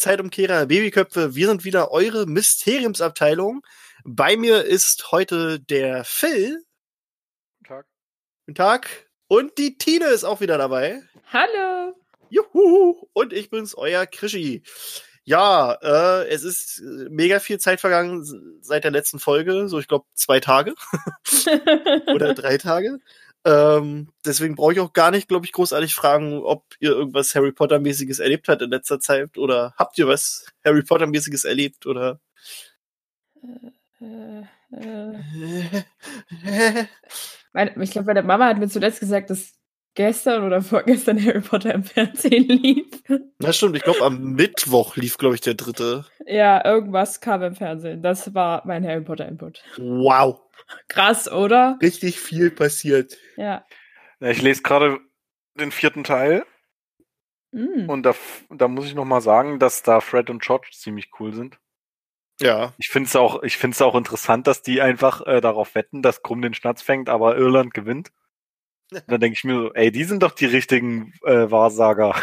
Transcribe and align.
Zeitumkehrer, 0.00 0.66
Babyköpfe, 0.66 1.34
wir 1.34 1.46
sind 1.46 1.64
wieder 1.64 1.92
eure 1.92 2.26
Mysteriumsabteilung. 2.26 3.62
Bei 4.04 4.36
mir 4.36 4.64
ist 4.64 5.12
heute 5.12 5.60
der 5.60 6.04
Phil. 6.04 6.64
Guten 7.58 7.68
Tag. 7.68 7.86
Guten 8.46 8.54
Tag. 8.54 9.10
Und 9.28 9.58
die 9.58 9.76
Tine 9.76 10.06
ist 10.06 10.24
auch 10.24 10.40
wieder 10.40 10.58
dabei. 10.58 11.02
Hallo. 11.32 11.94
Juhu. 12.30 13.06
Und 13.12 13.32
ich 13.32 13.50
bin's, 13.50 13.76
euer 13.76 14.06
Krischi. 14.06 14.62
Ja, 15.24 15.74
äh, 15.82 16.28
es 16.28 16.42
ist 16.44 16.80
äh, 16.80 17.08
mega 17.10 17.38
viel 17.38 17.58
Zeit 17.58 17.80
vergangen 17.80 18.24
seit 18.62 18.84
der 18.84 18.90
letzten 18.90 19.18
Folge, 19.18 19.68
so 19.68 19.78
ich 19.78 19.86
glaube 19.86 20.06
zwei 20.14 20.40
Tage 20.40 20.74
oder 22.14 22.34
drei 22.34 22.56
Tage. 22.56 22.98
Ähm, 23.44 24.12
deswegen 24.26 24.54
brauche 24.54 24.74
ich 24.74 24.80
auch 24.80 24.92
gar 24.92 25.10
nicht, 25.10 25.28
glaube 25.28 25.46
ich, 25.46 25.52
großartig 25.52 25.94
fragen, 25.94 26.40
ob 26.42 26.64
ihr 26.78 26.90
irgendwas 26.90 27.34
Harry 27.34 27.52
Potter-mäßiges 27.52 28.18
erlebt 28.18 28.48
habt 28.48 28.60
in 28.62 28.70
letzter 28.70 29.00
Zeit 29.00 29.38
oder 29.38 29.72
habt 29.76 29.96
ihr 29.98 30.06
was 30.06 30.46
Harry 30.64 30.82
Potter-mäßiges 30.82 31.44
erlebt 31.44 31.86
oder 31.86 32.20
Äh, 34.02 34.40
äh. 34.72 35.12
Meine, 37.52 37.82
ich 37.82 37.90
glaube, 37.90 38.06
meine 38.06 38.22
Mama 38.22 38.46
hat 38.46 38.58
mir 38.58 38.68
zuletzt 38.68 39.00
gesagt, 39.00 39.30
dass 39.30 39.52
gestern 39.94 40.44
oder 40.44 40.62
vorgestern 40.62 41.22
Harry 41.24 41.40
Potter 41.40 41.74
im 41.74 41.82
Fernsehen 41.82 42.46
lief. 42.48 42.86
Na 43.40 43.52
stimmt, 43.52 43.76
ich 43.76 43.82
glaube 43.82 44.02
am 44.02 44.34
Mittwoch 44.34 44.96
lief, 44.96 45.18
glaube 45.18 45.34
ich, 45.34 45.40
der 45.40 45.54
dritte. 45.54 46.04
ja, 46.26 46.64
irgendwas 46.64 47.20
kam 47.20 47.42
im 47.42 47.56
Fernsehen. 47.56 48.02
Das 48.02 48.32
war 48.34 48.62
mein 48.66 48.86
Harry 48.86 49.02
Potter 49.02 49.26
Input. 49.26 49.62
Wow, 49.78 50.40
Krass, 50.88 51.30
oder? 51.30 51.78
richtig 51.82 52.18
viel 52.20 52.50
passiert. 52.50 53.16
Ja. 53.36 53.64
Ja, 54.20 54.28
ich 54.30 54.42
lese 54.42 54.62
gerade 54.62 54.98
den 55.54 55.72
vierten 55.72 56.04
Teil 56.04 56.44
Mm. 57.52 57.90
und 57.90 58.04
da, 58.04 58.14
da 58.50 58.68
muss 58.68 58.86
ich 58.86 58.94
noch 58.94 59.04
mal 59.04 59.20
sagen, 59.20 59.58
dass 59.58 59.82
da 59.82 60.00
Fred 60.00 60.30
und 60.30 60.40
George 60.40 60.68
ziemlich 60.72 61.10
cool 61.18 61.34
sind. 61.34 61.58
Ja, 62.40 62.72
Ich 62.78 62.88
finde 62.90 63.08
es 63.08 63.16
auch, 63.16 63.42
ich 63.42 63.56
find's 63.56 63.82
auch 63.82 63.96
interessant, 63.96 64.46
dass 64.46 64.62
die 64.62 64.80
einfach 64.80 65.26
äh, 65.26 65.40
darauf 65.40 65.74
wetten, 65.74 66.00
dass 66.00 66.22
Krumm 66.22 66.42
den 66.42 66.54
Schnatz 66.54 66.80
fängt, 66.80 67.08
aber 67.08 67.36
Irland 67.36 67.74
gewinnt. 67.74 68.12
Und 68.92 69.02
dann 69.08 69.20
denke 69.20 69.34
ich 69.36 69.42
mir 69.42 69.54
so, 69.54 69.72
ey, 69.74 69.90
die 69.90 70.04
sind 70.04 70.22
doch 70.22 70.30
die 70.30 70.46
richtigen 70.46 71.12
äh, 71.24 71.50
Wahrsager. 71.50 72.14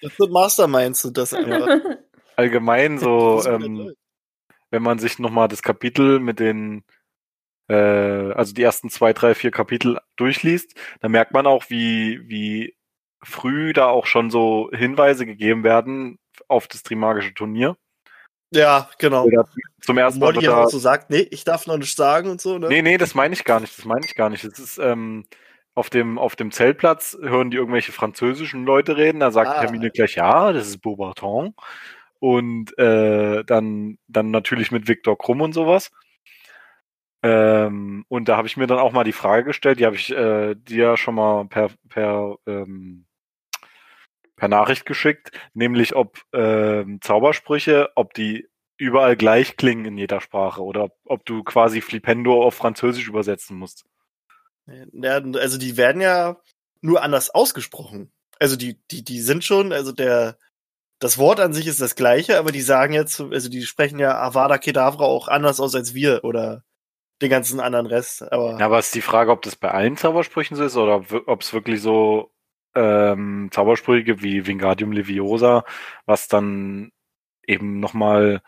das 0.00 0.16
sind 0.16 0.32
Masterminds 0.32 1.04
und 1.04 1.16
das 1.16 1.32
einfach. 1.32 1.68
Allgemein 2.36 2.98
so, 2.98 3.44
ähm, 3.46 3.94
wenn 4.70 4.82
man 4.82 4.98
sich 4.98 5.20
noch 5.20 5.30
mal 5.30 5.46
das 5.48 5.62
Kapitel 5.62 6.18
mit 6.18 6.40
den, 6.40 6.78
äh, 6.78 6.82
also 7.74 8.54
die 8.54 8.62
ersten 8.62 8.90
zwei, 8.90 9.12
drei, 9.12 9.34
vier 9.34 9.50
Kapitel 9.50 9.98
durchliest, 10.16 10.74
dann 11.00 11.10
merkt 11.12 11.32
man 11.32 11.46
auch, 11.46 11.64
wie, 11.68 12.20
wie 12.28 12.76
früh 13.22 13.72
da 13.72 13.86
auch 13.86 14.06
schon 14.06 14.30
so 14.30 14.70
Hinweise 14.72 15.26
gegeben 15.26 15.64
werden 15.64 16.18
auf 16.48 16.68
das 16.68 16.82
Trimagische 16.82 17.34
Turnier. 17.34 17.76
ja, 18.52 18.88
genau. 18.98 19.26
Zum 19.80 19.98
ersten 19.98 20.20
Mal 20.20 20.32
Molly 20.32 20.48
auch 20.48 20.68
so 20.68 20.78
sagt, 20.78 21.10
nee, 21.10 21.26
ich 21.30 21.44
darf 21.44 21.66
noch 21.66 21.76
nicht 21.76 21.96
sagen 21.96 22.30
und 22.30 22.40
so, 22.40 22.58
ne? 22.58 22.68
Nee, 22.68 22.82
nee, 22.82 22.98
das 22.98 23.14
meine 23.14 23.34
ich 23.34 23.44
gar 23.44 23.60
nicht. 23.60 23.76
Das 23.76 23.84
meine 23.84 24.04
ich 24.04 24.14
gar 24.14 24.30
nicht. 24.30 24.44
Es 24.44 24.58
ist 24.58 24.78
ähm, 24.78 25.24
auf 25.74 25.90
dem 25.90 26.18
auf 26.18 26.36
dem 26.36 26.50
Zeltplatz 26.52 27.16
hören 27.20 27.50
die 27.50 27.56
irgendwelche 27.56 27.92
französischen 27.92 28.64
Leute 28.64 28.96
reden. 28.96 29.20
Da 29.20 29.30
sagt 29.30 29.50
Ah. 29.50 29.60
Hermine 29.62 29.90
gleich, 29.90 30.14
ja, 30.16 30.52
das 30.52 30.68
ist 30.68 30.78
Beaubaton. 30.80 31.54
Und 32.18 32.76
äh, 32.78 33.44
dann 33.44 33.98
dann 34.08 34.30
natürlich 34.30 34.70
mit 34.70 34.88
Viktor 34.88 35.18
Krumm 35.18 35.40
und 35.40 35.52
sowas. 35.52 35.90
Ähm, 37.22 38.04
und 38.08 38.28
da 38.28 38.36
habe 38.36 38.46
ich 38.46 38.56
mir 38.56 38.66
dann 38.66 38.78
auch 38.78 38.92
mal 38.92 39.04
die 39.04 39.12
Frage 39.12 39.44
gestellt, 39.44 39.80
die 39.80 39.86
habe 39.86 39.96
ich 39.96 40.10
äh, 40.12 40.54
dir 40.54 40.96
schon 40.96 41.14
mal 41.14 41.46
per 41.46 41.70
per 41.88 42.36
ähm, 42.46 43.06
per 44.36 44.48
Nachricht 44.48 44.86
geschickt, 44.86 45.30
nämlich 45.54 45.96
ob 45.96 46.20
ähm, 46.32 47.00
Zaubersprüche, 47.00 47.90
ob 47.94 48.12
die 48.14 48.48
überall 48.78 49.16
gleich 49.16 49.56
klingen 49.56 49.86
in 49.86 49.98
jeder 49.98 50.20
Sprache 50.20 50.62
oder 50.62 50.84
ob, 50.84 50.92
ob 51.04 51.26
du 51.26 51.42
quasi 51.42 51.80
Flipendo 51.80 52.44
auf 52.44 52.54
Französisch 52.54 53.08
übersetzen 53.08 53.56
musst. 53.56 53.86
Ja, 54.92 55.14
also 55.18 55.58
die 55.58 55.76
werden 55.76 56.02
ja 56.02 56.36
nur 56.82 57.02
anders 57.02 57.30
ausgesprochen. 57.30 58.12
Also 58.38 58.56
die, 58.56 58.78
die, 58.90 59.02
die 59.02 59.20
sind 59.20 59.44
schon, 59.44 59.72
also 59.72 59.92
der, 59.92 60.36
das 60.98 61.16
Wort 61.16 61.40
an 61.40 61.54
sich 61.54 61.66
ist 61.66 61.80
das 61.80 61.96
gleiche, 61.96 62.38
aber 62.38 62.52
die 62.52 62.60
sagen 62.60 62.92
jetzt, 62.92 63.20
also 63.20 63.48
die 63.48 63.62
sprechen 63.62 63.98
ja 63.98 64.18
Avada 64.18 64.58
Kedavra 64.58 65.04
auch 65.04 65.28
anders 65.28 65.60
aus 65.60 65.74
als 65.74 65.94
wir 65.94 66.24
oder 66.24 66.64
den 67.22 67.30
ganzen 67.30 67.60
anderen 67.60 67.86
Rest. 67.86 68.30
Aber 68.30 68.58
Ja, 68.58 68.66
aber 68.66 68.78
ist 68.78 68.94
die 68.94 69.00
Frage, 69.00 69.30
ob 69.30 69.42
das 69.42 69.56
bei 69.56 69.70
allen 69.70 69.96
Zaubersprüchen 69.96 70.56
so 70.56 70.64
ist 70.64 70.76
oder 70.76 71.04
ob 71.26 71.40
es 71.42 71.52
wirklich 71.52 71.80
so 71.80 72.32
ähm, 72.74 73.48
Zaubersprüche 73.52 74.04
gibt 74.04 74.22
wie 74.22 74.46
Wingardium 74.46 74.92
Leviosa, 74.92 75.64
was 76.04 76.28
dann 76.28 76.92
eben 77.46 77.80
nochmal 77.80 78.42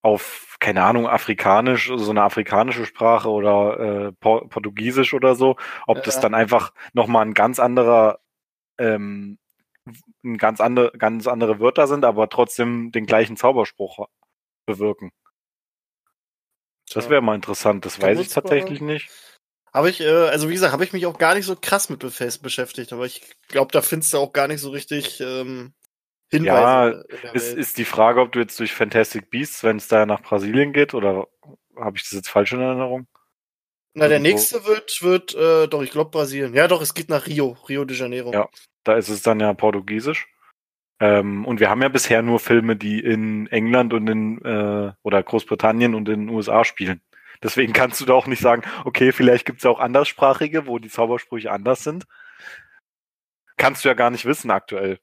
auf, 0.00 0.56
keine 0.60 0.84
Ahnung, 0.84 1.08
afrikanisch, 1.08 1.90
so 1.94 2.10
eine 2.10 2.22
afrikanische 2.22 2.86
Sprache 2.86 3.28
oder 3.28 4.08
äh, 4.08 4.12
Por 4.12 4.48
Portugiesisch 4.48 5.12
oder 5.12 5.34
so, 5.34 5.56
ob 5.86 6.02
das 6.04 6.16
Ja. 6.16 6.22
dann 6.22 6.34
einfach 6.34 6.72
nochmal 6.94 7.26
ein 7.26 7.34
ganz 7.34 7.58
anderer, 7.58 8.20
ähm, 8.78 9.38
ein 10.24 10.38
ganz 10.38 10.60
andere, 10.60 10.92
ganz 10.96 11.26
andere 11.26 11.60
Wörter 11.60 11.86
sind, 11.86 12.04
aber 12.04 12.28
trotzdem 12.28 12.92
den 12.92 13.06
gleichen 13.06 13.36
Zauberspruch 13.36 14.06
bewirken. 14.66 15.10
Das 16.94 17.08
wäre 17.10 17.22
mal 17.22 17.34
interessant, 17.34 17.84
das 17.84 17.98
Da 17.98 18.06
weiß 18.06 18.20
ich 18.20 18.28
tatsächlich 18.28 18.80
nicht. 18.80 19.10
habe 19.72 19.90
ich, 19.90 20.00
äh, 20.00 20.08
also 20.08 20.48
wie 20.48 20.54
gesagt, 20.54 20.72
habe 20.72 20.84
ich 20.84 20.92
mich 20.92 21.06
auch 21.06 21.18
gar 21.18 21.34
nicht 21.34 21.46
so 21.46 21.56
krass 21.56 21.88
mit 21.90 22.02
befas- 22.02 22.40
beschäftigt, 22.42 22.92
aber 22.92 23.06
ich 23.06 23.22
glaube, 23.48 23.72
da 23.72 23.82
findest 23.82 24.12
du 24.12 24.18
auch 24.18 24.32
gar 24.32 24.48
nicht 24.48 24.60
so 24.60 24.70
richtig 24.70 25.20
ähm, 25.20 25.74
Hinweise. 26.30 27.04
Ja, 27.10 27.18
der 27.22 27.34
Ist, 27.34 27.48
Welt. 27.50 27.58
ist 27.58 27.78
die 27.78 27.84
Frage, 27.84 28.20
ob 28.20 28.32
du 28.32 28.38
jetzt 28.40 28.58
durch 28.60 28.74
Fantastic 28.74 29.30
Beasts, 29.30 29.62
wenn 29.64 29.76
es 29.78 29.88
da 29.88 30.04
nach 30.06 30.22
Brasilien 30.22 30.72
geht, 30.72 30.94
oder 30.94 31.26
habe 31.76 31.96
ich 31.96 32.02
das 32.02 32.12
jetzt 32.12 32.28
falsch 32.28 32.52
in 32.52 32.60
Erinnerung? 32.60 33.06
Na, 33.94 34.08
der 34.08 34.18
irgendwo- 34.18 34.30
nächste 34.36 34.64
wird, 34.66 35.02
wird, 35.02 35.34
äh, 35.34 35.66
doch, 35.68 35.82
ich 35.82 35.90
glaube 35.90 36.10
Brasilien. 36.10 36.54
Ja, 36.54 36.68
doch, 36.68 36.82
es 36.82 36.92
geht 36.94 37.08
nach 37.08 37.26
Rio, 37.26 37.56
Rio 37.68 37.84
de 37.84 37.96
Janeiro. 37.96 38.32
Ja. 38.32 38.48
Da 38.84 38.96
ist 38.96 39.08
es 39.08 39.22
dann 39.22 39.40
ja 39.40 39.52
Portugiesisch. 39.54 40.28
Ähm, 41.00 41.44
und 41.44 41.60
wir 41.60 41.70
haben 41.70 41.82
ja 41.82 41.88
bisher 41.88 42.22
nur 42.22 42.40
Filme, 42.40 42.76
die 42.76 43.00
in 43.00 43.46
England 43.48 43.92
und 43.92 44.08
in 44.08 44.44
äh, 44.44 44.92
oder 45.02 45.22
Großbritannien 45.22 45.94
und 45.94 46.08
in 46.08 46.26
den 46.26 46.28
USA 46.28 46.64
spielen. 46.64 47.00
Deswegen 47.42 47.72
kannst 47.72 48.00
du 48.00 48.04
da 48.04 48.14
auch 48.14 48.26
nicht 48.26 48.42
sagen, 48.42 48.62
okay, 48.84 49.12
vielleicht 49.12 49.46
gibt 49.46 49.60
es 49.60 49.66
auch 49.66 49.78
anderssprachige, 49.78 50.66
wo 50.66 50.78
die 50.78 50.90
Zaubersprüche 50.90 51.52
anders 51.52 51.84
sind. 51.84 52.04
Kannst 53.56 53.84
du 53.84 53.88
ja 53.88 53.94
gar 53.94 54.10
nicht 54.10 54.24
wissen 54.24 54.50
aktuell. 54.50 54.98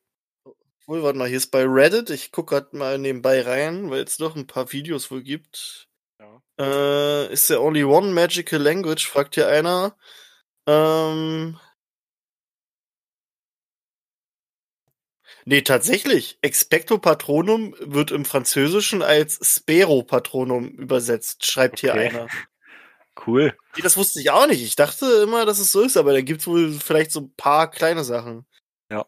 Wohl, 0.85 1.01
warte 1.01 1.17
mal, 1.17 1.27
hier 1.27 1.37
ist 1.37 1.51
bei 1.51 1.63
Reddit. 1.65 2.09
Ich 2.09 2.31
gucke 2.31 2.55
gerade 2.55 2.77
mal 2.77 2.97
nebenbei 2.97 3.41
rein, 3.41 3.89
weil 3.89 4.03
es 4.03 4.17
doch 4.17 4.35
ein 4.35 4.47
paar 4.47 4.71
Videos 4.71 5.09
wohl 5.11 5.23
gibt. 5.23 5.87
Ja. 6.19 6.41
Äh, 6.59 7.33
ist 7.33 7.47
there 7.47 7.61
only 7.61 7.83
one 7.83 8.11
magical 8.11 8.61
language? 8.61 9.07
fragt 9.07 9.35
hier 9.35 9.47
einer. 9.47 9.95
Ähm. 10.67 11.57
Nee, 15.47 15.61
tatsächlich. 15.61 16.39
Expecto 16.41 16.97
Patronum 16.97 17.75
wird 17.79 18.09
im 18.09 18.25
Französischen 18.25 19.03
als 19.03 19.39
Spero 19.43 20.01
Patronum 20.01 20.69
übersetzt, 20.69 21.45
schreibt 21.45 21.79
hier 21.79 21.91
Okay. 21.91 22.09
einer. 22.09 22.27
Cool. 23.25 23.55
Nee, 23.77 23.81
das 23.81 23.95
wusste 23.95 24.19
ich 24.19 24.29
auch 24.29 24.45
nicht. 24.45 24.61
Ich 24.61 24.75
dachte 24.75 25.05
immer, 25.23 25.45
dass 25.45 25.59
es 25.59 25.71
so 25.71 25.79
ist, 25.79 25.95
aber 25.95 26.11
da 26.11 26.19
gibt's 26.19 26.47
wohl 26.47 26.73
vielleicht 26.73 27.11
so 27.11 27.21
ein 27.21 27.33
paar 27.37 27.71
kleine 27.71 28.03
Sachen. 28.03 28.45
Ja. 28.91 29.05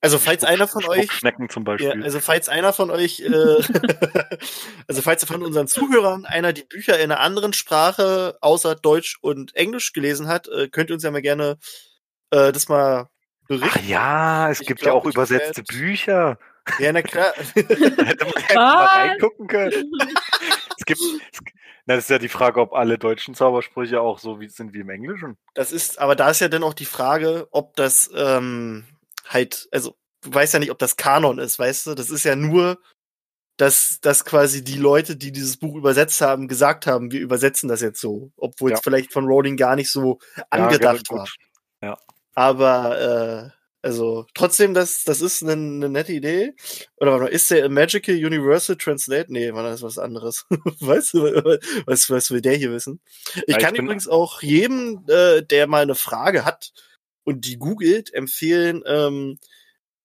Also, 0.00 0.20
falls 0.20 0.44
einer 0.44 0.68
von 0.68 0.84
euch 0.84 1.10
Schnecken 1.10 1.48
zum 1.48 1.64
ja, 1.64 1.72
Beispiel. 1.72 2.04
also 2.04 2.20
falls 2.20 2.48
einer 2.48 2.72
von 2.72 2.88
euch, 2.92 3.18
äh, 3.18 3.28
also 4.86 5.02
falls 5.02 5.24
von 5.24 5.42
unseren 5.42 5.66
Zuhörern 5.66 6.24
einer 6.24 6.52
die 6.52 6.62
Bücher 6.62 7.00
in 7.00 7.10
einer 7.10 7.18
anderen 7.18 7.52
Sprache 7.52 8.38
außer 8.42 8.76
Deutsch 8.76 9.18
und 9.20 9.56
Englisch 9.56 9.92
gelesen 9.92 10.28
hat, 10.28 10.46
äh, 10.46 10.68
könnt 10.68 10.90
ihr 10.90 10.94
uns 10.94 11.02
ja 11.02 11.10
mal 11.10 11.20
gerne 11.20 11.58
äh, 12.30 12.52
das 12.52 12.68
mal 12.68 13.08
Ach 13.50 13.76
ja, 13.86 14.50
es 14.50 14.60
Ich 14.60 14.66
gibt 14.66 14.80
glaub, 14.80 14.94
ja 14.94 15.00
auch 15.00 15.04
übersetzte 15.06 15.58
werd- 15.58 15.68
Bücher. 15.68 16.38
Ja, 16.78 16.92
na 16.92 17.02
klar. 17.02 17.32
Da 17.54 18.04
hätte 18.04 18.24
man 18.24 18.34
jetzt 18.36 18.54
mal 18.54 18.86
reingucken 18.86 19.46
können. 19.46 19.92
Es 20.78 20.84
gibt, 20.84 21.00
es, 21.00 21.40
na, 21.86 21.94
das 21.94 22.04
ist 22.04 22.10
ja 22.10 22.18
die 22.18 22.28
Frage, 22.28 22.60
ob 22.60 22.72
alle 22.72 22.98
deutschen 22.98 23.34
Zaubersprüche 23.34 24.00
auch 24.00 24.18
so 24.18 24.40
wie, 24.40 24.48
sind 24.48 24.74
wie 24.74 24.80
im 24.80 24.90
Englischen. 24.90 25.36
Das 25.54 25.70
ist, 25.70 25.98
aber 26.00 26.16
da 26.16 26.30
ist 26.30 26.40
ja 26.40 26.48
dann 26.48 26.64
auch 26.64 26.74
die 26.74 26.84
Frage, 26.84 27.46
ob 27.52 27.76
das 27.76 28.10
ähm, 28.14 28.84
halt, 29.28 29.68
also 29.70 29.94
du 30.22 30.34
weißt 30.34 30.54
ja 30.54 30.58
nicht, 30.58 30.72
ob 30.72 30.78
das 30.80 30.96
Kanon 30.96 31.38
ist, 31.38 31.58
weißt 31.60 31.86
du? 31.86 31.94
Das 31.94 32.10
ist 32.10 32.24
ja 32.24 32.34
nur, 32.34 32.78
dass, 33.58 34.00
dass 34.00 34.24
quasi 34.24 34.64
die 34.64 34.76
Leute, 34.78 35.16
die 35.16 35.30
dieses 35.30 35.56
Buch 35.58 35.76
übersetzt 35.76 36.20
haben, 36.20 36.48
gesagt 36.48 36.86
haben, 36.88 37.12
wir 37.12 37.20
übersetzen 37.20 37.68
das 37.68 37.80
jetzt 37.80 38.00
so, 38.00 38.32
obwohl 38.36 38.72
es 38.72 38.78
Ja. 38.80 38.82
vielleicht 38.82 39.12
von 39.12 39.24
Rowling 39.26 39.56
gar 39.56 39.76
nicht 39.76 39.90
so 39.92 40.18
angedacht 40.50 41.06
gut. 41.08 41.18
war. 41.20 41.28
Ja. 41.80 41.98
Aber 42.36 43.50
äh, 43.50 43.56
also 43.82 44.26
trotzdem, 44.34 44.74
das, 44.74 45.04
das 45.04 45.20
ist 45.20 45.42
eine, 45.42 45.52
eine 45.52 45.88
nette 45.88 46.12
Idee. 46.12 46.54
Oder 46.98 47.12
warte 47.12 47.24
mal, 47.24 47.30
ist 47.30 47.50
der 47.50 47.68
Magical 47.70 48.14
Universal 48.14 48.76
Translate? 48.76 49.32
Nee, 49.32 49.50
man, 49.52 49.64
das 49.64 49.76
ist 49.76 49.82
was 49.82 49.98
anderes. 49.98 50.44
weißt 50.50 51.14
du, 51.14 51.22
was, 51.86 52.10
was 52.10 52.30
will 52.30 52.40
der 52.42 52.56
hier 52.56 52.72
wissen? 52.72 53.00
Ich 53.34 53.34
Ja, 53.48 53.56
ich 53.56 53.58
kann 53.58 53.72
bin- 53.74 53.84
übrigens 53.86 54.06
auch 54.06 54.42
jedem, 54.42 55.04
äh, 55.08 55.42
der 55.42 55.66
mal 55.66 55.82
eine 55.82 55.94
Frage 55.94 56.44
hat 56.44 56.72
und 57.24 57.46
die 57.46 57.58
googelt, 57.58 58.12
empfehlen, 58.12 58.82
ähm, 58.86 59.38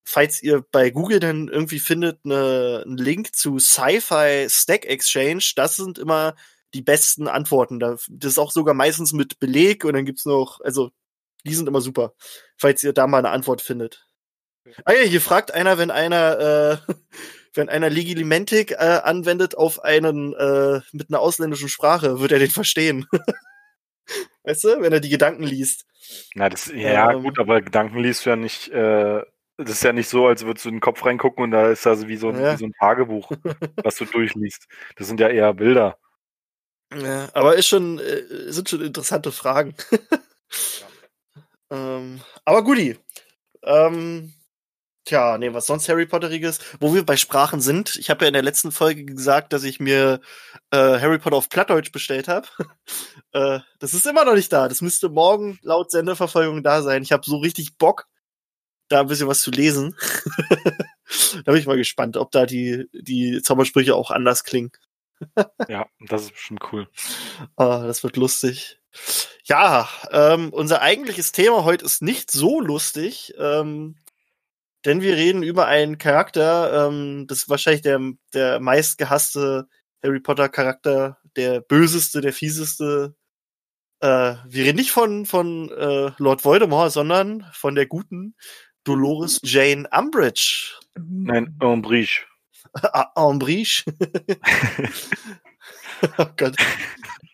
falls 0.06 0.42
ihr 0.42 0.64
bei 0.72 0.90
Google 0.90 1.20
dann 1.20 1.48
irgendwie 1.50 1.80
findet, 1.80 2.20
eine, 2.24 2.84
einen 2.86 2.98
Link 2.98 3.36
zu 3.36 3.60
Sci-Fi 3.60 4.48
Stack 4.50 4.86
Exchange, 4.86 5.44
das 5.56 5.76
sind 5.76 6.00
immer 6.00 6.36
die 6.74 6.82
besten 6.82 7.28
Antworten. 7.28 7.80
Da- 7.80 7.98
Das 8.10 8.32
ist 8.34 8.40
auch 8.40 8.52
sogar 8.52 8.74
meistens 8.74 9.12
mit 9.12 9.40
Beleg 9.40 9.84
und 9.86 9.94
dann 9.94 10.06
gibt's 10.06 10.26
noch, 10.26 10.62
also 10.62 10.92
die 11.46 11.54
sind 11.54 11.68
immer 11.68 11.82
super, 11.82 12.14
falls 12.58 12.84
ihr 12.84 12.94
da 12.94 13.08
mal 13.08 13.20
eine 13.20 13.30
Antwort 13.30 13.62
findet. 13.62 14.06
Ah 14.86 14.94
ja, 14.94 15.02
hier 15.02 15.22
fragt 15.22 15.54
einer, 15.54 15.78
wenn 15.78 15.92
einer, 15.92 16.82
äh, 16.88 16.94
wenn 17.54 17.70
einer 17.70 17.90
Legilimentik 17.90 18.72
äh, 18.72 18.76
anwendet 19.04 19.56
auf 19.58 19.84
einen 19.84 20.34
äh, 20.34 20.82
mit 20.92 21.10
einer 21.10 21.20
ausländischen 21.20 21.70
Sprache, 21.70 22.20
wird 22.20 22.32
er 22.32 22.40
den 22.40 22.52
verstehen. 22.52 23.08
weißt 24.44 24.64
du, 24.66 24.82
wenn 24.82 24.94
er 24.94 25.00
die 25.00 25.10
Gedanken 25.10 25.44
liest. 25.44 25.86
Na, 26.36 26.50
das, 26.50 26.68
ja, 26.74 27.12
Ähm. 27.12 27.24
gut, 27.24 27.40
aber 27.40 27.62
Gedanken 27.62 28.00
liest 28.00 28.26
du 28.26 28.32
ja 28.32 28.36
nicht, 28.36 28.70
äh, 28.70 29.22
das 29.58 29.70
ist 29.70 29.84
ja 29.84 29.94
nicht 29.94 30.10
so, 30.10 30.28
als 30.28 30.46
würdest 30.46 30.66
du 30.66 30.70
in 30.70 30.76
den 30.76 30.82
Kopf 30.82 31.06
reingucken 31.06 31.44
und 31.44 31.52
da 31.52 31.70
ist 31.70 31.86
das 31.86 32.08
wie 32.08 32.18
so 32.18 32.30
ein, 32.30 32.40
Ja. 32.42 32.54
wie 32.54 32.58
so 32.58 32.66
ein 32.66 32.74
Tagebuch, 32.80 33.32
was 33.84 33.96
du 33.96 34.06
durchliest. 34.06 34.66
Das 34.96 35.08
sind 35.08 35.20
ja 35.20 35.28
eher 35.30 35.54
Bilder. 35.54 35.98
Ja, 36.94 37.30
aber 37.34 37.56
ist 37.56 37.68
schon, 37.68 38.00
äh, 38.00 38.24
sind 38.52 38.68
schon 38.70 38.82
interessante 38.82 39.32
Fragen. 39.32 39.76
Ähm, 41.72 42.22
aber 42.46 42.64
guti. 42.64 42.98
Ähm, 43.64 44.34
tja, 45.06 45.38
nee, 45.38 45.54
was 45.54 45.66
sonst 45.66 45.88
Harry 45.90 46.06
Potteriges? 46.06 46.60
Wo 46.80 46.94
wir 46.94 47.06
bei 47.06 47.18
Sprachen 47.18 47.62
sind, 47.62 47.96
ich 47.96 48.10
habe 48.10 48.26
ja 48.26 48.28
in 48.28 48.34
der 48.34 48.44
letzten 48.44 48.72
Folge 48.72 49.06
gesagt, 49.06 49.54
dass 49.54 49.64
ich 49.64 49.80
mir 49.80 50.22
äh, 50.72 50.78
Harry 50.78 51.18
Potter 51.18 51.38
auf 51.38 51.50
Plattdeutsch 51.50 51.92
bestellt 51.92 52.28
habe. 52.28 52.48
äh, 53.34 53.60
das 53.80 53.94
ist 53.94 54.06
immer 54.06 54.26
noch 54.26 54.36
nicht 54.36 54.52
da. 54.52 54.68
Das 54.68 54.82
müsste 54.82 55.10
morgen 55.10 55.60
laut 55.62 55.92
Sendeverfolgung 55.92 56.64
da 56.64 56.82
sein. 56.82 57.04
Ich 57.04 57.12
habe 57.12 57.24
so 57.26 57.38
richtig 57.38 57.78
Bock, 57.78 58.08
da 58.90 59.00
ein 59.02 59.08
bisschen 59.08 59.28
was 59.28 59.42
zu 59.42 59.52
lesen. 59.52 59.96
da 61.46 61.52
bin 61.52 61.56
ich 61.62 61.68
mal 61.68 61.78
gespannt, 61.78 62.18
ob 62.18 62.32
da 62.32 62.46
die, 62.46 62.90
die 62.94 63.42
Zaubersprüche 63.42 63.96
auch 63.96 64.12
anders 64.12 64.44
klingen. 64.44 64.72
Ja, 65.70 65.86
das 66.08 66.24
ist 66.24 66.34
bestimmt 66.34 66.64
cool. 66.72 66.88
Ah, 67.56 67.86
das 67.86 68.04
wird 68.04 68.18
lustig. 68.18 68.80
Ja, 69.52 69.90
ähm, 70.12 70.54
unser 70.54 70.82
eigentliches 70.82 71.34
Thema 71.34 71.66
heute 71.66 71.84
ist 71.84 72.02
nicht 72.02 72.32
so 72.32 72.62
lustig, 72.62 73.34
ähm, 73.38 73.98
denn 74.86 75.02
wir 75.02 75.18
reden 75.18 75.44
über 75.44 75.68
einen 75.68 75.98
Charakter, 75.98 76.88
ähm, 76.88 77.28
das 77.28 77.40
ist 77.40 77.50
wahrscheinlich 77.50 77.82
der, 77.82 78.00
der 78.34 78.62
meistgehasste 78.62 79.68
Harry 80.02 80.22
Potter 80.22 80.48
Charakter, 80.48 81.18
der 81.36 81.60
böseste, 81.60 82.22
der 82.22 82.32
fieseste. 82.32 83.14
Äh, 84.00 84.36
wir 84.48 84.64
reden 84.64 84.78
nicht 84.78 84.92
von, 84.92 85.26
von 85.26 85.70
äh, 85.70 86.14
Lord 86.18 86.46
Voldemort, 86.46 86.94
sondern 86.94 87.46
von 87.52 87.76
der 87.76 87.88
guten 87.88 88.36
Dolores 88.86 89.42
Jane 89.44 89.86
Umbridge. 89.92 90.80
Nein, 90.96 91.58
Umbridge. 91.62 92.22
Ah, 92.74 93.12
Umbridge. 93.16 93.84
oh 96.18 96.26
Gott, 96.38 96.56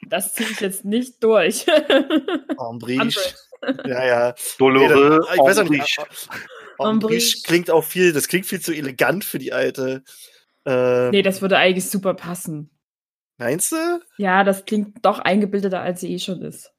Das 0.09 0.33
ziehe 0.33 0.49
ich 0.49 0.59
jetzt 0.59 0.85
nicht 0.85 1.23
durch. 1.23 1.65
Umbridge. 2.57 3.19
Ja, 3.85 4.05
ja. 4.05 4.35
Dolores 4.57 5.25
Nee, 5.27 5.35
ich 5.35 5.39
weiß 5.41 5.57
auch 5.59 5.69
nicht. 5.69 5.97
Umbridge. 6.77 7.41
klingt 7.43 7.71
auch 7.71 7.83
viel, 7.83 8.13
das 8.13 8.27
klingt 8.27 8.45
viel 8.45 8.61
zu 8.61 8.73
elegant 8.73 9.25
für 9.25 9.39
die 9.39 9.51
alte. 9.53 10.03
Äh, 10.65 11.09
nee, 11.11 11.21
das 11.21 11.41
würde 11.41 11.57
eigentlich 11.57 11.89
super 11.89 12.13
passen. 12.13 12.69
Meinst 13.37 13.71
du? 13.71 14.01
Ja, 14.17 14.43
das 14.43 14.65
klingt 14.65 15.05
doch 15.05 15.19
eingebildeter, 15.19 15.81
als 15.81 16.01
sie 16.01 16.13
eh 16.13 16.19
schon 16.19 16.41
ist. 16.41 16.71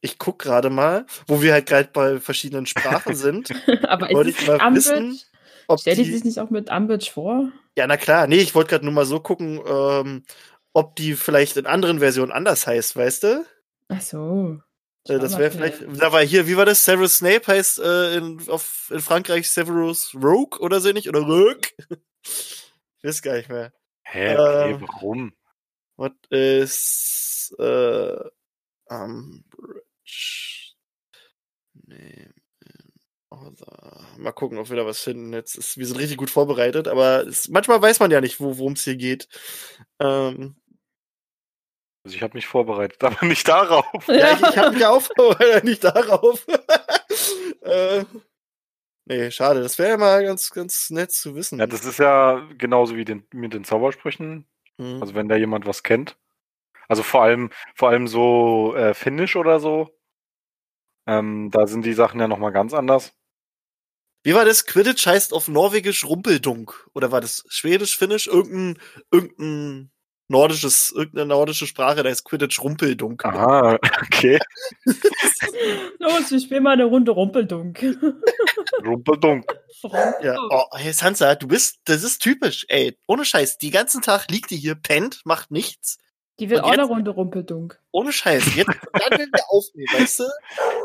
Ich 0.00 0.18
guck 0.18 0.40
gerade 0.40 0.70
mal, 0.70 1.06
wo 1.26 1.42
wir 1.42 1.52
halt 1.52 1.66
gerade 1.66 1.88
bei 1.92 2.18
verschiedenen 2.18 2.66
Sprachen 2.66 3.14
sind. 3.14 3.50
Aber 3.88 4.10
Wollte 4.10 4.30
ist 4.30 4.40
ich 4.40 4.48
es 4.48 4.58
mal 4.58 4.70
nicht 4.70 4.86
wissen? 4.86 5.20
Ob 5.68 5.80
Stellt 5.80 5.98
die 5.98 6.04
die, 6.04 6.12
sich 6.12 6.24
nicht 6.24 6.40
auch 6.40 6.50
mit 6.50 6.70
Umbridge 6.70 7.10
vor? 7.12 7.52
ja, 7.76 7.86
na 7.86 7.96
klar. 7.96 8.26
Nee, 8.26 8.38
ich 8.38 8.54
wollte 8.54 8.70
gerade 8.70 8.84
nur 8.84 8.92
mal 8.92 9.06
so 9.06 9.20
gucken, 9.20 9.60
ähm, 9.66 10.24
ob 10.72 10.96
die 10.96 11.14
vielleicht 11.14 11.56
in 11.56 11.66
anderen 11.66 11.98
Versionen 11.98 12.32
anders 12.32 12.66
heißt, 12.66 12.96
weißt 12.96 13.22
du? 13.24 13.46
Ach 13.88 14.00
so. 14.00 14.60
Äh, 15.08 15.18
das 15.18 15.32
Schau 15.32 15.38
wäre 15.38 15.58
mal, 15.58 15.72
vielleicht. 15.72 16.00
Da 16.00 16.12
war 16.12 16.22
hier, 16.22 16.46
wie 16.46 16.56
war 16.56 16.64
das? 16.64 16.84
Severus 16.84 17.18
Snape 17.18 17.46
heißt 17.46 17.80
äh, 17.80 18.16
in, 18.16 18.48
auf, 18.48 18.90
in 18.90 19.00
Frankreich 19.00 19.50
Severus 19.50 20.14
Rogue 20.14 20.60
oder 20.60 20.80
so 20.80 20.92
nicht? 20.92 21.08
Oder 21.08 21.20
Rogue? 21.20 21.60
ich 21.88 21.98
weiß 23.04 23.22
gar 23.22 23.34
nicht 23.36 23.48
mehr. 23.48 23.72
Hä, 24.04 24.36
okay, 24.36 24.72
Äh, 24.72 24.80
warum? 24.80 25.32
What 25.96 26.14
is 26.30 27.54
äh, 27.58 28.16
Umbridge 28.86 29.82
other? 33.30 34.06
Mal 34.18 34.32
gucken, 34.32 34.58
ob 34.58 34.70
wir 34.70 34.76
da 34.76 34.86
was 34.86 35.00
finden. 35.00 35.32
Jetzt 35.32 35.56
ist, 35.56 35.78
wir 35.78 35.86
sind 35.86 35.98
richtig 35.98 36.18
gut 36.18 36.30
vorbereitet, 36.30 36.88
aber 36.88 37.26
es, 37.26 37.48
manchmal 37.48 37.80
weiß 37.82 38.00
man 38.00 38.10
ja 38.10 38.20
nicht, 38.20 38.40
wo 38.40 38.58
worum 38.58 38.74
es 38.74 38.84
hier 38.84 38.96
geht. 38.96 39.28
Ähm, 39.98 40.56
Also 42.04 42.16
ich 42.16 42.22
habe 42.22 42.34
mich 42.34 42.46
vorbereitet, 42.46 43.02
aber 43.04 43.24
nicht 43.26 43.46
darauf. 43.46 44.08
ja, 44.08 44.32
ich, 44.32 44.40
ich 44.40 44.58
habe 44.58 44.72
mich 44.72 44.84
aufgeholt, 44.86 45.64
nicht 45.64 45.84
darauf. 45.84 46.46
äh, 47.62 48.04
nee, 49.04 49.30
schade. 49.30 49.62
Das 49.62 49.78
wäre 49.78 49.90
ja 49.90 49.96
mal 49.96 50.24
ganz, 50.24 50.50
ganz 50.50 50.90
nett 50.90 51.12
zu 51.12 51.34
wissen. 51.34 51.58
Ja, 51.58 51.66
das 51.66 51.84
ist 51.84 51.98
ja 51.98 52.46
genauso 52.58 52.96
wie 52.96 53.04
den, 53.04 53.26
mit 53.32 53.54
den 53.54 53.64
Zaubersprüchen. 53.64 54.46
Hm. 54.78 55.00
Also 55.00 55.14
wenn 55.14 55.28
da 55.28 55.36
jemand 55.36 55.66
was 55.66 55.82
kennt. 55.82 56.16
Also 56.88 57.02
vor 57.02 57.22
allem, 57.22 57.50
vor 57.74 57.88
allem 57.88 58.08
so 58.08 58.74
äh, 58.74 58.94
Finnisch 58.94 59.36
oder 59.36 59.60
so. 59.60 59.96
Ähm, 61.06 61.50
da 61.50 61.66
sind 61.66 61.84
die 61.84 61.94
Sachen 61.94 62.20
ja 62.20 62.28
nochmal 62.28 62.52
ganz 62.52 62.74
anders. 62.74 63.14
Wie 64.24 64.34
war 64.34 64.44
das? 64.44 64.66
Quidditch 64.66 65.06
heißt 65.06 65.32
auf 65.32 65.48
Norwegisch 65.48 66.04
Rumpeldunk. 66.04 66.88
Oder 66.94 67.10
war 67.10 67.20
das 67.20 67.44
Schwedisch, 67.48 67.96
Finnisch? 67.98 68.28
Irgendein, 68.28 68.80
irgendein 69.10 69.91
nordisches, 70.32 70.90
irgendeine 70.94 71.26
nordische 71.26 71.66
Sprache, 71.68 72.02
da 72.02 72.08
ist 72.10 72.24
Quidditch 72.24 72.60
Rumpeldunk. 72.60 73.24
Aha, 73.24 73.78
okay. 74.02 74.38
Los, 75.98 76.30
wir 76.30 76.40
spielen 76.40 76.62
mal 76.64 76.72
eine 76.72 76.84
Runde 76.84 77.10
Rumpeldunk. 77.12 77.82
Rumpeldunk. 78.84 79.44
Ja. 80.22 80.36
Oh, 80.50 80.64
hey 80.76 80.92
Sansa, 80.92 81.34
du 81.34 81.46
bist, 81.48 81.78
das 81.84 82.02
ist 82.02 82.20
typisch, 82.20 82.66
ey. 82.68 82.96
Ohne 83.06 83.24
Scheiß. 83.24 83.58
Die 83.58 83.70
ganzen 83.70 84.02
Tag 84.02 84.30
liegt 84.30 84.50
die 84.50 84.56
hier, 84.56 84.74
pennt, 84.74 85.20
macht 85.24 85.50
nichts. 85.50 85.98
Die 86.38 86.48
will 86.50 86.58
Und 86.58 86.64
auch 86.64 86.70
eine 86.72 86.82
jetzt- 86.82 86.90
Runde 86.90 87.10
Rumpeldunk. 87.10 87.78
Ohne 87.90 88.12
Scheiß. 88.12 88.54
Jetzt 88.56 88.70
dann 88.92 89.18
will 89.18 89.28
wir 89.32 89.44
aufnehmen, 89.50 89.88
weißt 89.92 90.20
du? 90.20 90.24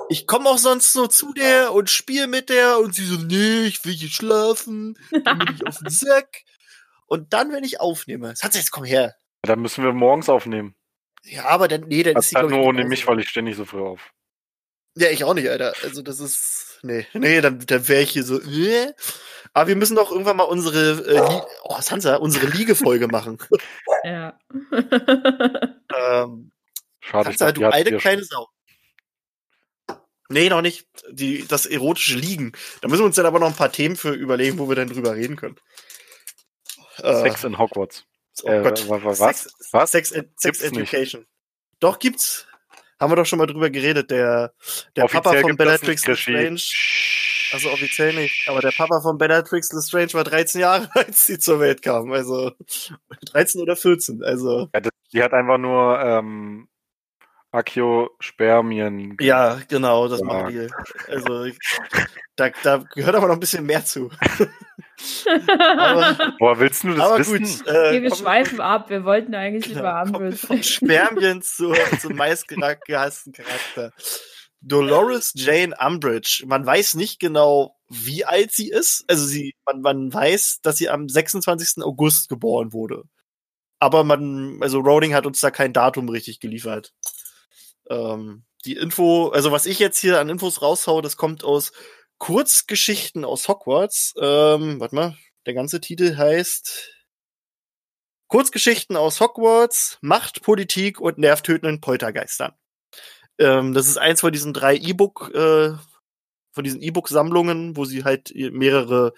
Ich 0.10 0.27
komme 0.27 0.50
auch 0.50 0.58
sonst 0.58 0.94
so 0.94 1.08
zu 1.08 1.34
der 1.34 1.74
und 1.74 1.89
spiele 1.89 2.27
mit 2.27 2.50
der 2.50 2.80
und 2.80 2.94
sie 2.94 3.06
so, 3.06 3.16
nee, 3.18 3.66
ich 3.66 3.84
will 3.86 3.94
hier 3.94 4.10
schlafen, 4.10 4.98
dann 5.24 5.39
bin 5.39 5.56
ich 5.56 5.66
auf 5.66 5.77
den 5.80 5.89
Sack. 5.89 6.44
Und 7.08 7.32
dann, 7.34 7.51
wenn 7.54 7.63
ich 7.63 7.80
aufnehme, 7.80 8.36
Sansa, 8.36 8.60
jetzt 8.60 8.72
komm 8.72 8.84
her. 8.84 9.16
Da 9.41 9.56
müssen 9.56 9.84
wir 9.84 9.94
morgens 9.94 10.29
aufnehmen. 10.29 10.75
Ja, 11.24 11.46
aber 11.46 11.67
dann, 11.67 11.82
nee, 11.82 12.03
dann 12.03 12.15
Das 12.15 12.27
ist 12.27 12.36
halt 12.36 12.50
nur 12.50 12.62
ohne 12.62 12.86
mich, 12.86 13.08
weil 13.08 13.20
ich 13.20 13.36
nicht 13.36 13.58
so 13.58 13.65
früh 13.65 13.82
auf. 13.82 14.12
Ja, 14.96 15.10
ich 15.10 15.24
auch 15.24 15.34
nicht, 15.34 15.50
Alter. 15.50 15.74
Also 15.84 16.01
das 16.01 16.20
ist. 16.20 16.79
Nee, 16.82 17.06
nee, 17.13 17.41
dann, 17.41 17.60
dann 17.60 17.88
wäre 17.88 18.01
ich 18.01 18.12
hier 18.12 18.24
so. 18.24 18.41
Äh. 18.41 18.94
Aber 19.53 19.67
wir 19.67 19.75
müssen 19.75 19.96
doch 19.96 20.12
irgendwann 20.12 20.38
mal 20.38 20.44
unsere 20.44 20.91
äh, 21.08 21.41
oh, 21.63 21.82
Sansa, 21.82 22.15
unsere 22.15 22.48
Liegefolge 22.48 23.08
machen. 23.08 23.38
Ja. 24.03 24.39
ähm, 24.72 26.51
Schade, 27.00 27.32
ich 27.32 27.38
Sansa, 27.38 27.46
dachte, 27.46 27.60
du 27.60 27.65
alte 27.67 27.98
kleine 27.98 28.24
Sau. 28.24 28.48
Nee, 30.29 30.50
noch 30.50 30.62
nicht. 30.62 30.88
Die, 31.10 31.48
das 31.48 31.65
erotische 31.65 32.17
Liegen. 32.17 32.51
Da 32.82 32.88
müssen 32.88 33.01
wir 33.01 33.06
uns 33.06 33.15
dann 33.15 33.25
aber 33.25 33.39
noch 33.39 33.48
ein 33.48 33.56
paar 33.56 33.72
Themen 33.72 33.96
für 33.96 34.12
überlegen, 34.12 34.60
wo 34.60 34.67
wir 34.67 34.75
dann 34.75 34.89
drüber 34.89 35.15
reden 35.15 35.36
können. 35.36 35.58
Äh, 36.98 37.22
Sex 37.22 37.44
in 37.44 37.58
Hogwarts. 37.58 38.06
Oh 38.44 38.50
äh, 38.50 38.62
Gott. 38.63 38.88
wa- 38.89 39.03
wa- 39.03 39.10
was? 39.20 39.44
Sex, 39.44 39.53
Was? 39.72 39.91
Sex, 39.91 40.12
Ed- 40.12 40.29
Sex 40.36 40.60
Gibt's 40.60 40.72
nicht. 40.77 40.94
Education. 40.94 41.25
Doch, 41.79 42.00
gibt's. 42.00 42.48
haben 43.00 43.12
wir 43.12 43.15
doch 43.15 43.25
schon 43.25 43.39
mal 43.39 43.46
drüber 43.46 43.70
geredet. 43.70 44.10
Der, 44.12 44.53
der 44.96 45.06
Papa 45.06 45.34
von 45.41 45.56
Bellatrix 45.56 46.06
Lestrange. 46.08 46.62
Also 47.53 47.70
offiziell 47.72 48.13
nicht, 48.13 48.50
aber 48.50 48.60
der 48.60 48.72
Papa 48.72 49.00
von 49.00 49.17
Bellatrix 49.17 49.72
Lestrange 49.72 50.13
war 50.13 50.24
13 50.25 50.60
Jahre, 50.62 50.89
als 50.96 51.25
sie 51.25 51.39
zur 51.39 51.60
Welt 51.60 51.82
kam. 51.82 52.12
Also 52.12 52.51
13 53.32 53.62
oder 53.62 53.75
14. 53.75 54.24
Also. 54.24 54.70
Ja, 54.74 54.82
das, 54.82 54.91
die 55.13 55.24
hat 55.24 55.34
einfach 55.34 55.58
nur 55.58 56.00
ähm, 56.01 56.67
Archäospermien. 57.51 59.18
Ja, 59.20 59.60
genau, 59.68 60.08
das 60.08 60.20
ja. 60.20 60.25
machen 60.25 60.51
die. 60.51 60.68
Also 61.12 61.51
da, 62.36 62.50
da 62.63 62.77
gehört 62.94 63.16
aber 63.16 63.27
noch 63.27 63.36
ein 63.36 63.39
bisschen 63.39 63.66
mehr 63.66 63.86
zu. 63.86 64.12
aber, 65.58 66.34
Boah, 66.39 66.60
willst 66.60 66.84
du 66.84 66.89
das 66.89 67.00
aber 67.00 67.20
wissen? 67.20 67.39
Gut, 67.39 67.68
äh, 67.68 68.01
wir 68.01 68.13
schweifen 68.13 68.60
ab, 68.60 68.89
wir 68.89 69.04
wollten 69.06 69.34
eigentlich 69.34 69.74
genau, 69.74 69.80
über 69.80 70.01
Umbridge 70.04 70.38
Von 70.38 70.63
Spermien 70.63 71.42
zu, 71.42 71.74
zum 72.00 72.16
meistgehassten 72.16 73.34
Charakter. 73.34 73.94
Dolores 74.62 75.34
Jane 75.36 75.75
Umbridge. 75.80 76.44
Man 76.48 76.66
weiß 76.66 76.96
nicht 76.96 77.20
genau, 77.20 77.75
wie 77.89 78.25
alt 78.25 78.51
sie 78.51 78.70
ist. 78.70 79.06
Also 79.08 79.25
sie, 79.25 79.56
man, 79.66 79.82
man 79.82 80.13
weiß, 80.13 80.60
dass 80.62 80.77
sie 80.77 80.89
am 80.89 81.08
26. 81.08 81.84
August 81.84 82.27
geboren 82.30 82.74
wurde. 82.74 83.04
Aber 83.80 84.04
man, 84.04 84.58
also 84.62 84.80
Rowling 84.80 85.13
hat 85.13 85.25
uns 85.25 85.39
da 85.39 85.51
kein 85.51 85.74
Datum 85.74 86.10
richtig 86.10 86.39
geliefert. 86.39 86.94
Ähm, 87.89 88.44
die 88.65 88.75
Info, 88.75 89.29
also 89.29 89.51
was 89.51 89.65
ich 89.65 89.79
jetzt 89.79 90.00
hier 90.00 90.20
an 90.20 90.29
Infos 90.29 90.62
raushau, 90.62 91.01
das 91.01 91.17
kommt 91.17 91.44
aus 91.44 91.72
Kurzgeschichten 92.17 93.25
aus 93.25 93.48
Hogwarts. 93.48 94.13
Ähm, 94.20 94.79
warte 94.79 94.96
mal, 94.96 95.17
der 95.46 95.53
ganze 95.53 95.79
Titel 95.79 96.17
heißt 96.17 96.94
Kurzgeschichten 98.27 98.98
aus 98.98 99.22
Hogwarts, 99.22 99.98
Macht, 100.01 100.41
Politik 100.41 101.00
und 101.00 101.17
nervtötenden 101.17 101.79
Poltergeistern. 101.79 102.53
Ähm, 103.39 103.74
das 103.74 103.88
ist 103.88 103.98
eins 103.98 104.22
von 104.22 104.34
diesen 104.34 104.53
drei 104.53 104.75
E-Book, 104.75 105.32
äh, 105.34 105.74
von 106.51 106.63
diesen 106.63 106.82
E-Book-Sammlungen, 106.82 107.77
wo 107.77 107.86
sie 107.86 108.03
halt 108.03 108.34
mehrere, 108.36 109.13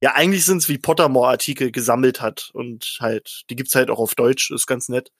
ja, 0.00 0.12
eigentlich 0.14 0.44
sind 0.44 0.58
es 0.58 0.68
wie 0.68 0.78
Pottermore-Artikel 0.78 1.72
gesammelt 1.72 2.20
hat. 2.20 2.50
Und 2.52 2.98
halt, 3.00 3.42
die 3.50 3.56
gibt's 3.56 3.74
halt 3.74 3.90
auch 3.90 3.98
auf 3.98 4.14
Deutsch, 4.14 4.50
ist 4.50 4.66
ganz 4.66 4.88
nett. 4.88 5.10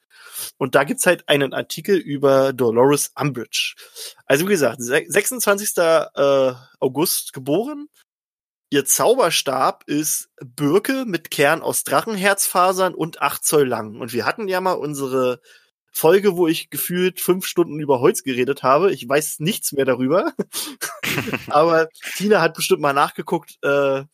Und 0.58 0.74
da 0.74 0.84
gibt's 0.84 1.06
halt 1.06 1.28
einen 1.28 1.54
Artikel 1.54 1.96
über 1.96 2.52
Dolores 2.52 3.12
Umbridge. 3.18 3.74
Also 4.26 4.46
wie 4.46 4.50
gesagt, 4.50 4.82
26. 4.82 5.76
Äh, 5.78 6.52
August 6.80 7.32
geboren. 7.32 7.88
Ihr 8.68 8.84
Zauberstab 8.84 9.84
ist 9.86 10.28
Birke 10.44 11.04
mit 11.06 11.30
Kern 11.30 11.62
aus 11.62 11.84
Drachenherzfasern 11.84 12.94
und 12.94 13.22
8 13.22 13.44
Zoll 13.44 13.68
lang. 13.68 14.00
Und 14.00 14.12
wir 14.12 14.26
hatten 14.26 14.48
ja 14.48 14.60
mal 14.60 14.72
unsere 14.72 15.40
Folge, 15.92 16.36
wo 16.36 16.46
ich 16.46 16.68
gefühlt 16.68 17.20
fünf 17.20 17.46
Stunden 17.46 17.80
über 17.80 18.00
Holz 18.00 18.22
geredet 18.22 18.62
habe. 18.62 18.92
Ich 18.92 19.08
weiß 19.08 19.36
nichts 19.38 19.72
mehr 19.72 19.84
darüber. 19.86 20.34
Aber 21.46 21.88
Tina 22.16 22.42
hat 22.42 22.54
bestimmt 22.54 22.82
mal 22.82 22.92
nachgeguckt, 22.92 23.56
äh, 23.62 24.04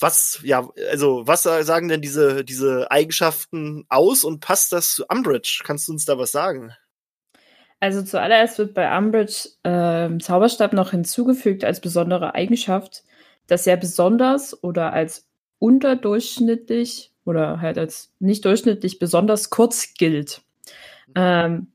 was, 0.00 0.40
ja, 0.42 0.68
also, 0.90 1.26
was 1.26 1.42
sagen 1.42 1.88
denn 1.88 2.00
diese, 2.00 2.44
diese 2.44 2.90
Eigenschaften 2.90 3.84
aus 3.88 4.24
und 4.24 4.40
passt 4.40 4.72
das 4.72 4.94
zu 4.94 5.04
Umbridge? 5.08 5.62
Kannst 5.64 5.88
du 5.88 5.92
uns 5.92 6.04
da 6.04 6.18
was 6.18 6.32
sagen? 6.32 6.72
Also 7.80 8.02
zuallererst 8.02 8.58
wird 8.58 8.74
bei 8.74 8.96
Umbridge 8.96 9.48
äh, 9.62 10.18
Zauberstab 10.18 10.74
noch 10.74 10.90
hinzugefügt 10.90 11.64
als 11.64 11.80
besondere 11.80 12.34
Eigenschaft, 12.34 13.04
dass 13.46 13.66
er 13.66 13.78
besonders 13.78 14.62
oder 14.62 14.92
als 14.92 15.28
unterdurchschnittlich 15.58 17.12
oder 17.24 17.60
halt 17.60 17.78
als 17.78 18.12
nicht 18.18 18.44
durchschnittlich 18.44 18.98
besonders 18.98 19.50
kurz 19.50 19.94
gilt. 19.94 20.42
Ähm, 21.14 21.68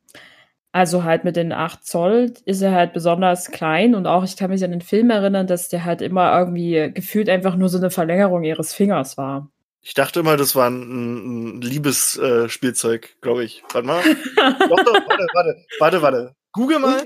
also 0.75 1.05
halt 1.05 1.23
mit 1.23 1.37
den 1.37 1.53
8 1.53 1.85
Zoll 1.85 2.33
ist 2.43 2.61
er 2.61 2.73
halt 2.73 2.91
besonders 2.91 3.49
klein 3.49 3.95
und 3.95 4.07
auch 4.07 4.25
ich 4.25 4.35
kann 4.35 4.49
mich 4.49 4.61
an 4.61 4.71
den 4.71 4.81
Film 4.81 5.09
erinnern, 5.09 5.47
dass 5.47 5.69
der 5.69 5.85
halt 5.85 6.01
immer 6.01 6.37
irgendwie 6.37 6.91
gefühlt 6.93 7.29
einfach 7.29 7.55
nur 7.55 7.69
so 7.69 7.77
eine 7.77 7.89
Verlängerung 7.89 8.43
ihres 8.43 8.73
Fingers 8.73 9.17
war. 9.17 9.49
Ich 9.81 9.93
dachte 9.93 10.19
immer, 10.19 10.35
das 10.35 10.53
war 10.53 10.69
ein, 10.69 11.59
ein 11.59 11.61
Liebesspielzeug, 11.61 13.05
äh, 13.05 13.21
glaube 13.21 13.45
ich. 13.45 13.63
Warte 13.71 13.87
mal. 13.87 14.03
doch, 14.35 14.83
doch, 14.83 15.07
warte, 15.07 15.27
warte, 15.33 15.65
warte, 15.79 16.01
warte. 16.01 16.35
Google 16.51 16.79
mal. 16.79 17.03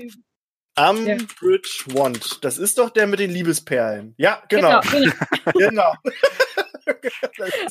Umbridge 0.76 1.84
ja. 1.86 1.94
Wand. 1.94 2.44
Das 2.44 2.58
ist 2.58 2.76
doch 2.76 2.90
der 2.90 3.06
mit 3.06 3.20
den 3.20 3.30
Liebesperlen. 3.30 4.14
Ja, 4.18 4.42
genau. 4.48 4.80
Genau. 4.80 5.12
genau. 5.54 5.92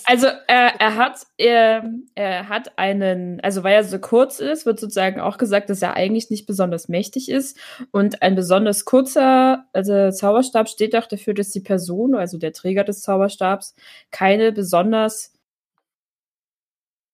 also 0.06 0.28
er, 0.48 0.76
er 0.80 0.96
hat 0.96 1.26
er, 1.38 1.92
er 2.16 2.50
hat 2.50 2.78
einen, 2.78 3.40
also 3.42 3.64
weil 3.64 3.76
er 3.76 3.84
so 3.84 4.00
kurz 4.00 4.40
ist, 4.40 4.66
wird 4.66 4.80
sozusagen 4.80 5.20
auch 5.20 5.38
gesagt, 5.38 5.70
dass 5.70 5.82
er 5.82 5.96
eigentlich 5.96 6.30
nicht 6.30 6.46
besonders 6.46 6.90
mächtig 6.90 7.30
ist. 7.30 7.58
Und 7.92 8.22
ein 8.22 8.36
besonders 8.36 8.86
kurzer 8.86 9.66
also 9.74 10.12
Zauberstab 10.12 10.70
steht 10.70 10.96
auch 10.96 11.08
dafür, 11.08 11.34
dass 11.34 11.52
die 11.52 11.62
Person, 11.62 12.16
also 12.16 12.38
der 12.38 12.54
Träger 12.54 12.84
des 12.84 13.02
Zauberstabs, 13.02 13.76
keine 14.12 14.52
besonders 14.52 15.34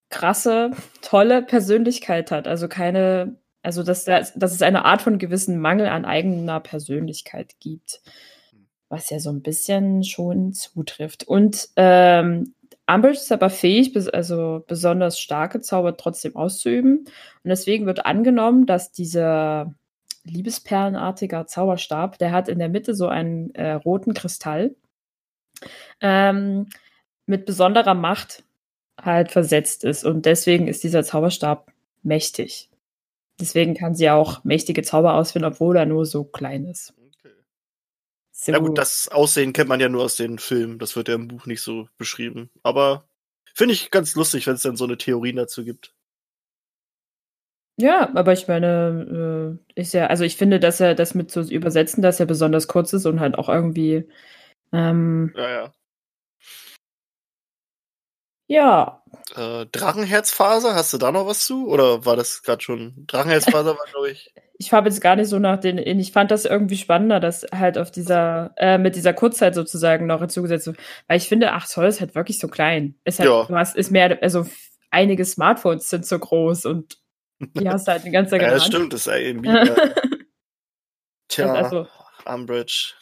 krasse, 0.09 0.71
tolle 1.01 1.41
Persönlichkeit 1.41 2.31
hat, 2.31 2.47
also 2.47 2.67
keine 2.67 3.37
also 3.63 3.81
dass, 3.81 4.05
dass 4.05 4.35
es 4.35 4.61
eine 4.61 4.85
Art 4.85 5.01
von 5.01 5.17
gewissen 5.17 5.59
Mangel 5.59 5.87
an 5.87 6.05
eigener 6.05 6.59
Persönlichkeit 6.59 7.55
gibt 7.59 8.01
was 8.95 9.09
ja 9.09 9.19
so 9.19 9.29
ein 9.29 9.41
bisschen 9.41 10.03
schon 10.03 10.53
zutrifft. 10.53 11.27
Und 11.27 11.67
ähm, 11.75 12.53
Umbridge 12.87 13.17
ist 13.17 13.31
aber 13.31 13.49
fähig, 13.49 13.93
also 14.13 14.63
besonders 14.67 15.19
starke 15.19 15.59
Zauber 15.59 15.97
trotzdem 15.97 16.35
auszuüben. 16.35 16.99
Und 16.99 17.49
deswegen 17.49 17.85
wird 17.85 18.05
angenommen, 18.05 18.65
dass 18.65 18.91
dieser 18.91 19.73
liebesperlenartiger 20.23 21.45
Zauberstab, 21.45 22.17
der 22.19 22.31
hat 22.31 22.47
in 22.47 22.57
der 22.57 22.69
Mitte 22.69 22.95
so 22.95 23.07
einen 23.07 23.53
äh, 23.53 23.73
roten 23.73 24.13
Kristall 24.13 24.75
ähm, 25.99 26.67
mit 27.25 27.45
besonderer 27.45 27.95
Macht 27.95 28.43
halt 29.01 29.31
versetzt 29.31 29.83
ist. 29.83 30.05
Und 30.05 30.25
deswegen 30.25 30.67
ist 30.67 30.83
dieser 30.83 31.03
Zauberstab 31.03 31.69
mächtig. 32.01 32.69
Deswegen 33.41 33.73
kann 33.73 33.93
sie 33.93 34.09
auch 34.09 34.43
mächtige 34.45 34.83
Zauber 34.83 35.15
ausführen, 35.15 35.45
obwohl 35.45 35.75
er 35.75 35.85
nur 35.85 36.05
so 36.05 36.23
klein 36.23 36.65
ist. 36.65 36.93
So. 38.45 38.51
Ja 38.51 38.59
gut, 38.59 38.77
das 38.77 39.07
Aussehen 39.07 39.53
kennt 39.53 39.69
man 39.69 39.79
ja 39.79 39.89
nur 39.89 40.03
aus 40.03 40.17
den 40.17 40.37
Filmen. 40.37 40.77
Das 40.77 40.95
wird 40.95 41.07
ja 41.07 41.15
im 41.15 41.27
Buch 41.27 41.47
nicht 41.47 41.61
so 41.61 41.89
beschrieben. 41.97 42.51
Aber 42.61 43.09
finde 43.55 43.73
ich 43.73 43.89
ganz 43.89 44.13
lustig, 44.13 44.45
wenn 44.45 44.53
es 44.53 44.61
dann 44.61 44.75
so 44.75 44.83
eine 44.83 44.99
Theorie 44.99 45.33
dazu 45.33 45.65
gibt. 45.65 45.95
Ja, 47.77 48.13
aber 48.13 48.33
ich 48.33 48.47
meine, 48.47 49.57
äh, 49.75 49.81
ist 49.81 49.95
ja, 49.95 50.05
also 50.05 50.23
ich 50.23 50.37
finde, 50.37 50.59
dass 50.59 50.79
er 50.79 50.93
das 50.93 51.15
mit 51.15 51.31
zu 51.31 51.41
so 51.41 51.51
übersetzen, 51.51 52.03
dass 52.03 52.19
er 52.19 52.27
besonders 52.27 52.67
kurz 52.67 52.93
ist 52.93 53.07
und 53.07 53.19
halt 53.19 53.35
auch 53.35 53.49
irgendwie. 53.49 54.07
Ähm, 54.71 55.33
ja, 55.35 55.49
ja. 55.49 55.73
Ja. 58.47 59.01
Äh, 59.35 59.65
Drachenherzfaser, 59.71 60.75
hast 60.75 60.93
du 60.93 60.97
da 60.97 61.11
noch 61.11 61.25
was 61.25 61.45
zu? 61.45 61.67
Oder 61.67 62.05
war 62.05 62.15
das 62.15 62.43
gerade 62.43 62.61
schon? 62.61 63.05
Drachenherzfaser 63.07 63.77
war, 63.77 63.85
glaube 63.91 64.11
ich. 64.11 64.33
Ich 64.57 64.71
habe 64.71 64.87
jetzt 64.87 65.01
gar 65.01 65.17
nicht 65.17 65.27
so 65.27 65.37
nach 65.37 65.59
den. 65.59 65.77
Ich 65.77 66.13
fand 66.13 66.31
das 66.31 66.45
irgendwie 66.45 66.77
spannender, 66.77 67.19
dass 67.19 67.45
halt 67.53 67.77
auf 67.77 67.91
dieser, 67.91 68.53
äh, 68.55 68.77
mit 68.77 68.95
dieser 68.95 69.11
Kurzzeit 69.11 69.53
sozusagen 69.53 70.05
noch 70.05 70.21
hinzugesetzt 70.21 70.67
wird. 70.67 70.77
Weil 71.07 71.17
ich 71.17 71.27
finde, 71.27 71.51
8 71.51 71.67
Zoll 71.67 71.87
ist 71.87 71.99
halt 71.99 72.15
wirklich 72.15 72.39
so 72.39 72.47
klein. 72.47 72.95
Ist 73.03 73.19
halt, 73.19 73.27
ja. 73.27 73.45
was 73.49 73.75
ist 73.75 73.91
mehr, 73.91 74.17
also 74.21 74.45
einige 74.91 75.25
Smartphones 75.25 75.89
sind 75.89 76.05
so 76.05 76.17
groß 76.17 76.67
und 76.67 76.97
die 77.39 77.67
hast 77.67 77.85
du 77.85 77.91
halt 77.91 78.03
eine 78.03 78.11
ganze 78.11 78.37
Ja, 78.41 78.49
das 78.49 78.65
stimmt, 78.65 78.93
das 78.93 79.07
ist 79.07 79.13
irgendwie. 79.13 79.49
Äh, 81.27 81.37
tja, 81.41 81.53
also, 81.53 81.87
Umbridge. 82.25 82.93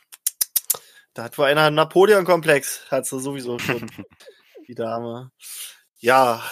Da 1.13 1.25
hat 1.25 1.37
wohl 1.37 1.45
einer 1.45 1.65
einen 1.65 1.75
Napoleon-Komplex, 1.75 2.89
hat 2.89 3.05
sie 3.05 3.19
sowieso 3.19 3.59
schon. 3.59 3.91
Die 4.67 4.75
Dame. 4.75 5.31
Ja, 5.99 6.43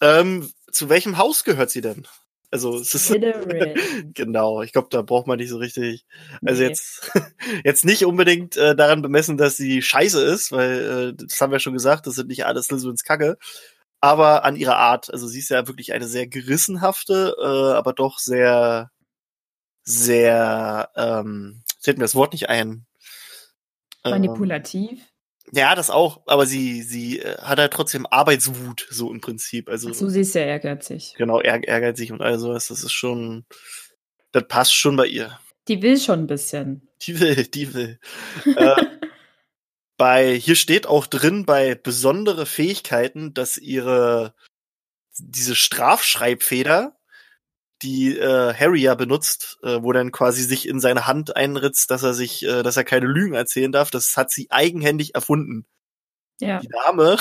ähm, 0.00 0.50
zu 0.70 0.88
welchem 0.88 1.18
Haus 1.18 1.44
gehört 1.44 1.70
sie 1.70 1.80
denn? 1.80 2.06
Also 2.50 2.76
es 2.76 2.94
ist 2.94 3.12
genau, 4.14 4.62
ich 4.62 4.72
glaube, 4.72 4.86
da 4.90 5.02
braucht 5.02 5.26
man 5.26 5.38
nicht 5.38 5.48
so 5.48 5.56
richtig. 5.56 6.06
Also 6.44 6.62
nee. 6.62 6.68
jetzt 6.68 7.10
jetzt 7.64 7.84
nicht 7.84 8.04
unbedingt 8.04 8.56
äh, 8.56 8.76
daran 8.76 9.02
bemessen, 9.02 9.36
dass 9.36 9.56
sie 9.56 9.82
scheiße 9.82 10.22
ist, 10.22 10.52
weil 10.52 11.14
äh, 11.18 11.24
das 11.26 11.40
haben 11.40 11.50
wir 11.50 11.58
schon 11.58 11.72
gesagt, 11.72 12.06
das 12.06 12.14
sind 12.14 12.28
nicht 12.28 12.46
alles 12.46 12.70
ins 12.70 13.02
Kacke, 13.02 13.38
aber 14.00 14.44
an 14.44 14.54
ihrer 14.54 14.76
Art. 14.76 15.12
Also 15.12 15.26
sie 15.26 15.40
ist 15.40 15.48
ja 15.48 15.66
wirklich 15.66 15.92
eine 15.92 16.06
sehr 16.06 16.28
gerissenhafte, 16.28 17.34
äh, 17.40 17.74
aber 17.74 17.92
doch 17.92 18.20
sehr 18.20 18.92
sehr 19.82 20.90
ähm, 20.94 21.62
fällt 21.80 21.98
mir 21.98 22.04
das 22.04 22.14
Wort 22.14 22.32
nicht 22.32 22.48
ein. 22.48 22.86
Manipulativ. 24.04 25.00
Ja, 25.52 25.74
das 25.74 25.90
auch, 25.90 26.22
aber 26.26 26.46
sie, 26.46 26.82
sie 26.82 27.20
äh, 27.20 27.36
hat 27.38 27.58
halt 27.58 27.72
trotzdem 27.72 28.06
Arbeitswut, 28.06 28.86
so 28.90 29.12
im 29.12 29.20
Prinzip. 29.20 29.68
Also, 29.68 29.90
Ach 29.90 29.94
so, 29.94 30.08
sie 30.08 30.20
ist 30.20 30.32
sehr 30.32 30.46
ehrgeizig. 30.46 31.14
Genau, 31.16 31.40
ehrgeizig 31.40 32.12
und 32.12 32.22
all 32.22 32.38
sowas. 32.38 32.68
Das 32.68 32.82
ist 32.82 32.92
schon, 32.92 33.44
das 34.32 34.44
passt 34.48 34.74
schon 34.74 34.96
bei 34.96 35.06
ihr. 35.06 35.38
Die 35.68 35.82
will 35.82 35.98
schon 35.98 36.20
ein 36.20 36.26
bisschen. 36.26 36.88
Die 37.02 37.20
will, 37.20 37.46
die 37.46 37.74
will. 37.74 38.00
äh, 38.56 38.74
bei, 39.96 40.34
hier 40.34 40.56
steht 40.56 40.86
auch 40.86 41.06
drin, 41.06 41.44
bei 41.44 41.74
besondere 41.74 42.46
Fähigkeiten, 42.46 43.34
dass 43.34 43.56
ihre, 43.58 44.34
diese 45.18 45.54
Strafschreibfeder 45.54 46.96
die 47.82 48.16
äh, 48.16 48.54
Harry 48.54 48.80
ja 48.80 48.94
benutzt, 48.94 49.58
äh, 49.62 49.78
wo 49.82 49.92
dann 49.92 50.12
quasi 50.12 50.42
sich 50.42 50.68
in 50.68 50.80
seine 50.80 51.06
Hand 51.06 51.36
einritzt, 51.36 51.90
dass 51.90 52.02
er 52.02 52.14
sich, 52.14 52.42
äh, 52.44 52.62
dass 52.62 52.76
er 52.76 52.84
keine 52.84 53.06
Lügen 53.06 53.34
erzählen 53.34 53.72
darf. 53.72 53.90
Das 53.90 54.16
hat 54.16 54.30
sie 54.30 54.50
eigenhändig 54.50 55.14
erfunden. 55.14 55.66
Ja. 56.40 56.58
Die 56.58 56.68
Dame, 56.68 57.16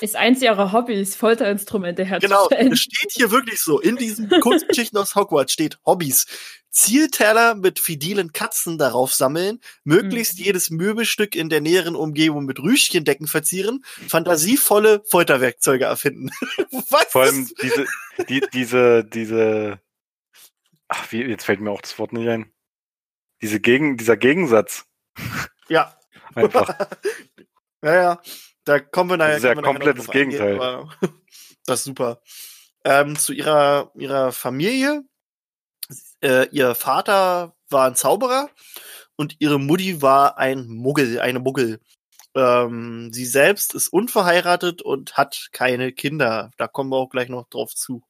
Ist 0.00 0.14
eins 0.14 0.40
ihrer 0.40 0.72
Hobbys, 0.72 1.16
Folterinstrumente 1.16 2.04
genau, 2.20 2.48
herzustellen. 2.48 2.72
es 2.72 2.78
steht 2.80 3.10
hier 3.12 3.30
wirklich 3.32 3.60
so, 3.60 3.80
in 3.80 3.96
diesen 3.96 4.28
Kurzgeschichten 4.28 4.96
aus 4.98 5.16
Hogwarts 5.16 5.52
steht 5.52 5.78
Hobbys. 5.84 6.26
Zielteller 6.70 7.54
mit 7.54 7.78
fidilen 7.80 8.32
Katzen 8.32 8.78
darauf 8.78 9.12
sammeln, 9.14 9.60
möglichst 9.84 10.38
Mhm. 10.38 10.44
jedes 10.44 10.70
Möbelstück 10.70 11.34
in 11.36 11.48
der 11.48 11.60
näheren 11.60 11.94
Umgebung 11.96 12.44
mit 12.44 12.58
Rüschchendecken 12.60 13.26
verzieren, 13.26 13.84
fantasievolle 14.08 15.02
Folterwerkzeuge 15.08 15.84
erfinden. 15.84 16.30
Was? 16.90 17.06
Vor 17.10 17.22
allem 17.22 17.48
diese, 17.62 17.86
die, 18.28 18.42
diese, 18.52 19.04
diese, 19.04 19.78
ach, 20.94 21.12
wie, 21.12 21.22
jetzt 21.22 21.44
fällt 21.44 21.60
mir 21.60 21.70
auch 21.70 21.80
das 21.82 21.98
Wort 21.98 22.12
nicht 22.12 22.28
ein. 22.28 22.52
Diese 23.42 23.60
Gegen, 23.60 23.96
dieser 23.96 24.16
Gegensatz. 24.16 24.86
ja. 25.68 25.96
Einfach. 26.34 26.74
ja, 27.82 27.94
ja. 27.94 28.22
Da 28.64 28.80
kommen 28.80 29.10
wir 29.10 29.16
nachher. 29.16 29.32
Das 29.34 29.44
ist 29.44 29.44
ja 29.44 29.54
komplettes 29.54 30.08
eingehen, 30.08 30.30
Gegenteil. 30.30 30.60
aber 30.60 30.94
das 31.66 31.80
ist 31.80 31.84
super. 31.84 32.22
Ähm, 32.84 33.16
zu 33.16 33.32
ihrer, 33.32 33.92
ihrer 33.94 34.32
Familie. 34.32 35.02
Äh, 36.22 36.48
ihr 36.50 36.74
Vater 36.74 37.54
war 37.68 37.86
ein 37.86 37.94
Zauberer 37.94 38.48
und 39.16 39.36
ihre 39.40 39.60
Mutti 39.60 40.00
war 40.00 40.38
ein 40.38 40.66
Muggel, 40.66 41.20
eine 41.20 41.40
Muggel. 41.40 41.80
Ähm, 42.34 43.12
sie 43.12 43.26
selbst 43.26 43.74
ist 43.74 43.88
unverheiratet 43.88 44.82
und 44.82 45.16
hat 45.16 45.48
keine 45.52 45.92
Kinder. 45.92 46.50
Da 46.56 46.66
kommen 46.66 46.90
wir 46.90 46.96
auch 46.96 47.10
gleich 47.10 47.28
noch 47.28 47.48
drauf 47.48 47.74
zu. 47.74 48.02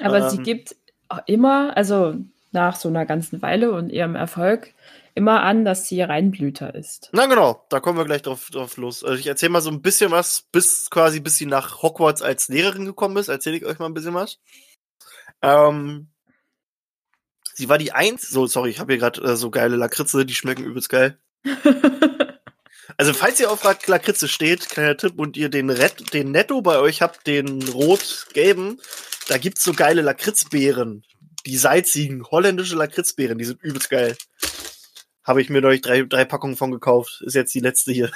Aber 0.00 0.30
sie 0.30 0.38
Ähm. 0.38 0.42
gibt 0.42 0.76
auch 1.08 1.20
immer, 1.26 1.76
also 1.76 2.14
nach 2.52 2.76
so 2.76 2.88
einer 2.88 3.06
ganzen 3.06 3.42
Weile 3.42 3.72
und 3.72 3.90
ihrem 3.90 4.14
Erfolg, 4.14 4.72
immer 5.14 5.42
an, 5.42 5.64
dass 5.64 5.88
sie 5.88 6.02
Reinblüter 6.02 6.74
ist. 6.74 7.08
Na 7.12 7.26
genau, 7.26 7.64
da 7.70 7.80
kommen 7.80 7.98
wir 7.98 8.04
gleich 8.04 8.22
drauf, 8.22 8.50
drauf 8.50 8.76
los. 8.76 9.02
Also 9.02 9.18
ich 9.18 9.26
erzähle 9.26 9.50
mal 9.50 9.60
so 9.62 9.70
ein 9.70 9.82
bisschen 9.82 10.10
was, 10.10 10.44
bis 10.52 10.90
quasi 10.90 11.20
bis 11.20 11.36
sie 11.36 11.46
nach 11.46 11.82
Hogwarts 11.82 12.22
als 12.22 12.48
Lehrerin 12.48 12.84
gekommen 12.84 13.16
ist, 13.16 13.28
erzähle 13.28 13.56
ich 13.56 13.64
euch 13.64 13.78
mal 13.78 13.86
ein 13.86 13.94
bisschen 13.94 14.14
was. 14.14 14.38
Ähm, 15.42 16.08
sie 17.54 17.68
war 17.68 17.78
die 17.78 17.92
eins, 17.92 18.28
so 18.28 18.46
sorry, 18.46 18.70
ich 18.70 18.78
habe 18.78 18.92
hier 18.92 19.00
gerade 19.00 19.22
äh, 19.22 19.36
so 19.36 19.50
geile 19.50 19.76
Lakritze, 19.76 20.26
die 20.26 20.34
schmecken 20.34 20.64
übelst 20.64 20.88
geil. 20.88 21.18
Also 22.98 23.12
falls 23.12 23.38
ihr 23.40 23.50
auf 23.50 23.62
Lak- 23.62 23.88
Lakritze 23.88 24.26
steht, 24.26 24.70
kleiner 24.70 24.96
Tipp, 24.96 25.18
und 25.18 25.36
ihr 25.36 25.50
den, 25.50 25.68
Red, 25.68 26.14
den 26.14 26.30
Netto 26.30 26.62
bei 26.62 26.78
euch 26.78 27.02
habt, 27.02 27.26
den 27.26 27.62
rot-gelben, 27.68 28.80
da 29.26 29.38
gibt's 29.38 29.64
so 29.64 29.72
geile 29.72 30.02
Lakritzbeeren. 30.02 31.04
Die 31.44 31.56
salzigen, 31.56 32.24
holländische 32.24 32.76
Lakritzbeeren, 32.76 33.38
die 33.38 33.44
sind 33.44 33.62
übelst 33.62 33.90
geil. 33.90 34.16
Habe 35.22 35.42
ich 35.42 35.50
mir 35.50 35.60
neulich 35.60 35.82
drei, 35.82 36.02
drei 36.02 36.24
Packungen 36.24 36.56
von 36.56 36.70
gekauft. 36.70 37.22
Ist 37.24 37.34
jetzt 37.34 37.54
die 37.54 37.60
letzte 37.60 37.92
hier. 37.92 38.10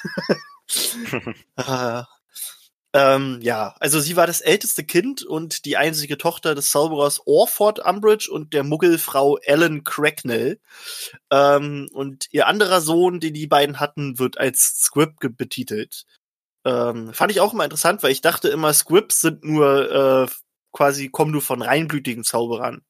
ah. 1.57 2.07
ähm, 2.93 3.41
ja, 3.43 3.75
also 3.81 4.01
sie 4.01 4.17
war 4.17 4.27
das 4.27 4.41
älteste 4.41 4.85
Kind 4.85 5.25
und 5.25 5.65
die 5.65 5.77
einzige 5.77 6.19
Tochter 6.19 6.55
des 6.55 6.71
Zauberers 6.71 7.21
Orford 7.27 7.81
Umbridge 7.85 8.31
und 8.31 8.53
der 8.53 8.63
Muggelfrau 8.63 9.39
Ellen 9.39 9.83
Cracknell. 9.83 10.61
Ähm, 11.31 11.89
und 11.93 12.27
ihr 12.31 12.47
anderer 12.47 12.81
Sohn, 12.81 13.19
den 13.19 13.35
die 13.35 13.49
beiden 13.49 13.81
hatten, 13.81 14.19
wird 14.21 14.39
als 14.39 14.81
Squib 14.81 15.17
betitelt. 15.37 16.05
Ähm, 16.65 17.13
fand 17.13 17.33
ich 17.33 17.41
auch 17.41 17.55
immer 17.55 17.65
interessant, 17.65 18.03
weil 18.03 18.13
ich 18.13 18.21
dachte 18.21 18.49
immer, 18.49 18.73
Squibs 18.73 19.21
sind 19.21 19.45
nur 19.45 20.29
äh, 20.29 20.33
quasi, 20.73 21.09
kommen 21.09 21.33
nur 21.33 21.43
von 21.43 21.63
reinblütigen 21.63 22.25
Zauberern. 22.25 22.83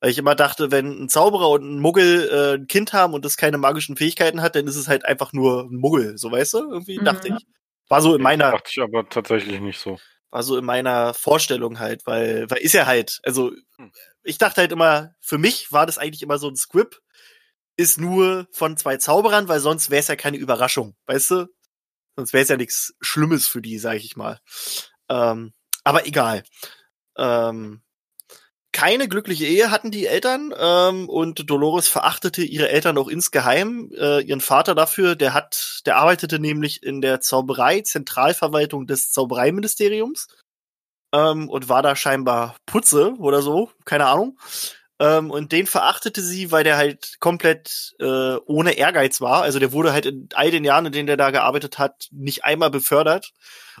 Weil 0.00 0.10
ich 0.10 0.18
immer 0.18 0.34
dachte, 0.34 0.70
wenn 0.70 1.04
ein 1.04 1.08
Zauberer 1.08 1.48
und 1.50 1.64
ein 1.64 1.80
Muggel 1.80 2.28
äh, 2.30 2.54
ein 2.56 2.66
Kind 2.66 2.92
haben 2.92 3.14
und 3.14 3.24
das 3.24 3.36
keine 3.36 3.58
magischen 3.58 3.96
Fähigkeiten 3.96 4.42
hat, 4.42 4.54
dann 4.54 4.66
ist 4.66 4.76
es 4.76 4.88
halt 4.88 5.04
einfach 5.06 5.32
nur 5.32 5.64
ein 5.64 5.76
Muggel, 5.76 6.18
so 6.18 6.30
weißt 6.30 6.54
du? 6.54 6.58
Irgendwie 6.70 6.98
Mhm. 6.98 7.04
dachte 7.04 7.28
ich. 7.28 7.46
War 7.88 8.02
so 8.02 8.14
in 8.14 8.22
meiner, 8.22 8.50
Dachte 8.52 8.70
ich 8.70 8.80
aber 8.80 9.08
tatsächlich 9.08 9.60
nicht 9.60 9.78
so. 9.80 9.98
war 10.30 10.42
so 10.42 10.56
in 10.58 10.64
meiner 10.64 11.14
Vorstellung 11.14 11.78
halt, 11.78 12.06
weil, 12.06 12.50
weil 12.50 12.58
ist 12.58 12.74
ja 12.74 12.86
halt, 12.86 13.20
also 13.24 13.52
Hm. 13.76 13.92
ich 14.22 14.38
dachte 14.38 14.60
halt 14.62 14.72
immer, 14.72 15.12
für 15.20 15.38
mich 15.38 15.70
war 15.72 15.86
das 15.86 15.98
eigentlich 15.98 16.22
immer 16.22 16.38
so 16.38 16.48
ein 16.48 16.56
Squib, 16.56 16.98
ist 17.76 17.98
nur 17.98 18.46
von 18.52 18.76
zwei 18.76 18.96
Zauberern, 18.98 19.48
weil 19.48 19.60
sonst 19.60 19.90
wäre 19.90 20.00
es 20.00 20.08
ja 20.08 20.16
keine 20.16 20.36
Überraschung, 20.38 20.96
weißt 21.06 21.30
du? 21.32 21.46
Sonst 22.16 22.32
wäre 22.32 22.42
es 22.42 22.48
ja 22.48 22.56
nichts 22.56 22.94
Schlimmes 23.00 23.48
für 23.48 23.60
die, 23.62 23.78
sag 23.78 23.96
ich 23.96 24.16
mal. 24.16 24.38
Ähm, 25.08 25.52
aber 25.84 26.06
egal. 26.06 26.44
Ähm, 27.16 27.82
keine 28.74 29.06
glückliche 29.06 29.46
Ehe 29.46 29.70
hatten 29.70 29.92
die 29.92 30.06
Eltern 30.06 30.52
ähm, 30.58 31.08
und 31.08 31.48
Dolores 31.48 31.86
verachtete 31.86 32.42
ihre 32.42 32.68
Eltern 32.70 32.98
auch 32.98 33.06
insgeheim. 33.06 33.90
Äh, 33.96 34.22
ihren 34.22 34.40
Vater 34.40 34.74
dafür, 34.74 35.14
der 35.14 35.32
hat, 35.32 35.82
der 35.86 35.96
arbeitete 35.96 36.40
nämlich 36.40 36.82
in 36.82 37.00
der 37.00 37.20
Zauberei, 37.20 37.82
Zentralverwaltung 37.82 38.88
des 38.88 39.12
Zaubereiministeriums 39.12 40.26
ähm, 41.14 41.48
und 41.48 41.68
war 41.68 41.82
da 41.82 41.94
scheinbar 41.94 42.56
Putze 42.66 43.14
oder 43.18 43.42
so, 43.42 43.70
keine 43.84 44.06
Ahnung. 44.06 44.38
Ähm, 45.00 45.30
und 45.30 45.50
den 45.50 45.66
verachtete 45.66 46.22
sie, 46.22 46.52
weil 46.52 46.62
der 46.62 46.76
halt 46.76 47.16
komplett 47.18 47.94
äh, 47.98 48.36
ohne 48.46 48.74
Ehrgeiz 48.74 49.20
war. 49.20 49.42
Also 49.42 49.58
der 49.58 49.72
wurde 49.72 49.92
halt 49.92 50.06
in 50.06 50.28
all 50.34 50.52
den 50.52 50.62
Jahren, 50.64 50.86
in 50.86 50.92
denen 50.92 51.08
der 51.08 51.16
da 51.16 51.30
gearbeitet 51.30 51.78
hat, 51.78 52.08
nicht 52.12 52.44
einmal 52.44 52.70
befördert. 52.70 53.32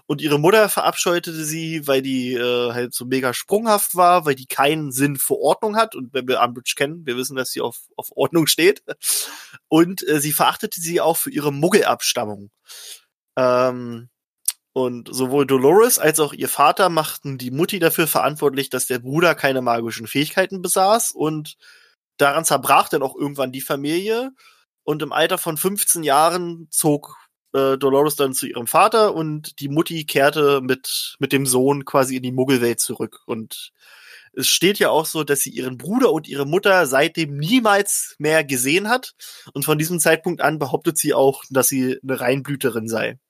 Und 0.06 0.20
ihre 0.20 0.40
Mutter 0.40 0.68
verabscheutete 0.68 1.44
sie, 1.44 1.86
weil 1.86 2.02
die 2.02 2.34
äh, 2.34 2.72
halt 2.72 2.94
so 2.94 3.04
mega 3.04 3.32
sprunghaft 3.32 3.94
war, 3.94 4.26
weil 4.26 4.34
die 4.34 4.46
keinen 4.46 4.90
Sinn 4.90 5.16
für 5.16 5.36
Ordnung 5.36 5.76
hat. 5.76 5.94
Und 5.94 6.12
wenn 6.12 6.26
wir 6.26 6.40
Umbridge 6.40 6.74
kennen, 6.76 7.06
wir 7.06 7.16
wissen, 7.16 7.36
dass 7.36 7.50
sie 7.50 7.60
auf, 7.60 7.78
auf 7.96 8.10
Ordnung 8.16 8.48
steht. 8.48 8.82
Und 9.68 10.06
äh, 10.08 10.20
sie 10.20 10.32
verachtete 10.32 10.80
sie 10.80 11.00
auch 11.00 11.16
für 11.16 11.30
ihre 11.30 11.52
Muggelabstammung. 11.52 12.50
Ähm, 13.36 14.08
und 14.74 15.08
sowohl 15.14 15.46
Dolores 15.46 16.00
als 16.00 16.18
auch 16.18 16.32
ihr 16.32 16.48
Vater 16.48 16.88
machten 16.88 17.38
die 17.38 17.52
Mutti 17.52 17.78
dafür 17.78 18.08
verantwortlich, 18.08 18.70
dass 18.70 18.88
der 18.88 18.98
Bruder 18.98 19.36
keine 19.36 19.62
magischen 19.62 20.08
Fähigkeiten 20.08 20.62
besaß. 20.62 21.12
Und 21.12 21.56
daran 22.16 22.44
zerbrach 22.44 22.88
dann 22.88 23.02
auch 23.04 23.14
irgendwann 23.14 23.52
die 23.52 23.60
Familie. 23.60 24.32
Und 24.82 25.00
im 25.02 25.12
Alter 25.12 25.38
von 25.38 25.56
15 25.56 26.02
Jahren 26.02 26.66
zog 26.70 27.14
äh, 27.52 27.78
Dolores 27.78 28.16
dann 28.16 28.34
zu 28.34 28.48
ihrem 28.48 28.66
Vater 28.66 29.14
und 29.14 29.60
die 29.60 29.68
Mutti 29.68 30.06
kehrte 30.06 30.60
mit, 30.60 31.14
mit 31.20 31.32
dem 31.32 31.46
Sohn 31.46 31.84
quasi 31.84 32.16
in 32.16 32.24
die 32.24 32.32
Muggelwelt 32.32 32.80
zurück. 32.80 33.20
Und 33.26 33.70
es 34.32 34.48
steht 34.48 34.80
ja 34.80 34.90
auch 34.90 35.06
so, 35.06 35.22
dass 35.22 35.38
sie 35.38 35.50
ihren 35.50 35.78
Bruder 35.78 36.12
und 36.12 36.26
ihre 36.26 36.46
Mutter 36.46 36.88
seitdem 36.88 37.36
niemals 37.36 38.16
mehr 38.18 38.42
gesehen 38.42 38.88
hat. 38.88 39.14
Und 39.52 39.64
von 39.64 39.78
diesem 39.78 40.00
Zeitpunkt 40.00 40.40
an 40.40 40.58
behauptet 40.58 40.98
sie 40.98 41.14
auch, 41.14 41.44
dass 41.48 41.68
sie 41.68 42.00
eine 42.02 42.20
Reinblüterin 42.20 42.88
sei. 42.88 43.20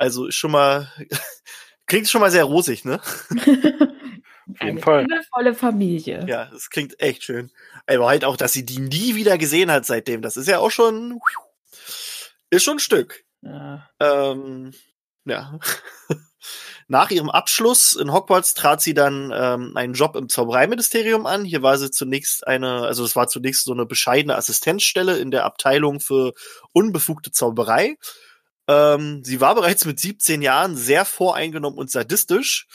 Also 0.00 0.26
ist 0.26 0.36
schon 0.36 0.52
mal, 0.52 0.90
klingt 1.86 2.08
schon 2.08 2.22
mal 2.22 2.30
sehr 2.30 2.44
rosig, 2.44 2.86
ne? 2.86 3.00
Auf 3.02 3.36
jeden 3.36 4.78
Eine 4.78 4.80
Fall. 4.80 5.02
liebevolle 5.02 5.54
Familie. 5.54 6.24
Ja, 6.26 6.46
das 6.46 6.70
klingt 6.70 6.98
echt 7.00 7.24
schön. 7.24 7.50
Aber 7.86 8.08
halt 8.08 8.24
auch, 8.24 8.38
dass 8.38 8.54
sie 8.54 8.64
die 8.64 8.78
nie 8.78 9.14
wieder 9.14 9.36
gesehen 9.36 9.70
hat 9.70 9.84
seitdem. 9.84 10.22
Das 10.22 10.38
ist 10.38 10.48
ja 10.48 10.58
auch 10.58 10.70
schon, 10.70 11.20
ist 12.48 12.64
schon 12.64 12.76
ein 12.76 12.80
Stück. 12.80 13.24
Ja. 13.42 13.90
Ähm, 14.00 14.72
ja. 15.26 15.58
Nach 16.88 17.10
ihrem 17.10 17.28
Abschluss 17.28 17.92
in 17.92 18.10
Hogwarts 18.10 18.54
trat 18.54 18.80
sie 18.80 18.94
dann 18.94 19.30
ähm, 19.34 19.76
einen 19.76 19.92
Job 19.92 20.16
im 20.16 20.30
Zaubereiministerium 20.30 21.26
an. 21.26 21.44
Hier 21.44 21.62
war 21.62 21.76
sie 21.76 21.90
zunächst 21.90 22.46
eine, 22.46 22.80
also 22.86 23.04
es 23.04 23.14
war 23.16 23.28
zunächst 23.28 23.66
so 23.66 23.72
eine 23.72 23.84
bescheidene 23.84 24.34
Assistenzstelle 24.34 25.18
in 25.18 25.30
der 25.30 25.44
Abteilung 25.44 26.00
für 26.00 26.32
unbefugte 26.72 27.32
Zauberei. 27.32 27.98
Ähm, 28.70 29.24
sie 29.24 29.40
war 29.40 29.56
bereits 29.56 29.84
mit 29.84 29.98
17 29.98 30.42
Jahren 30.42 30.76
sehr 30.76 31.04
voreingenommen 31.04 31.78
und 31.78 31.90
sadistisch. 31.90 32.68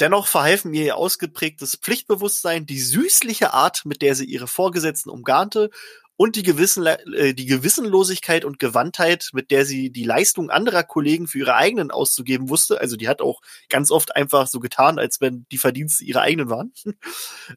Dennoch 0.00 0.26
verhalfen 0.26 0.74
ihr 0.74 0.84
ihr 0.84 0.96
ausgeprägtes 0.96 1.76
Pflichtbewusstsein, 1.76 2.66
die 2.66 2.80
süßliche 2.80 3.52
Art, 3.52 3.84
mit 3.84 4.02
der 4.02 4.16
sie 4.16 4.24
ihre 4.24 4.48
Vorgesetzten 4.48 5.10
umgarnte 5.10 5.70
und 6.16 6.34
die, 6.34 6.42
Gewissen, 6.42 6.86
äh, 6.86 7.34
die 7.34 7.46
Gewissenlosigkeit 7.46 8.44
und 8.44 8.58
Gewandtheit, 8.58 9.30
mit 9.32 9.52
der 9.52 9.64
sie 9.64 9.90
die 9.90 10.02
Leistung 10.02 10.50
anderer 10.50 10.82
Kollegen 10.82 11.28
für 11.28 11.38
ihre 11.38 11.54
eigenen 11.54 11.92
auszugeben 11.92 12.48
wusste. 12.48 12.80
Also 12.80 12.96
die 12.96 13.08
hat 13.08 13.20
auch 13.20 13.40
ganz 13.68 13.92
oft 13.92 14.16
einfach 14.16 14.48
so 14.48 14.58
getan, 14.58 14.98
als 14.98 15.20
wenn 15.20 15.46
die 15.52 15.58
Verdienste 15.58 16.02
ihre 16.04 16.20
eigenen 16.20 16.50
waren. 16.50 16.72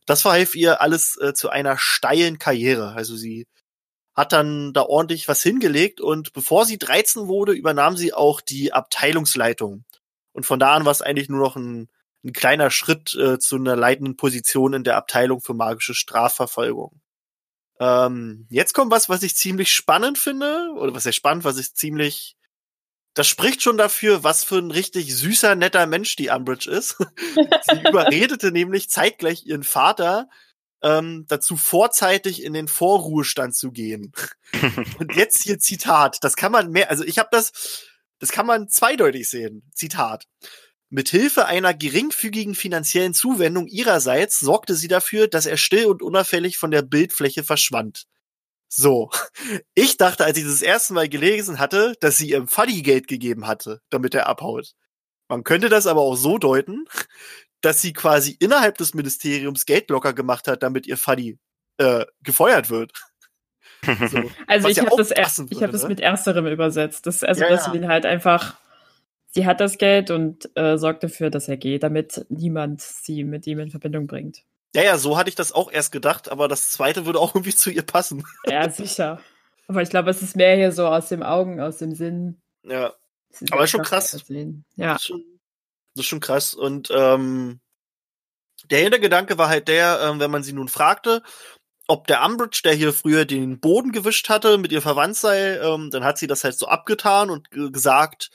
Das 0.05 0.21
verhalf 0.21 0.53
ihr 0.55 0.81
alles 0.81 1.17
äh, 1.19 1.33
zu 1.33 1.49
einer 1.49 1.79
steilen 1.79 2.37
Karriere. 2.37 2.93
Also 2.93 3.15
sie 3.15 3.47
hat 4.13 4.33
dann 4.33 4.73
da 4.73 4.81
ordentlich 4.81 5.27
was 5.27 5.41
hingelegt 5.41 6.01
und 6.01 6.33
bevor 6.33 6.65
sie 6.65 6.77
13 6.77 7.27
wurde, 7.27 7.53
übernahm 7.53 7.95
sie 7.95 8.13
auch 8.13 8.41
die 8.41 8.73
Abteilungsleitung. 8.73 9.85
Und 10.33 10.45
von 10.45 10.59
da 10.59 10.73
an 10.75 10.85
war 10.85 10.91
es 10.91 11.01
eigentlich 11.01 11.29
nur 11.29 11.39
noch 11.39 11.55
ein, 11.55 11.89
ein 12.23 12.33
kleiner 12.33 12.71
Schritt 12.71 13.13
äh, 13.15 13.39
zu 13.39 13.55
einer 13.55 13.75
leitenden 13.75 14.17
Position 14.17 14.73
in 14.73 14.83
der 14.83 14.97
Abteilung 14.97 15.41
für 15.41 15.53
magische 15.53 15.93
Strafverfolgung. 15.93 17.01
Ähm, 17.79 18.47
jetzt 18.49 18.73
kommt 18.73 18.91
was, 18.91 19.09
was 19.09 19.23
ich 19.23 19.35
ziemlich 19.35 19.71
spannend 19.71 20.17
finde, 20.17 20.71
oder 20.75 20.93
was 20.93 21.03
sehr 21.03 21.13
spannend, 21.13 21.43
was 21.43 21.57
ich 21.57 21.73
ziemlich 21.73 22.37
das 23.13 23.27
spricht 23.27 23.61
schon 23.61 23.77
dafür, 23.77 24.23
was 24.23 24.43
für 24.43 24.57
ein 24.57 24.71
richtig 24.71 25.13
süßer, 25.15 25.55
netter 25.55 25.85
Mensch 25.85 26.15
die 26.15 26.29
Umbridge 26.29 26.71
ist. 26.71 26.95
Sie 26.97 27.87
überredete 27.87 28.51
nämlich 28.51 28.89
zeitgleich 28.89 29.45
ihren 29.45 29.63
Vater 29.63 30.29
ähm, 30.83 31.25
dazu 31.27 31.57
vorzeitig 31.57 32.43
in 32.43 32.53
den 32.53 32.67
Vorruhestand 32.67 33.55
zu 33.55 33.71
gehen. 33.71 34.11
Und 34.99 35.15
jetzt 35.15 35.43
hier 35.43 35.59
Zitat, 35.59 36.17
das 36.21 36.35
kann 36.35 36.51
man 36.51 36.71
mehr, 36.71 36.89
also 36.89 37.03
ich 37.03 37.19
habe 37.19 37.29
das, 37.31 37.85
das 38.19 38.31
kann 38.31 38.45
man 38.45 38.69
zweideutig 38.69 39.29
sehen. 39.29 39.63
Zitat. 39.73 40.25
Mithilfe 40.89 41.45
einer 41.45 41.73
geringfügigen 41.73 42.53
finanziellen 42.53 43.13
Zuwendung 43.13 43.67
ihrerseits 43.67 44.39
sorgte 44.39 44.75
sie 44.75 44.89
dafür, 44.89 45.27
dass 45.27 45.45
er 45.45 45.55
still 45.55 45.85
und 45.85 46.01
unauffällig 46.01 46.57
von 46.57 46.69
der 46.69 46.81
Bildfläche 46.81 47.43
verschwand. 47.43 48.07
So. 48.67 49.09
Ich 49.73 49.97
dachte, 49.97 50.25
als 50.25 50.37
ich 50.37 50.43
das 50.43 50.61
erste 50.61 50.93
Mal 50.93 51.07
gelesen 51.07 51.59
hatte, 51.59 51.95
dass 52.01 52.17
sie 52.17 52.29
ihrem 52.29 52.47
Fuddy 52.47 52.81
Geld 52.81 53.07
gegeben 53.07 53.47
hatte, 53.47 53.81
damit 53.89 54.13
er 54.13 54.27
abhaut. 54.27 54.73
Man 55.29 55.45
könnte 55.45 55.69
das 55.69 55.87
aber 55.87 56.01
auch 56.01 56.15
so 56.15 56.37
deuten, 56.37 56.85
dass 57.61 57.81
sie 57.81 57.93
quasi 57.93 58.35
innerhalb 58.39 58.77
des 58.77 58.93
Ministeriums 58.93 59.65
Geld 59.65 59.89
locker 59.89 60.13
gemacht 60.13 60.47
hat, 60.47 60.63
damit 60.63 60.87
ihr 60.87 60.97
Fuddy 60.97 61.39
äh, 61.77 62.05
gefeuert 62.21 62.69
wird. 62.69 62.91
So. 63.83 64.29
Also 64.45 64.67
ich 64.67 64.77
ja 64.77 64.85
habe 64.85 64.95
das, 64.95 65.09
ich 65.09 65.63
hab 65.63 65.71
das 65.71 65.81
ne? 65.81 65.89
mit 65.89 65.99
ersterem 65.99 66.45
übersetzt. 66.45 67.07
Das, 67.07 67.23
also, 67.23 67.41
ja, 67.41 67.49
dass 67.49 67.65
sie 67.65 67.75
ihn 67.75 67.87
halt 67.87 68.05
einfach, 68.05 68.55
sie 69.31 69.47
hat 69.47 69.59
das 69.59 69.79
Geld 69.79 70.11
und 70.11 70.55
äh, 70.55 70.77
sorgt 70.77 71.01
dafür, 71.01 71.31
dass 71.31 71.47
er 71.47 71.57
geht, 71.57 71.81
damit 71.81 72.23
niemand 72.29 72.81
sie 72.81 73.23
mit 73.23 73.47
ihm 73.47 73.57
in 73.57 73.71
Verbindung 73.71 74.05
bringt. 74.05 74.43
Ja, 74.75 74.83
ja, 74.83 74.97
so 74.99 75.17
hatte 75.17 75.29
ich 75.29 75.35
das 75.35 75.51
auch 75.51 75.71
erst 75.71 75.91
gedacht, 75.91 76.29
aber 76.29 76.47
das 76.47 76.69
zweite 76.69 77.07
würde 77.07 77.19
auch 77.19 77.33
irgendwie 77.35 77.55
zu 77.55 77.71
ihr 77.71 77.81
passen. 77.81 78.23
Ja, 78.47 78.69
sicher. 78.69 79.19
Aber 79.67 79.81
ich 79.81 79.89
glaube, 79.89 80.11
es 80.11 80.21
ist 80.21 80.35
mehr 80.35 80.55
hier 80.55 80.71
so 80.71 80.85
aus 80.85 81.09
dem 81.09 81.23
Augen, 81.23 81.59
aus 81.59 81.77
dem 81.77 81.95
Sinn. 81.95 82.39
Ja. 82.63 82.93
Aber 83.49 83.63
ist 83.63 83.71
schon 83.71 83.81
krass. 83.81 84.23
Ja. 84.75 84.99
Schon, 84.99 85.23
das 85.95 86.03
ist 86.03 86.09
schon 86.09 86.19
krass. 86.19 86.53
Und 86.53 86.89
ähm, 86.91 87.59
der 88.69 88.79
Hintergedanke 88.79 89.37
war 89.37 89.49
halt 89.49 89.67
der, 89.67 89.99
ähm, 90.03 90.19
wenn 90.19 90.31
man 90.31 90.43
sie 90.43 90.53
nun 90.53 90.67
fragte, 90.67 91.23
ob 91.87 92.07
der 92.07 92.23
Umbridge, 92.23 92.61
der 92.63 92.73
hier 92.73 92.93
früher 92.93 93.25
den 93.25 93.59
Boden 93.59 93.91
gewischt 93.91 94.29
hatte, 94.29 94.57
mit 94.57 94.71
ihr 94.71 94.81
verwandt 94.81 95.17
sei, 95.17 95.57
ähm, 95.57 95.89
dann 95.91 96.03
hat 96.03 96.17
sie 96.17 96.27
das 96.27 96.43
halt 96.43 96.57
so 96.57 96.67
abgetan 96.67 97.29
und 97.29 97.49
gesagt, 97.51 98.29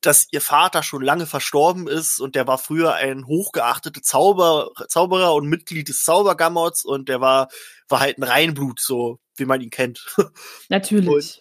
dass 0.00 0.28
ihr 0.30 0.40
Vater 0.40 0.82
schon 0.82 1.02
lange 1.02 1.26
verstorben 1.26 1.86
ist 1.86 2.20
und 2.20 2.34
der 2.34 2.46
war 2.46 2.56
früher 2.56 2.94
ein 2.94 3.26
hochgeachteter 3.26 4.02
Zauber, 4.02 4.70
Zauberer 4.88 5.34
und 5.34 5.48
Mitglied 5.48 5.88
des 5.88 6.04
Zaubergammots 6.04 6.84
und 6.84 7.08
der 7.08 7.20
war, 7.20 7.48
war 7.88 8.00
halt 8.00 8.18
ein 8.18 8.22
Reinblut, 8.22 8.80
so 8.80 9.18
wie 9.36 9.44
man 9.44 9.60
ihn 9.60 9.70
kennt. 9.70 10.06
Natürlich. 10.68 11.38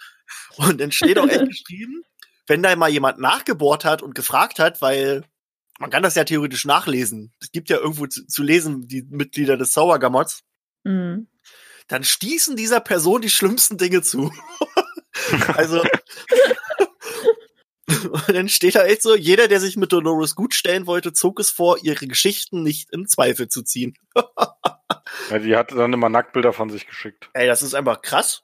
Und, 0.58 0.70
und 0.70 0.82
dann 0.82 0.92
steht 0.92 1.20
auch 1.20 1.28
echt 1.28 1.46
geschrieben, 1.48 2.04
wenn 2.48 2.64
da 2.64 2.76
mal 2.76 2.90
jemand 2.90 3.20
nachgebohrt 3.20 3.86
hat 3.86 4.02
und 4.02 4.16
gefragt 4.16 4.60
hat, 4.60 4.82
weil 4.82 5.24
man 5.80 5.90
kann 5.90 6.04
das 6.04 6.16
ja 6.16 6.26
theoretisch 6.26 6.66
nachlesen. 6.66 7.34
Es 7.42 7.52
gibt 7.52 7.70
ja 7.70 7.78
irgendwo 7.78 8.06
zu, 8.06 8.28
zu 8.28 8.44
lesen, 8.44 8.88
die 8.88 9.04
Mitglieder 9.10 9.58
des 9.58 9.72
Zaubergammots. 9.72 10.44
Mhm. 10.84 11.28
Dann 11.88 12.04
stießen 12.04 12.56
dieser 12.56 12.82
Person 12.82 13.22
die 13.22 13.30
schlimmsten 13.30 13.78
Dinge 13.78 14.02
zu. 14.04 14.32
also, 15.56 15.82
und 17.88 18.30
dann 18.34 18.50
steht 18.50 18.76
da 18.76 18.86
echt 18.86 19.02
so, 19.02 19.16
jeder, 19.16 19.48
der 19.48 19.60
sich 19.60 19.78
mit 19.78 19.92
Dolores 19.92 20.36
gut 20.36 20.54
stellen 20.54 20.86
wollte, 20.86 21.14
zog 21.14 21.40
es 21.40 21.50
vor, 21.50 21.78
ihre 21.82 22.06
Geschichten 22.08 22.62
nicht 22.62 22.92
in 22.92 23.08
Zweifel 23.08 23.48
zu 23.48 23.64
ziehen. 23.64 23.98
ja, 25.30 25.40
die 25.40 25.56
hat 25.56 25.72
dann 25.72 25.94
immer 25.94 26.10
Nacktbilder 26.10 26.54
von 26.54 26.70
sich 26.70 26.86
geschickt. 26.88 27.30
Ey, 27.34 27.48
das 27.48 27.64
ist 27.64 27.74
einfach 27.74 28.02
krass. 28.02 28.44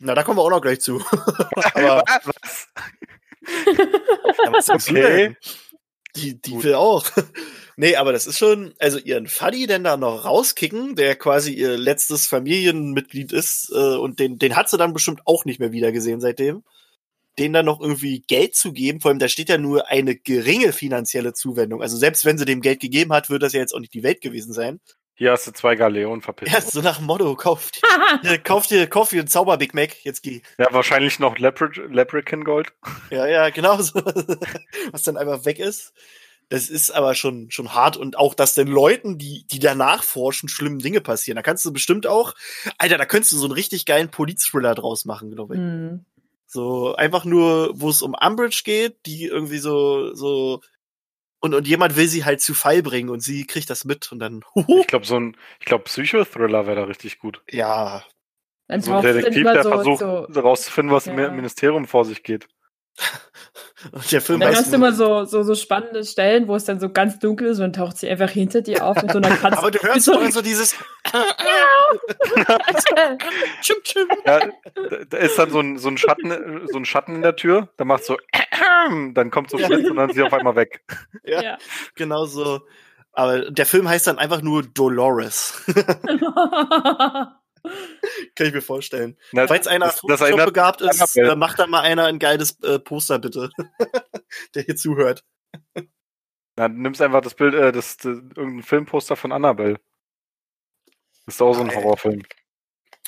Na, 0.00 0.14
da 0.14 0.22
kommen 0.22 0.38
wir 0.38 0.42
auch 0.42 0.50
noch 0.50 0.62
gleich 0.62 0.80
zu. 0.80 0.98
aber, 1.74 2.02
was? 2.24 2.68
ja, 4.44 4.52
was 4.52 4.68
okay. 4.68 5.36
Die, 6.16 6.40
die 6.40 6.62
will 6.62 6.74
auch. 6.74 7.06
nee, 7.76 7.96
aber 7.96 8.12
das 8.12 8.26
ist 8.26 8.38
schon, 8.38 8.74
also 8.78 8.98
ihren 8.98 9.26
Fuddy 9.26 9.66
denn 9.66 9.84
da 9.84 9.96
noch 9.96 10.24
rauskicken, 10.24 10.96
der 10.96 11.16
quasi 11.16 11.52
ihr 11.52 11.76
letztes 11.76 12.26
Familienmitglied 12.26 13.32
ist, 13.32 13.70
äh, 13.72 13.96
und 13.96 14.18
den, 14.18 14.38
den 14.38 14.56
hat 14.56 14.68
sie 14.68 14.78
dann 14.78 14.92
bestimmt 14.92 15.20
auch 15.24 15.44
nicht 15.44 15.60
mehr 15.60 15.72
wiedergesehen 15.72 16.20
seitdem 16.20 16.62
denen 17.38 17.54
dann 17.54 17.66
noch 17.66 17.80
irgendwie 17.80 18.20
Geld 18.20 18.54
zu 18.54 18.72
geben, 18.72 19.00
vor 19.00 19.10
allem 19.10 19.18
da 19.18 19.28
steht 19.28 19.48
ja 19.48 19.58
nur 19.58 19.88
eine 19.88 20.14
geringe 20.14 20.72
finanzielle 20.72 21.32
Zuwendung. 21.32 21.80
Also 21.80 21.96
selbst 21.96 22.24
wenn 22.24 22.38
sie 22.38 22.44
dem 22.44 22.60
Geld 22.60 22.80
gegeben 22.80 23.12
hat, 23.12 23.30
würde 23.30 23.46
das 23.46 23.52
ja 23.52 23.60
jetzt 23.60 23.74
auch 23.74 23.80
nicht 23.80 23.94
die 23.94 24.02
Welt 24.02 24.20
gewesen 24.20 24.52
sein. 24.52 24.80
Hier 25.20 25.32
hast 25.32 25.46
du 25.46 25.52
zwei 25.52 25.76
Galeonen 25.76 26.22
verpisst. 26.22 26.50
Ja, 26.50 26.62
so 26.62 26.80
nach 26.80 26.96
dem 26.96 27.04
Motto, 27.04 27.36
kauf 27.36 27.70
dir, 27.72 28.38
kauf 28.42 28.66
dir, 28.66 28.86
kauf 28.86 29.10
dir 29.10 29.18
einen 29.18 29.28
Zauber 29.28 29.58
Big 29.58 29.74
Mac, 29.74 30.02
jetzt 30.02 30.22
geh. 30.22 30.40
Ja, 30.56 30.68
wahrscheinlich 30.70 31.18
noch 31.18 31.36
Leprechaun 31.36 32.42
Gold. 32.42 32.72
Ja, 33.10 33.26
ja, 33.26 33.50
genau 33.50 33.82
so. 33.82 34.02
Was 34.92 35.02
dann 35.02 35.18
einfach 35.18 35.44
weg 35.44 35.58
ist. 35.58 35.92
Das 36.48 36.70
ist 36.70 36.90
aber 36.90 37.14
schon, 37.14 37.50
schon 37.50 37.74
hart 37.74 37.98
und 37.98 38.16
auch, 38.16 38.32
dass 38.32 38.54
den 38.54 38.68
Leuten, 38.68 39.18
die, 39.18 39.44
die 39.46 39.58
danach 39.58 40.04
forschen, 40.04 40.48
schlimme 40.48 40.78
Dinge 40.78 41.02
passieren. 41.02 41.36
Da 41.36 41.42
kannst 41.42 41.66
du 41.66 41.72
bestimmt 41.74 42.06
auch, 42.06 42.32
Alter, 42.78 42.96
da 42.96 43.04
könntest 43.04 43.32
du 43.32 43.36
so 43.36 43.44
einen 43.44 43.52
richtig 43.52 43.84
geilen 43.84 44.10
Polit-Thriller 44.10 44.74
draus 44.74 45.04
machen, 45.04 45.32
glaube 45.32 45.56
ich. 45.56 45.60
Mm. 45.60 46.06
So 46.46 46.94
einfach 46.94 47.26
nur, 47.26 47.72
wo 47.74 47.90
es 47.90 48.00
um 48.00 48.14
Umbridge 48.14 48.62
geht, 48.64 49.04
die 49.04 49.26
irgendwie 49.26 49.58
so 49.58 50.14
so 50.14 50.62
und 51.40 51.54
und 51.54 51.66
jemand 51.66 51.96
will 51.96 52.06
sie 52.06 52.24
halt 52.24 52.40
zu 52.40 52.54
Fall 52.54 52.82
bringen 52.82 53.08
und 53.08 53.20
sie 53.20 53.46
kriegt 53.46 53.70
das 53.70 53.84
mit 53.84 54.10
und 54.12 54.18
dann. 54.18 54.42
Huhu. 54.54 54.80
Ich 54.80 54.86
glaube 54.86 55.06
so 55.06 55.18
ein, 55.18 55.36
ich 55.58 55.66
glaube 55.66 55.84
Psychothriller 55.84 56.66
wäre 56.66 56.76
da 56.76 56.84
richtig 56.84 57.18
gut. 57.18 57.42
Ja. 57.50 58.04
so 58.78 58.94
ein 58.94 59.02
Detektiv, 59.02 59.44
der 59.44 59.62
so, 59.62 59.70
versucht 59.70 59.98
so, 60.00 60.28
herauszufinden, 60.32 60.94
was 60.94 61.06
ja. 61.06 61.12
im 61.12 61.36
Ministerium 61.36 61.86
vor 61.86 62.04
sich 62.04 62.22
geht. 62.22 62.46
Und 63.92 64.12
der 64.12 64.20
Film 64.20 64.40
dann 64.40 64.54
hast 64.54 64.70
du 64.70 64.76
immer 64.76 64.92
so, 64.92 65.24
so, 65.24 65.42
so 65.42 65.54
spannende 65.54 66.04
Stellen, 66.04 66.48
wo 66.48 66.54
es 66.54 66.64
dann 66.64 66.80
so 66.80 66.90
ganz 66.90 67.18
dunkel 67.18 67.48
ist 67.48 67.60
und 67.60 67.74
taucht 67.74 67.96
sie 67.96 68.10
einfach 68.10 68.28
hinter 68.28 68.60
dir 68.60 68.84
auf 68.84 69.00
mit 69.00 69.10
so 69.10 69.18
einer 69.18 69.34
Katze. 69.36 69.58
Aber 69.58 69.70
du 69.70 69.78
hörst 69.78 70.04
so, 70.04 70.30
so 70.30 70.42
dieses. 70.42 70.76
ja, 74.26 74.40
da 75.08 75.16
ist 75.16 75.38
dann 75.38 75.50
so 75.50 75.60
ein, 75.60 75.78
so 75.78 75.88
ein 75.88 75.96
Schatten, 75.96 76.68
so 76.70 76.76
ein 76.76 76.84
Schatten 76.84 77.14
in 77.14 77.22
der 77.22 77.36
Tür, 77.36 77.68
da 77.78 77.86
macht 77.86 78.04
so, 78.04 78.18
dann 79.14 79.30
kommt 79.30 79.50
so 79.50 79.56
ein 79.56 79.66
Blitz 79.66 79.88
und 79.88 79.96
dann 79.96 80.10
ist 80.10 80.16
sie 80.16 80.22
auf 80.22 80.32
einmal 80.32 80.56
weg. 80.56 80.84
Ja, 81.24 81.42
ja. 81.42 81.58
genau 81.94 82.26
so. 82.26 82.60
Aber 83.12 83.50
der 83.50 83.66
Film 83.66 83.88
heißt 83.88 84.06
dann 84.06 84.18
einfach 84.18 84.42
nur 84.42 84.62
Dolores. 84.62 85.62
Kann 88.34 88.46
ich 88.46 88.54
mir 88.54 88.62
vorstellen. 88.62 89.18
Na, 89.32 89.46
Falls 89.46 89.66
einer 89.66 89.86
das, 89.86 90.00
das 90.06 90.20
begabt 90.20 90.80
ist, 90.80 91.16
äh, 91.16 91.36
macht 91.36 91.58
da 91.58 91.66
mal 91.66 91.80
einer 91.80 92.06
ein 92.06 92.18
geiles 92.18 92.58
äh, 92.62 92.78
Poster, 92.78 93.18
bitte. 93.18 93.50
Der 94.54 94.62
hier 94.62 94.76
zuhört. 94.76 95.24
Na, 96.56 96.68
du 96.68 96.74
nimmst 96.74 97.02
einfach 97.02 97.20
das 97.20 97.34
Bild, 97.34 97.54
äh, 97.54 97.72
das, 97.72 97.96
das, 97.98 98.18
irgendein 98.36 98.62
Filmposter 98.62 99.16
von 99.16 99.32
Annabelle. 99.32 99.78
Das 101.26 101.34
ist 101.34 101.42
auch 101.42 101.54
so 101.54 101.62
ein 101.62 101.74
Horrorfilm. 101.74 102.22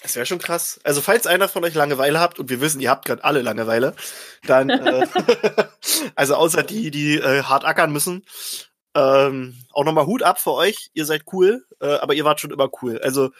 Das 0.02 0.16
wäre 0.16 0.26
schon 0.26 0.38
krass. 0.38 0.80
Also, 0.82 1.00
falls 1.00 1.26
einer 1.26 1.48
von 1.48 1.64
euch 1.64 1.74
Langeweile 1.74 2.18
habt, 2.18 2.38
und 2.38 2.50
wir 2.50 2.60
wissen, 2.60 2.80
ihr 2.80 2.90
habt 2.90 3.04
gerade 3.04 3.22
alle 3.22 3.42
Langeweile, 3.42 3.94
dann, 4.46 4.68
äh, 4.68 5.06
also 6.16 6.34
außer 6.34 6.62
die, 6.62 6.90
die 6.90 7.18
äh, 7.18 7.42
hart 7.44 7.64
ackern 7.64 7.92
müssen, 7.92 8.24
ähm, 8.94 9.56
auch 9.72 9.84
nochmal 9.84 10.06
Hut 10.06 10.22
ab 10.22 10.40
für 10.40 10.52
euch. 10.52 10.90
Ihr 10.94 11.06
seid 11.06 11.22
cool, 11.32 11.64
äh, 11.80 11.94
aber 11.94 12.14
ihr 12.14 12.24
wart 12.24 12.40
schon 12.40 12.50
immer 12.50 12.68
cool. 12.82 12.98
Also, 13.02 13.30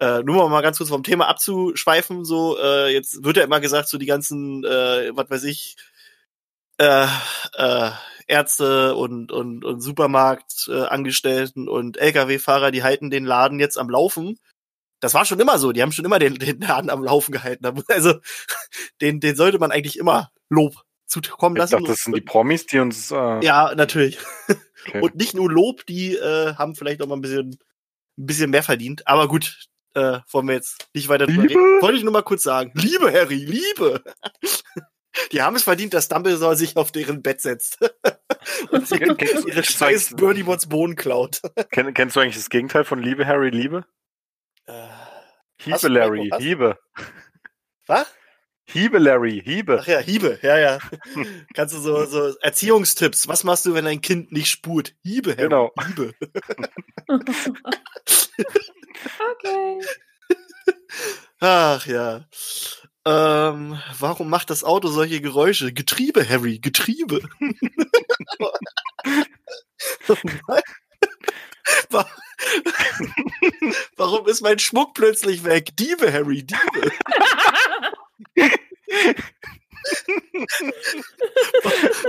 äh, 0.00 0.22
nur 0.22 0.48
mal 0.48 0.60
ganz 0.60 0.78
kurz 0.78 0.90
vom 0.90 1.02
Thema 1.04 1.28
abzuschweifen, 1.28 2.24
so, 2.24 2.58
äh, 2.58 2.92
jetzt 2.92 3.24
wird 3.24 3.36
ja 3.36 3.44
immer 3.44 3.60
gesagt, 3.60 3.88
so 3.88 3.98
die 3.98 4.06
ganzen, 4.06 4.64
äh, 4.64 5.10
was 5.14 5.30
weiß 5.30 5.44
ich, 5.44 5.76
äh, 6.78 7.06
äh, 7.54 7.90
Ärzte 8.26 8.94
und, 8.96 9.30
und, 9.32 9.64
und 9.64 9.80
Supermarktangestellten 9.80 11.66
äh, 11.66 11.70
und 11.70 11.96
Lkw-Fahrer, 11.98 12.70
die 12.70 12.82
halten 12.82 13.10
den 13.10 13.24
Laden 13.24 13.60
jetzt 13.60 13.78
am 13.78 13.90
Laufen. 13.90 14.38
Das 15.04 15.12
war 15.12 15.26
schon 15.26 15.38
immer 15.38 15.58
so, 15.58 15.72
die 15.72 15.82
haben 15.82 15.92
schon 15.92 16.06
immer 16.06 16.18
den, 16.18 16.36
den 16.36 16.60
Laden 16.60 16.88
am 16.88 17.04
Laufen 17.04 17.32
gehalten. 17.32 17.82
Also 17.88 18.14
den, 19.02 19.20
den 19.20 19.36
sollte 19.36 19.58
man 19.58 19.70
eigentlich 19.70 19.98
immer 19.98 20.30
Lob 20.48 20.76
zukommen 21.06 21.56
lassen. 21.56 21.74
Ich 21.74 21.80
dachte, 21.80 21.92
das 21.92 22.04
sind 22.04 22.16
die 22.16 22.22
Promis, 22.22 22.64
die 22.64 22.78
uns. 22.78 23.10
Äh... 23.10 23.44
Ja, 23.44 23.74
natürlich. 23.74 24.18
Okay. 24.86 25.00
Und 25.00 25.14
nicht 25.14 25.32
nur 25.32 25.50
Lob, 25.50 25.86
die 25.86 26.14
äh, 26.14 26.56
haben 26.56 26.74
vielleicht 26.74 27.00
auch 27.00 27.06
mal 27.06 27.14
ein 27.14 27.22
bisschen, 27.22 27.52
ein 28.18 28.26
bisschen 28.26 28.50
mehr 28.50 28.62
verdient. 28.62 29.08
Aber 29.08 29.28
gut, 29.28 29.66
äh, 29.94 30.18
wollen 30.30 30.46
wir 30.46 30.56
jetzt 30.56 30.88
nicht 30.92 31.08
weiter 31.08 31.26
drüber 31.26 31.44
reden. 31.44 31.80
Wollte 31.80 31.96
ich 31.96 32.04
nur 32.04 32.12
mal 32.12 32.20
kurz 32.20 32.42
sagen. 32.42 32.70
Liebe, 32.74 33.10
Harry, 33.10 33.36
Liebe! 33.36 34.04
Die 35.32 35.40
haben 35.40 35.56
es 35.56 35.62
verdient, 35.62 35.94
dass 35.94 36.08
Dumbledore 36.08 36.54
sich 36.54 36.76
auf 36.76 36.92
deren 36.92 37.22
Bett 37.22 37.40
setzt. 37.40 37.78
und 38.72 38.86
sie 38.86 38.96
ihre 38.96 39.64
scheiß 39.64 40.16
Birdie 40.16 40.42
Mods 40.42 40.66
Bohnen 40.66 40.96
klaut. 40.96 41.40
Kenn, 41.70 41.94
kennst 41.94 42.16
du 42.16 42.20
eigentlich 42.20 42.36
das 42.36 42.50
Gegenteil 42.50 42.84
von 42.84 43.00
Liebe, 43.00 43.26
Harry, 43.26 43.48
Liebe? 43.48 43.86
Hiebe, 45.64 45.88
Larry, 45.88 46.30
Hiebe. 46.38 46.78
Was? 47.86 48.06
Hiebe, 48.66 48.98
Larry, 48.98 49.42
Hiebe. 49.44 49.78
Ach 49.80 49.86
ja, 49.86 49.98
Hiebe, 49.98 50.38
ja, 50.42 50.58
ja. 50.58 50.78
Kannst 51.54 51.74
du 51.74 51.80
so, 51.80 52.04
so 52.06 52.36
Erziehungstipps. 52.40 53.28
Was 53.28 53.44
machst 53.44 53.66
du, 53.66 53.74
wenn 53.74 53.84
dein 53.84 54.00
Kind 54.00 54.32
nicht 54.32 54.48
spurt? 54.48 54.94
Hiebe, 55.02 55.32
Harry, 55.32 55.42
genau. 55.42 55.72
Hiebe. 55.86 56.14
Okay. 59.32 59.80
Ach 61.40 61.86
ja. 61.86 62.24
Ähm, 63.06 63.78
warum 63.98 64.30
macht 64.30 64.48
das 64.48 64.64
Auto 64.64 64.88
solche 64.88 65.20
Geräusche? 65.20 65.72
Getriebe, 65.72 66.26
Harry, 66.26 66.58
Getriebe. 66.58 67.20
Wa- 72.64 73.72
warum 73.96 74.26
ist 74.28 74.40
mein 74.42 74.58
Schmuck 74.58 74.94
plötzlich 74.94 75.44
weg? 75.44 75.76
Diebe, 75.76 76.12
Harry, 76.12 76.44
Diebe. 76.44 76.92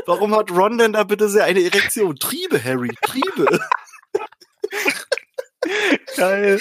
Warum 0.06 0.36
hat 0.36 0.52
Ron 0.52 0.78
denn 0.78 0.94
da 0.94 1.04
bitte 1.04 1.30
sehr 1.30 1.44
eine 1.46 1.64
Erektion? 1.64 2.16
Triebe, 2.16 2.64
Harry, 2.64 2.96
Triebe. 3.02 3.60
Geil. 6.16 6.60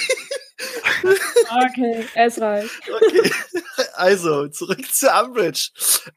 okay, 1.05 2.09
es 2.14 2.40
reicht. 2.40 2.70
Okay. 2.90 3.31
Also, 3.94 4.49
zurück 4.49 4.85
zu 4.92 5.09
Umbridge. 5.11 5.70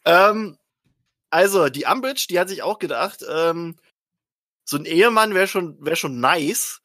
Ähm, 0.06 0.58
also, 1.30 1.70
die 1.70 1.86
Umbridge, 1.86 2.28
die 2.30 2.40
hat 2.40 2.50
sich 2.50 2.62
auch 2.64 2.80
gedacht, 2.80 3.24
ähm, 3.30 3.76
so 4.64 4.78
ein 4.78 4.86
Ehemann 4.86 5.34
wäre 5.34 5.48
schon, 5.48 5.78
wär 5.84 5.96
schon 5.96 6.20
nice. 6.20 6.82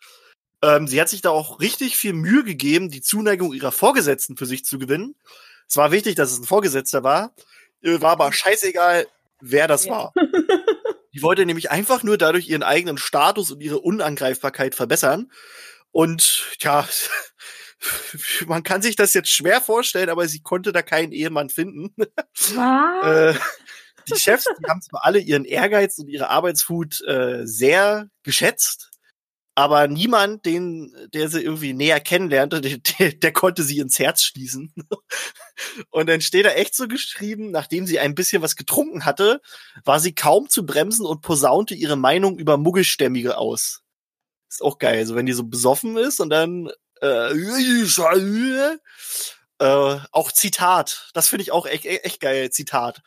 Ähm, 0.63 0.87
sie 0.87 1.01
hat 1.01 1.09
sich 1.09 1.21
da 1.23 1.31
auch 1.31 1.61
richtig 1.61 1.97
viel 1.97 2.13
Mühe 2.13 2.45
gegeben, 2.45 2.91
die 2.91 3.01
Zuneigung 3.03 3.53
ihrer 3.53 3.73
Vorgesetzten 3.73 4.37
für 4.37 4.47
sich 4.47 4.65
zu 4.65 4.79
gewinnen. 4.79 5.15
Es 5.69 5.77
war 5.77 5.91
wichtig, 5.91 6.15
dass 6.15 6.33
es 6.33 6.39
ein 6.39 6.45
Vorgesetzter 6.45 7.03
war. 7.03 7.35
Äh, 7.83 8.01
War 8.01 8.13
aber 8.13 8.33
scheißegal, 8.33 9.07
wer 9.41 9.67
das 9.69 9.87
Ja. 9.87 9.91
war. 9.93 10.15
Die 11.15 11.23
wollte 11.23 11.45
nämlich 11.45 11.71
einfach 11.71 12.03
nur 12.03 12.17
dadurch 12.17 12.49
ihren 12.49 12.63
eigenen 12.63 12.97
Status 12.97 13.51
und 13.51 13.61
ihre 13.61 13.81
Unangreifbarkeit 13.81 14.75
verbessern. 14.75 15.31
Und 15.91 16.47
ja, 16.61 16.89
man 18.47 18.63
kann 18.63 18.81
sich 18.81 18.97
das 18.97 19.13
jetzt 19.13 19.29
schwer 19.31 19.61
vorstellen, 19.61 20.09
aber 20.09 20.27
sie 20.29 20.41
konnte 20.41 20.73
da 20.73 20.81
keinen 20.83 21.13
Ehemann 21.13 21.51
finden. 21.51 21.95
Äh, 23.03 23.35
die 24.09 24.19
Chefs, 24.19 24.45
die 24.59 24.69
haben 24.71 24.81
zwar 24.81 25.05
alle 25.05 25.19
ihren 25.19 25.45
Ehrgeiz 25.45 25.99
und 25.99 26.09
ihre 26.09 26.29
Arbeitswut 26.31 27.03
äh, 27.07 27.47
sehr 27.47 28.09
geschätzt, 28.23 28.91
aber 29.55 29.87
niemand, 29.87 30.47
den, 30.47 30.95
der 31.13 31.29
sie 31.29 31.43
irgendwie 31.43 31.75
näher 31.75 32.01
kennenlernte, 32.01 32.61
der, 32.61 32.79
der, 32.79 33.13
der 33.13 33.33
konnte 33.33 33.63
sie 33.63 33.79
ins 33.79 33.99
Herz 33.99 34.23
schließen. 34.23 34.73
Und 35.91 36.09
dann 36.09 36.21
steht 36.21 36.47
da 36.47 36.51
echt 36.51 36.75
so 36.75 36.89
geschrieben, 36.89 37.51
nachdem 37.51 37.87
sie 37.87 37.99
ein 37.99 38.15
bisschen 38.15 38.43
was 38.43 38.57
getrunken 38.57 39.05
hatte, 39.05 39.41
war 39.85 40.01
sie 40.01 40.15
kaum 40.15 40.49
zu 40.49 40.65
bremsen 40.65 41.05
und 41.07 41.21
posaunte 41.21 41.75
ihre 41.75 41.97
Meinung 41.97 42.39
über 42.39 42.57
Muggelstämmige 42.57 43.37
aus. 43.37 43.83
Ist 44.49 44.63
auch 44.63 44.79
geil, 44.79 45.07
so 45.07 45.15
wenn 45.15 45.27
die 45.27 45.33
so 45.33 45.45
besoffen 45.45 45.97
ist 45.97 46.21
und 46.21 46.31
dann 46.31 46.71
äh, 47.01 47.35
äh, 49.59 49.99
auch 50.11 50.33
Zitat, 50.33 51.11
das 51.15 51.29
finde 51.29 51.43
ich 51.43 51.53
auch 51.53 51.67
echt, 51.67 51.85
echt 51.85 52.21
geil, 52.21 52.51
Zitat. 52.51 53.03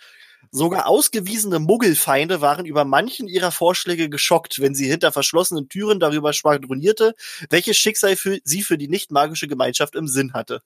Sogar 0.51 0.87
ausgewiesene 0.87 1.59
Muggelfeinde 1.59 2.41
waren 2.41 2.65
über 2.65 2.85
manchen 2.85 3.27
ihrer 3.27 3.51
Vorschläge 3.51 4.09
geschockt, 4.09 4.59
wenn 4.59 4.75
sie 4.75 4.87
hinter 4.87 5.11
verschlossenen 5.11 5.69
Türen 5.69 5.99
darüber 5.99 6.33
schwadronierte, 6.33 7.13
welches 7.49 7.77
Schicksal 7.77 8.15
für 8.15 8.39
sie 8.43 8.61
für 8.61 8.77
die 8.77 8.87
nicht 8.87 9.11
magische 9.11 9.47
Gemeinschaft 9.47 9.95
im 9.95 10.07
Sinn 10.07 10.33
hatte. 10.33 10.61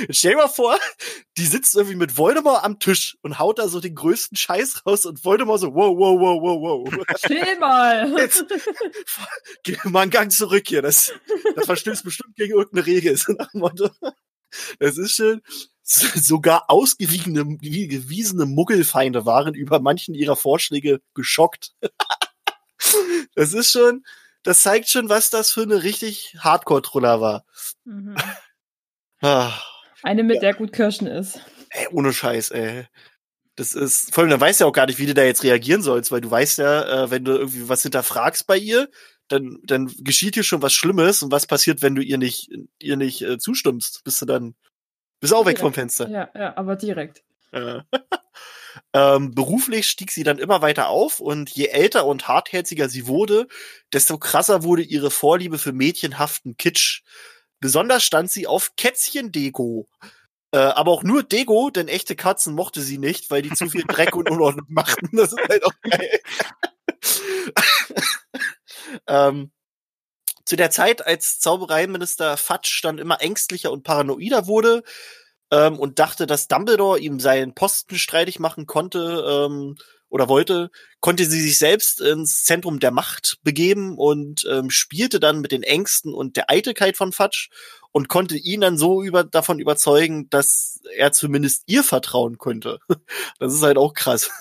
Jetzt 0.00 0.18
stell 0.18 0.32
dir 0.32 0.38
mal 0.38 0.48
vor, 0.48 0.78
die 1.36 1.46
sitzt 1.46 1.74
irgendwie 1.74 1.96
mit 1.96 2.16
Voldemort 2.16 2.64
am 2.64 2.78
Tisch 2.78 3.16
und 3.22 3.38
haut 3.38 3.58
da 3.58 3.68
so 3.68 3.80
den 3.80 3.94
größten 3.94 4.36
Scheiß 4.36 4.84
raus 4.86 5.06
und 5.06 5.24
Voldemort 5.24 5.60
so, 5.60 5.74
wow, 5.74 5.96
wow, 5.96 6.20
wow, 6.20 6.42
wow, 6.42 6.92
wow. 6.92 7.06
Chill 7.26 7.58
mal. 7.58 8.12
Jetzt, 8.18 8.44
geh 9.62 9.76
mal 9.84 10.02
einen 10.02 10.10
Gang 10.10 10.30
zurück 10.30 10.64
hier. 10.66 10.82
Das, 10.82 11.12
das 11.56 11.66
verstößt 11.66 12.04
bestimmt 12.04 12.36
gegen 12.36 12.54
irgendeine 12.54 12.86
Regel. 12.86 13.18
Das 14.78 14.98
ist 14.98 15.12
schön. 15.12 15.40
Sogar 16.14 16.70
ausgewiesene 16.70 17.56
gewiesene 17.58 18.46
Muggelfeinde 18.46 19.26
waren 19.26 19.54
über 19.54 19.80
manchen 19.80 20.14
ihrer 20.14 20.36
Vorschläge 20.36 21.00
geschockt. 21.14 21.72
Das 23.34 23.52
ist 23.52 23.70
schon, 23.70 24.04
das 24.42 24.62
zeigt 24.62 24.88
schon, 24.88 25.08
was 25.08 25.30
das 25.30 25.52
für 25.52 25.62
eine 25.62 25.82
richtig 25.82 26.34
Hardcore-Truller 26.40 27.20
war. 27.20 27.44
Mhm. 27.84 28.16
Ah, 29.20 29.52
Eine, 30.02 30.24
mit 30.24 30.42
der 30.42 30.54
gut 30.54 30.72
Kirschen 30.72 31.06
ist. 31.06 31.40
ey, 31.70 31.86
ohne 31.92 32.12
Scheiß, 32.12 32.50
ey. 32.50 32.86
Das 33.54 33.74
ist, 33.74 34.14
vor 34.14 34.22
allem, 34.22 34.30
dann 34.30 34.40
weißt 34.40 34.60
du 34.60 34.64
ja 34.64 34.68
auch 34.68 34.72
gar 34.74 34.86
nicht, 34.86 34.98
wie 34.98 35.06
du 35.06 35.14
da 35.14 35.22
jetzt 35.22 35.44
reagieren 35.44 35.82
sollst, 35.82 36.10
weil 36.10 36.22
du 36.22 36.30
weißt 36.30 36.58
ja, 36.58 37.04
äh, 37.04 37.10
wenn 37.10 37.24
du 37.24 37.32
irgendwie 37.32 37.68
was 37.68 37.82
hinterfragst 37.82 38.46
bei 38.46 38.56
ihr, 38.56 38.88
dann, 39.28 39.58
dann 39.62 39.92
geschieht 39.98 40.34
hier 40.34 40.42
schon 40.44 40.62
was 40.62 40.72
Schlimmes 40.72 41.22
und 41.22 41.30
was 41.30 41.46
passiert, 41.46 41.82
wenn 41.82 41.94
du 41.94 42.02
ihr 42.02 42.18
nicht, 42.18 42.50
ihr 42.80 42.96
nicht 42.96 43.22
äh, 43.22 43.38
zustimmst? 43.38 44.02
Bist 44.04 44.20
du 44.22 44.26
dann, 44.26 44.54
bist 45.20 45.34
auch 45.34 45.46
weg 45.46 45.58
Ja. 45.58 45.62
vom 45.62 45.74
Fenster. 45.74 46.08
Ja, 46.08 46.30
ja, 46.34 46.56
aber 46.56 46.76
direkt. 46.76 47.22
Äh. 47.52 47.80
ähm, 48.92 49.34
beruflich 49.34 49.88
stieg 49.88 50.10
sie 50.10 50.22
dann 50.22 50.38
immer 50.38 50.62
weiter 50.62 50.88
auf 50.88 51.20
und 51.20 51.50
je 51.50 51.66
älter 51.66 52.06
und 52.06 52.28
hartherziger 52.28 52.88
sie 52.88 53.06
wurde, 53.06 53.46
desto 53.92 54.18
krasser 54.18 54.62
wurde 54.62 54.82
ihre 54.82 55.10
Vorliebe 55.10 55.58
für 55.58 55.72
mädchenhaften 55.72 56.56
Kitsch. 56.56 57.02
Besonders 57.60 58.04
stand 58.04 58.30
sie 58.30 58.46
auf 58.46 58.74
Kätzchen-Deko. 58.76 59.88
Äh, 60.52 60.58
aber 60.58 60.90
auch 60.90 61.02
nur 61.04 61.22
Deko, 61.22 61.70
denn 61.70 61.88
echte 61.88 62.16
Katzen 62.16 62.54
mochte 62.54 62.80
sie 62.80 62.98
nicht, 62.98 63.30
weil 63.30 63.42
die 63.42 63.52
zu 63.52 63.68
viel 63.68 63.84
Dreck 63.86 64.16
und 64.16 64.30
Unordnung 64.30 64.66
machten. 64.68 65.16
Das 65.16 65.32
ist 65.32 65.48
halt 65.48 65.64
auch 65.64 65.72
geil. 65.82 66.20
ähm, 69.06 69.50
zu 70.50 70.56
der 70.56 70.72
Zeit, 70.72 71.06
als 71.06 71.38
Zaubereiminister 71.38 72.36
Fatsch 72.36 72.82
dann 72.82 72.98
immer 72.98 73.22
ängstlicher 73.22 73.70
und 73.70 73.84
paranoider 73.84 74.48
wurde 74.48 74.82
ähm, 75.52 75.78
und 75.78 76.00
dachte, 76.00 76.26
dass 76.26 76.48
Dumbledore 76.48 76.98
ihm 76.98 77.20
seinen 77.20 77.54
Posten 77.54 77.96
streitig 77.96 78.40
machen 78.40 78.66
konnte 78.66 79.24
ähm, 79.28 79.76
oder 80.08 80.28
wollte, 80.28 80.72
konnte 80.98 81.24
sie 81.26 81.40
sich 81.40 81.56
selbst 81.56 82.00
ins 82.00 82.42
Zentrum 82.42 82.80
der 82.80 82.90
Macht 82.90 83.38
begeben 83.44 83.96
und 83.96 84.44
ähm, 84.50 84.70
spielte 84.70 85.20
dann 85.20 85.40
mit 85.40 85.52
den 85.52 85.62
Ängsten 85.62 86.12
und 86.12 86.34
der 86.36 86.50
Eitelkeit 86.50 86.96
von 86.96 87.12
Fatsch 87.12 87.50
und 87.92 88.08
konnte 88.08 88.36
ihn 88.36 88.60
dann 88.60 88.76
so 88.76 89.04
über, 89.04 89.22
davon 89.22 89.60
überzeugen, 89.60 90.28
dass 90.30 90.80
er 90.96 91.12
zumindest 91.12 91.62
ihr 91.66 91.84
vertrauen 91.84 92.38
könnte. 92.38 92.80
Das 93.38 93.54
ist 93.54 93.62
halt 93.62 93.78
auch 93.78 93.94
krass. 93.94 94.32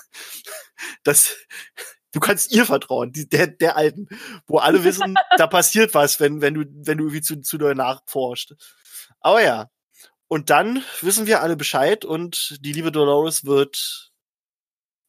Das, 1.03 1.35
du 2.13 2.19
kannst 2.19 2.51
ihr 2.51 2.65
vertrauen, 2.65 3.11
die, 3.11 3.27
der, 3.29 3.47
der 3.47 3.75
Alten, 3.77 4.07
wo 4.47 4.57
alle 4.57 4.83
wissen, 4.83 5.15
da 5.37 5.47
passiert 5.47 5.93
was, 5.93 6.19
wenn, 6.19 6.41
wenn 6.41 6.53
du, 6.53 6.65
wenn 6.85 6.97
du 6.97 7.05
irgendwie 7.05 7.21
zu, 7.21 7.41
zu 7.41 7.57
doll 7.57 7.75
nachforscht. 7.75 8.53
Aber 9.21 9.43
ja. 9.43 9.69
Und 10.27 10.49
dann 10.51 10.83
wissen 11.01 11.25
wir 11.27 11.41
alle 11.41 11.55
Bescheid 11.55 12.05
und 12.05 12.57
die 12.61 12.71
liebe 12.73 12.91
Dolores 12.91 13.45
wird 13.45 14.11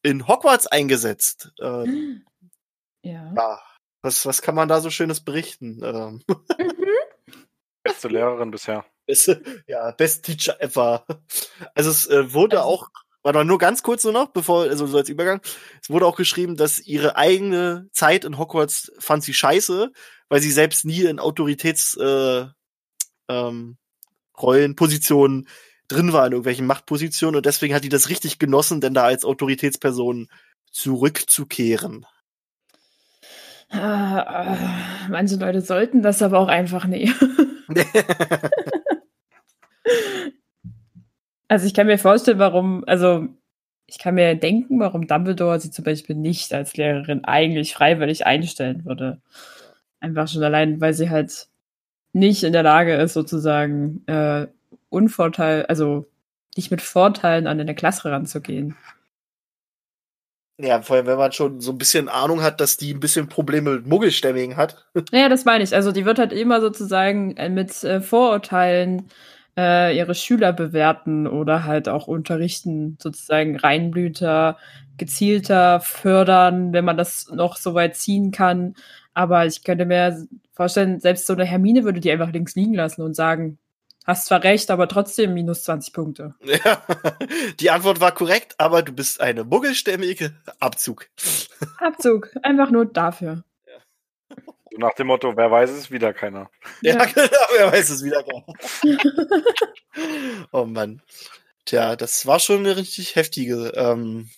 in 0.03 0.27
Hogwarts 0.27 0.67
eingesetzt. 0.67 1.53
Ähm, 1.61 2.25
Ja. 3.03 3.33
ja. 3.35 3.61
Was, 4.03 4.27
was 4.27 4.43
kann 4.43 4.55
man 4.55 4.69
da 4.69 4.81
so 4.81 4.91
Schönes 4.91 5.21
berichten? 5.23 5.81
Ähm, 5.83 6.23
Beste 7.83 8.09
Lehrerin 8.09 8.51
bisher. 8.51 8.85
beste, 9.07 9.43
ja, 9.67 9.91
best 9.93 10.25
Teacher 10.25 10.61
ever. 10.61 11.07
Also 11.75 11.91
es 11.91 12.07
äh, 12.07 12.33
wurde 12.35 12.59
Also- 12.61 12.69
auch, 12.69 12.89
warte 13.23 13.39
mal, 13.39 13.45
nur 13.45 13.59
ganz 13.59 13.83
kurz 13.83 14.05
nur 14.05 14.13
noch, 14.13 14.29
bevor, 14.29 14.65
also 14.65 14.87
so 14.87 14.97
als 14.97 15.09
Übergang, 15.09 15.41
es 15.83 15.91
wurde 15.91 16.07
auch 16.07 16.17
geschrieben, 16.17 16.57
dass 16.57 16.79
ihre 16.79 17.17
eigene 17.17 17.89
Zeit 17.93 18.25
in 18.25 18.39
Hogwarts 18.39 18.93
fand 18.99 19.23
sie 19.23 19.35
scheiße, 19.35 19.93
weil 20.29 20.41
sie 20.41 20.51
selbst 20.51 20.85
nie 20.85 21.03
in 21.03 21.19
Autoritäts 21.19 21.97
äh, 21.97 22.47
ähm, 23.29 23.77
Rollen, 24.41 24.77
Positionen 24.77 25.49
drin 25.89 26.13
war, 26.13 26.27
in 26.27 26.33
irgendwelchen 26.33 26.67
Machtpositionen 26.67 27.37
und 27.37 27.47
deswegen 27.47 27.75
hat 27.75 27.85
die 27.85 27.89
das 27.89 28.09
richtig 28.09 28.39
genossen, 28.39 28.81
denn 28.81 28.95
da 28.95 29.05
als 29.05 29.25
Autoritätsperson 29.25 30.29
zurückzukehren. 30.71 32.07
Ah, 33.71 34.55
äh, 35.07 35.09
manche 35.11 35.37
Leute 35.37 35.61
sollten 35.61 36.03
das 36.03 36.23
aber 36.23 36.39
auch 36.39 36.49
einfach 36.49 36.87
nicht. 36.87 37.15
Also 41.51 41.67
ich 41.67 41.75
kann 41.75 41.89
mir 41.89 41.99
vorstellen, 41.99 42.39
warum, 42.39 42.85
also 42.87 43.27
ich 43.87 43.99
kann 43.99 44.15
mir 44.15 44.37
denken, 44.37 44.79
warum 44.79 45.09
Dumbledore 45.09 45.59
sie 45.59 45.73
zum 45.73 45.85
Beispiel 45.85 46.15
nicht 46.15 46.55
als 46.55 46.77
Lehrerin 46.77 47.25
eigentlich 47.25 47.75
freiwillig 47.75 48.25
einstellen 48.25 48.85
würde. 48.85 49.21
Einfach 49.99 50.29
schon 50.29 50.45
allein, 50.45 50.81
weil 50.81 50.95
sie 50.95 51.11
halt 51.11 51.49
nicht 52.13 52.45
in 52.45 52.53
der 52.53 52.63
Lage 52.63 52.95
ist, 52.95 53.15
sozusagen 53.15 54.07
äh, 54.07 54.47
Unvorteil, 54.91 55.67
also 55.67 56.07
nicht 56.57 56.71
mit 56.71 56.83
Vorteilen 56.83 57.49
an 57.49 57.59
eine 57.59 57.75
Klasse 57.75 58.13
ranzugehen. 58.13 58.77
Ja, 60.57 60.83
vor 60.83 60.97
allem, 60.97 61.07
wenn 61.07 61.19
man 61.19 61.33
schon 61.33 61.61
so 61.61 61.73
ein 61.73 61.79
bisschen 61.79 62.09
Ahnung 62.09 62.43
hat, 62.43 62.61
dass 62.61 62.77
die 62.77 62.95
ein 62.95 63.01
bisschen 63.01 63.29
Probleme 63.29 63.73
mit 63.73 63.89
Muggelstämmigen 63.89 64.57
hat. 64.57 64.87
Naja, 65.11 65.29
das 65.29 65.45
meine 65.45 65.65
ich. 65.65 65.75
Also 65.75 65.91
die 65.91 66.05
wird 66.05 66.21
halt 66.21 66.33
immer 66.33 66.61
sozusagen 66.61 67.37
äh, 67.37 67.49
mit 67.49 67.83
äh, 67.83 68.01
Vorurteilen 68.01 69.11
äh, 69.57 69.97
ihre 69.97 70.15
Schüler 70.15 70.53
bewerten 70.53 71.27
oder 71.27 71.65
halt 71.65 71.89
auch 71.89 72.07
unterrichten, 72.07 72.97
sozusagen 73.01 73.57
Reinblüter, 73.57 74.59
gezielter 74.97 75.81
fördern, 75.81 76.73
wenn 76.73 76.85
man 76.85 76.97
das 76.97 77.29
noch 77.33 77.57
so 77.57 77.75
weit 77.75 77.97
ziehen 77.97 78.31
kann. 78.31 78.75
Aber 79.15 79.47
ich 79.47 79.65
könnte 79.65 79.87
mir 79.87 80.27
vorstellen, 80.53 81.01
selbst 81.01 81.27
so 81.27 81.33
eine 81.33 81.45
Hermine 81.45 81.85
würde 81.85 82.01
die 82.01 82.11
einfach 82.11 82.33
links 82.33 82.55
liegen 82.55 82.75
lassen 82.75 83.03
und 83.03 83.15
sagen, 83.15 83.59
Hast 84.07 84.27
zwar 84.27 84.43
recht, 84.43 84.71
aber 84.71 84.89
trotzdem 84.89 85.35
minus 85.35 85.65
20 85.65 85.93
Punkte. 85.93 86.35
Ja, 86.65 86.83
die 87.61 87.71
Antwort 87.71 88.01
war 88.01 88.13
korrekt, 88.13 88.55
aber 88.59 88.83
du 88.83 88.93
bist 88.93 89.21
eine 89.21 89.45
muggelstämmige 89.45 90.35
Abzug. 90.59 91.07
Abzug. 91.79 92.31
Einfach 92.43 92.71
nur 92.71 92.87
dafür. 92.87 93.45
So 94.71 94.79
nach 94.79 94.95
dem 94.95 95.09
Motto, 95.09 95.37
wer 95.37 95.51
weiß 95.51 95.71
es, 95.71 95.91
wieder 95.91 96.13
keiner. 96.13 96.51
Ja, 96.83 97.05
genau, 97.05 97.29
wer 97.57 97.73
weiß 97.73 97.91
es 97.91 98.05
wieder. 98.05 98.25
oh 100.53 100.65
Mann. 100.65 101.03
Tja, 101.65 101.97
das 101.97 102.27
war 102.27 102.39
schon 102.41 102.61
eine 102.61 102.77
richtig 102.77 103.17
heftige. 103.17 103.73
Ähm 103.77 104.31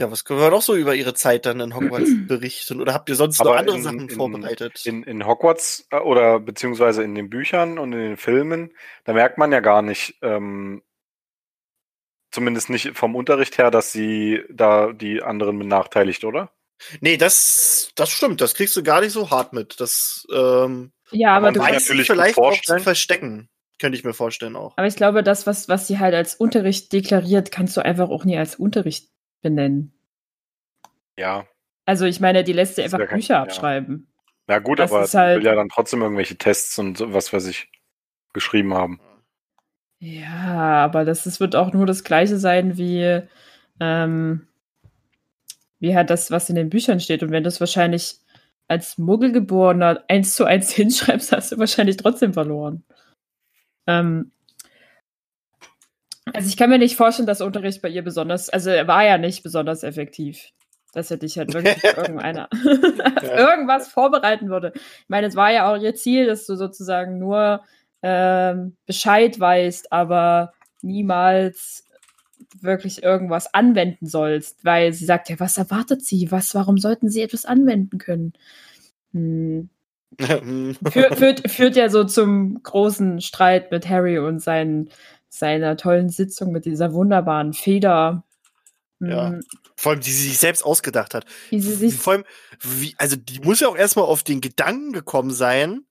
ja, 0.00 0.10
was 0.12 0.24
können 0.24 0.38
wir 0.40 0.50
noch 0.50 0.62
so 0.62 0.76
über 0.76 0.94
Ihre 0.94 1.12
Zeit 1.14 1.44
dann 1.46 1.58
in 1.60 1.74
Hogwarts 1.74 2.10
berichten? 2.28 2.80
Oder 2.80 2.94
habt 2.94 3.08
ihr 3.08 3.16
sonst 3.16 3.40
Aber 3.40 3.50
noch 3.50 3.56
andere 3.58 3.76
in- 3.76 3.82
Sachen 3.82 4.00
in- 4.08 4.10
vorbereitet? 4.10 4.86
In, 4.86 5.02
in 5.02 5.26
Hogwarts 5.26 5.86
äh, 5.90 5.96
oder 5.98 6.38
beziehungsweise 6.40 7.02
in 7.02 7.14
den 7.14 7.28
Büchern 7.30 7.78
und 7.78 7.92
in 7.92 7.98
den 8.00 8.16
Filmen, 8.16 8.72
da 9.04 9.12
merkt 9.12 9.38
man 9.38 9.50
ja 9.52 9.60
gar 9.60 9.82
nicht, 9.82 10.16
ähm, 10.22 10.82
zumindest 12.30 12.70
nicht 12.70 12.96
vom 12.96 13.16
Unterricht 13.16 13.58
her, 13.58 13.70
dass 13.70 13.90
sie 13.90 14.42
da 14.50 14.92
die 14.92 15.22
anderen 15.22 15.58
benachteiligt, 15.58 16.24
oder? 16.24 16.52
Nee, 17.00 17.16
das, 17.16 17.90
das 17.94 18.10
stimmt. 18.10 18.40
Das 18.40 18.54
kriegst 18.54 18.76
du 18.76 18.82
gar 18.82 19.00
nicht 19.00 19.12
so 19.12 19.30
hart 19.30 19.52
mit. 19.52 19.80
Das 19.80 20.26
ähm, 20.32 20.92
Ja, 21.10 21.36
aber 21.36 21.52
du 21.52 21.60
natürlich 21.60 22.08
gut 22.08 22.16
vielleicht 22.16 22.38
auch 22.38 22.60
zu 22.60 22.78
verstecken. 22.78 23.48
Könnte 23.80 23.96
ich 23.96 24.04
mir 24.04 24.12
vorstellen 24.14 24.56
auch. 24.56 24.76
Aber 24.76 24.88
ich 24.88 24.96
glaube, 24.96 25.22
das, 25.22 25.46
was, 25.46 25.68
was 25.68 25.86
sie 25.86 25.98
halt 26.00 26.14
als 26.14 26.34
Unterricht 26.34 26.92
deklariert, 26.92 27.52
kannst 27.52 27.76
du 27.76 27.84
einfach 27.84 28.08
auch 28.08 28.24
nie 28.24 28.36
als 28.36 28.56
Unterricht 28.56 29.08
benennen. 29.40 29.92
Ja. 31.16 31.46
Also 31.84 32.04
ich 32.04 32.18
meine, 32.20 32.42
die 32.44 32.52
lässt 32.52 32.78
ist 32.78 32.84
einfach 32.92 33.06
kein- 33.06 33.18
Bücher 33.18 33.34
ja. 33.34 33.42
abschreiben. 33.42 34.12
Na 34.48 34.58
gut, 34.58 34.78
Das 34.78 34.90
aber 34.92 35.06
halt- 35.06 35.38
will 35.40 35.46
ja 35.46 35.54
dann 35.54 35.68
trotzdem 35.68 36.02
irgendwelche 36.02 36.36
Tests 36.36 36.78
und 36.78 37.00
was 37.12 37.32
weiß 37.32 37.46
ich 37.46 37.70
geschrieben 38.32 38.74
haben. 38.74 39.00
Ja, 40.00 40.84
aber 40.84 41.04
das, 41.04 41.24
das 41.24 41.38
wird 41.40 41.54
auch 41.56 41.72
nur 41.72 41.86
das 41.86 42.02
gleiche 42.04 42.38
sein 42.38 42.76
wie, 42.78 43.22
ähm, 43.80 44.46
wie 45.80 45.94
halt 45.94 46.10
das, 46.10 46.30
was 46.30 46.48
in 46.48 46.56
den 46.56 46.70
Büchern 46.70 47.00
steht. 47.00 47.22
Und 47.22 47.30
wenn 47.30 47.42
du 47.42 47.48
es 47.48 47.60
wahrscheinlich 47.60 48.18
als 48.68 48.98
Muggelgeborener 48.98 50.04
eins 50.08 50.34
zu 50.34 50.44
eins 50.44 50.70
hinschreibst, 50.74 51.32
hast 51.32 51.52
du 51.52 51.58
wahrscheinlich 51.58 51.96
trotzdem 51.96 52.32
verloren. 52.32 52.84
Ähm, 53.86 54.32
also 56.34 56.48
ich 56.48 56.56
kann 56.56 56.70
mir 56.70 56.78
nicht 56.78 56.96
vorstellen, 56.96 57.26
dass 57.26 57.40
Unterricht 57.40 57.80
bei 57.80 57.88
ihr 57.88 58.02
besonders, 58.02 58.50
also 58.50 58.70
er 58.70 58.86
war 58.86 59.04
ja 59.04 59.18
nicht 59.18 59.42
besonders 59.42 59.82
effektiv. 59.82 60.50
Dass 60.94 61.10
er 61.10 61.18
dich 61.18 61.36
halt 61.36 61.52
wirklich 61.52 61.82
irgendeiner, 61.96 62.48
irgendwas 63.22 63.88
vorbereiten 63.88 64.48
würde. 64.48 64.72
Ich 64.74 65.08
meine, 65.08 65.26
es 65.26 65.36
war 65.36 65.52
ja 65.52 65.70
auch 65.70 65.80
ihr 65.80 65.94
Ziel, 65.94 66.26
dass 66.26 66.46
du 66.46 66.56
sozusagen 66.56 67.18
nur 67.18 67.62
ähm, 68.02 68.76
Bescheid 68.86 69.38
weißt, 69.38 69.92
aber 69.92 70.54
niemals 70.82 71.87
wirklich 72.60 73.02
irgendwas 73.02 73.52
anwenden 73.54 74.06
sollst, 74.06 74.64
weil 74.64 74.92
sie 74.92 75.04
sagt 75.04 75.28
ja, 75.28 75.38
was 75.38 75.58
erwartet 75.58 76.04
sie? 76.04 76.30
Was, 76.30 76.54
warum 76.54 76.78
sollten 76.78 77.10
sie 77.10 77.22
etwas 77.22 77.44
anwenden 77.44 77.98
können? 77.98 78.32
Hm. 79.12 79.68
Führ, 80.18 80.80
führt, 81.16 81.50
führt 81.50 81.76
ja 81.76 81.88
so 81.90 82.04
zum 82.04 82.62
großen 82.62 83.20
Streit 83.20 83.70
mit 83.70 83.88
Harry 83.88 84.18
und 84.18 84.40
seinen, 84.40 84.90
seiner 85.28 85.76
tollen 85.76 86.08
Sitzung 86.08 86.52
mit 86.52 86.64
dieser 86.64 86.92
wunderbaren 86.92 87.52
Feder. 87.52 88.24
Hm, 89.00 89.10
Ja. 89.10 89.38
Vor 89.76 89.92
allem, 89.92 90.00
die 90.00 90.10
sie 90.10 90.28
sich 90.28 90.38
selbst 90.38 90.64
ausgedacht 90.64 91.14
hat. 91.14 91.24
Wie 91.50 91.60
sie 91.60 91.74
sich 91.74 91.94
Vor 91.94 92.14
allem, 92.14 92.24
wie, 92.60 92.94
also 92.98 93.16
die 93.16 93.38
muss 93.40 93.60
ja 93.60 93.68
auch 93.68 93.76
erstmal 93.76 94.06
auf 94.06 94.22
den 94.24 94.40
Gedanken 94.40 94.92
gekommen 94.92 95.30
sein, 95.30 95.84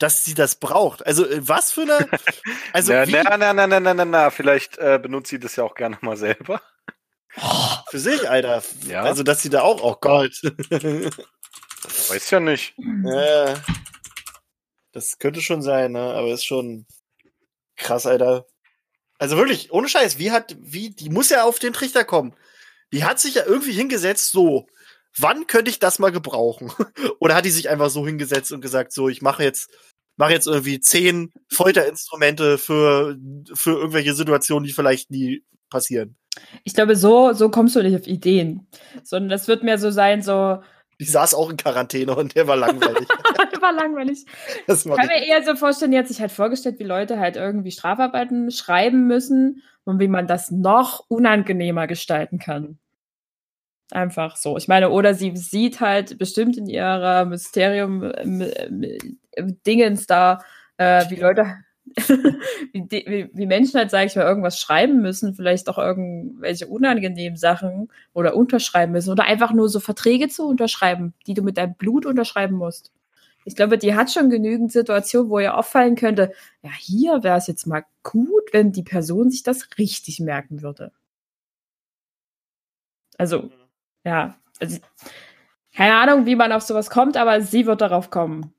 dass 0.00 0.24
sie 0.24 0.34
das 0.34 0.56
braucht. 0.56 1.06
Also 1.06 1.26
äh, 1.26 1.46
was 1.46 1.70
für 1.70 1.82
eine. 1.82 2.08
Also 2.72 2.92
na, 2.92 3.04
na, 3.04 3.36
na, 3.36 3.52
na, 3.52 3.66
na, 3.66 3.80
na, 3.80 3.94
na, 3.94 4.04
na, 4.04 4.30
vielleicht 4.30 4.78
äh, 4.78 4.98
benutzt 5.00 5.30
sie 5.30 5.38
das 5.38 5.56
ja 5.56 5.64
auch 5.64 5.74
gerne 5.74 5.98
mal 6.00 6.16
selber. 6.16 6.60
für 7.90 7.98
sich, 7.98 8.28
Alter. 8.28 8.62
Ja. 8.86 9.02
Also 9.02 9.22
dass 9.22 9.42
sie 9.42 9.50
da 9.50 9.62
auch, 9.62 9.82
oh 9.82 9.96
Gott. 10.00 10.32
Weiß 12.08 12.30
ja 12.30 12.40
nicht. 12.40 12.74
ja, 13.04 13.54
das 14.92 15.18
könnte 15.18 15.40
schon 15.40 15.62
sein, 15.62 15.92
ne? 15.92 16.00
Aber 16.00 16.32
ist 16.32 16.44
schon 16.44 16.86
krass, 17.76 18.06
Alter. 18.06 18.46
Also 19.18 19.36
wirklich, 19.36 19.72
ohne 19.72 19.88
Scheiß, 19.88 20.18
wie 20.18 20.30
hat, 20.30 20.56
wie, 20.60 20.90
die 20.90 21.10
muss 21.10 21.30
ja 21.30 21.44
auf 21.44 21.58
den 21.58 21.72
Trichter 21.72 22.04
kommen. 22.04 22.34
Die 22.92 23.04
hat 23.04 23.20
sich 23.20 23.34
ja 23.34 23.44
irgendwie 23.44 23.72
hingesetzt, 23.72 24.32
so, 24.32 24.66
wann 25.16 25.46
könnte 25.46 25.70
ich 25.70 25.78
das 25.78 25.98
mal 25.98 26.12
gebrauchen? 26.12 26.72
Oder 27.20 27.34
hat 27.34 27.44
die 27.44 27.50
sich 27.50 27.68
einfach 27.68 27.90
so 27.90 28.06
hingesetzt 28.06 28.52
und 28.52 28.60
gesagt, 28.60 28.92
so, 28.92 29.08
ich 29.08 29.22
mache 29.22 29.42
jetzt, 29.42 29.70
mache 30.20 30.32
jetzt 30.32 30.46
irgendwie 30.46 30.80
zehn 30.80 31.32
Folterinstrumente 31.50 32.58
für, 32.58 33.16
für 33.54 33.78
irgendwelche 33.78 34.14
Situationen, 34.14 34.64
die 34.64 34.72
vielleicht 34.72 35.10
nie 35.10 35.42
passieren. 35.70 36.14
Ich 36.62 36.74
glaube, 36.74 36.94
so, 36.94 37.32
so 37.32 37.48
kommst 37.48 37.74
du 37.74 37.82
nicht 37.82 37.96
auf 37.96 38.06
Ideen. 38.06 38.68
Sondern 39.02 39.30
das 39.30 39.48
wird 39.48 39.64
mehr 39.64 39.78
so 39.78 39.90
sein, 39.90 40.22
so, 40.22 40.58
Die 41.00 41.06
saß 41.06 41.34
auch 41.34 41.48
in 41.48 41.56
Quarantäne 41.56 42.14
und 42.14 42.36
der 42.36 42.46
war 42.46 42.56
langweilig. 42.56 43.08
war 43.60 43.72
langweilig. 43.72 44.26
das 44.66 44.84
Ich 44.84 44.92
kann 44.92 45.06
mir 45.06 45.26
eher 45.26 45.42
so 45.42 45.56
vorstellen, 45.56 45.90
die 45.90 45.98
hat 45.98 46.08
sich 46.08 46.20
halt 46.20 46.32
vorgestellt, 46.32 46.78
wie 46.78 46.84
Leute 46.84 47.18
halt 47.18 47.36
irgendwie 47.36 47.70
Strafarbeiten 47.70 48.50
schreiben 48.50 49.06
müssen 49.06 49.62
und 49.84 50.00
wie 50.00 50.08
man 50.08 50.26
das 50.26 50.50
noch 50.50 51.04
unangenehmer 51.08 51.86
gestalten 51.86 52.38
kann. 52.38 52.78
Einfach 53.90 54.36
so. 54.36 54.56
Ich 54.56 54.68
meine, 54.68 54.90
oder 54.90 55.14
sie 55.14 55.36
sieht 55.36 55.80
halt 55.80 56.18
bestimmt 56.18 56.56
in 56.56 56.66
ihrer 56.66 57.24
Mysterium-Dingens 59.36 60.06
da, 60.06 60.44
äh, 60.76 61.08
wie 61.10 61.16
Leute, 61.16 61.56
wie, 62.72 62.88
wie, 62.90 63.30
wie 63.32 63.46
Menschen 63.46 63.78
halt, 63.78 63.90
sage 63.90 64.06
ich 64.06 64.16
mal, 64.16 64.26
irgendwas 64.26 64.58
schreiben 64.58 65.00
müssen, 65.02 65.34
vielleicht 65.34 65.68
auch 65.68 65.78
irgendwelche 65.78 66.66
unangenehmen 66.66 67.36
Sachen 67.36 67.88
oder 68.12 68.36
unterschreiben 68.36 68.92
müssen 68.92 69.10
oder 69.10 69.24
einfach 69.24 69.52
nur 69.52 69.68
so 69.68 69.80
Verträge 69.80 70.28
zu 70.28 70.46
unterschreiben, 70.46 71.14
die 71.26 71.34
du 71.34 71.42
mit 71.42 71.56
deinem 71.56 71.74
Blut 71.74 72.06
unterschreiben 72.06 72.56
musst. 72.56 72.92
Ich 73.44 73.56
glaube, 73.56 73.78
die 73.78 73.94
hat 73.94 74.12
schon 74.12 74.28
genügend 74.30 74.70
Situationen, 74.70 75.30
wo 75.30 75.38
ihr 75.38 75.56
auffallen 75.56 75.96
könnte, 75.96 76.32
ja, 76.62 76.70
hier 76.78 77.22
wäre 77.22 77.38
es 77.38 77.46
jetzt 77.46 77.66
mal 77.66 77.84
gut, 78.02 78.52
wenn 78.52 78.70
die 78.70 78.82
Person 78.82 79.30
sich 79.30 79.42
das 79.42 79.68
richtig 79.78 80.20
merken 80.20 80.62
würde. 80.62 80.92
Also, 83.18 83.50
ja, 84.04 84.36
also, 84.60 84.78
keine 85.74 85.96
Ahnung, 85.96 86.26
wie 86.26 86.36
man 86.36 86.52
auf 86.52 86.62
sowas 86.62 86.90
kommt, 86.90 87.16
aber 87.16 87.40
sie 87.40 87.66
wird 87.66 87.80
darauf 87.80 88.10
kommen. 88.10 88.54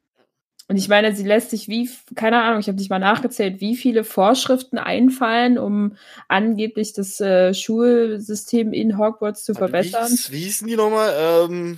Und 0.71 0.77
ich 0.77 0.87
meine, 0.87 1.13
sie 1.13 1.25
lässt 1.25 1.49
sich 1.49 1.67
wie, 1.67 1.89
keine 2.15 2.41
Ahnung, 2.41 2.61
ich 2.61 2.67
habe 2.69 2.77
nicht 2.77 2.89
mal 2.89 2.97
nachgezählt, 2.97 3.59
wie 3.59 3.75
viele 3.75 4.05
Vorschriften 4.05 4.77
einfallen, 4.77 5.57
um 5.57 5.97
angeblich 6.29 6.93
das 6.93 7.19
äh, 7.19 7.53
Schulsystem 7.53 8.71
in 8.71 8.97
Hogwarts 8.97 9.43
zu 9.43 9.53
verbessern. 9.53 10.09
Wie, 10.09 10.31
wie 10.31 10.39
hießen 10.45 10.65
die 10.65 10.77
nochmal? 10.77 11.13
Ähm, 11.19 11.77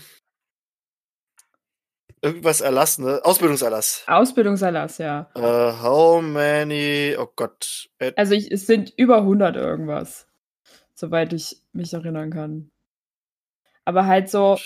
irgendwas 2.21 2.61
Erlass, 2.61 2.99
ne? 2.99 3.19
Ausbildungserlass. 3.23 4.03
Ausbildungserlass, 4.05 4.99
ja. 4.99 5.27
Äh, 5.33 5.41
how 5.41 6.21
many, 6.21 7.15
oh 7.17 7.29
Gott. 7.35 7.89
Also 8.15 8.35
ich, 8.35 8.51
es 8.51 8.67
sind 8.67 8.93
über 8.95 9.17
100 9.17 9.55
irgendwas, 9.55 10.27
soweit 10.93 11.33
ich 11.33 11.63
mich 11.71 11.95
erinnern 11.95 12.29
kann. 12.29 12.69
Aber 13.85 14.05
halt 14.05 14.29
so, 14.29 14.59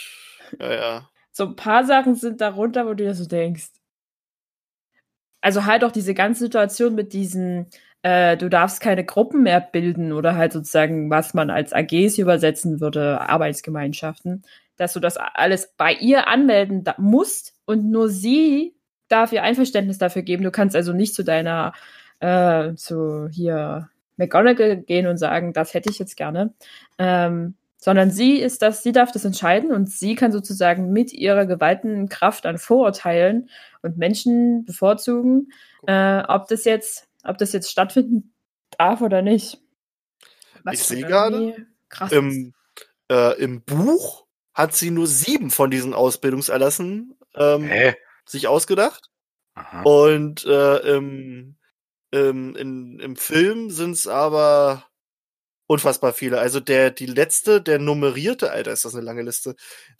ja, 0.59 0.73
ja. 0.73 1.09
so 1.31 1.45
ein 1.45 1.55
paar 1.55 1.85
Sachen 1.85 2.15
sind 2.15 2.41
darunter, 2.41 2.85
wo 2.87 2.89
du 2.89 3.05
dir 3.05 3.15
so 3.15 3.25
denkst. 3.25 3.76
Also 5.47 5.63
halt 5.63 5.85
auch 5.85 5.93
diese 5.93 6.13
ganze 6.13 6.43
Situation 6.43 6.93
mit 6.93 7.13
diesen, 7.13 7.67
äh, 8.01 8.35
du 8.35 8.49
darfst 8.49 8.81
keine 8.81 9.05
Gruppen 9.05 9.43
mehr 9.43 9.61
bilden 9.61 10.11
oder 10.11 10.35
halt 10.35 10.51
sozusagen, 10.51 11.09
was 11.09 11.33
man 11.33 11.49
als 11.49 11.71
AGs 11.71 12.17
übersetzen 12.17 12.81
würde, 12.81 13.21
Arbeitsgemeinschaften, 13.21 14.43
dass 14.75 14.91
du 14.91 14.99
das 14.99 15.15
alles 15.15 15.73
bei 15.77 15.93
ihr 15.93 16.27
anmelden 16.27 16.83
musst 16.97 17.55
und 17.63 17.89
nur 17.89 18.09
sie 18.09 18.75
darf 19.07 19.31
ihr 19.31 19.41
Einverständnis 19.41 19.97
dafür 19.97 20.21
geben. 20.21 20.43
Du 20.43 20.51
kannst 20.51 20.75
also 20.75 20.91
nicht 20.91 21.15
zu 21.15 21.23
deiner, 21.23 21.71
äh, 22.19 22.73
zu 22.73 23.29
hier 23.29 23.87
McGonagall 24.17 24.75
gehen 24.75 25.07
und 25.07 25.15
sagen, 25.15 25.53
das 25.53 25.73
hätte 25.73 25.89
ich 25.89 25.97
jetzt 25.97 26.17
gerne. 26.17 26.53
Ähm, 26.97 27.55
sondern 27.77 28.11
sie 28.11 28.37
ist 28.37 28.61
das, 28.61 28.83
sie 28.83 28.91
darf 28.91 29.11
das 29.11 29.23
entscheiden 29.23 29.71
und 29.71 29.89
sie 29.89 30.15
kann 30.15 30.31
sozusagen 30.31 30.91
mit 30.91 31.13
ihrer 31.13 31.45
gewaltigen 31.45 32.09
Kraft 32.09 32.45
an 32.45 32.57
Vorurteilen 32.57 33.49
und 33.81 33.97
Menschen 33.97 34.65
bevorzugen, 34.65 35.49
äh, 35.85 36.23
ob 36.27 36.47
das 36.47 36.65
jetzt, 36.65 37.07
ob 37.23 37.37
das 37.37 37.53
jetzt 37.53 37.71
stattfinden 37.71 38.33
darf 38.77 39.01
oder 39.01 39.21
nicht. 39.21 39.59
Ich 40.71 40.83
sehe 40.83 41.05
gerade. 41.05 41.67
Im, 42.11 42.53
äh, 43.09 43.39
Im 43.41 43.61
Buch 43.61 44.25
hat 44.53 44.75
sie 44.75 44.91
nur 44.91 45.07
sieben 45.07 45.51
von 45.51 45.71
diesen 45.71 45.93
Ausbildungserlassen 45.93 47.17
ähm, 47.35 47.63
Hä? 47.63 47.95
sich 48.25 48.47
ausgedacht. 48.47 49.09
Aha. 49.53 49.83
Und 49.83 50.45
äh, 50.45 50.77
im, 50.95 51.55
im, 52.11 52.55
in, 52.55 52.99
im 52.99 53.15
Film 53.15 53.69
sind 53.69 53.91
es 53.91 54.07
aber 54.07 54.85
unfassbar 55.67 56.13
viele. 56.13 56.39
Also 56.39 56.59
der, 56.59 56.91
die 56.91 57.05
letzte, 57.05 57.61
der 57.61 57.77
nummerierte, 57.77 58.51
Alter, 58.51 58.71
ist 58.71 58.85
das 58.85 58.95
eine 58.95 59.03
lange 59.03 59.21
Liste. 59.21 59.55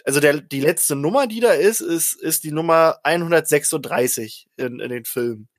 Also 0.05 0.20
der, 0.20 0.41
die 0.41 0.61
letzte 0.61 0.95
Nummer, 0.95 1.28
die 1.28 1.41
da 1.41 1.51
ist, 1.51 1.82
ist, 1.82 2.13
ist 2.13 2.43
die 2.43 2.51
Nummer 2.51 2.99
136 3.03 4.47
in, 4.55 4.80
in 4.80 4.89
den 4.89 5.05
Filmen. 5.05 5.49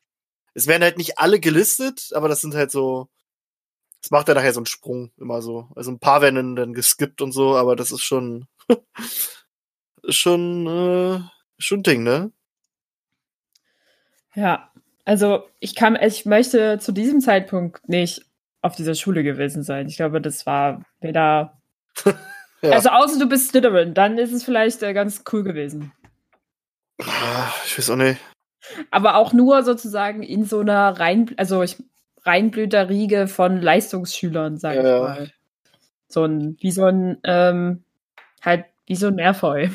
es 0.54 0.66
werden 0.66 0.82
halt 0.82 0.98
nicht 0.98 1.18
alle 1.18 1.40
gelistet, 1.40 2.11
aber 2.14 2.28
das 2.28 2.40
sind 2.40 2.54
halt 2.54 2.70
so, 2.70 3.09
das 4.02 4.11
macht 4.11 4.28
ja 4.28 4.34
nachher 4.34 4.52
so 4.52 4.61
einen 4.61 4.66
Sprung 4.66 5.12
immer 5.18 5.42
so. 5.42 5.68
Also 5.76 5.90
ein 5.90 6.00
paar 6.00 6.22
werden 6.22 6.56
dann 6.56 6.72
geskippt 6.72 7.20
und 7.20 7.32
so, 7.32 7.56
aber 7.56 7.76
das 7.76 7.92
ist 7.92 8.02
schon, 8.02 8.46
schon, 10.09 10.66
äh, 10.66 11.20
schon 11.59 11.82
Ding, 11.82 12.02
ne? 12.02 12.32
Ja, 14.34 14.72
also 15.04 15.48
ich 15.59 15.74
kann, 15.74 15.96
ich 15.96 16.26
möchte 16.26 16.78
zu 16.78 16.92
diesem 16.92 17.20
Zeitpunkt 17.20 17.88
nicht 17.88 18.28
auf 18.62 18.76
dieser 18.76 18.94
Schule 18.94 19.22
gewesen 19.22 19.62
sein. 19.62 19.86
Ich 19.86 19.96
glaube, 19.96 20.20
das 20.20 20.46
war 20.46 20.82
weder. 21.00 21.61
ja. 22.62 22.70
Also 22.70 22.90
außer 22.90 23.18
du 23.18 23.28
bist 23.28 23.50
Slytherin, 23.50 23.94
dann 23.94 24.18
ist 24.18 24.32
es 24.32 24.44
vielleicht 24.44 24.82
äh, 24.82 24.92
ganz 24.92 25.24
cool 25.32 25.42
gewesen. 25.42 25.92
Ah, 27.00 27.52
ich 27.64 27.78
weiß 27.78 27.90
auch 27.90 27.96
nicht. 27.96 28.20
Aber 28.90 29.16
auch 29.16 29.32
nur 29.32 29.62
sozusagen 29.62 30.22
in 30.22 30.44
so 30.44 30.61
einer 30.61 30.98
rein, 30.98 31.34
also 31.36 31.62
ich, 31.62 31.76
Reinblüterriege 32.24 33.28
von 33.28 33.62
Leistungsschülern, 33.62 34.59
sag 34.59 34.74
ja. 34.74 34.80
ich 34.80 35.02
mal. 35.02 35.32
So 36.09 36.24
ein, 36.24 36.56
wie 36.61 36.70
so 36.70 36.84
ein, 36.84 37.18
ähm, 37.24 37.84
halt, 38.42 38.64
wie 38.86 38.96
so 38.96 39.09
ein 39.09 39.14
Meerfeu. 39.14 39.68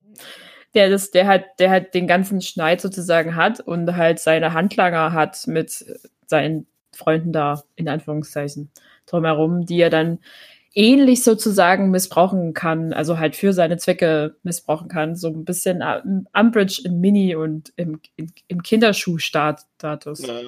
der 0.74 0.90
das, 0.90 1.10
der 1.10 1.26
halt, 1.26 1.44
der 1.58 1.70
halt 1.70 1.94
den 1.94 2.06
ganzen 2.06 2.42
Schneid 2.42 2.80
sozusagen 2.80 3.34
hat 3.34 3.60
und 3.60 3.96
halt 3.96 4.18
seine 4.18 4.52
Handlanger 4.52 5.12
hat 5.12 5.46
mit 5.46 5.86
seinen 6.26 6.66
Freunden 6.96 7.32
da, 7.32 7.62
in 7.76 7.88
Anführungszeichen, 7.88 8.70
drumherum, 9.06 9.66
die 9.66 9.80
er 9.80 9.90
dann 9.90 10.18
ähnlich 10.74 11.24
sozusagen 11.24 11.90
missbrauchen 11.90 12.52
kann, 12.52 12.92
also 12.92 13.18
halt 13.18 13.34
für 13.34 13.52
seine 13.54 13.78
Zwecke 13.78 14.36
missbrauchen 14.42 14.88
kann. 14.88 15.16
So 15.16 15.28
ein 15.28 15.44
bisschen 15.44 15.82
Umbridge 16.32 16.82
in 16.84 17.00
Mini 17.00 17.34
und 17.34 17.72
im, 17.76 18.00
im, 18.16 18.28
im 18.46 18.62
Kinderschuhstatus. 18.62 20.26
Ja. 20.26 20.40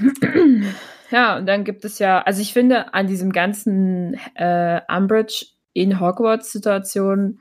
ja, 1.10 1.36
und 1.36 1.46
dann 1.46 1.64
gibt 1.64 1.84
es 1.84 1.98
ja, 1.98 2.22
also 2.22 2.40
ich 2.40 2.52
finde 2.52 2.94
an 2.94 3.08
diesem 3.08 3.32
ganzen 3.32 4.14
äh, 4.34 4.80
Umbridge 4.88 5.46
in 5.72 6.00
Hogwarts-Situation 6.00 7.40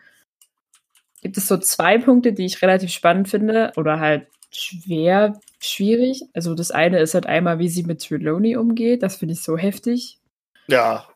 gibt 1.22 1.38
es 1.38 1.48
so 1.48 1.58
zwei 1.58 1.98
Punkte, 1.98 2.34
die 2.34 2.46
ich 2.46 2.62
relativ 2.62 2.92
spannend 2.92 3.30
finde 3.30 3.72
oder 3.76 4.00
halt 4.00 4.28
schwer, 4.52 5.40
schwierig. 5.60 6.24
Also 6.34 6.56
das 6.56 6.72
eine 6.72 7.00
ist 7.00 7.14
halt 7.14 7.26
einmal, 7.26 7.60
wie 7.60 7.70
sie 7.70 7.84
mit 7.84 8.06
Trelawney 8.06 8.56
umgeht. 8.56 9.04
Das 9.04 9.18
finde 9.18 9.34
ich 9.34 9.42
so 9.42 9.58
heftig. 9.58 10.20
Ja. 10.68 11.08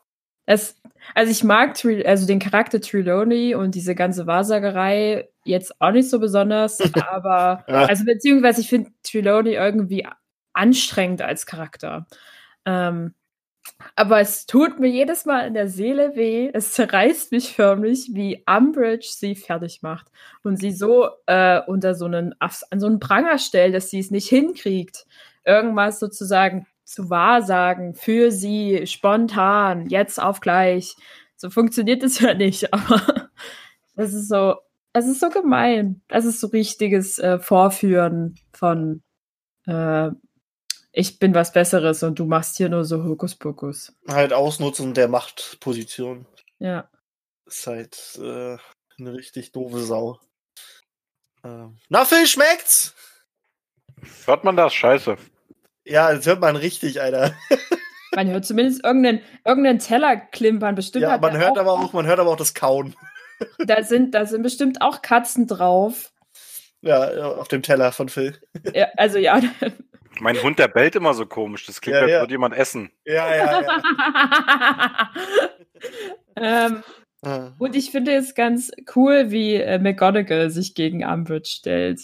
Es, 0.46 0.76
also 1.14 1.30
ich 1.30 1.44
mag 1.44 1.76
also 2.04 2.26
den 2.26 2.38
Charakter 2.38 2.80
Trelawney 2.80 3.54
und 3.54 3.74
diese 3.74 3.94
ganze 3.94 4.26
Wahrsagerei 4.26 5.28
jetzt 5.44 5.80
auch 5.80 5.90
nicht 5.90 6.10
so 6.10 6.18
besonders, 6.18 6.80
aber 7.08 7.64
ja. 7.68 7.84
also 7.86 8.04
beziehungsweise 8.04 8.60
ich 8.60 8.68
finde 8.68 8.90
Trelawney 9.02 9.54
irgendwie 9.54 10.06
anstrengend 10.52 11.22
als 11.22 11.46
Charakter. 11.46 12.06
Ähm, 12.66 13.14
aber 13.96 14.20
es 14.20 14.46
tut 14.46 14.80
mir 14.80 14.88
jedes 14.88 15.24
Mal 15.24 15.46
in 15.46 15.54
der 15.54 15.68
Seele 15.68 16.16
weh. 16.16 16.50
Es 16.52 16.72
zerreißt 16.72 17.32
mich 17.32 17.54
förmlich, 17.54 18.10
wie 18.12 18.42
Umbridge 18.46 19.08
sie 19.10 19.34
fertig 19.34 19.82
macht 19.82 20.08
und 20.42 20.58
sie 20.58 20.72
so 20.72 21.08
äh, 21.26 21.60
unter 21.66 21.94
so 21.94 22.06
einen 22.06 22.34
an 22.40 22.80
so 22.80 22.86
einen 22.86 23.00
Pranger 23.00 23.38
stellt, 23.38 23.74
dass 23.74 23.90
sie 23.90 24.00
es 24.00 24.10
nicht 24.10 24.28
hinkriegt, 24.28 25.06
irgendwas 25.44 26.00
sozusagen 26.00 26.66
zu 26.84 27.08
wahrsagen 27.08 27.94
für 27.94 28.30
sie 28.30 28.86
spontan, 28.86 29.88
jetzt 29.88 30.20
auf 30.20 30.40
gleich. 30.40 30.96
So 31.36 31.50
funktioniert 31.50 32.02
es 32.02 32.20
ja 32.20 32.34
nicht, 32.34 32.72
aber 32.72 33.30
das 33.96 34.12
ist 34.12 34.28
so, 34.28 34.56
es 34.92 35.06
ist 35.06 35.20
so 35.20 35.30
gemein. 35.30 36.02
Das 36.08 36.24
ist 36.24 36.40
so 36.40 36.48
richtiges 36.48 37.18
äh, 37.18 37.38
Vorführen 37.38 38.36
von 38.52 39.02
äh, 39.66 40.10
ich 40.96 41.18
bin 41.18 41.34
was 41.34 41.52
Besseres 41.52 42.02
und 42.04 42.18
du 42.18 42.24
machst 42.24 42.56
hier 42.56 42.68
nur 42.68 42.84
so 42.84 43.02
Hokuspokus. 43.02 43.92
Halt 44.08 44.32
Ausnutzen 44.32 44.94
der 44.94 45.08
Machtposition. 45.08 46.24
Ja. 46.60 46.88
Ist 47.46 47.66
halt 47.66 48.18
äh, 48.22 48.56
eine 48.98 49.12
richtig 49.12 49.50
doofe 49.52 49.80
Sau. 49.80 50.20
Ähm. 51.42 51.78
Na, 51.88 52.04
Phil, 52.04 52.26
schmeckt's? 52.26 52.94
Hört 54.24 54.44
man 54.44 54.56
das? 54.56 54.72
Scheiße. 54.72 55.16
Ja, 55.84 56.14
das 56.14 56.26
hört 56.26 56.40
man 56.40 56.56
richtig, 56.56 57.00
Alter. 57.02 57.34
Man 58.14 58.30
hört 58.30 58.46
zumindest 58.46 58.84
irgendeinen, 58.84 59.22
irgendeinen 59.44 59.80
Teller 59.80 60.16
klimpern. 60.16 60.76
Bestimmt 60.76 61.02
ja, 61.02 61.18
man 61.18 61.36
hört 61.36 61.58
auch, 61.58 61.60
aber 61.60 61.72
auch, 61.72 61.92
man 61.92 62.06
hört 62.06 62.20
aber 62.20 62.30
auch 62.30 62.36
das 62.36 62.54
Kauen. 62.54 62.94
Da 63.58 63.82
sind, 63.82 64.14
da 64.14 64.26
sind 64.26 64.44
bestimmt 64.44 64.80
auch 64.80 65.02
Katzen 65.02 65.48
drauf. 65.48 66.12
Ja, 66.82 67.32
auf 67.34 67.48
dem 67.48 67.62
Teller 67.62 67.90
von 67.90 68.08
Phil. 68.08 68.40
Ja, 68.72 68.86
also 68.96 69.18
ja, 69.18 69.42
mein 70.20 70.42
Hund, 70.42 70.58
der 70.58 70.68
bellt 70.68 70.96
immer 70.96 71.14
so 71.14 71.26
komisch. 71.26 71.66
Das 71.66 71.80
klingt, 71.80 71.96
ja, 71.96 72.02
als 72.02 72.10
ja. 72.10 72.20
würde 72.20 72.32
jemand 72.32 72.54
essen. 72.54 72.90
Ja, 73.04 73.34
ja, 73.34 73.62
ja. 73.62 75.10
ähm, 76.66 76.82
ah. 77.22 77.52
Und 77.58 77.76
ich 77.76 77.90
finde 77.90 78.14
es 78.14 78.34
ganz 78.34 78.70
cool, 78.94 79.30
wie 79.30 79.54
äh, 79.54 79.78
McGonagall 79.78 80.50
sich 80.50 80.74
gegen 80.74 81.04
Umbridge 81.04 81.50
stellt. 81.50 82.00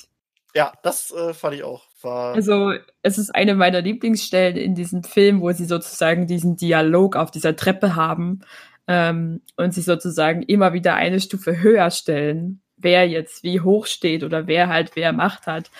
Ja, 0.55 0.73
das 0.83 1.13
äh, 1.13 1.33
fand 1.33 1.55
ich 1.55 1.63
auch. 1.63 1.85
War 2.03 2.35
also, 2.35 2.73
es 3.03 3.19
ist 3.19 3.35
eine 3.35 3.55
meiner 3.55 3.83
Lieblingsstellen 3.83 4.57
in 4.57 4.75
diesem 4.75 5.05
Film, 5.05 5.41
wo 5.41 5.53
sie 5.53 5.67
sozusagen 5.67 6.27
diesen 6.27 6.57
Dialog 6.57 7.15
auf 7.15 7.31
dieser 7.31 7.55
Treppe 7.57 7.95
haben 7.95 8.41
ähm, 8.89 9.43
und 9.57 9.75
sich 9.75 9.85
sozusagen 9.85 10.43
immer 10.43 10.73
wieder 10.73 10.95
eine 10.95 11.21
Stufe 11.21 11.61
höher 11.61 11.91
stellen, 11.91 12.63
wer 12.77 13.07
jetzt 13.07 13.45
wie 13.45 13.61
hoch 13.61 13.87
steht 13.87 14.25
oder 14.25 14.47
wer 14.47 14.69
halt 14.69 14.97
wer 14.97 15.13
Macht 15.13 15.47
hat. 15.47 15.71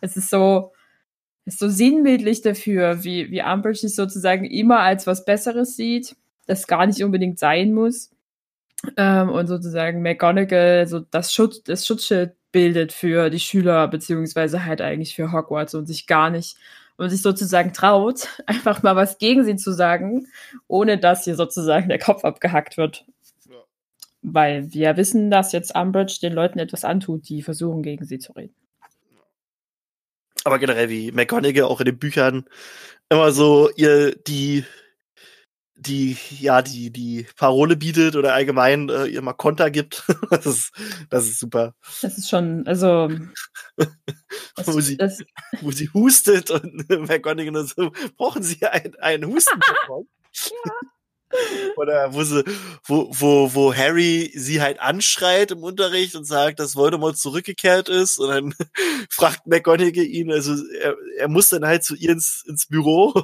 Es 0.00 0.16
ist 0.16 0.30
so, 0.30 0.72
ist 1.48 1.58
so 1.58 1.68
sinnbildlich 1.68 2.42
dafür, 2.42 3.04
wie, 3.04 3.30
wie 3.30 3.42
Umbridge 3.42 3.78
sich 3.78 3.94
sozusagen 3.94 4.44
immer 4.44 4.80
als 4.80 5.06
was 5.06 5.24
Besseres 5.24 5.76
sieht, 5.76 6.14
das 6.46 6.66
gar 6.66 6.86
nicht 6.86 7.02
unbedingt 7.02 7.38
sein 7.38 7.72
muss. 7.72 8.10
Ähm, 8.96 9.30
und 9.30 9.48
sozusagen 9.48 10.02
McGonagall 10.02 10.86
so 10.86 11.00
das, 11.00 11.32
Schutz, 11.32 11.62
das 11.64 11.86
Schutzschild 11.86 12.34
bildet 12.52 12.92
für 12.92 13.30
die 13.30 13.40
Schüler, 13.40 13.88
beziehungsweise 13.88 14.64
halt 14.64 14.80
eigentlich 14.80 15.14
für 15.14 15.32
Hogwarts 15.32 15.74
und 15.74 15.86
sich 15.86 16.06
gar 16.06 16.30
nicht 16.30 16.56
und 16.96 17.10
sich 17.10 17.22
sozusagen 17.22 17.72
traut, 17.72 18.28
einfach 18.46 18.82
mal 18.82 18.94
was 18.94 19.18
gegen 19.18 19.44
sie 19.44 19.56
zu 19.56 19.72
sagen, 19.72 20.28
ohne 20.68 20.98
dass 20.98 21.24
hier 21.24 21.34
sozusagen 21.34 21.88
der 21.88 21.98
Kopf 21.98 22.24
abgehackt 22.24 22.76
wird. 22.76 23.04
Ja. 23.48 23.56
Weil 24.22 24.72
wir 24.72 24.96
wissen, 24.96 25.30
dass 25.30 25.52
jetzt 25.52 25.74
Umbridge 25.74 26.18
den 26.22 26.34
Leuten 26.34 26.58
etwas 26.58 26.84
antut, 26.84 27.28
die 27.28 27.42
versuchen, 27.42 27.82
gegen 27.82 28.04
sie 28.04 28.18
zu 28.18 28.32
reden 28.32 28.54
aber 30.48 30.58
generell 30.58 30.88
wie 30.88 31.12
McGonagall 31.12 31.64
auch 31.64 31.80
in 31.80 31.86
den 31.86 31.98
Büchern 31.98 32.46
immer 33.10 33.32
so 33.32 33.70
ihr 33.76 34.16
die 34.16 34.64
die 35.76 36.16
ja 36.40 36.62
die 36.62 36.90
die 36.90 37.26
Parole 37.36 37.76
bietet 37.76 38.16
oder 38.16 38.32
allgemein 38.32 38.88
äh, 38.88 39.04
ihr 39.04 39.22
mal 39.22 39.34
Konter 39.34 39.70
gibt. 39.70 40.04
das 40.30 40.46
ist 40.46 40.72
das 41.10 41.26
ist 41.26 41.38
super. 41.38 41.74
Das 42.02 42.16
ist 42.16 42.30
schon 42.30 42.66
also 42.66 43.10
das, 43.76 44.66
wo, 44.66 44.80
sie, 44.80 44.96
das, 44.96 45.22
wo 45.60 45.70
sie 45.70 45.90
hustet 45.92 46.50
und 46.50 46.88
McGonagall 46.88 47.66
so 47.66 47.92
brauchen 48.16 48.42
Sie 48.42 48.64
einen 48.66 48.96
einen 48.96 49.26
Hustenbonbon? 49.26 50.08
ja. 50.34 50.72
Oder 51.76 52.14
wo 52.14 52.22
sie, 52.24 52.44
wo, 52.84 53.08
wo, 53.12 53.54
wo 53.54 53.74
Harry 53.74 54.32
sie 54.34 54.60
halt 54.60 54.80
anschreit 54.80 55.50
im 55.50 55.62
Unterricht 55.62 56.14
und 56.14 56.24
sagt, 56.24 56.58
dass 56.60 56.76
Voldemort 56.76 57.18
zurückgekehrt 57.18 57.88
ist. 57.88 58.18
Und 58.18 58.28
dann 58.28 58.54
fragt 59.10 59.46
McGonagall 59.46 60.04
ihn, 60.04 60.32
also 60.32 60.54
er, 60.80 60.96
er 61.16 61.28
muss 61.28 61.50
dann 61.50 61.66
halt 61.66 61.84
zu 61.84 61.94
ihr 61.94 62.10
ins, 62.10 62.44
ins 62.46 62.66
Büro. 62.66 63.14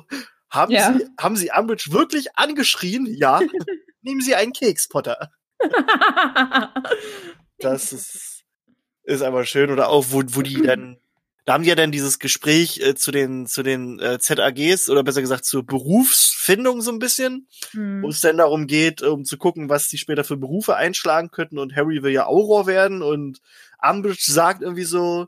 Haben, 0.50 0.72
ja. 0.72 0.92
sie, 0.92 1.06
haben 1.18 1.36
sie 1.36 1.50
Umbridge 1.56 1.90
wirklich 1.90 2.36
angeschrien? 2.36 3.06
Ja. 3.06 3.40
Nehmen 4.02 4.20
Sie 4.20 4.34
einen 4.34 4.52
Keks, 4.52 4.88
Potter. 4.88 5.30
das 7.58 7.92
ist, 7.92 8.44
ist 9.02 9.22
einfach 9.22 9.46
schön. 9.46 9.70
Oder 9.70 9.88
auch, 9.88 10.04
wo, 10.10 10.22
wo 10.26 10.42
die 10.42 10.60
dann 10.60 10.98
da 11.44 11.52
haben 11.52 11.62
die 11.62 11.68
ja 11.68 11.74
dann 11.74 11.92
dieses 11.92 12.18
Gespräch 12.18 12.80
äh, 12.80 12.94
zu 12.94 13.10
den 13.10 13.46
zu 13.46 13.62
den 13.62 13.98
äh, 14.00 14.18
ZAGs 14.18 14.88
oder 14.88 15.02
besser 15.02 15.20
gesagt 15.20 15.44
zur 15.44 15.64
Berufsfindung 15.64 16.80
so 16.80 16.90
ein 16.90 16.98
bisschen, 16.98 17.48
hm. 17.70 18.02
wo 18.02 18.08
es 18.08 18.20
dann 18.20 18.38
darum 18.38 18.66
geht, 18.66 19.02
um 19.02 19.24
zu 19.24 19.36
gucken, 19.36 19.68
was 19.68 19.88
die 19.88 19.98
später 19.98 20.24
für 20.24 20.36
Berufe 20.36 20.76
einschlagen 20.76 21.30
könnten 21.30 21.58
und 21.58 21.76
Harry 21.76 22.02
will 22.02 22.12
ja 22.12 22.26
Auror 22.26 22.66
werden 22.66 23.02
und 23.02 23.40
Umbridge 23.82 24.32
sagt 24.32 24.62
irgendwie 24.62 24.84
so, 24.84 25.26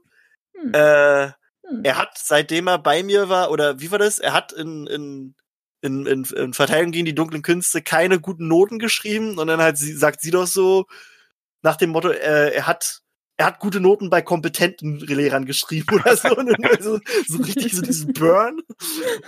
hm. 0.54 0.72
äh, 0.72 1.26
hm. 1.68 1.84
er 1.84 1.98
hat 1.98 2.16
seitdem 2.16 2.68
er 2.68 2.78
bei 2.78 3.02
mir 3.02 3.28
war 3.28 3.50
oder 3.50 3.80
wie 3.80 3.90
war 3.90 3.98
das? 3.98 4.18
Er 4.18 4.32
hat 4.32 4.52
in 4.52 4.86
in 4.86 5.34
in, 5.82 6.06
in, 6.06 6.24
in 6.24 6.54
Verteidigung 6.54 6.92
gegen 6.92 7.04
die 7.04 7.14
dunklen 7.14 7.42
Künste 7.42 7.82
keine 7.82 8.18
guten 8.18 8.48
Noten 8.48 8.78
geschrieben 8.78 9.38
und 9.38 9.46
dann 9.46 9.60
halt 9.60 9.76
sie, 9.76 9.92
sagt 9.92 10.22
sie 10.22 10.30
doch 10.30 10.46
so 10.46 10.86
nach 11.62 11.76
dem 11.76 11.90
Motto, 11.90 12.08
äh, 12.08 12.54
er 12.54 12.66
hat 12.66 13.02
er 13.38 13.46
hat 13.46 13.60
gute 13.60 13.80
Noten 13.80 14.08
bei 14.08 14.22
kompetenten 14.22 14.98
Lehrern 14.98 15.44
geschrieben 15.44 15.94
oder 15.94 16.16
so. 16.16 16.28
also, 16.70 17.00
so 17.28 17.38
richtig 17.42 17.74
so 17.74 17.82
diesen 17.82 18.12
Burn. 18.12 18.62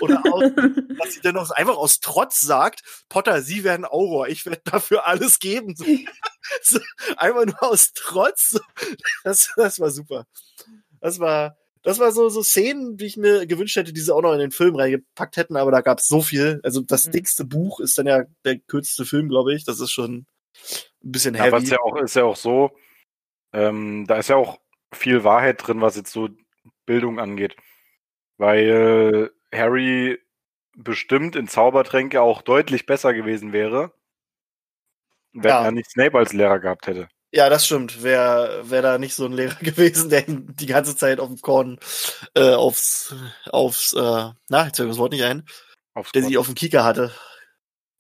Oder 0.00 0.24
auch, 0.24 0.42
was 0.98 1.14
sie 1.14 1.20
dann 1.20 1.34
noch 1.34 1.50
einfach 1.50 1.76
aus 1.76 2.00
Trotz 2.00 2.40
sagt, 2.40 2.82
Potter, 3.08 3.42
Sie 3.42 3.64
werden 3.64 3.84
Auror, 3.84 4.28
ich 4.28 4.46
werde 4.46 4.62
dafür 4.64 5.06
alles 5.06 5.38
geben. 5.40 5.74
So, 5.76 5.84
so, 6.62 6.80
einfach 7.16 7.44
nur 7.44 7.62
aus 7.62 7.92
Trotz. 7.94 8.58
Das, 9.24 9.52
das 9.56 9.78
war 9.78 9.90
super. 9.90 10.26
Das 11.00 11.18
war, 11.18 11.56
das 11.82 11.98
war 11.98 12.10
so, 12.12 12.28
so 12.28 12.42
Szenen, 12.42 12.98
wie 12.98 13.04
ich 13.06 13.16
mir 13.16 13.46
gewünscht 13.46 13.76
hätte, 13.76 13.92
die 13.92 14.00
sie 14.00 14.14
auch 14.14 14.22
noch 14.22 14.32
in 14.32 14.40
den 14.40 14.50
Film 14.50 14.74
reingepackt 14.74 15.36
hätten, 15.36 15.56
aber 15.56 15.70
da 15.70 15.80
gab 15.82 15.98
es 15.98 16.08
so 16.08 16.22
viel. 16.22 16.60
Also 16.64 16.80
das 16.80 17.06
Mhm. 17.06 17.12
dickste 17.12 17.44
Buch 17.44 17.78
ist 17.80 17.98
dann 17.98 18.06
ja 18.06 18.24
der 18.44 18.58
kürzeste 18.58 19.04
Film, 19.04 19.28
glaube 19.28 19.54
ich. 19.54 19.64
Das 19.64 19.80
ist 19.80 19.90
schon 19.92 20.26
ein 21.04 21.12
bisschen 21.12 21.34
Ja, 21.34 21.44
aber 21.44 21.58
heavy. 21.58 21.58
es 21.58 21.64
ist 21.64 21.70
ja 21.72 21.78
auch, 21.80 21.96
ist 22.02 22.16
ja 22.16 22.24
auch 22.24 22.36
so, 22.36 22.70
ähm, 23.52 24.06
da 24.06 24.16
ist 24.16 24.28
ja 24.28 24.36
auch 24.36 24.58
viel 24.92 25.24
Wahrheit 25.24 25.66
drin, 25.66 25.80
was 25.80 25.96
jetzt 25.96 26.12
so 26.12 26.28
Bildung 26.86 27.18
angeht. 27.18 27.56
Weil 28.38 29.30
Harry 29.54 30.18
bestimmt 30.76 31.34
in 31.36 31.48
Zaubertränke 31.48 32.22
auch 32.22 32.42
deutlich 32.42 32.86
besser 32.86 33.12
gewesen 33.14 33.52
wäre, 33.52 33.92
wenn 35.32 35.50
Ja. 35.50 35.64
er 35.64 35.72
nicht 35.72 35.90
Snape 35.90 36.16
als 36.18 36.32
Lehrer 36.32 36.60
gehabt 36.60 36.86
hätte. 36.86 37.08
Ja, 37.30 37.50
das 37.50 37.66
stimmt. 37.66 38.02
Wäre 38.02 38.70
wär 38.70 38.80
da 38.80 38.96
nicht 38.98 39.14
so 39.14 39.26
ein 39.26 39.32
Lehrer 39.32 39.56
gewesen, 39.60 40.08
der 40.08 40.26
ihn 40.28 40.54
die 40.56 40.66
ganze 40.66 40.96
Zeit 40.96 41.20
auf 41.20 41.28
dem 41.28 41.40
Korn 41.40 41.78
äh, 42.34 42.54
aufs, 42.54 43.14
aufs, 43.50 43.92
äh, 43.92 43.98
na, 44.48 44.66
jetzt 44.66 44.76
fällt 44.76 44.86
mir 44.86 44.92
das 44.92 44.98
Wort 44.98 45.12
nicht 45.12 45.24
ein, 45.24 45.44
Aufs 45.94 46.12
der 46.12 46.22
sie 46.22 46.38
auf 46.38 46.46
dem 46.46 46.54
Kieker 46.54 46.84
hatte. 46.84 47.12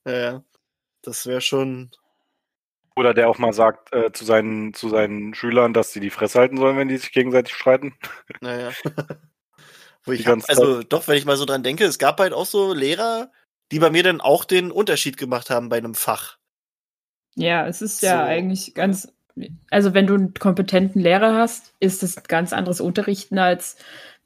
Ja. 0.06 0.42
Das 1.02 1.26
wäre 1.26 1.40
schon. 1.40 1.90
Oder 2.98 3.14
der 3.14 3.28
auch 3.28 3.38
mal 3.38 3.52
sagt 3.52 3.94
äh, 3.94 4.10
zu, 4.10 4.24
seinen, 4.24 4.74
zu 4.74 4.88
seinen 4.88 5.32
Schülern, 5.32 5.72
dass 5.72 5.92
sie 5.92 6.00
die 6.00 6.10
Fresse 6.10 6.40
halten 6.40 6.56
sollen, 6.56 6.76
wenn 6.76 6.88
die 6.88 6.96
sich 6.96 7.12
gegenseitig 7.12 7.54
streiten. 7.54 7.94
Naja. 8.40 8.72
Wo 10.04 10.10
ich 10.10 10.26
hab, 10.26 10.40
also 10.48 10.82
doch, 10.82 11.06
wenn 11.06 11.16
ich 11.16 11.24
mal 11.24 11.36
so 11.36 11.44
dran 11.44 11.62
denke, 11.62 11.84
es 11.84 11.98
gab 11.98 12.18
halt 12.18 12.32
auch 12.32 12.46
so 12.46 12.74
Lehrer, 12.74 13.30
die 13.70 13.78
bei 13.78 13.90
mir 13.90 14.02
dann 14.02 14.20
auch 14.20 14.44
den 14.44 14.72
Unterschied 14.72 15.16
gemacht 15.16 15.48
haben 15.48 15.68
bei 15.68 15.76
einem 15.76 15.94
Fach. 15.94 16.38
Ja, 17.36 17.68
es 17.68 17.82
ist 17.82 18.02
ja 18.02 18.22
So. 18.22 18.24
eigentlich 18.24 18.74
ganz, 18.74 19.12
also 19.70 19.94
wenn 19.94 20.08
du 20.08 20.14
einen 20.14 20.34
kompetenten 20.34 21.00
Lehrer 21.00 21.36
hast, 21.36 21.74
ist 21.78 22.02
es 22.02 22.16
ein 22.16 22.24
ganz 22.26 22.52
anderes 22.52 22.80
Unterrichten, 22.80 23.38
als 23.38 23.76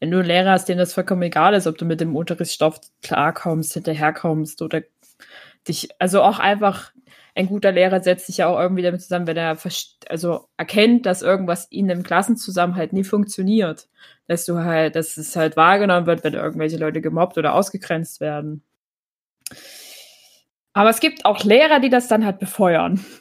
wenn 0.01 0.11
du 0.11 0.19
einen 0.19 0.29
Lehrer 0.29 0.53
hast, 0.53 0.71
dem 0.71 0.79
das 0.79 0.95
vollkommen 0.95 1.23
egal 1.23 1.53
ist, 1.53 1.67
ob 1.67 1.77
du 1.77 1.85
mit 1.85 2.01
dem 2.01 2.17
Unterrichtsstoff 2.17 2.81
klarkommst, 3.03 3.75
hinterherkommst 3.75 4.63
oder 4.63 4.83
dich, 5.69 5.91
also 5.99 6.23
auch 6.23 6.39
einfach 6.39 6.93
ein 7.35 7.47
guter 7.47 7.73
Lehrer 7.73 8.03
setzt 8.03 8.27
sich 8.27 8.39
ja 8.39 8.49
auch 8.49 8.59
irgendwie 8.61 8.83
damit 8.83 9.01
zusammen, 9.01 9.27
wenn 9.27 9.37
er 9.39 9.57
also 10.09 10.49
erkennt, 10.57 11.07
dass 11.07 11.23
irgendwas 11.23 11.65
in 11.67 11.91
einem 11.91 12.03
Klassenzusammenhalt 12.03 12.93
nie 12.93 13.05
funktioniert. 13.05 13.89
Dass 14.27 14.45
du 14.45 14.59
halt, 14.59 14.97
dass 14.97 15.17
es 15.17 15.35
halt 15.37 15.57
wahrgenommen 15.57 16.07
wird, 16.07 16.25
wenn 16.25 16.35
irgendwelche 16.35 16.77
Leute 16.77 17.01
gemobbt 17.01 17.39
oder 17.39 17.55
ausgegrenzt 17.55 18.21
werden. 18.21 18.63
Aber 20.75 20.91
es 20.91 21.01
gibt 21.01 21.25
auch 21.25 21.43
Lehrer, 21.45 21.81
die 21.81 21.91
das 21.91 22.09
dann 22.09 22.25
halt 22.25 22.39
befeuern. 22.39 23.05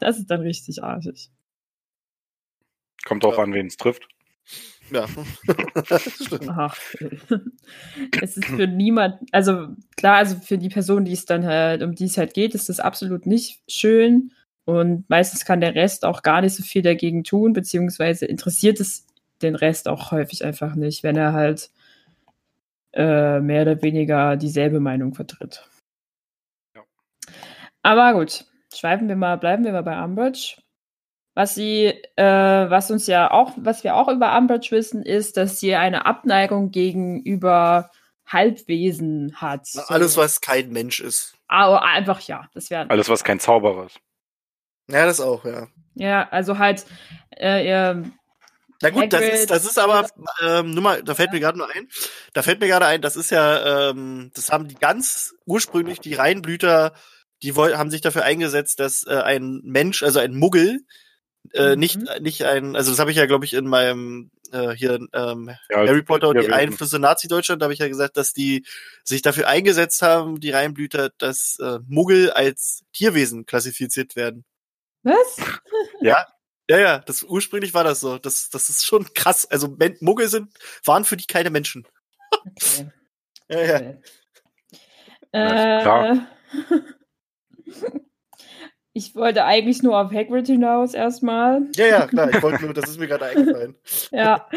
Das 0.00 0.16
ist 0.16 0.30
dann 0.30 0.42
richtig 0.42 0.84
artig. 0.84 1.28
Kommt 3.04 3.24
drauf 3.24 3.36
Ja. 3.36 3.42
an, 3.42 3.52
wen 3.52 3.66
es 3.66 3.76
trifft. 3.76 4.06
Ja. 4.90 5.06
Ach, 6.48 6.76
es 8.22 8.36
ist 8.36 8.46
für 8.46 8.66
niemand, 8.66 9.20
also 9.32 9.68
klar, 9.96 10.16
also 10.16 10.36
für 10.40 10.58
die 10.58 10.68
Person, 10.68 11.04
die 11.04 11.12
es 11.12 11.24
dann 11.26 11.44
halt, 11.44 11.82
um 11.82 11.94
die 11.94 12.04
es 12.04 12.18
halt 12.18 12.34
geht, 12.34 12.54
ist 12.54 12.68
das 12.68 12.80
absolut 12.80 13.26
nicht 13.26 13.60
schön. 13.68 14.32
Und 14.64 15.08
meistens 15.08 15.44
kann 15.44 15.60
der 15.60 15.74
Rest 15.74 16.04
auch 16.04 16.22
gar 16.22 16.40
nicht 16.42 16.54
so 16.54 16.62
viel 16.62 16.82
dagegen 16.82 17.24
tun, 17.24 17.52
beziehungsweise 17.52 18.26
interessiert 18.26 18.80
es 18.80 19.06
den 19.40 19.54
Rest 19.54 19.88
auch 19.88 20.10
häufig 20.10 20.44
einfach 20.44 20.74
nicht, 20.74 21.02
wenn 21.02 21.16
er 21.16 21.32
halt 21.32 21.70
äh, 22.92 23.40
mehr 23.40 23.62
oder 23.62 23.82
weniger 23.82 24.36
dieselbe 24.36 24.80
Meinung 24.80 25.14
vertritt. 25.14 25.66
Ja. 26.74 26.82
Aber 27.82 28.12
gut, 28.14 28.44
schweifen 28.74 29.08
wir 29.08 29.16
mal, 29.16 29.36
bleiben 29.36 29.64
wir 29.64 29.72
mal 29.72 29.82
bei 29.82 30.02
Umbridge. 30.02 30.56
Was 31.38 31.54
sie, 31.54 31.84
äh, 32.16 32.24
was 32.24 32.90
uns 32.90 33.06
ja 33.06 33.30
auch, 33.30 33.52
was 33.58 33.84
wir 33.84 33.94
auch 33.94 34.08
über 34.08 34.36
Umbridge 34.36 34.72
wissen, 34.72 35.04
ist, 35.04 35.36
dass 35.36 35.60
sie 35.60 35.76
eine 35.76 36.04
Abneigung 36.04 36.72
gegenüber 36.72 37.92
Halbwesen 38.26 39.36
hat. 39.40 39.68
So- 39.68 39.82
Alles, 39.82 40.16
was 40.16 40.40
kein 40.40 40.70
Mensch 40.70 40.98
ist. 40.98 41.34
Ah, 41.46 41.76
einfach 41.78 42.18
ja, 42.22 42.48
das 42.54 42.70
wäre. 42.70 42.90
Alles, 42.90 43.08
was 43.08 43.22
kein 43.22 43.38
Zauberer 43.38 43.86
ist. 43.86 44.00
Ja, 44.88 45.06
das 45.06 45.20
auch, 45.20 45.44
ja. 45.44 45.68
Ja, 45.94 46.28
also 46.28 46.58
halt, 46.58 46.84
äh, 47.36 47.64
ihr, 47.68 48.10
Na 48.82 48.90
gut, 48.90 49.12
das 49.12 49.22
ist, 49.22 49.48
das 49.52 49.64
ist 49.64 49.78
aber, 49.78 50.08
ähm, 50.44 50.72
nur 50.74 50.82
mal, 50.82 51.04
da 51.04 51.14
fällt 51.14 51.30
mir 51.30 51.38
gerade 51.38 51.56
nur 51.56 51.70
ein, 51.72 51.86
da 52.32 52.42
fällt 52.42 52.58
mir 52.60 52.66
gerade 52.66 52.86
ein, 52.86 53.00
das 53.00 53.14
ist 53.14 53.30
ja, 53.30 53.90
ähm, 53.90 54.32
das 54.34 54.50
haben 54.50 54.66
die 54.66 54.74
ganz 54.74 55.36
ursprünglich, 55.46 56.00
die 56.00 56.14
Reinblüter, 56.14 56.94
die 57.44 57.54
woll, 57.54 57.76
haben 57.76 57.90
sich 57.90 58.00
dafür 58.00 58.24
eingesetzt, 58.24 58.80
dass 58.80 59.06
äh, 59.06 59.14
ein 59.22 59.60
Mensch, 59.62 60.02
also 60.02 60.18
ein 60.18 60.34
Muggel, 60.34 60.80
äh, 61.54 61.74
Mhm. 61.74 61.80
nicht, 61.80 61.98
nicht 62.20 62.44
ein, 62.44 62.76
also 62.76 62.90
das 62.90 62.98
habe 63.00 63.10
ich 63.10 63.16
ja, 63.16 63.26
glaube 63.26 63.44
ich, 63.44 63.54
in 63.54 63.66
meinem 63.66 64.30
äh, 64.52 64.70
hier 64.70 64.94
ähm, 65.12 65.50
Ja, 65.70 65.76
Harry 65.78 66.02
Potter 66.02 66.28
und 66.28 66.36
ja, 66.36 66.42
die 66.42 66.52
Einflüsse 66.52 66.98
Nazi-Deutschland, 66.98 67.60
da 67.60 67.64
habe 67.64 67.74
ich 67.74 67.80
ja 67.80 67.88
gesagt, 67.88 68.16
dass 68.16 68.32
die 68.32 68.64
sich 69.04 69.22
dafür 69.22 69.46
eingesetzt 69.48 70.02
haben, 70.02 70.40
die 70.40 70.50
Reinblüter, 70.50 71.10
dass 71.18 71.58
äh, 71.60 71.78
Muggel 71.86 72.30
als 72.30 72.82
Tierwesen 72.92 73.46
klassifiziert 73.46 74.16
werden. 74.16 74.44
was? 75.02 75.36
Ja, 76.70 76.78
ja, 76.78 76.98
das 76.98 77.22
ursprünglich 77.22 77.72
war 77.72 77.82
das 77.82 78.00
so. 78.00 78.18
Das, 78.18 78.50
das 78.50 78.68
ist 78.68 78.84
schon 78.84 79.08
krass. 79.14 79.46
Also 79.46 79.68
Men 79.68 79.96
Muggel 80.00 80.28
sind, 80.28 80.52
waren 80.84 81.06
für 81.06 81.16
die 81.16 81.26
keine 81.26 81.50
Menschen. 81.50 81.86
Okay. 82.30 82.90
Ja, 83.50 83.60
ja. 83.64 83.76
Okay. 83.76 83.96
Ist 85.32 85.82
klar. 85.82 86.26
Äh, 88.98 89.08
ich 89.08 89.14
wollte 89.14 89.44
eigentlich 89.44 89.82
nur 89.82 89.98
auf 89.98 90.12
Hagrid 90.12 90.46
hinaus 90.46 90.94
erstmal. 90.94 91.62
Ja, 91.76 91.86
ja, 91.86 92.06
klar. 92.06 92.30
Ich 92.30 92.42
wollte 92.42 92.62
nur, 92.64 92.74
das 92.74 92.90
ist 92.90 92.98
mir 92.98 93.06
gerade 93.06 93.26
eingefallen. 93.26 93.74
Ja, 94.10 94.48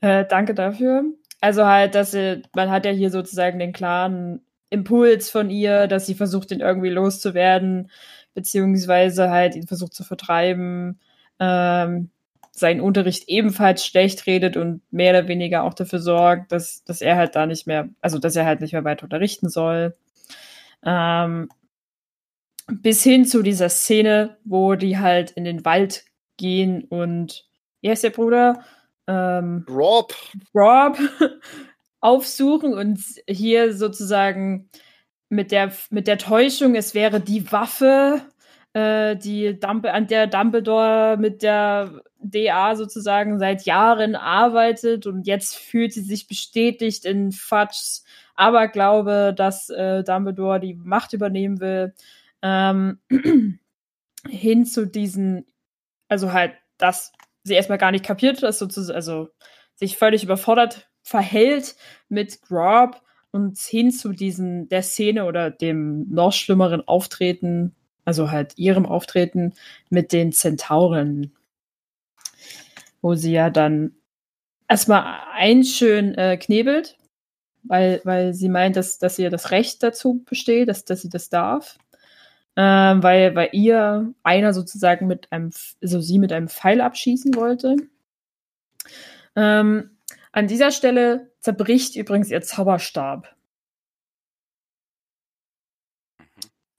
äh, 0.00 0.24
danke 0.28 0.54
dafür. 0.54 1.04
Also 1.40 1.66
halt, 1.66 1.94
dass 1.94 2.12
sie, 2.12 2.42
man 2.54 2.70
hat 2.70 2.86
ja 2.86 2.92
hier 2.92 3.10
sozusagen 3.10 3.58
den 3.58 3.72
klaren 3.72 4.40
Impuls 4.70 5.30
von 5.30 5.50
ihr, 5.50 5.86
dass 5.86 6.06
sie 6.06 6.14
versucht, 6.14 6.50
ihn 6.50 6.60
irgendwie 6.60 6.90
loszuwerden, 6.90 7.90
beziehungsweise 8.34 9.30
halt 9.30 9.54
ihn 9.54 9.66
versucht 9.66 9.94
zu 9.94 10.02
vertreiben, 10.02 10.98
ähm, 11.38 12.10
seinen 12.50 12.80
Unterricht 12.80 13.28
ebenfalls 13.28 13.84
schlecht 13.84 14.26
redet 14.26 14.56
und 14.56 14.80
mehr 14.90 15.10
oder 15.10 15.28
weniger 15.28 15.64
auch 15.64 15.74
dafür 15.74 15.98
sorgt, 15.98 16.52
dass, 16.52 16.82
dass 16.84 17.02
er 17.02 17.16
halt 17.16 17.36
da 17.36 17.46
nicht 17.46 17.66
mehr, 17.66 17.90
also 18.00 18.18
dass 18.18 18.34
er 18.34 18.46
halt 18.46 18.60
nicht 18.60 18.72
mehr 18.72 18.84
weiter 18.84 19.04
unterrichten 19.04 19.50
soll. 19.50 19.94
Ähm, 20.84 21.48
bis 22.66 23.02
hin 23.02 23.24
zu 23.24 23.42
dieser 23.42 23.68
Szene, 23.68 24.38
wo 24.44 24.74
die 24.74 24.98
halt 24.98 25.30
in 25.32 25.44
den 25.44 25.64
Wald 25.64 26.04
gehen 26.36 26.84
und 26.84 27.44
wie 27.80 27.90
heißt 27.90 28.04
der 28.04 28.10
Bruder? 28.10 28.64
Ähm, 29.06 29.64
Rob. 29.68 30.14
Rob 30.54 30.98
aufsuchen 32.00 32.74
und 32.74 33.00
hier 33.28 33.74
sozusagen 33.74 34.68
mit 35.28 35.52
der, 35.52 35.72
mit 35.90 36.06
der 36.06 36.18
Täuschung, 36.18 36.74
es 36.74 36.94
wäre 36.94 37.20
die 37.20 37.50
Waffe, 37.50 38.22
äh, 38.72 39.16
die 39.16 39.58
Dumble 39.58 39.92
an 39.92 40.06
der 40.06 40.26
Dumbledore 40.26 41.16
mit 41.18 41.42
der 41.42 42.02
DA 42.18 42.74
sozusagen 42.76 43.38
seit 43.38 43.62
Jahren 43.62 44.14
arbeitet 44.14 45.06
und 45.06 45.26
jetzt 45.26 45.56
fühlt 45.56 45.92
sie 45.92 46.02
sich 46.02 46.26
bestätigt 46.26 47.04
in 47.04 47.32
Fudges 47.32 48.04
Aberglaube, 48.34 49.34
dass 49.36 49.70
äh, 49.70 50.04
Dumbledore 50.04 50.60
die 50.60 50.74
Macht 50.74 51.12
übernehmen 51.12 51.60
will, 51.60 51.94
ähm, 52.42 52.98
hin 54.28 54.66
zu 54.66 54.86
diesen, 54.86 55.46
also 56.08 56.32
halt, 56.32 56.54
dass 56.78 57.12
sie 57.42 57.54
erstmal 57.54 57.78
gar 57.78 57.92
nicht 57.92 58.04
kapiert, 58.04 58.42
dass 58.42 58.58
sozusagen, 58.58 58.96
also 58.96 59.28
sich 59.74 59.96
völlig 59.96 60.24
überfordert 60.24 60.90
verhält 61.02 61.76
mit 62.08 62.42
Grob 62.42 63.00
und 63.30 63.58
hin 63.58 63.92
zu 63.92 64.12
diesen, 64.12 64.68
der 64.68 64.82
Szene 64.82 65.24
oder 65.24 65.50
dem 65.50 66.08
noch 66.08 66.32
schlimmeren 66.32 66.86
Auftreten, 66.86 67.74
also 68.04 68.30
halt 68.30 68.56
ihrem 68.56 68.86
Auftreten 68.86 69.54
mit 69.90 70.12
den 70.12 70.32
Zentauren, 70.32 71.32
wo 73.02 73.14
sie 73.14 73.32
ja 73.32 73.50
dann 73.50 73.94
erstmal 74.68 75.20
ein 75.32 75.64
schön 75.64 76.14
äh, 76.14 76.36
knebelt, 76.36 76.96
weil, 77.62 78.00
weil 78.04 78.32
sie 78.34 78.48
meint, 78.48 78.76
dass, 78.76 78.98
dass 78.98 79.18
ihr 79.18 79.30
das 79.30 79.50
Recht 79.50 79.82
dazu 79.82 80.24
besteht, 80.24 80.68
dass, 80.68 80.84
dass 80.84 81.02
sie 81.02 81.08
das 81.08 81.28
darf. 81.28 81.78
Ähm, 82.58 83.02
weil, 83.02 83.34
weil 83.34 83.50
ihr 83.52 84.14
einer 84.22 84.54
sozusagen 84.54 85.06
mit 85.06 85.30
einem, 85.30 85.50
also 85.82 86.00
sie 86.00 86.18
mit 86.18 86.32
einem 86.32 86.48
Pfeil 86.48 86.80
abschießen 86.80 87.34
wollte. 87.34 87.76
Ähm, 89.34 89.98
an 90.32 90.46
dieser 90.46 90.70
Stelle 90.70 91.30
zerbricht 91.40 91.96
übrigens 91.96 92.30
ihr 92.30 92.40
Zauberstab. 92.40 93.34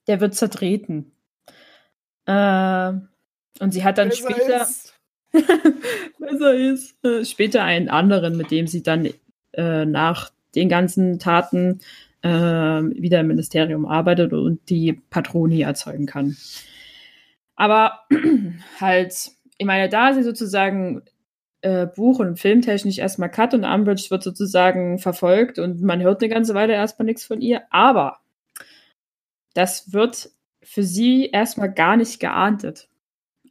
Der 0.08 0.20
wird 0.20 0.36
zertreten. 0.36 1.12
Äh, 2.26 2.94
und 3.60 3.72
sie 3.72 3.84
hat 3.84 3.98
dann 3.98 4.10
Besser 4.10 4.30
später 4.30 4.62
ist. 4.64 4.94
besser 6.20 6.54
ist, 6.56 7.06
äh, 7.06 7.26
später 7.26 7.64
einen 7.64 7.90
anderen, 7.90 8.38
mit 8.38 8.52
dem 8.52 8.68
sie 8.68 8.82
dann 8.82 9.10
äh, 9.54 9.86
nach 9.86 10.32
den 10.56 10.70
ganzen 10.70 11.20
Taten 11.20 11.80
äh, 12.28 13.02
wieder 13.02 13.20
im 13.20 13.28
Ministerium 13.28 13.86
arbeitet 13.86 14.34
und 14.34 14.70
die 14.70 14.94
Patroni 14.94 15.62
erzeugen 15.62 16.06
kann. 16.06 16.38
Aber 17.56 18.02
halt, 18.80 19.32
ich 19.58 19.66
meine, 19.66 19.90
da 19.90 20.14
sie 20.14 20.24
sozusagen 20.24 21.04
äh, 21.62 21.88
Buch- 21.88 22.20
und 22.20 22.40
filmtechnisch 22.40 23.00
erstmal 23.00 23.32
Cut 23.32 23.54
und 23.54 23.64
Umbridge 23.64 24.08
wird 24.10 24.24
sozusagen 24.24 25.00
verfolgt 25.00 25.60
und 25.60 25.82
man 25.82 26.02
hört 26.02 26.22
eine 26.22 26.34
ganze 26.34 26.54
Weile 26.54 26.74
erstmal 26.74 27.06
nichts 27.06 27.26
von 27.26 27.42
ihr. 27.42 27.64
Aber 27.72 28.20
das 29.54 29.92
wird 29.92 30.30
für 30.62 30.84
sie 30.84 31.26
erstmal 31.26 31.72
gar 31.72 31.98
nicht 31.98 32.20
geahndet. 32.20 32.90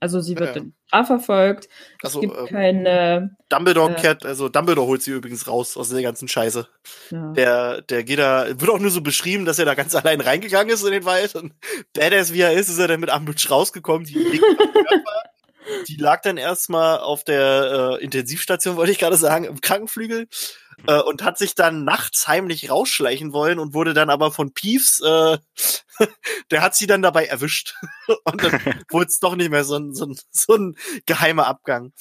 Also 0.00 0.20
sie 0.20 0.36
wird 0.36 0.48
Ja. 0.48 0.54
dann 0.54 0.74
strafverfolgt. 0.86 1.68
Also, 2.02 2.18
es 2.18 2.22
gibt 2.22 2.36
ähm, 2.38 2.46
keine. 2.46 3.36
Dumbledore 3.48 3.92
Äh. 3.92 4.00
kehrt, 4.00 4.24
also 4.26 4.48
Dumbledore 4.48 4.86
holt 4.86 5.02
sie 5.02 5.12
übrigens 5.12 5.46
raus 5.48 5.76
aus 5.76 5.88
der 5.90 6.02
ganzen 6.02 6.28
Scheiße. 6.28 6.66
Ja. 7.10 7.32
Der, 7.32 7.82
der 7.82 8.04
geht 8.04 8.18
da, 8.18 8.46
wird 8.48 8.70
auch 8.70 8.78
nur 8.78 8.90
so 8.90 9.00
beschrieben, 9.00 9.44
dass 9.44 9.58
er 9.58 9.64
da 9.64 9.74
ganz 9.74 9.94
allein 9.96 10.20
reingegangen 10.20 10.72
ist 10.72 10.84
in 10.84 10.92
den 10.92 11.04
Wald 11.04 11.34
und 11.34 11.52
badass 11.94 12.32
wie 12.32 12.40
er 12.40 12.52
ist, 12.52 12.68
ist 12.68 12.78
er 12.78 12.88
dann 12.88 13.00
mit 13.00 13.12
Umbridge 13.12 13.48
rausgekommen. 13.48 14.06
Die, 14.06 14.40
die 15.88 15.96
lag 15.96 16.22
dann 16.22 16.36
erstmal 16.36 16.98
auf 17.00 17.24
der 17.24 17.98
äh, 18.00 18.04
Intensivstation, 18.04 18.76
wollte 18.76 18.92
ich 18.92 18.98
gerade 18.98 19.16
sagen, 19.16 19.44
im 19.44 19.60
Krankenflügel 19.60 20.28
äh, 20.86 21.00
und 21.00 21.22
hat 21.24 21.38
sich 21.38 21.54
dann 21.54 21.84
nachts 21.84 22.28
heimlich 22.28 22.70
rausschleichen 22.70 23.32
wollen 23.32 23.58
und 23.58 23.74
wurde 23.74 23.94
dann 23.94 24.10
aber 24.10 24.30
von 24.30 24.52
Peeves, 24.52 25.00
äh, 25.00 25.38
der 26.50 26.62
hat 26.62 26.74
sie 26.74 26.86
dann 26.86 27.02
dabei 27.02 27.26
erwischt. 27.26 27.74
und 28.24 28.42
dann 28.42 28.52
wurde 28.90 29.06
es 29.06 29.18
doch 29.18 29.36
nicht 29.36 29.50
mehr 29.50 29.64
so 29.64 29.76
ein, 29.76 29.94
so 29.94 30.06
ein, 30.06 30.18
so 30.30 30.54
ein 30.54 30.76
geheimer 31.06 31.46
Abgang. 31.46 31.92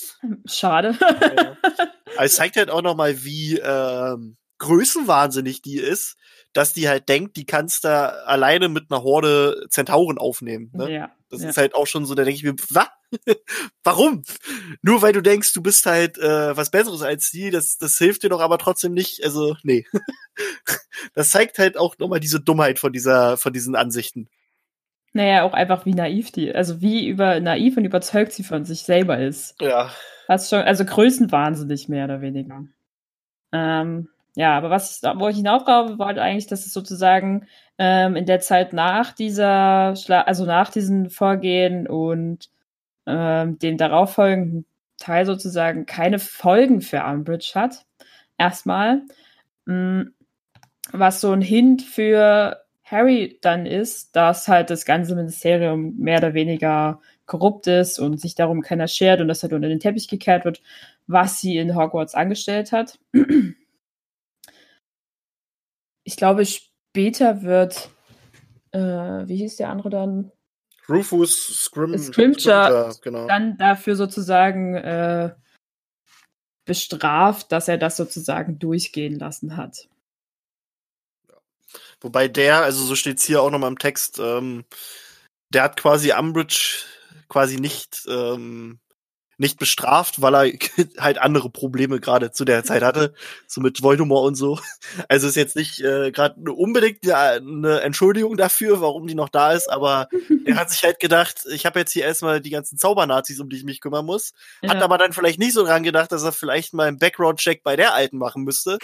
Schade. 0.46 0.98
Ja. 1.00 1.58
Aber 2.16 2.26
es 2.26 2.36
zeigt 2.36 2.58
halt 2.58 2.70
auch 2.70 2.82
noch 2.82 2.96
mal, 2.96 3.24
wie 3.24 3.58
ähm, 3.58 4.38
größenwahnsinnig 4.60 5.62
die 5.62 5.78
ist, 5.78 6.16
dass 6.56 6.72
die 6.72 6.88
halt 6.88 7.10
denkt, 7.10 7.36
die 7.36 7.46
kannst 7.46 7.84
da 7.84 8.08
alleine 8.08 8.70
mit 8.70 8.90
einer 8.90 9.04
Horde 9.04 9.68
Zentauren 9.70 10.18
aufnehmen. 10.18 10.72
Ne? 10.74 10.90
Ja. 10.90 11.12
Das 11.30 11.44
ja. 11.44 11.50
ist 11.50 11.58
halt 11.58 11.76
auch 11.76 11.86
schon 11.86 12.06
so, 12.06 12.16
da 12.16 12.24
denke 12.24 12.38
ich 12.38 12.44
mir, 12.44 12.56
was? 12.70 12.88
Warum? 13.84 14.24
Nur 14.82 15.02
weil 15.02 15.12
du 15.12 15.22
denkst, 15.22 15.54
du 15.54 15.62
bist 15.62 15.86
halt 15.86 16.18
äh, 16.18 16.56
was 16.56 16.72
Besseres 16.72 17.02
als 17.02 17.30
die, 17.30 17.50
das, 17.50 17.78
das 17.78 17.98
hilft 17.98 18.24
dir 18.24 18.30
doch 18.30 18.40
aber 18.40 18.58
trotzdem 18.58 18.94
nicht. 18.94 19.22
Also, 19.24 19.58
nee. 19.64 19.86
das 21.14 21.30
zeigt 21.30 21.60
halt 21.60 21.78
auch 21.78 21.98
nochmal 21.98 22.22
diese 22.22 22.40
Dummheit 22.40 22.80
von 22.80 22.94
dieser, 22.94 23.36
von 23.36 23.52
diesen 23.52 23.76
Ansichten. 23.76 24.30
Naja, 25.12 25.44
auch 25.44 25.54
einfach 25.54 25.86
wie 25.86 25.94
naiv 25.94 26.32
die, 26.32 26.56
also 26.56 26.80
wie 26.80 27.08
über 27.08 27.40
naiv 27.42 27.76
und 27.76 27.84
überzeugt 27.84 28.32
sie 28.32 28.44
von 28.44 28.64
sich 28.64 28.84
selber 28.84 29.20
ist. 29.20 29.56
Ja. 29.60 29.92
Hast 30.30 30.50
schon, 30.50 30.60
also 30.60 30.86
größenwahnsinnig 30.86 31.90
mehr 31.90 32.06
oder 32.06 32.22
weniger. 32.22 32.64
Ähm, 33.52 34.08
ja, 34.36 34.58
aber 34.58 34.70
was, 34.70 35.02
wo 35.16 35.30
ich 35.30 35.38
hinaufgabe, 35.38 35.98
war 35.98 36.08
halt 36.08 36.20
eigentlich, 36.20 36.48
dass 36.48 36.66
es 36.66 36.74
sozusagen 36.74 37.48
ähm, 37.78 38.16
in 38.16 38.26
der 38.26 38.42
Zeit 38.42 38.74
nach 38.74 39.14
dieser, 39.14 39.96
Schla 39.96 40.22
also 40.22 40.46
nach 40.46 40.70
diesem 40.70 41.10
Vorgehen 41.10 41.88
und 41.88 42.50
ähm, 43.08 43.60
dem 43.60 43.78
darauffolgenden 43.78 44.66
Teil 44.98 45.26
sozusagen 45.26 45.86
keine 45.86 46.20
Folgen 46.20 46.82
für 46.82 47.04
Umbridge 47.04 47.52
hat. 47.56 47.86
Erstmal. 48.38 49.04
Mh, 49.66 50.06
was 50.92 51.22
so 51.22 51.32
ein 51.32 51.42
Hint 51.42 51.82
für 51.82 52.62
Harry 52.84 53.40
dann 53.42 53.66
ist, 53.66 54.16
dass 54.16 54.48
halt 54.48 54.70
das 54.70 54.86
ganze 54.86 55.16
Ministerium 55.16 55.96
mehr 55.98 56.20
oder 56.20 56.34
weniger 56.34 57.02
korrupt 57.26 57.68
ist 57.68 58.00
und 58.00 58.20
sich 58.22 58.36
darum 58.36 58.62
keiner 58.62 58.88
schert 58.88 59.22
und 59.22 59.28
das 59.28 59.42
halt 59.42 59.54
unter 59.54 59.68
den 59.68 59.80
Teppich 59.80 60.08
gekehrt 60.08 60.46
wird, 60.46 60.62
was 61.08 61.42
sie 61.42 61.58
in 61.58 61.76
Hogwarts 61.76 62.14
angestellt 62.16 62.72
hat. 62.72 63.00
Ich 66.06 66.16
glaube, 66.16 66.46
später 66.46 67.42
wird, 67.42 67.90
äh, 68.72 68.80
wie 68.80 69.38
hieß 69.38 69.58
der 69.58 69.70
andere 69.70 69.90
dann? 69.90 70.32
Rufus 70.88 71.64
Scrim 71.64 71.98
Scrimger, 71.98 72.96
genau. 73.02 73.28
Dann 73.28 73.58
dafür 73.58 73.96
sozusagen 73.96 74.76
äh, 74.76 75.34
bestraft, 76.66 77.52
dass 77.52 77.68
er 77.68 77.78
das 77.78 77.98
sozusagen 77.98 78.60
durchgehen 78.60 79.18
lassen 79.18 79.58
hat. 79.58 79.90
Wobei 82.02 82.28
der, 82.28 82.64
also 82.64 82.84
so 82.84 82.96
steht's 82.96 83.26
hier 83.26 83.42
auch 83.42 83.50
nochmal 83.50 83.72
im 83.72 83.80
Text, 83.80 84.20
ähm, 84.20 84.64
der 85.50 85.64
hat 85.64 85.78
quasi 85.78 86.12
Umbridge 86.12 86.86
quasi 87.30 87.60
nicht, 87.60 88.06
ähm, 88.08 88.80
nicht 89.38 89.60
bestraft, 89.60 90.22
weil 90.22 90.36
er 90.36 90.52
halt 91.00 91.18
andere 91.18 91.50
Probleme 91.50 92.00
gerade 92.00 92.32
zu 92.32 92.46
der 92.46 92.64
Zeit 92.64 92.84
hatte, 92.84 93.14
so 93.48 93.62
mit 93.62 93.82
Voldemort 93.82 94.28
und 94.28 94.36
so. 94.36 94.60
Also 95.10 95.28
ist 95.28 95.36
jetzt 95.36 95.56
nicht 95.56 95.82
äh, 95.82 96.12
gerade 96.12 96.36
unbedingt 96.52 97.06
ja, 97.06 97.32
eine 97.32 97.82
Entschuldigung 97.82 98.38
dafür, 98.38 98.82
warum 98.82 99.08
die 99.08 99.16
noch 99.16 99.30
da 99.30 99.52
ist, 99.52 99.70
aber 99.70 100.08
er 100.46 100.56
hat 100.56 100.72
sich 100.72 100.84
halt 100.84 101.00
gedacht, 101.00 101.44
ich 101.52 101.66
habe 101.66 101.80
jetzt 101.80 101.92
hier 101.92 102.04
erstmal 102.06 102.40
die 102.40 102.50
ganzen 102.50 102.78
Zaubernazis, 102.78 103.40
um 103.40 103.50
die 103.50 103.58
ich 103.58 103.64
mich 103.64 103.82
kümmern 103.82 104.06
muss. 104.06 104.34
Hat 104.66 104.76
Ja. 104.78 104.82
aber 104.84 104.98
dann 104.98 105.12
vielleicht 105.14 105.40
nicht 105.40 105.54
so 105.54 105.64
dran 105.66 105.84
gedacht, 105.84 106.12
dass 106.12 106.24
er 106.24 106.32
vielleicht 106.32 106.74
mal 106.74 106.88
einen 106.88 107.00
Background-Check 107.00 107.64
bei 107.64 107.76
der 107.76 107.94
Alten 107.94 108.18
machen 108.18 108.44
müsste. 108.44 108.78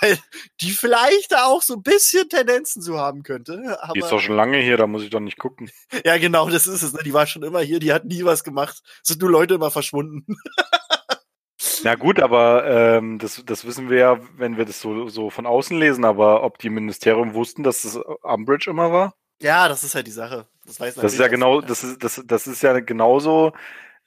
Weil 0.00 0.18
die 0.60 0.70
vielleicht 0.72 1.32
da 1.32 1.44
auch 1.46 1.62
so 1.62 1.74
ein 1.74 1.82
bisschen 1.82 2.28
Tendenzen 2.28 2.82
zu 2.82 2.98
haben 2.98 3.22
könnte. 3.22 3.78
Aber, 3.82 3.92
Die 3.94 4.00
ist 4.00 4.10
doch 4.10 4.20
schon 4.20 4.36
lange 4.36 4.58
hier, 4.58 4.76
da 4.76 4.86
muss 4.86 5.02
ich 5.02 5.10
doch 5.10 5.20
nicht 5.20 5.38
gucken. 5.38 5.70
ja, 6.04 6.18
genau, 6.18 6.48
das 6.50 6.66
ist 6.66 6.82
es. 6.82 6.92
Ne? 6.92 7.00
Die 7.04 7.14
war 7.14 7.26
schon 7.26 7.42
immer 7.42 7.60
hier, 7.60 7.78
die 7.80 7.92
hat 7.92 8.04
nie 8.04 8.24
was 8.24 8.44
gemacht. 8.44 8.78
Es 9.02 9.08
sind 9.08 9.22
nur 9.22 9.29
Leute 9.30 9.54
immer 9.54 9.70
verschwunden. 9.70 10.26
Na 11.82 11.94
gut, 11.94 12.20
aber 12.20 12.66
ähm, 12.66 13.18
das, 13.18 13.42
das 13.46 13.64
wissen 13.64 13.88
wir 13.88 13.98
ja, 13.98 14.20
wenn 14.36 14.58
wir 14.58 14.66
das 14.66 14.80
so, 14.80 15.08
so 15.08 15.30
von 15.30 15.46
außen 15.46 15.78
lesen, 15.78 16.04
aber 16.04 16.42
ob 16.42 16.58
die 16.58 16.68
Ministerium 16.68 17.32
wussten, 17.32 17.62
dass 17.62 17.82
das 17.82 17.96
Umbridge 18.22 18.68
immer 18.70 18.92
war? 18.92 19.14
ja, 19.40 19.68
das 19.68 19.82
ist 19.82 19.94
halt 19.94 20.06
die 20.06 20.12
Sache. 20.12 20.46
Das, 20.66 20.78
weiß 20.78 20.94
Das 20.96 21.12
ist 21.12 21.18
ja 21.18 21.28
genau, 21.28 21.60
das 21.60 21.82
ist, 21.82 22.04
das, 22.04 22.22
das 22.24 22.46
ist 22.46 22.62
ja 22.62 22.78
genauso 22.80 23.52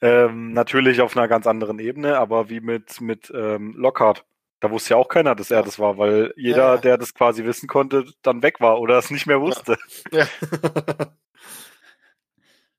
ähm, 0.00 0.52
natürlich 0.52 1.00
auf 1.00 1.16
einer 1.16 1.28
ganz 1.28 1.46
anderen 1.46 1.78
Ebene, 1.78 2.18
aber 2.18 2.48
wie 2.48 2.60
mit, 2.60 3.00
mit 3.00 3.32
ähm, 3.34 3.74
Lockhart. 3.76 4.24
Da 4.60 4.70
wusste 4.70 4.90
ja 4.90 4.96
auch 4.96 5.08
keiner, 5.08 5.34
dass 5.34 5.50
er 5.50 5.62
das 5.62 5.78
war, 5.78 5.98
weil 5.98 6.32
jeder, 6.36 6.56
Ja, 6.56 6.74
ja. 6.76 6.80
der 6.80 6.98
das 6.98 7.12
quasi 7.12 7.44
wissen 7.44 7.68
konnte, 7.68 8.06
dann 8.22 8.42
weg 8.42 8.60
war 8.60 8.80
oder 8.80 8.96
es 8.96 9.10
nicht 9.10 9.26
mehr 9.26 9.40
wusste. 9.40 9.76
Ja. 10.10 10.26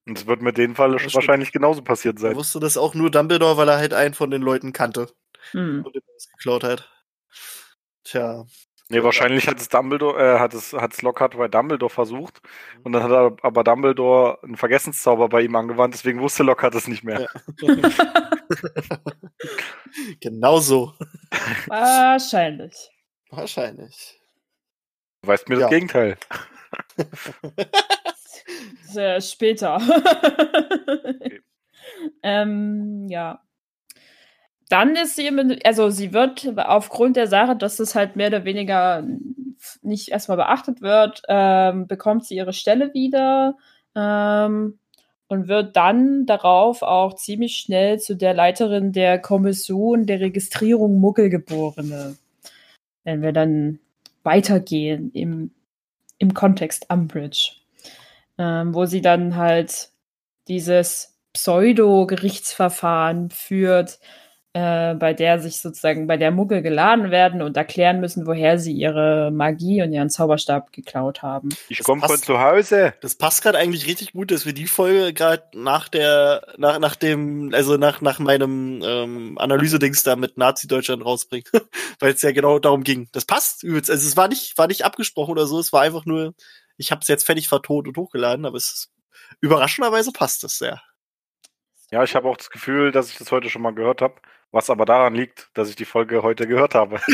Und 0.08 0.20
es 0.20 0.28
wird 0.28 0.42
mit 0.42 0.58
dem 0.58 0.76
Fall 0.76 0.94
wahrscheinlich 0.94 1.52
genauso 1.52 1.82
passiert 1.82 2.18
er 2.18 2.22
sein. 2.22 2.36
wusste 2.36 2.60
das 2.60 2.78
auch 2.78 2.94
nur 2.94 3.10
Dumbledore, 3.10 3.58
weil 3.58 3.70
er 3.70 3.78
halt 3.78 3.94
einen 3.94 4.14
von 4.14 4.30
den 4.32 4.42
Leuten 4.42 4.72
kannte 4.74 5.08
Hm. 5.52 5.84
und 5.86 5.96
ihm 5.96 6.02
das 6.14 6.28
geklaut 6.32 6.64
hat. 6.64 6.90
Tja. 8.04 8.46
Nee, 8.90 9.02
wahrscheinlich 9.02 9.48
hat 9.48 9.60
es 9.60 9.68
Dumbledore, 9.68 10.36
äh, 10.36 10.40
hat 10.40 10.54
es, 10.54 10.72
hat 10.74 10.94
es 10.94 11.02
Lockhart 11.02 11.36
bei 11.36 11.48
Dumbledore 11.48 11.90
versucht 11.90 12.40
und 12.84 12.92
dann 12.94 13.02
hat 13.02 13.10
er 13.12 13.36
aber 13.42 13.64
Dumbledore 13.64 14.38
einen 14.44 14.58
Vergessenszauber 14.58 15.28
bei 15.28 15.42
ihm 15.42 15.56
angewandt, 15.56 15.96
deswegen 15.96 16.22
wusste 16.22 16.44
Lockhart 16.44 16.76
es 16.76 16.88
nicht 16.88 17.04
mehr. 17.04 17.28
Ja. 17.62 17.68
genau 20.22 20.60
so. 20.60 20.94
Wahrscheinlich. 21.68 22.92
Wahrscheinlich. 23.32 24.20
Du 25.24 25.30
weißt 25.30 25.50
mir 25.50 25.56
Ja. 25.56 25.62
das 25.62 25.70
Gegenteil. 25.72 26.18
Sehr 28.86 29.22
später. 29.22 29.80
ähm, 32.24 33.08
ja. 33.10 33.42
Dann 34.70 34.96
ist 34.96 35.16
sie, 35.16 35.28
im- 35.28 35.60
also 35.64 35.90
sie 35.90 36.12
wird 36.14 36.58
aufgrund 36.58 37.16
der 37.18 37.28
Sache, 37.28 37.56
dass 37.56 37.80
es 37.80 37.94
halt 37.96 38.16
mehr 38.16 38.28
oder 38.28 38.46
weniger 38.46 39.04
nicht 39.82 40.10
erstmal 40.10 40.38
beachtet 40.38 40.82
wird, 40.82 41.22
ähm, 41.28 41.88
bekommt 41.88 42.26
sie 42.26 42.36
ihre 42.36 42.54
Stelle 42.54 42.94
wieder 42.94 43.58
ähm, 43.96 44.80
und 45.28 45.48
wird 45.48 45.76
dann 45.76 46.26
darauf 46.26 46.82
auch 46.82 47.16
ziemlich 47.16 47.58
schnell 47.58 48.00
zu 48.00 48.16
der 48.16 48.34
Leiterin 48.34 48.92
der 48.92 49.20
Kommission 49.20 50.06
der 50.06 50.20
Registrierung 50.20 51.00
Muggelgeborene. 51.00 52.16
Wenn 53.04 53.22
wir 53.22 53.32
dann 53.32 53.80
weitergehen 54.24 55.12
im, 55.14 55.52
im 56.18 56.34
Kontext 56.34 56.88
Umbridge 56.92 57.54
ähm, 58.38 58.74
wo 58.74 58.86
sie 58.86 59.02
dann 59.02 59.36
halt 59.36 59.90
dieses 60.48 61.18
Pseudo-Gerichtsverfahren 61.34 63.30
führt, 63.30 64.00
äh, 64.56 64.96
bei 64.96 65.14
der 65.14 65.40
sich 65.40 65.60
sozusagen, 65.60 66.08
bei 66.08 66.16
der 66.16 66.32
Muggel 66.32 66.62
geladen 66.62 67.12
werden 67.12 67.42
und 67.42 67.58
erklären 67.58 68.00
müssen, 68.00 68.26
woher 68.26 68.58
sie 68.58 68.72
ihre 68.72 69.30
Magie 69.30 69.82
und 69.82 69.92
ihren 69.92 70.10
Zauberstab 70.10 70.72
geklaut 70.72 71.22
haben. 71.22 71.50
Ich 71.68 71.84
komme 71.84 72.02
von 72.08 72.16
zu 72.16 72.40
Hause. 72.40 72.94
Das 73.02 73.16
passt 73.16 73.44
gerade 73.44 73.58
eigentlich 73.58 73.86
richtig 73.86 74.14
gut, 74.14 74.32
dass 74.32 74.46
wir 74.46 74.54
die 74.54 74.68
Folge 74.68 75.12
gerade 75.12 75.44
nach 75.54 75.90
der, 75.90 76.54
nach, 76.58 76.80
nach 76.80 76.96
dem, 76.96 77.54
also 77.54 77.76
nach, 77.76 78.00
nach 78.00 78.20
meinem 78.20 78.82
ähm, 78.82 79.38
Analyse-Dings 79.38 80.04
da 80.04 80.16
mit 80.16 80.38
Nazi-Deutschland 80.38 81.04
rausbringen. 81.04 81.48
Weil 82.00 82.14
es 82.14 82.22
ja 82.22 82.32
genau 82.32 82.58
darum 82.58 82.86
ging. 82.86 83.10
Das 83.12 83.26
passt 83.26 83.62
übelst. 83.62 83.92
Also 83.92 84.08
es 84.08 84.16
war 84.16 84.30
nicht, 84.30 84.58
war 84.58 84.68
nicht 84.68 84.86
abgesprochen 84.86 85.32
oder 85.32 85.48
so, 85.48 85.60
es 85.60 85.74
war 85.74 85.82
einfach 85.82 86.06
nur, 86.06 86.34
ich 86.78 86.92
habe 86.92 87.02
es 87.02 87.08
jetzt 87.08 87.26
fertig 87.26 87.48
vertont 87.48 87.88
und 87.88 87.98
hochgeladen, 87.98 88.46
aber 88.46 88.58
es 88.58 88.72
ist, 88.72 88.94
überraschenderweise 89.42 90.12
passt 90.12 90.44
es 90.44 90.58
sehr. 90.58 90.82
Ja, 91.92 92.04
ich 92.04 92.16
habe 92.16 92.28
auch 92.28 92.38
das 92.38 92.50
Gefühl, 92.50 92.92
dass 92.92 93.10
ich 93.10 93.18
das 93.18 93.32
heute 93.32 93.50
schon 93.50 93.62
mal 93.62 93.74
gehört 93.74 94.02
habe, 94.02 94.16
was 94.52 94.70
aber 94.70 94.86
daran 94.86 95.14
liegt, 95.16 95.50
dass 95.54 95.70
ich 95.70 95.76
die 95.76 95.86
Folge 95.86 96.24
heute 96.24 96.48
gehört 96.48 96.76
habe. 96.76 97.00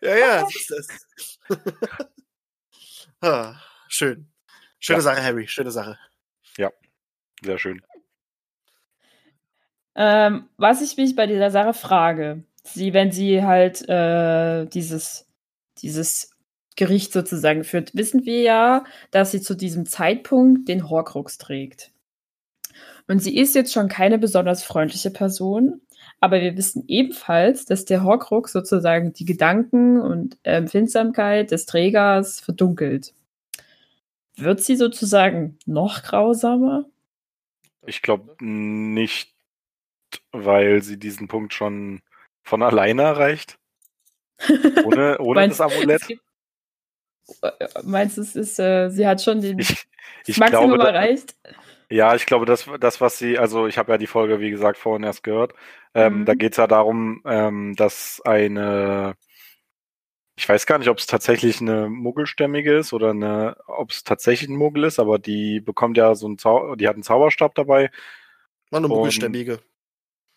Ja, 0.00 0.16
ja, 0.16 0.40
das 0.42 0.54
ist 0.54 0.70
das. 0.70 1.58
ah, 3.20 3.56
schön. 3.88 4.30
Schöne 4.78 4.98
Ja. 4.98 5.02
Sache, 5.02 5.22
Harry, 5.24 5.48
schöne 5.48 5.72
Sache. 5.72 5.98
Sehr 7.42 7.58
schön. 7.58 7.82
Ähm, 9.94 10.48
was 10.56 10.80
ich 10.82 10.96
mich 10.96 11.14
bei 11.16 11.26
dieser 11.26 11.50
Sache 11.50 11.74
frage, 11.74 12.44
sie, 12.64 12.92
wenn 12.92 13.12
sie 13.12 13.42
halt 13.44 13.88
äh, 13.88 14.66
dieses, 14.66 15.26
dieses 15.78 16.30
Gericht 16.78 17.12
sozusagen 17.12 17.64
führt, 17.64 17.94
wissen 17.94 18.24
wir 18.24 18.40
ja, 18.40 18.84
dass 19.10 19.32
sie 19.32 19.40
zu 19.40 19.54
diesem 19.54 19.84
Zeitpunkt 19.84 20.68
den 20.68 20.88
Horcrux 20.88 21.36
trägt. 21.36 21.90
Und 23.08 23.18
sie 23.18 23.36
ist 23.36 23.54
jetzt 23.56 23.72
schon 23.72 23.88
keine 23.88 24.18
besonders 24.18 24.62
freundliche 24.62 25.10
Person, 25.10 25.80
aber 26.20 26.40
wir 26.40 26.56
wissen 26.56 26.84
ebenfalls, 26.86 27.64
dass 27.64 27.84
der 27.84 28.04
Horcrux 28.04 28.52
sozusagen 28.52 29.12
die 29.12 29.24
Gedanken 29.24 30.00
und 30.00 30.38
Empfindsamkeit 30.44 31.50
des 31.50 31.66
Trägers 31.66 32.38
verdunkelt. 32.40 33.12
Wird 34.36 34.60
sie 34.60 34.76
sozusagen 34.76 35.58
noch 35.66 36.02
grausamer? 36.04 36.84
Ich 37.86 38.02
glaube 38.02 38.36
nicht, 38.44 39.34
weil 40.30 40.80
sie 40.82 40.96
diesen 40.96 41.26
Punkt 41.26 41.54
schon 41.54 42.02
von 42.44 42.62
alleine 42.62 43.02
erreicht. 43.02 43.58
Ohne, 44.84 45.18
ohne 45.18 45.48
das 45.48 45.60
Amulett. 45.60 46.02
es 46.02 46.06
gibt- 46.06 46.22
Meinst 47.84 48.16
du, 48.16 48.22
es 48.22 48.36
ist, 48.36 48.58
äh, 48.58 48.90
sie 48.90 49.06
hat 49.06 49.22
schon 49.22 49.40
den 49.40 49.58
Ich, 49.58 49.86
ich 50.26 50.38
Maximum 50.38 50.74
glaube, 50.74 50.88
erreicht? 50.88 51.36
ja, 51.90 52.14
ich 52.14 52.26
glaube, 52.26 52.46
das, 52.46 52.66
das, 52.80 53.00
was 53.00 53.18
sie, 53.18 53.38
also 53.38 53.66
ich 53.66 53.78
habe 53.78 53.92
ja 53.92 53.98
die 53.98 54.06
Folge, 54.06 54.40
wie 54.40 54.50
gesagt, 54.50 54.78
vorhin 54.78 55.04
erst 55.04 55.22
gehört. 55.22 55.54
Ähm, 55.94 56.24
Mhm. 56.24 56.24
Da 56.24 56.34
geht 56.34 56.52
es 56.52 56.58
ja 56.58 56.66
darum, 56.66 57.22
ähm, 57.24 57.74
dass 57.76 58.20
eine, 58.24 59.14
ich 60.36 60.48
weiß 60.48 60.66
gar 60.66 60.78
nicht, 60.78 60.88
ob 60.88 60.98
es 60.98 61.06
tatsächlich 61.06 61.60
eine 61.60 61.88
Muggelstämmige 61.88 62.76
ist 62.78 62.92
oder 62.92 63.10
eine, 63.10 63.56
ob 63.66 63.90
es 63.90 64.04
tatsächlich 64.04 64.48
ein 64.48 64.56
Muggel 64.56 64.84
ist, 64.84 65.00
aber 65.00 65.18
die 65.18 65.60
bekommt 65.60 65.96
ja 65.96 66.14
so 66.14 66.26
einen 66.26 66.38
Zau 66.38 66.76
die 66.76 66.86
hat 66.88 66.94
einen 66.94 67.02
Zauberstab 67.02 67.54
dabei. 67.56 67.90
War 68.70 68.78
eine 68.78 68.88
Muggelstämmige. 68.88 69.60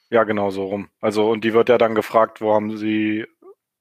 Ja, 0.10 0.24
genau 0.24 0.50
so 0.52 0.66
rum. 0.66 0.90
Also, 1.00 1.30
und 1.30 1.44
die 1.44 1.54
wird 1.54 1.70
ja 1.70 1.78
dann 1.78 1.96
gefragt, 1.96 2.42
wo 2.42 2.54
haben 2.54 2.78
sie 2.78 3.26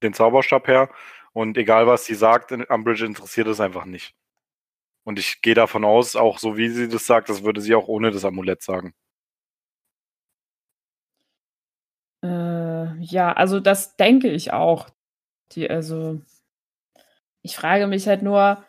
den 0.02 0.12
Zauberstab 0.14 0.68
her? 0.68 0.90
Und 1.32 1.56
egal, 1.56 1.86
was 1.86 2.04
sie 2.04 2.14
sagt, 2.14 2.52
Umbridge 2.52 3.06
interessiert 3.06 3.46
es 3.46 3.60
einfach 3.60 3.84
nicht. 3.84 4.14
Und 5.04 5.18
ich 5.18 5.42
gehe 5.42 5.54
davon 5.54 5.84
aus, 5.84 6.16
auch 6.16 6.38
so 6.38 6.56
wie 6.56 6.68
sie 6.68 6.88
das 6.88 7.06
sagt, 7.06 7.28
das 7.28 7.44
würde 7.44 7.60
sie 7.60 7.74
auch 7.74 7.88
ohne 7.88 8.10
das 8.10 8.24
Amulett 8.24 8.62
sagen. 8.62 8.94
Äh, 12.22 12.98
ja, 13.00 13.32
also 13.32 13.60
das 13.60 13.96
denke 13.96 14.28
ich 14.28 14.52
auch. 14.52 14.88
Die, 15.52 15.68
also, 15.70 16.20
ich 17.42 17.56
frage 17.56 17.86
mich 17.86 18.06
halt 18.06 18.22
nur, 18.22 18.64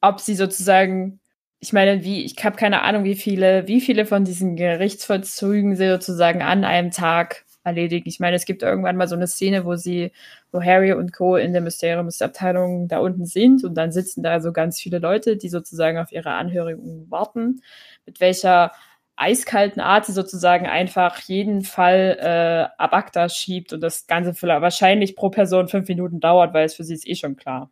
ob 0.00 0.20
sie 0.20 0.34
sozusagen, 0.34 1.20
ich 1.60 1.72
meine, 1.72 2.04
wie, 2.04 2.24
ich 2.24 2.44
habe 2.44 2.56
keine 2.56 2.82
Ahnung, 2.82 3.04
wie 3.04 3.14
viele, 3.14 3.66
wie 3.68 3.80
viele 3.80 4.06
von 4.06 4.24
diesen 4.24 4.56
Gerichtsvollzügen 4.56 5.76
sie 5.76 5.88
sozusagen 5.88 6.42
an 6.42 6.64
einem 6.64 6.90
Tag 6.90 7.46
erledigen. 7.64 8.08
Ich 8.08 8.20
meine, 8.20 8.36
es 8.36 8.44
gibt 8.44 8.62
irgendwann 8.62 8.96
mal 8.96 9.08
so 9.08 9.16
eine 9.16 9.26
Szene, 9.26 9.64
wo 9.64 9.76
sie, 9.76 10.12
wo 10.52 10.62
Harry 10.62 10.92
und 10.92 11.12
Co. 11.12 11.36
in 11.36 11.52
der 11.52 11.62
Mysteriumsabteilung 11.62 12.88
da 12.88 12.98
unten 12.98 13.26
sind 13.26 13.64
und 13.64 13.74
dann 13.74 13.92
sitzen 13.92 14.22
da 14.22 14.40
so 14.40 14.52
ganz 14.52 14.80
viele 14.80 14.98
Leute, 14.98 15.36
die 15.36 15.48
sozusagen 15.48 15.98
auf 15.98 16.12
ihre 16.12 16.32
Anhörigen 16.32 17.10
warten, 17.10 17.62
mit 18.06 18.20
welcher 18.20 18.72
eiskalten 19.16 19.80
Art 19.80 20.06
sie 20.06 20.12
sozusagen 20.12 20.66
einfach 20.66 21.18
jeden 21.22 21.62
Fall 21.62 22.16
äh, 22.20 22.80
ab 22.80 22.92
Acta 22.94 23.28
schiebt 23.28 23.72
und 23.72 23.80
das 23.80 24.06
Ganze 24.06 24.32
vielleicht 24.32 24.62
wahrscheinlich 24.62 25.16
pro 25.16 25.28
Person 25.28 25.68
fünf 25.68 25.88
Minuten 25.88 26.20
dauert, 26.20 26.54
weil 26.54 26.66
es 26.66 26.74
für 26.74 26.84
sie 26.84 26.94
ist 26.94 27.06
eh 27.06 27.16
schon 27.16 27.36
klar. 27.36 27.70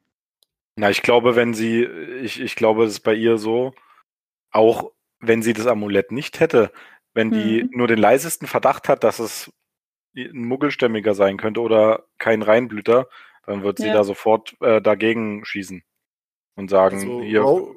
Na, 0.76 0.90
ich 0.90 1.02
glaube, 1.02 1.36
wenn 1.36 1.54
sie, 1.54 1.84
ich, 1.84 2.40
ich 2.40 2.56
glaube, 2.56 2.84
es 2.84 2.92
ist 2.92 3.00
bei 3.00 3.14
ihr 3.14 3.38
so, 3.38 3.72
auch 4.50 4.90
wenn 5.20 5.40
sie 5.42 5.52
das 5.52 5.66
Amulett 5.66 6.12
nicht 6.12 6.40
hätte, 6.40 6.70
wenn 7.14 7.30
die 7.32 7.62
Mhm. 7.64 7.70
nur 7.72 7.88
den 7.88 7.98
leisesten 7.98 8.46
Verdacht 8.46 8.88
hat, 8.88 9.04
dass 9.04 9.18
es 9.18 9.50
ein 10.16 10.44
Muggelstämmiger 10.44 11.14
sein 11.14 11.36
könnte 11.36 11.60
oder 11.60 12.04
kein 12.18 12.42
Reinblüter, 12.42 13.08
dann 13.46 13.62
wird 13.62 13.78
sie 13.78 13.88
Ja. 13.88 13.94
da 13.94 14.04
sofort 14.04 14.56
äh, 14.60 14.80
dagegen 14.80 15.44
schießen 15.44 15.82
und 16.56 16.70
sagen, 16.70 16.96
Also, 16.98 17.22
hier, 17.22 17.40
Ro- 17.42 17.74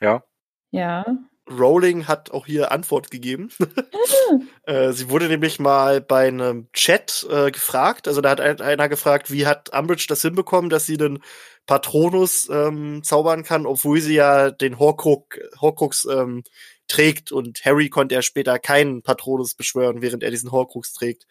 ja, 0.00 0.22
Ja. 0.70 1.04
Rowling 1.50 2.06
hat 2.06 2.30
auch 2.30 2.46
hier 2.46 2.70
Antwort 2.70 3.10
gegeben. 3.10 3.48
äh, 4.64 4.92
sie 4.92 5.10
wurde 5.10 5.26
nämlich 5.26 5.58
mal 5.58 6.00
bei 6.00 6.28
einem 6.28 6.68
Chat 6.72 7.26
äh, 7.28 7.50
gefragt. 7.50 8.06
Also 8.06 8.20
da 8.20 8.30
hat 8.30 8.40
ein, 8.40 8.60
einer 8.60 8.88
gefragt, 8.88 9.32
wie 9.32 9.46
hat 9.48 9.76
Umbridge 9.76 10.06
das 10.08 10.22
hinbekommen, 10.22 10.70
dass 10.70 10.86
sie 10.86 10.96
den 10.96 11.20
Patronus 11.66 12.48
ähm, 12.52 13.02
zaubern 13.02 13.42
kann, 13.42 13.66
obwohl 13.66 14.00
sie 14.00 14.14
ja 14.14 14.52
den 14.52 14.78
Horcrux, 14.78 15.38
Horcrux 15.60 16.04
ähm, 16.06 16.44
trägt. 16.90 17.32
Und 17.32 17.64
Harry 17.64 17.88
konnte 17.88 18.14
ja 18.14 18.22
später 18.22 18.58
keinen 18.58 19.02
Patronus 19.02 19.54
beschwören, 19.54 20.02
während 20.02 20.22
er 20.22 20.30
diesen 20.30 20.50
Horcrux 20.50 20.92
trägt. 20.92 21.26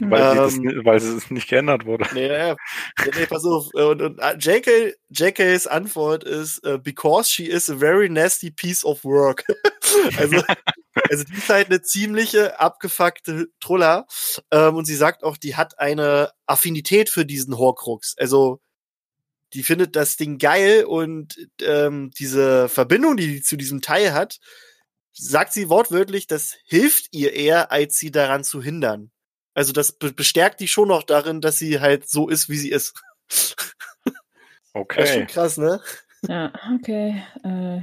weil, 0.00 0.30
sie 0.30 0.36
das, 0.36 0.54
Ähm, 0.54 0.80
weil 0.84 0.96
es 0.96 1.30
nicht 1.30 1.48
geändert 1.48 1.86
wurde. 1.86 2.06
Nee, 2.14 2.28
nee, 2.28 2.54
nee 3.18 3.26
pass 3.26 3.44
auf. 3.44 3.68
Und, 3.74 4.02
und 4.02 4.18
äh, 4.18 4.36
JK, 4.38 4.96
JKs 5.10 5.66
Antwort 5.66 6.24
ist, 6.24 6.64
äh, 6.64 6.78
because 6.78 7.30
she 7.30 7.44
is 7.44 7.70
a 7.70 7.76
very 7.76 8.08
nasty 8.08 8.50
piece 8.50 8.84
of 8.84 9.04
work. 9.04 9.44
also, 10.18 10.42
also 11.10 11.24
die 11.24 11.34
ist 11.34 11.48
halt 11.48 11.68
eine 11.68 11.82
ziemliche 11.82 12.58
abgefuckte 12.58 13.48
Truller. 13.60 14.06
Ähm, 14.50 14.76
und 14.76 14.86
sie 14.86 14.96
sagt 14.96 15.22
auch, 15.22 15.36
die 15.36 15.56
hat 15.56 15.78
eine 15.78 16.30
Affinität 16.46 17.10
für 17.10 17.26
diesen 17.26 17.58
Horcrux. 17.58 18.14
Also 18.18 18.60
die 19.54 19.62
findet 19.62 19.96
das 19.96 20.16
Ding 20.16 20.38
geil 20.38 20.84
und 20.84 21.36
ähm, 21.60 22.10
diese 22.18 22.70
Verbindung, 22.70 23.18
die 23.18 23.26
die 23.26 23.42
zu 23.42 23.56
diesem 23.56 23.82
Teil 23.82 24.14
hat, 24.14 24.40
sagt 25.12 25.52
sie 25.52 25.68
wortwörtlich, 25.68 26.26
das 26.26 26.56
hilft 26.64 27.08
ihr 27.14 27.32
eher, 27.34 27.70
als 27.72 27.96
sie 27.98 28.10
daran 28.10 28.44
zu 28.44 28.62
hindern. 28.62 29.10
Also 29.54 29.72
das 29.72 29.92
be 29.92 30.12
bestärkt 30.12 30.60
die 30.60 30.68
schon 30.68 30.88
noch 30.88 31.02
darin, 31.02 31.40
dass 31.40 31.58
sie 31.58 31.80
halt 31.80 32.08
so 32.08 32.28
ist, 32.28 32.48
wie 32.48 32.56
sie 32.58 32.70
ist. 32.70 32.94
Das 34.74 35.04
ist 35.04 35.12
schon 35.12 35.22
Okay. 35.22 35.26
krass, 35.26 35.58
ne? 35.58 35.80
Ja, 36.26 36.50
okay. 36.74 37.22
Äh, 37.44 37.80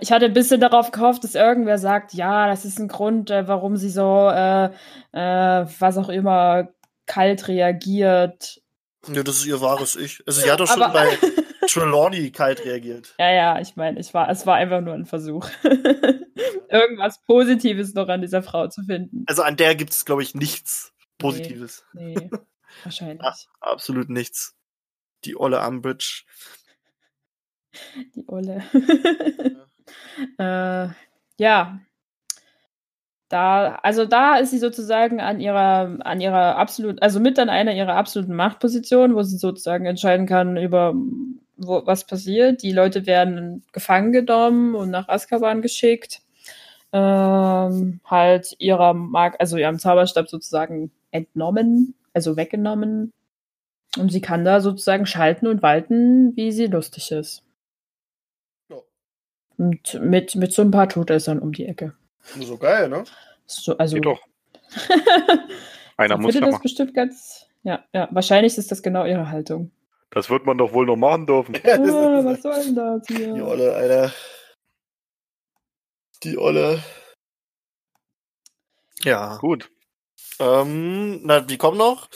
ich, 0.00 0.12
hatte, 0.12 0.26
ein 0.26 0.32
bisschen 0.32 0.60
darauf 0.60 0.92
gehofft, 0.92 1.24
dass 1.24 1.34
irgendwer 1.34 1.78
sagt, 1.78 2.12
ja, 2.14 2.46
das 2.46 2.64
ist 2.64 2.78
ein 2.78 2.86
Grund, 2.86 3.30
äh, 3.30 3.48
warum 3.48 3.76
sie 3.76 3.90
so, 3.90 4.28
äh, 4.30 4.66
äh, 5.12 5.66
was 5.80 5.96
auch 5.98 6.08
immer, 6.08 6.68
kalt 7.06 7.48
reagiert. 7.48 8.60
Ja, 9.08 9.22
das 9.24 9.38
ist 9.38 9.46
ihr 9.46 9.60
wahres 9.60 9.96
Ich. 9.96 10.22
Also 10.26 10.40
sie 10.40 10.50
hat 10.50 10.60
doch 10.60 10.68
schon 10.68 10.82
Aber- 10.82 10.92
bei 10.92 11.18
Trelawney 11.70 12.30
kalt 12.30 12.64
reagiert. 12.64 13.14
Ja, 13.18 13.32
ja, 13.32 13.60
ich 13.60 13.76
meine, 13.76 14.00
ich 14.00 14.12
war, 14.14 14.28
es 14.28 14.46
war 14.46 14.56
einfach 14.56 14.80
nur 14.80 14.94
ein 14.94 15.06
Versuch. 15.06 15.48
Irgendwas 16.70 17.22
Positives 17.22 17.94
noch 17.94 18.08
an 18.08 18.20
dieser 18.20 18.42
Frau 18.42 18.68
zu 18.68 18.82
finden. 18.84 19.24
Also 19.26 19.42
an 19.42 19.56
der 19.56 19.74
gibt 19.74 19.92
es, 19.92 20.04
glaube 20.04 20.22
ich, 20.22 20.34
nichts 20.34 20.92
Positives. 21.18 21.84
Nee, 21.92 22.30
wahrscheinlich. 22.84 23.22
Ah. 23.22 23.34
Absolut 23.60 24.10
nichts. 24.10 24.54
Die 25.24 25.36
olle 25.36 25.66
Umbridge. 25.66 26.24
Die 28.14 28.24
Olle. 28.28 28.62
äh, 30.38 30.88
ja. 31.38 31.80
Da, 33.28 33.74
also 33.82 34.04
da 34.04 34.36
ist 34.36 34.50
sie 34.50 34.58
sozusagen 34.58 35.20
an 35.20 35.40
ihrer, 35.40 35.98
an 36.00 36.20
ihrer 36.20 36.56
absolut, 36.56 37.02
also 37.02 37.18
mit 37.18 37.38
an 37.40 37.48
einer 37.48 37.74
ihrer 37.74 37.96
absoluten 37.96 38.34
Machtpositionen, 38.36 39.16
wo 39.16 39.22
sie 39.22 39.36
sozusagen 39.36 39.84
entscheiden 39.84 40.26
kann 40.26 40.56
über 40.56 40.94
wo, 41.56 41.86
was 41.86 42.06
passiert. 42.06 42.62
Die 42.62 42.72
Leute 42.72 43.06
werden 43.06 43.64
gefangen 43.72 44.12
genommen 44.12 44.74
und 44.74 44.90
nach 44.90 45.08
Azkaban 45.08 45.62
geschickt. 45.62 46.22
Ähm, 46.92 48.00
halt 48.04 48.54
ihrer 48.58 48.94
Mag, 48.94 49.36
also 49.38 49.56
ihrem 49.56 49.78
Zauberstab 49.78 50.28
sozusagen 50.28 50.90
entnommen, 51.10 51.94
also 52.12 52.36
weggenommen. 52.36 53.12
Und 53.98 54.12
sie 54.12 54.20
kann 54.20 54.44
da 54.44 54.60
sozusagen 54.60 55.06
schalten 55.06 55.46
und 55.46 55.62
walten, 55.62 56.36
wie 56.36 56.52
sie 56.52 56.66
lustig 56.66 57.10
ist. 57.12 57.42
Ja. 58.68 58.76
Und 59.56 60.00
mit, 60.00 60.34
mit 60.36 60.52
so 60.52 60.62
ein 60.62 60.70
paar 60.70 60.88
Todessern 60.88 61.38
um 61.38 61.52
die 61.52 61.66
Ecke. 61.66 61.94
So 62.40 62.58
geil, 62.58 62.88
ne? 62.88 63.04
So, 63.46 63.76
also, 63.78 63.96
Geht 63.96 64.06
doch. 64.06 64.20
Einer 65.96 66.16
ich 66.16 66.20
muss 66.20 66.34
das 66.34 66.50
machen. 66.50 66.62
bestimmt 66.62 66.94
ganz. 66.94 67.46
Ja, 67.62 67.84
ja, 67.92 68.08
wahrscheinlich 68.10 68.58
ist 68.58 68.70
das 68.70 68.82
genau 68.82 69.04
ihre 69.06 69.30
Haltung. 69.30 69.70
Das 70.16 70.30
wird 70.30 70.46
man 70.46 70.56
doch 70.56 70.72
wohl 70.72 70.86
noch 70.86 70.96
machen 70.96 71.26
dürfen. 71.26 71.54
Ja, 71.62 71.76
das 71.76 71.90
Ah, 71.90 72.24
was 72.24 72.40
soll 72.40 72.64
denn 72.64 72.74
das 72.74 73.02
Die 73.02 73.16
hier? 73.16 73.46
Olle, 73.46 73.74
Alter. 73.74 74.14
Die 76.22 76.38
Olle. 76.38 76.82
Ja. 79.04 79.36
Gut. 79.36 79.70
Ähm, 80.40 81.20
na, 81.22 81.40
die 81.40 81.58
kommen 81.58 81.76
noch. 81.76 82.08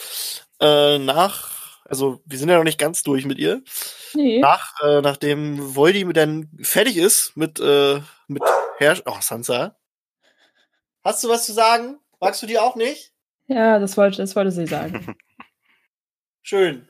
Äh, 0.63 0.97
nach, 0.99 1.83
also 1.85 2.23
wir 2.25 2.39
sind 2.39 2.49
ja 2.49 2.57
noch 2.57 2.65
nicht 2.65 2.79
ganz 2.79 3.03
durch 3.03 3.27
mit 3.27 3.37
ihr. 3.39 3.63
Nee. 4.15 4.41
Nach, 4.41 4.81
äh, 4.81 5.03
nachdem 5.03 5.77
Voldy 5.77 6.07
mit 6.07 6.17
dann 6.17 6.49
fertig 6.63 6.97
ist 6.97 7.37
mit, 7.37 7.61
äh, 7.61 8.01
mit 8.29 8.43
Herrsch. 8.79 9.03
Oh, 9.05 9.19
Sansa. 9.21 9.77
Hast 11.05 11.23
du 11.23 11.29
was 11.29 11.45
zu 11.45 11.53
sagen? 11.53 11.99
Magst 12.19 12.43
du 12.43 12.47
die 12.47 12.59
auch 12.59 12.77
nicht? 12.77 13.13
Ja, 13.47 13.79
das 13.79 13.99
wollte, 13.99 14.17
das 14.17 14.35
wollte 14.37 14.53
sie 14.53 14.67
sagen. 14.67 15.15
Schön. 16.43 16.89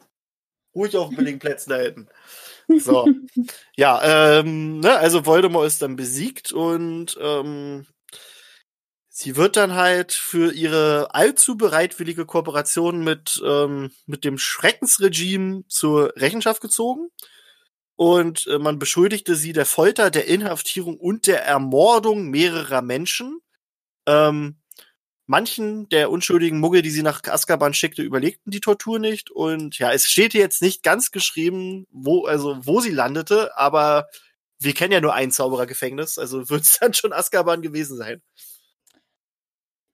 Ruhig 0.80 0.96
auf 0.96 1.08
den 1.08 1.16
billigen 1.16 1.38
Plätzen 1.38 1.70
da 1.70 1.76
hinten. 1.76 2.08
So. 2.78 3.08
ja, 3.76 4.38
ähm, 4.38 4.80
ne, 4.80 4.96
also 4.96 5.26
Voldemort 5.26 5.66
ist 5.66 5.82
dann 5.82 5.96
besiegt 5.96 6.52
und 6.52 7.18
ähm, 7.20 7.86
sie 9.08 9.36
wird 9.36 9.56
dann 9.56 9.74
halt 9.74 10.12
für 10.12 10.52
ihre 10.52 11.14
allzu 11.14 11.56
bereitwillige 11.56 12.26
Kooperation 12.26 13.02
mit, 13.02 13.42
ähm, 13.44 13.90
mit 14.06 14.24
dem 14.24 14.38
Schreckensregime 14.38 15.64
zur 15.68 16.14
Rechenschaft 16.16 16.60
gezogen. 16.60 17.08
Und 17.96 18.46
äh, 18.46 18.58
man 18.58 18.78
beschuldigte 18.78 19.34
sie 19.34 19.52
der 19.52 19.66
Folter, 19.66 20.10
der 20.10 20.26
Inhaftierung 20.26 20.96
und 20.96 21.26
der 21.26 21.44
Ermordung 21.44 22.30
mehrerer 22.30 22.80
Menschen. 22.80 23.40
Ähm, 24.06 24.59
manchen 25.30 25.88
der 25.90 26.10
unschuldigen 26.10 26.58
Muggel, 26.58 26.82
die 26.82 26.90
sie 26.90 27.04
nach 27.04 27.22
Azkaban 27.22 27.72
schickte, 27.72 28.02
überlegten 28.02 28.50
die 28.50 28.58
Tortur 28.58 28.98
nicht. 28.98 29.30
Und 29.30 29.78
ja, 29.78 29.92
es 29.92 30.08
steht 30.08 30.34
jetzt 30.34 30.60
nicht 30.60 30.82
ganz 30.82 31.12
geschrieben, 31.12 31.86
wo, 31.92 32.24
also, 32.24 32.58
wo 32.66 32.80
sie 32.80 32.90
landete, 32.90 33.56
aber 33.56 34.08
wir 34.58 34.74
kennen 34.74 34.92
ja 34.92 35.00
nur 35.00 35.14
ein 35.14 35.30
Zauberergefängnis, 35.30 36.18
also 36.18 36.48
wird 36.50 36.62
es 36.62 36.80
dann 36.80 36.94
schon 36.94 37.12
Azkaban 37.12 37.62
gewesen 37.62 37.96
sein. 37.96 38.20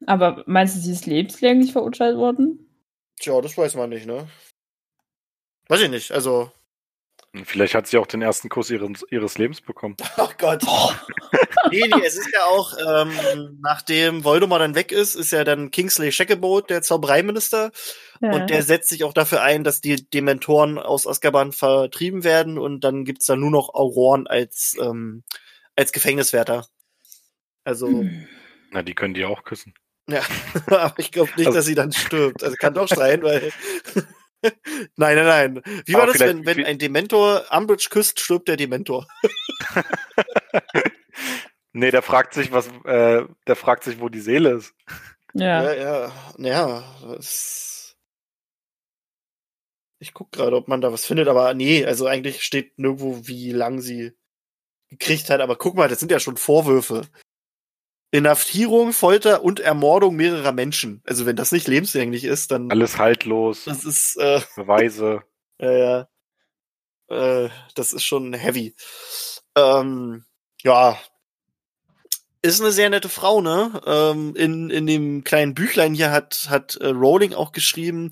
Aber 0.06 0.42
meinst 0.46 0.76
du, 0.76 0.80
sie 0.80 0.92
ist 0.92 1.06
lebenslänglich 1.06 1.72
verurteilt 1.72 2.16
worden? 2.16 2.70
Tja, 3.20 3.38
das 3.42 3.58
weiß 3.58 3.74
man 3.74 3.90
nicht, 3.90 4.06
ne? 4.06 4.28
Weiß 5.68 5.82
ich 5.82 5.90
nicht, 5.90 6.12
also. 6.12 6.50
Vielleicht 7.44 7.74
hat 7.74 7.86
sie 7.86 7.98
auch 7.98 8.06
den 8.06 8.22
ersten 8.22 8.48
Kuss 8.48 8.70
ihres, 8.70 9.04
ihres 9.10 9.36
Lebens 9.38 9.60
bekommen. 9.60 9.96
Ach 10.16 10.36
Gott. 10.38 10.62
nee, 11.70 11.82
nee, 11.94 12.04
es 12.06 12.16
ist 12.16 12.30
ja 12.32 12.44
auch, 12.44 12.72
ähm, 12.78 13.58
nachdem 13.62 14.24
Voldemort 14.24 14.60
dann 14.62 14.74
weg 14.74 14.92
ist, 14.92 15.14
ist 15.14 15.32
ja 15.32 15.44
dann 15.44 15.70
Kingsley 15.70 16.12
Shacklebolt 16.12 16.70
der 16.70 16.82
Zaubereiminister. 16.82 17.70
Ja. 18.20 18.30
Und 18.32 18.48
der 18.50 18.62
setzt 18.62 18.88
sich 18.88 19.04
auch 19.04 19.12
dafür 19.12 19.42
ein, 19.42 19.64
dass 19.64 19.80
die 19.80 20.08
Dementoren 20.08 20.78
aus 20.78 21.06
Azkaban 21.06 21.52
vertrieben 21.52 22.24
werden 22.24 22.58
und 22.58 22.80
dann 22.84 23.04
gibt's 23.04 23.26
da 23.26 23.36
nur 23.36 23.50
noch 23.50 23.74
Auroren 23.74 24.26
als, 24.26 24.74
ähm, 24.80 25.22
als 25.76 25.92
Gefängniswärter. 25.92 26.66
Also, 27.64 27.88
Hm. 27.88 28.26
Na, 28.70 28.82
die 28.82 28.94
können 28.94 29.14
die 29.14 29.24
auch 29.24 29.44
küssen. 29.44 29.74
ja, 30.08 30.20
aber 30.68 30.94
ich 30.98 31.12
glaube 31.12 31.30
nicht, 31.36 31.46
Also- 31.46 31.58
dass 31.58 31.66
sie 31.66 31.74
dann 31.74 31.92
stirbt. 31.92 32.42
Also 32.44 32.56
kann 32.56 32.74
doch 32.74 32.88
sein, 32.88 33.22
weil. 33.22 33.52
nein, 34.96 35.16
nein, 35.16 35.24
nein. 35.24 35.62
Wie 35.84 35.94
war 35.94 36.02
Aber 36.02 36.12
das, 36.12 36.20
wenn, 36.20 36.46
wenn 36.46 36.64
ein 36.64 36.78
Dementor 36.78 37.44
Umbridge 37.50 37.88
küsst, 37.90 38.20
stirbt 38.20 38.48
der 38.48 38.56
Dementor? 38.56 39.06
Nee, 41.78 41.90
der 41.90 42.00
fragt 42.00 42.32
sich, 42.32 42.52
was, 42.52 42.68
äh, 42.84 43.26
der 43.46 43.54
fragt 43.54 43.84
sich, 43.84 44.00
wo 44.00 44.08
die 44.08 44.20
Seele 44.20 44.52
ist. 44.52 44.74
Ja. 45.34 45.62
Ja, 45.62 45.74
ja, 45.74 46.12
naja, 46.38 46.84
das. 47.06 47.98
Ich 49.98 50.14
guck 50.14 50.32
gerade, 50.32 50.56
ob 50.56 50.68
man 50.68 50.80
da 50.80 50.90
was 50.90 51.04
findet, 51.04 51.28
aber 51.28 51.52
nee, 51.52 51.84
also 51.84 52.06
eigentlich 52.06 52.42
steht 52.42 52.78
nirgendwo, 52.78 53.26
wie 53.26 53.52
lang 53.52 53.82
sie 53.82 54.16
gekriegt 54.88 55.28
hat. 55.28 55.42
Aber 55.42 55.56
guck 55.56 55.74
mal, 55.74 55.88
das 55.88 56.00
sind 56.00 56.10
ja 56.10 56.18
schon 56.18 56.38
Vorwürfe. 56.38 57.02
Inhaftierung, 58.10 58.92
Folter 58.92 59.42
und 59.42 59.60
Ermordung 59.60 60.16
mehrerer 60.16 60.52
Menschen. 60.52 61.02
Also 61.04 61.26
wenn 61.26 61.36
das 61.36 61.52
nicht 61.52 61.68
lebenslänglich 61.68 62.24
ist, 62.24 62.50
dann 62.50 62.70
Alles 62.70 62.98
haltlos, 62.98 63.64
das 63.64 63.84
ist 63.84 64.16
äh, 64.16 64.40
Beweise. 64.54 65.22
ja, 65.58 65.72
ja. 65.72 66.08
Äh, 67.08 67.50
das 67.74 67.92
ist 67.92 68.04
schon 68.04 68.32
heavy. 68.32 68.74
Ähm, 69.56 70.24
ja. 70.62 70.98
Ist 72.42 72.60
eine 72.60 72.70
sehr 72.70 72.90
nette 72.90 73.08
Frau, 73.08 73.40
ne? 73.40 73.80
Ähm, 73.86 74.36
in, 74.36 74.70
in 74.70 74.86
dem 74.86 75.24
kleinen 75.24 75.54
Büchlein 75.54 75.94
hier 75.94 76.12
hat, 76.12 76.46
hat 76.48 76.76
äh, 76.76 76.88
Rowling 76.88 77.34
auch 77.34 77.52
geschrieben, 77.52 78.10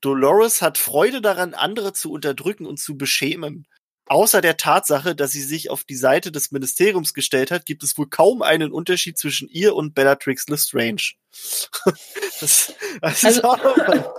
Dolores 0.00 0.62
hat 0.62 0.78
Freude 0.78 1.22
daran, 1.22 1.54
andere 1.54 1.92
zu 1.92 2.12
unterdrücken 2.12 2.66
und 2.66 2.78
zu 2.78 2.96
beschämen. 2.96 3.66
Außer 4.06 4.40
der 4.42 4.56
Tatsache, 4.58 5.14
dass 5.14 5.30
sie 5.30 5.42
sich 5.42 5.70
auf 5.70 5.84
die 5.84 5.96
Seite 5.96 6.30
des 6.30 6.52
Ministeriums 6.52 7.14
gestellt 7.14 7.50
hat, 7.50 7.64
gibt 7.64 7.82
es 7.82 7.96
wohl 7.96 8.08
kaum 8.08 8.42
einen 8.42 8.70
Unterschied 8.70 9.16
zwischen 9.18 9.48
ihr 9.48 9.74
und 9.74 9.94
Bellatrix 9.94 10.46
Lestrange. 10.48 11.14
das, 12.40 12.74
das 13.00 13.22
ist 13.22 13.24
Also- 13.24 13.42
auch 13.44 13.62
nochmal. 13.62 14.12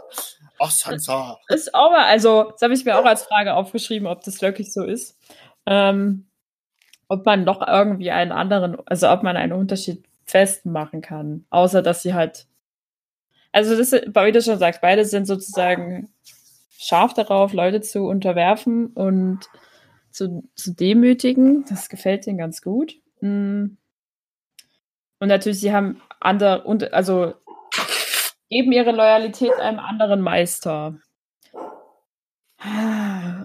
Ach, 0.57 0.71
Sansa. 0.71 1.37
Ist 1.49 1.75
auch 1.75 1.91
mal, 1.91 2.05
also, 2.05 2.51
das 2.51 2.61
habe 2.61 2.73
ich 2.73 2.85
mir 2.85 2.97
auch 2.97 3.03
als 3.03 3.23
Frage 3.23 3.55
aufgeschrieben, 3.55 4.07
ob 4.07 4.23
das 4.23 4.41
wirklich 4.41 4.71
so 4.71 4.83
ist. 4.85 5.17
Ähm, 5.65 6.27
ob 7.09 7.25
man 7.25 7.43
noch 7.43 7.61
irgendwie 7.67 8.09
einen 8.11 8.31
anderen, 8.31 8.77
also 8.87 9.09
ob 9.09 9.21
man 9.21 9.35
einen 9.35 9.51
Unterschied 9.51 10.05
festmachen 10.25 11.01
kann. 11.01 11.45
Außer 11.49 11.81
dass 11.81 12.01
sie 12.03 12.13
halt. 12.13 12.47
Also, 13.51 13.75
das, 13.77 13.91
ist- 13.91 14.07
wie 14.15 14.31
du 14.31 14.41
schon 14.41 14.57
sagst, 14.57 14.79
beide 14.81 15.03
sind 15.05 15.25
sozusagen 15.25 16.09
scharf 16.79 17.13
darauf, 17.13 17.51
Leute 17.51 17.81
zu 17.81 18.05
unterwerfen 18.05 18.87
und 18.87 19.41
zu, 20.15 20.49
zu 20.55 20.73
demütigen. 20.73 21.65
Das 21.69 21.89
gefällt 21.89 22.25
ihnen 22.27 22.37
ganz 22.37 22.61
gut. 22.61 22.95
Mm. 23.21 23.65
Und 25.19 25.27
natürlich, 25.27 25.59
sie 25.59 25.73
haben 25.73 26.01
andere, 26.19 26.63
und, 26.63 26.93
also 26.93 27.33
geben 28.49 28.71
ihre 28.71 28.91
Loyalität 28.91 29.53
einem 29.59 29.79
anderen 29.79 30.21
Meister. 30.21 30.97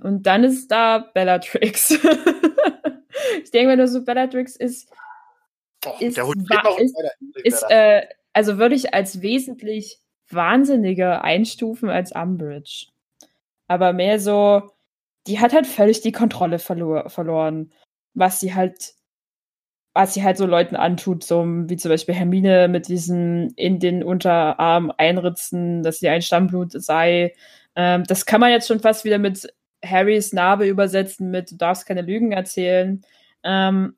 Und 0.03 0.23
dann 0.23 0.45
ist 0.45 0.68
da 0.71 0.99
Bellatrix. 0.99 1.91
ich 3.43 3.51
denke 3.51 3.68
mir 3.68 3.77
nur 3.77 3.89
so, 3.89 4.05
Bellatrix 4.05 4.57
ist, 4.57 4.91
Oh, 5.87 5.95
Ist 5.99 6.18
der 6.18 6.27
Hund 6.27 6.49
wa- 6.51 6.57
geht 6.57 6.64
noch 6.64 6.79
ist- 6.79 6.95
ist 7.43 7.62
äh, 7.71 8.03
also 8.35 8.59
würde 8.59 8.75
ich 8.75 8.93
als 8.93 9.23
wesentlich 9.23 9.99
wahnsinniger 10.29 11.25
einstufen 11.25 11.89
als 11.89 12.12
Umbridge. 12.12 12.89
Aber 13.66 13.95
mehr 13.95 14.21
so, 14.21 14.71
die 15.27 15.41
hat 15.41 15.53
halt 15.53 15.66
völlig 15.66 16.01
die 16.01 16.12
Kontrolle 16.12 16.59
verlor 16.59 17.11
verloren, 17.11 17.73
was 18.14 18.41
sie 18.41 18.55
halt, 18.55 18.95
was 19.95 20.14
sie 20.14 20.23
halt 20.23 20.37
so 20.37 20.47
Leuten 20.47 20.77
antut, 20.77 21.25
so 21.25 21.45
wie 21.45 21.77
zum 21.77 21.91
Beispiel 21.91 22.14
Hermine 22.14 22.68
mit 22.68 22.89
diesem 22.89 23.53
in 23.57 23.79
den 23.79 24.03
Unterarm 24.03 24.93
einritzen, 24.97 25.83
dass 25.83 25.99
sie 26.01 26.09
ein 26.09 26.23
Stammblut 26.23 26.73
sei. 26.73 27.35
Ähm, 27.77 28.05
das 28.05 28.27
kann 28.27 28.41
man 28.41 28.51
jetzt 28.51 28.68
schon 28.68 28.81
fast 28.81 29.05
wieder 29.05 29.18
mit 29.18 29.53
Harrys 29.85 30.33
Narbe 30.33 30.66
übersetzen, 30.66 31.31
mit 31.31 31.51
du 31.51 31.57
darfst 31.57 31.87
keine 31.87 32.03
Lügen 32.03 32.33
erzählen. 32.33 33.05
Ähm, 33.43 33.97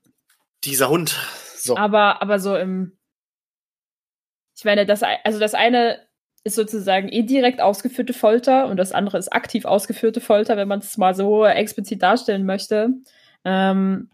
Dieser 0.64 0.88
Hund. 0.88 1.16
So. 1.56 1.76
aber, 1.76 2.22
aber 2.22 2.38
so 2.38 2.56
im. 2.56 2.96
Ich 4.56 4.64
meine, 4.64 4.86
das, 4.86 5.02
also 5.02 5.38
das 5.38 5.54
eine 5.54 5.98
ist 6.44 6.56
sozusagen 6.56 7.08
indirekt 7.08 7.60
ausgeführte 7.60 8.12
Folter 8.12 8.66
und 8.66 8.76
das 8.76 8.92
andere 8.92 9.18
ist 9.18 9.32
aktiv 9.32 9.64
ausgeführte 9.64 10.20
Folter, 10.20 10.56
wenn 10.56 10.68
man 10.68 10.80
es 10.80 10.98
mal 10.98 11.14
so 11.14 11.46
explizit 11.46 12.02
darstellen 12.02 12.44
möchte. 12.44 12.90
Ähm, 13.44 14.10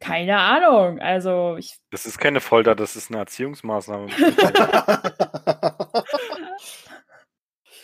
keine 0.00 0.38
Ahnung. 0.38 1.00
Also, 1.00 1.56
ich. 1.58 1.76
Das 1.90 2.06
ist 2.06 2.18
keine 2.18 2.40
Folter, 2.40 2.74
das 2.74 2.96
ist 2.96 3.10
eine 3.10 3.18
Erziehungsmaßnahme. 3.20 4.08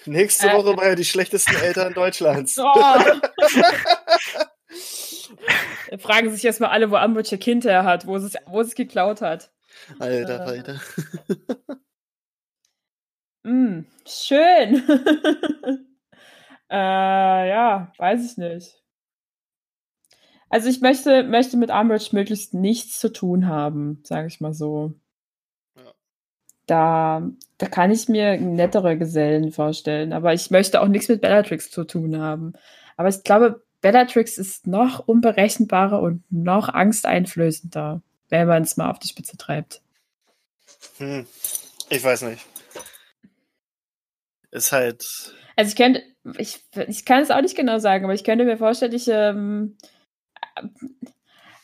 Nächste 0.06 0.48
Äh. 0.48 0.56
Woche 0.56 0.74
bei 0.74 0.94
die 0.94 1.04
schlechtesten 1.04 1.54
Eltern 1.56 1.94
Deutschlands. 1.94 2.58
Oh. 2.72 2.94
Fragen 5.98 6.30
sich 6.30 6.44
erstmal 6.44 6.70
alle, 6.70 6.90
wo 6.90 6.96
Umbridge 6.96 7.30
ihr 7.32 7.38
Kind 7.38 7.64
her 7.64 7.84
hat, 7.84 8.06
wo 8.06 8.16
es, 8.16 8.34
wo 8.46 8.60
es 8.60 8.74
geklaut 8.74 9.20
hat. 9.20 9.50
Alter, 9.98 10.46
Äh. 10.46 10.50
Alter. 10.50 10.80
Mm, 13.42 13.80
schön. 14.06 14.82
äh, 16.70 17.48
ja, 17.48 17.92
weiß 17.96 18.30
ich 18.30 18.36
nicht. 18.36 18.80
Also 20.50 20.68
ich 20.68 20.80
möchte, 20.80 21.22
möchte 21.22 21.56
mit 21.56 21.70
Umbridge 21.70 22.08
möglichst 22.12 22.54
nichts 22.54 22.98
zu 22.98 23.12
tun 23.12 23.46
haben, 23.46 24.02
sage 24.02 24.26
ich 24.26 24.40
mal 24.40 24.52
so. 24.52 24.92
Ja. 25.76 25.92
Da, 26.66 27.30
da 27.58 27.66
kann 27.66 27.92
ich 27.92 28.08
mir 28.08 28.38
nettere 28.40 28.98
Gesellen 28.98 29.52
vorstellen, 29.52 30.12
aber 30.12 30.34
ich 30.34 30.50
möchte 30.50 30.80
auch 30.80 30.88
nichts 30.88 31.08
mit 31.08 31.20
Bellatrix 31.20 31.70
zu 31.70 31.84
tun 31.84 32.18
haben. 32.18 32.54
Aber 32.96 33.08
ich 33.08 33.22
glaube, 33.22 33.62
Bellatrix 33.80 34.38
ist 34.38 34.66
noch 34.66 35.06
unberechenbarer 35.06 36.02
und 36.02 36.24
noch 36.30 36.68
angsteinflößender, 36.68 38.02
wenn 38.28 38.48
man 38.48 38.64
es 38.64 38.76
mal 38.76 38.90
auf 38.90 38.98
die 38.98 39.08
Spitze 39.08 39.36
treibt. 39.36 39.82
Hm. 40.98 41.26
Ich 41.88 42.02
weiß 42.02 42.22
nicht. 42.22 42.44
Ist 44.50 44.72
halt. 44.72 45.34
Also 45.56 45.68
ich 45.70 45.76
könnte, 45.76 46.02
ich, 46.38 46.60
ich 46.88 47.04
kann 47.04 47.22
es 47.22 47.30
auch 47.30 47.40
nicht 47.40 47.56
genau 47.56 47.78
sagen, 47.78 48.04
aber 48.04 48.14
ich 48.14 48.24
könnte 48.24 48.44
mir 48.44 48.56
vorstellen, 48.56 48.92
ich, 48.92 49.08
ähm, 49.08 49.76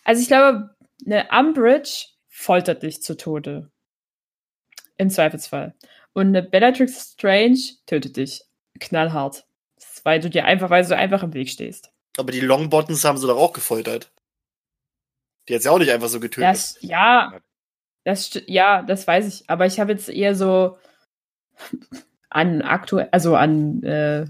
also 0.05 0.23
ich 0.23 0.29
glaube, 0.29 0.77
eine 1.05 1.29
Umbridge 1.31 2.07
foltert 2.29 2.83
dich 2.83 3.03
zu 3.03 3.17
Tode. 3.17 3.71
Im 4.99 5.11
Zweifelsfall. 5.11 5.75
Und 6.13 6.29
eine 6.29 6.43
Bellatrix 6.43 7.13
Strange 7.13 7.59
tötet 7.87 8.17
dich. 8.17 8.43
Knallhart. 8.81 9.47
Weil 10.05 10.21
du 10.21 10.31
dir 10.31 10.45
einfach, 10.45 10.71
weil 10.71 10.87
du 10.87 10.97
einfach 10.97 11.23
im 11.23 11.35
Weg 11.35 11.51
stehst. 11.51 11.93
Aber 12.17 12.33
die 12.33 12.41
Longbottoms 12.41 13.05
haben 13.05 13.19
sie 13.19 13.27
doch 13.27 13.37
auch 13.37 13.53
gefoltert. 13.53 14.13
Die 15.49 15.55
hat 15.55 15.63
sie 15.63 15.69
auch 15.69 15.79
nicht 15.79 15.91
einfach 15.91 16.09
so 16.09 16.21
getötet. 16.21 16.49
Das, 16.49 16.79
ja, 16.81 17.39
das, 18.05 18.41
ja, 18.47 18.83
das 18.83 19.07
weiß 19.07 19.27
ich. 19.27 19.51
Aber 19.51 19.67
ich 19.67 19.79
habe 19.81 19.93
jetzt 19.93 20.09
eher 20.09 20.35
so 20.35 20.79
an 22.31 22.63
aktuell, 22.63 23.09
also 23.13 23.37
an 23.37 23.83
äh, 23.83 24.27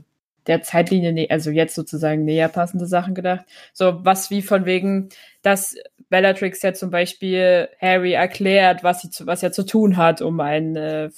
der 0.46 0.62
Zeitlinie, 0.62 1.28
also 1.30 1.50
jetzt 1.50 1.74
sozusagen 1.74 2.24
näher 2.24 2.48
passende 2.48 2.86
Sachen 2.86 3.14
gedacht. 3.14 3.44
So 3.72 4.04
was 4.04 4.30
wie 4.30 4.42
von 4.42 4.64
wegen, 4.64 5.08
dass 5.42 5.76
Bellatrix 6.08 6.62
ja 6.62 6.72
zum 6.72 6.90
Beispiel 6.90 7.68
Harry 7.80 8.12
erklärt, 8.12 8.84
was, 8.84 9.02
sie 9.02 9.10
zu, 9.10 9.26
was 9.26 9.42
er 9.42 9.52
zu 9.52 9.64
tun 9.64 9.96
hat, 9.96 10.22
um 10.22 10.38
einen 10.40 10.76
äh, 10.76 11.10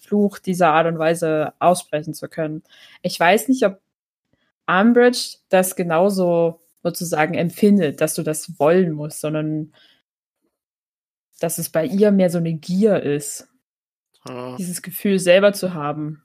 Fluch 0.00 0.38
dieser 0.38 0.72
Art 0.72 0.86
und 0.86 0.98
Weise 0.98 1.54
aussprechen 1.58 2.12
zu 2.14 2.28
können. 2.28 2.62
Ich 3.02 3.18
weiß 3.18 3.48
nicht, 3.48 3.64
ob 3.64 3.80
Umbridge 4.66 5.38
das 5.48 5.74
genauso 5.74 6.60
sozusagen 6.82 7.34
empfindet, 7.34 8.00
dass 8.00 8.14
du 8.14 8.22
das 8.22 8.58
wollen 8.58 8.92
musst, 8.92 9.20
sondern 9.20 9.72
dass 11.40 11.58
es 11.58 11.70
bei 11.70 11.86
ihr 11.86 12.10
mehr 12.12 12.30
so 12.30 12.38
eine 12.38 12.54
Gier 12.54 13.02
ist. 13.02 13.49
Ja. 14.28 14.56
Dieses 14.56 14.82
Gefühl 14.82 15.18
selber 15.18 15.52
zu 15.52 15.74
haben. 15.74 16.22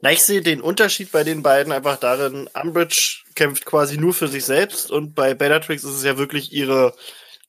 Na, 0.00 0.12
ich 0.12 0.22
sehe 0.22 0.42
den 0.42 0.60
Unterschied 0.60 1.12
bei 1.12 1.24
den 1.24 1.42
beiden 1.42 1.72
einfach 1.72 1.96
darin, 1.96 2.48
Umbridge 2.54 3.22
kämpft 3.34 3.64
quasi 3.64 3.96
nur 3.96 4.14
für 4.14 4.28
sich 4.28 4.44
selbst 4.44 4.90
und 4.90 5.14
bei 5.14 5.34
Bellatrix 5.34 5.84
ist 5.84 5.96
es 5.96 6.04
ja 6.04 6.18
wirklich 6.18 6.52
ihre 6.52 6.94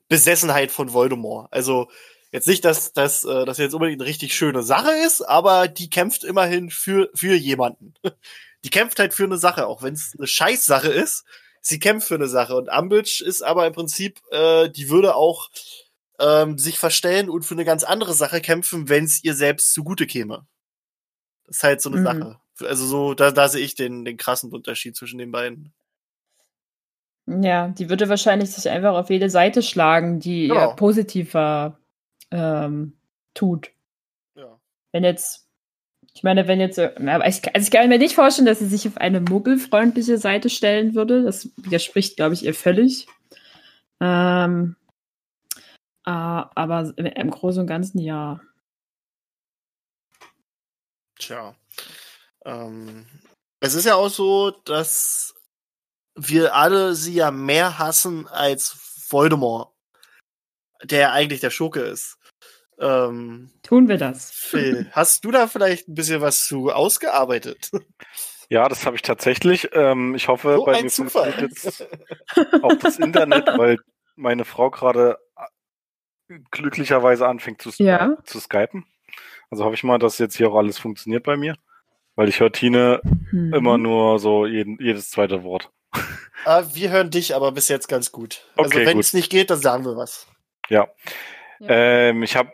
Besessenheit 0.10 0.72
von 0.72 0.94
Voldemort. 0.94 1.48
Also 1.52 1.90
jetzt 2.32 2.48
nicht, 2.48 2.66
dass, 2.66 2.94
dass 2.94 3.24
äh, 3.24 3.46
das 3.46 3.58
jetzt 3.58 3.74
unbedingt 3.74 4.02
eine 4.02 4.10
richtig 4.10 4.36
schöne 4.36 4.64
Sache 4.64 4.92
ist, 5.06 5.22
aber 5.22 5.68
die 5.68 5.90
kämpft 5.90 6.24
immerhin 6.24 6.70
für, 6.70 7.10
für 7.14 7.36
jemanden. 7.36 7.94
Die 8.66 8.70
kämpft 8.70 8.98
halt 8.98 9.14
für 9.14 9.26
eine 9.26 9.38
Sache, 9.38 9.68
auch 9.68 9.84
wenn 9.84 9.94
es 9.94 10.16
eine 10.18 10.26
Scheißsache 10.26 10.88
ist. 10.88 11.26
Sie 11.60 11.80
kämpft 11.80 12.08
für 12.08 12.16
eine 12.16 12.30
Sache. 12.30 12.56
Und 12.56 12.70
Umbridge 12.70 13.22
ist 13.26 13.42
aber 13.42 13.68
im 13.68 13.74
Prinzip, 13.74 14.22
äh, 14.32 14.70
die 14.70 14.90
würde 14.90 15.16
auch 15.16 15.50
ähm, 16.20 16.58
sich 16.58 16.80
verstellen 16.80 17.30
und 17.30 17.44
für 17.44 17.56
eine 17.56 17.66
ganz 17.66 17.84
andere 17.84 18.14
Sache 18.14 18.42
kämpfen, 18.42 18.90
wenn 18.90 19.06
es 19.06 19.24
ihr 19.24 19.34
selbst 19.34 19.74
zugute 19.74 20.06
käme. 20.06 20.46
Das 21.46 21.58
ist 21.58 21.64
halt 21.64 21.82
so 21.82 21.90
eine 21.90 22.00
mhm. 22.00 22.04
Sache. 22.04 22.40
Also 22.62 22.86
so, 22.86 23.14
da, 23.14 23.32
da 23.32 23.50
sehe 23.50 23.64
ich 23.64 23.76
den, 23.76 24.06
den 24.06 24.18
krassen 24.18 24.52
Unterschied 24.52 24.96
zwischen 24.96 25.18
den 25.18 25.32
beiden. 25.32 25.74
Ja, 27.26 27.70
die 27.70 27.90
würde 27.90 28.10
wahrscheinlich 28.10 28.52
sich 28.52 28.70
einfach 28.70 28.96
auf 28.96 29.10
jede 29.10 29.30
Seite 29.30 29.62
schlagen, 29.62 30.20
die 30.20 30.50
genau. 30.50 30.72
ihr 30.72 30.76
positiver 30.76 31.80
ähm, 32.32 32.94
tut. 33.34 33.72
Ja. 34.36 34.60
Wenn 34.92 35.04
jetzt, 35.04 35.48
ich 36.14 36.24
meine, 36.24 36.48
wenn 36.48 36.60
jetzt, 36.60 36.78
aber 36.78 37.28
ich, 37.28 37.56
also 37.56 37.66
ich 37.66 37.72
kann 37.72 37.88
mir 37.88 37.98
nicht 37.98 38.16
vorstellen, 38.16 38.46
dass 38.46 38.60
sie 38.60 38.68
sich 38.68 38.88
auf 38.88 38.98
eine 38.98 39.22
muggelfreundliche 39.22 40.18
Seite 40.18 40.50
stellen 40.50 40.96
würde. 40.96 41.24
Das 41.24 41.50
widerspricht, 41.56 42.18
glaube 42.18 42.34
ich, 42.34 42.44
ihr 42.44 42.54
völlig. 42.54 43.08
Ähm, 44.02 44.76
äh, 46.06 46.10
aber 46.10 46.94
im, 46.98 47.32
Großen 47.32 47.62
und 47.62 47.68
Ganzen 47.68 48.00
ja. 48.00 48.40
Tja. 51.18 51.56
Ähm, 52.46 53.06
es 53.60 53.76
ist 53.76 53.86
ja 53.86 53.96
auch 53.96 54.10
so, 54.10 54.52
dass 54.52 55.36
wir 56.16 56.56
alle 56.56 56.96
sie 56.96 57.14
ja 57.14 57.32
mehr 57.32 57.80
hassen 57.80 58.28
als 58.28 59.08
Voldemort, 59.10 59.74
der 60.84 61.14
eigentlich 61.14 61.40
der 61.40 61.50
Schurke 61.50 61.82
ist. 61.82 62.18
Ähm, 62.80 63.52
Tun 63.64 63.88
wir 63.88 63.98
das. 63.98 64.32
Phil, 64.32 64.90
hast 64.92 65.24
du 65.24 65.32
da 65.32 65.48
vielleicht 65.48 65.88
ein 65.88 65.96
bisschen 65.96 66.22
was 66.22 66.46
zu 66.46 66.72
ausgearbeitet? 66.72 67.72
Ja, 68.50 68.68
das 68.68 68.86
habe 68.86 68.96
ich 68.96 69.02
tatsächlich. 69.02 69.70
Ähm, 69.74 70.16
ich 70.16 70.28
hoffe, 70.28 70.56
so 70.58 70.66
bei 70.66 70.82
mir 70.82 70.90
funktioniert 70.90 71.40
jetzt 71.40 71.88
auch 72.62 72.76
das 72.76 73.00
Internet, 73.00 73.48
weil 73.58 73.78
meine 74.16 74.46
Frau 74.46 74.70
gerade 74.70 75.18
äh, 75.38 75.46
glücklicherweise 76.52 77.28
anfängt 77.28 77.62
zu, 77.62 77.70
ja. 77.84 78.18
zu 78.24 78.40
skypen. 78.40 78.86
Also 79.50 79.66
hoffe 79.66 79.76
ich 79.76 79.84
mal, 79.84 80.00
dass 80.00 80.18
jetzt 80.18 80.36
hier 80.36 80.50
auch 80.50 80.56
alles 80.56 80.80
funktioniert 80.80 81.24
bei 81.24 81.38
mir. 81.38 81.56
Weil 82.16 82.30
ich 82.30 82.40
höre 82.40 82.52
Tine 82.52 83.02
hm. 83.30 83.54
immer 83.54 83.78
nur 83.78 84.20
so 84.20 84.46
jeden, 84.46 84.78
jedes 84.80 85.10
zweite 85.10 85.44
Wort. 85.44 85.72
Ah, 86.46 86.66
wir 86.74 86.90
hören 86.90 87.10
dich 87.10 87.36
aber 87.36 87.54
bis 87.54 87.70
jetzt 87.70 87.88
ganz 87.88 88.12
gut. 88.12 88.46
Also 88.58 88.68
okay, 88.68 88.80
also 88.80 88.92
wenn 88.92 89.00
es 89.00 89.14
nicht 89.14 89.30
geht, 89.30 89.50
dann 89.50 89.60
sagen 89.60 89.86
wir 89.86 89.96
was. 89.96 90.28
Ja. 90.68 90.90
ja. 91.60 91.68
Ähm, 91.70 92.22
ich 92.22 92.36
habe, 92.36 92.52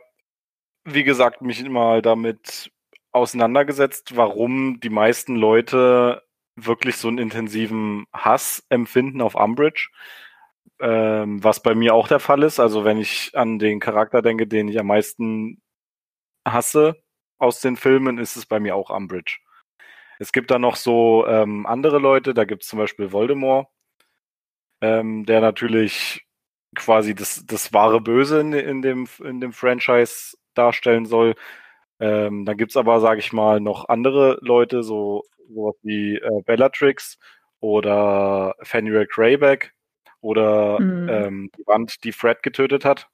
wie 0.84 1.04
gesagt, 1.04 1.42
mich 1.42 1.68
mal 1.68 2.04
damit 2.04 2.70
auseinandergesetzt, 3.12 4.16
warum 4.16 4.80
die 4.80 4.92
meisten 4.92 5.36
Leute 5.36 6.22
wirklich 6.56 6.98
so 6.98 7.08
einen 7.08 7.18
intensiven 7.18 8.06
Hass 8.14 8.64
empfinden 8.70 9.22
auf 9.22 9.34
Umbridge. 9.34 9.90
Ähm, 10.82 11.44
was 11.44 11.62
bei 11.62 11.76
mir 11.76 11.94
auch 11.94 12.08
der 12.08 12.20
Fall 12.20 12.44
ist. 12.44 12.60
Also 12.60 12.86
wenn 12.86 12.98
ich 12.98 13.32
an 13.36 13.60
den 13.60 13.80
Charakter 13.80 14.22
denke, 14.22 14.48
den 14.48 14.70
ich 14.70 14.80
am 14.80 14.88
meisten 14.88 15.62
hasse 16.48 16.96
aus 17.38 17.62
den 17.62 17.76
Filmen, 17.78 18.18
ist 18.18 18.38
es 18.38 18.46
bei 18.46 18.60
mir 18.60 18.76
auch 18.76 18.90
Umbridge. 18.90 19.40
Es 20.20 20.32
gibt 20.32 20.52
da 20.52 20.60
noch 20.60 20.76
so 20.76 21.26
ähm, 21.28 21.66
andere 21.66 22.00
Leute, 22.00 22.34
da 22.34 22.46
gibt 22.46 22.64
es 22.64 22.70
zum 22.70 22.80
Beispiel 22.80 23.12
Voldemort, 23.12 23.68
ähm, 24.82 25.26
der 25.26 25.42
natürlich 25.42 26.26
quasi 26.76 27.16
das, 27.16 27.46
das 27.46 27.74
wahre 27.74 28.02
Böse 28.02 28.42
in, 28.42 28.54
in, 28.54 28.82
dem, 28.82 29.08
in 29.24 29.42
dem 29.42 29.54
Franchise 29.54 30.38
darstellen 30.54 31.06
soll. 31.06 31.36
Ähm, 32.00 32.46
dann 32.46 32.58
gibt 32.58 32.72
es 32.72 32.78
aber, 32.78 33.00
sage 33.02 33.20
ich 33.20 33.34
mal, 33.34 33.60
noch 33.60 33.90
andere 33.90 34.40
Leute, 34.42 34.84
so 34.84 35.24
sowas 35.50 35.76
wie 35.84 36.16
äh, 36.16 36.42
Bellatrix 36.46 37.18
oder 37.60 38.56
Fenrir 38.62 39.08
Greyback 39.08 39.74
oder 40.22 40.80
mhm. 40.80 41.10
ähm, 41.10 41.52
die 41.58 41.68
Wand, 41.68 42.04
die 42.04 42.12
Fred 42.12 42.44
getötet 42.44 42.86
hat, 42.86 43.10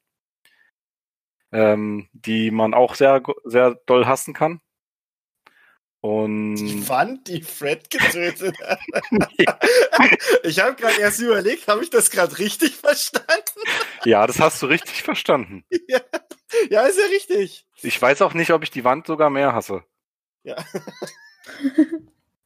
ähm, 1.52 2.10
die 2.14 2.52
man 2.52 2.74
auch 2.74 2.96
sehr, 2.96 3.22
sehr 3.44 3.76
doll 3.86 4.06
hassen 4.06 4.34
kann. 4.34 4.62
Und 6.06 6.58
die 6.58 6.88
Wand, 6.88 7.28
die 7.28 7.42
Fred 7.42 7.90
getötet 7.90 8.56
hat. 8.62 8.80
ich 10.44 10.60
habe 10.60 10.76
gerade 10.76 11.02
erst 11.02 11.20
überlegt, 11.20 11.68
habe 11.68 11.84
ich 11.84 11.90
das 11.90 12.12
gerade 12.12 12.38
richtig 12.38 12.76
verstanden? 12.76 13.60
ja, 14.04 14.28
das 14.28 14.40
hast 14.40 14.62
du 14.62 14.68
richtig 14.68 15.02
verstanden. 15.02 15.64
Ja. 15.88 16.00
ja, 16.70 16.82
ist 16.84 17.00
ja 17.00 17.06
richtig. 17.08 17.66
Ich 17.82 18.00
weiß 18.00 18.22
auch 18.22 18.36
nicht, 18.36 18.52
ob 18.52 18.62
ich 18.64 18.70
die 18.70 18.84
Wand 18.84 19.08
sogar 19.08 19.30
mehr 19.30 19.54
hasse. 19.54 19.84
Ja. 20.44 20.56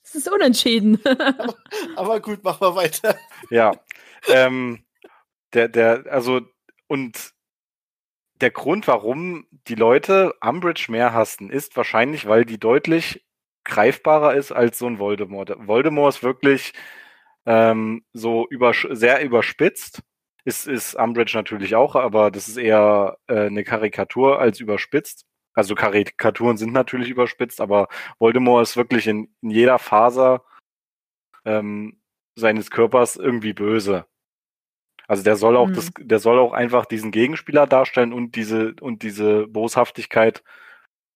Es 0.04 0.16
ist 0.16 0.32
unentschieden. 0.32 1.00
aber, 1.04 1.56
aber, 1.96 2.20
gut, 2.20 2.44
machen 2.44 2.62
wir 2.62 2.76
weiter. 2.76 3.18
Ja. 3.50 3.74
Ähm, 4.28 4.84
der, 5.54 5.68
der, 5.70 6.06
also, 6.10 6.42
und 6.88 7.34
der 8.42 8.52
Grund, 8.52 8.88
warum 8.88 9.46
die 9.68 9.76
Leute 9.76 10.34
Umbridge 10.42 10.88
mehr 10.90 11.14
hassen, 11.14 11.50
ist 11.50 11.76
wahrscheinlich, 11.76 12.28
weil 12.28 12.46
die 12.46 12.60
deutlich 12.60 13.26
greifbarer 13.66 14.36
ist 14.36 14.52
als 14.52 14.80
so 14.80 14.88
ein 14.88 15.00
Voldemort. 15.00 15.52
Voldemort 15.68 16.16
ist 16.16 16.24
wirklich 16.24 16.74
ähm, 17.46 18.04
so 18.14 18.48
über, 18.50 18.74
sehr 18.74 19.24
überspitzt. 19.24 20.02
Ist, 20.46 20.68
ist 20.68 20.96
Umbridge 20.96 21.34
natürlich 21.36 21.76
auch, 21.76 21.96
aber 21.96 22.32
das 22.32 22.48
ist 22.48 22.58
eher 22.58 23.18
äh, 23.28 23.48
eine 23.48 23.64
Karikatur 23.64 24.40
als 24.40 24.60
überspitzt. 24.60 25.26
Also 25.54 25.76
Karikaturen 25.76 26.58
sind 26.58 26.72
natürlich 26.72 27.10
überspitzt, 27.10 27.60
aber 27.60 27.90
Voldemort 28.20 28.64
ist 28.64 28.78
wirklich 28.78 29.08
in, 29.08 29.36
in 29.42 29.50
jeder 29.52 29.78
Faser 29.80 30.44
ähm, 31.46 32.00
seines 32.40 32.72
Körpers 32.72 33.16
irgendwie 33.16 33.54
böse. 33.54 34.06
Also 35.08 35.24
der 35.24 35.36
soll 35.38 35.58
auch 35.58 35.68
mhm. 35.68 35.74
das, 35.74 35.92
der 36.00 36.20
soll 36.20 36.40
auch 36.40 36.54
einfach 36.54 36.86
diesen 36.86 37.12
Gegenspieler 37.12 37.68
darstellen 37.68 38.14
und 38.14 38.36
diese 38.36 38.76
und 38.80 39.02
diese 39.04 39.48
Boshaftigkeit 39.48 40.44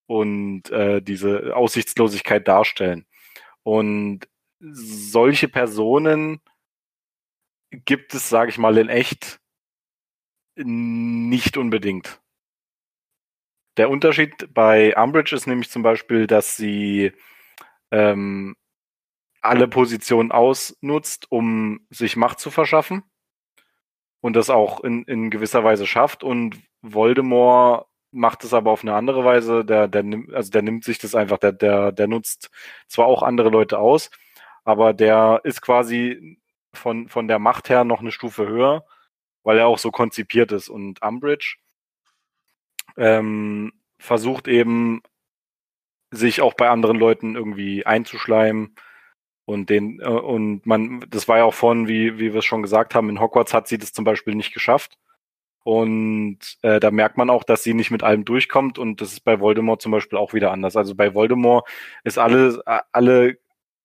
und 0.08 0.70
äh, 0.72 1.02
diese 1.02 1.56
Aussichtslosigkeit 1.56 2.48
darstellen. 2.48 3.06
Und 3.64 4.28
solche 4.60 5.48
Personen 5.48 6.42
gibt 7.72 8.14
es, 8.14 8.30
sage 8.30 8.50
ich 8.50 8.58
mal, 8.58 8.78
in 8.78 8.90
echt 8.90 9.40
nicht 10.56 11.58
unbedingt. 11.58 12.22
Der 13.78 13.90
Unterschied 13.90 14.54
bei 14.54 14.96
Umbridge 14.96 15.36
ist 15.36 15.48
nämlich 15.48 15.70
zum 15.70 15.82
Beispiel, 15.82 16.28
dass 16.28 16.56
sie 16.56 17.12
ähm, 17.92 18.56
alle 19.44 19.68
Positionen 19.68 20.32
ausnutzt, 20.32 21.32
um 21.32 21.86
sich 21.90 22.16
Macht 22.16 22.40
zu 22.40 22.50
verschaffen 22.50 23.04
und 24.22 24.36
das 24.36 24.50
auch 24.50 24.80
in, 24.82 25.04
in 25.04 25.30
gewisser 25.30 25.64
Weise 25.64 25.86
schafft. 25.86 26.24
Und 26.24 26.58
Voldemort 26.82 27.88
macht 28.12 28.44
es 28.44 28.54
aber 28.54 28.72
auf 28.72 28.84
eine 28.84 28.96
andere 28.96 29.26
Weise. 29.26 29.66
Der, 29.66 29.88
der 29.88 30.06
also 30.34 30.50
der 30.50 30.62
nimmt 30.62 30.86
sich 30.86 30.98
das 30.98 31.14
einfach, 31.14 31.38
der, 31.40 31.52
der, 31.52 31.92
der 31.92 32.08
nutzt 32.08 32.52
zwar 32.88 33.06
auch 33.08 33.22
andere 33.24 33.50
Leute 33.50 33.80
aus, 33.80 34.10
aber 34.64 34.94
der 34.94 35.42
ist 35.44 35.62
quasi 35.62 36.40
von, 36.74 37.10
von 37.10 37.28
der 37.28 37.40
Macht 37.40 37.70
her 37.70 37.84
noch 37.84 38.00
eine 38.00 38.12
Stufe 38.12 38.48
höher, 38.48 38.86
weil 39.44 39.58
er 39.58 39.68
auch 39.68 39.78
so 39.78 39.92
konzipiert 39.92 40.52
ist. 40.54 40.70
Und 40.70 41.02
Umbridge 41.02 41.58
ähm, 42.98 43.74
versucht 44.00 44.48
eben, 44.48 45.02
sich 46.14 46.42
auch 46.42 46.54
bei 46.54 46.70
anderen 46.70 46.98
Leuten 46.98 47.36
irgendwie 47.36 47.86
einzuschleimen. 47.86 48.76
Und 49.46 49.70
den, 49.70 50.00
äh, 50.00 50.08
und 50.08 50.66
man, 50.66 51.06
das 51.10 51.28
war 51.28 51.40
ja 51.40 51.44
auch 51.44 51.54
vorhin, 51.54 51.88
wie, 51.88 52.18
wie 52.18 52.34
wir 52.34 52.40
es 52.40 52.46
schon 52.46 52.62
gesagt 52.62 52.96
haben, 52.96 53.10
in 53.10 53.20
Hogwarts 53.20 53.54
hat 53.54 53.68
sie 53.68 53.78
das 53.78 53.94
zum 53.94 54.06
Beispiel 54.06 54.36
nicht 54.36 54.54
geschafft. 54.54 54.98
Und 55.64 56.40
äh, 56.62 56.80
da 56.80 56.92
merkt 56.92 57.18
man 57.18 57.30
auch, 57.30 57.44
dass 57.44 57.64
sie 57.64 57.74
nicht 57.74 57.92
mit 57.92 58.04
allem 58.04 58.26
durchkommt. 58.26 58.78
Und 58.78 59.02
das 59.02 59.14
ist 59.14 59.22
bei 59.22 59.40
Voldemort 59.40 59.82
zum 59.82 59.92
Beispiel 59.92 60.18
auch 60.18 60.34
wieder 60.34 60.52
anders. 60.52 60.76
Also 60.76 60.96
bei 60.96 61.14
Voldemort 61.14 61.68
ist 62.04 62.18
alle, 62.18 62.62
alle 62.92 63.38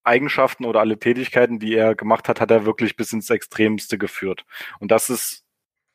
Eigenschaften 0.05 0.65
oder 0.65 0.81
alle 0.81 0.99
Tätigkeiten, 0.99 1.61
die 1.61 1.75
er 1.75 1.95
gemacht 1.95 2.29
hat, 2.29 2.41
hat 2.41 2.51
er 2.51 2.65
wirklich 2.67 2.97
bis 2.97 3.13
ins 3.13 3.31
Extremste 3.31 3.99
geführt. 3.99 4.45
Und 4.81 4.91
das 4.91 5.11
ist 5.11 5.45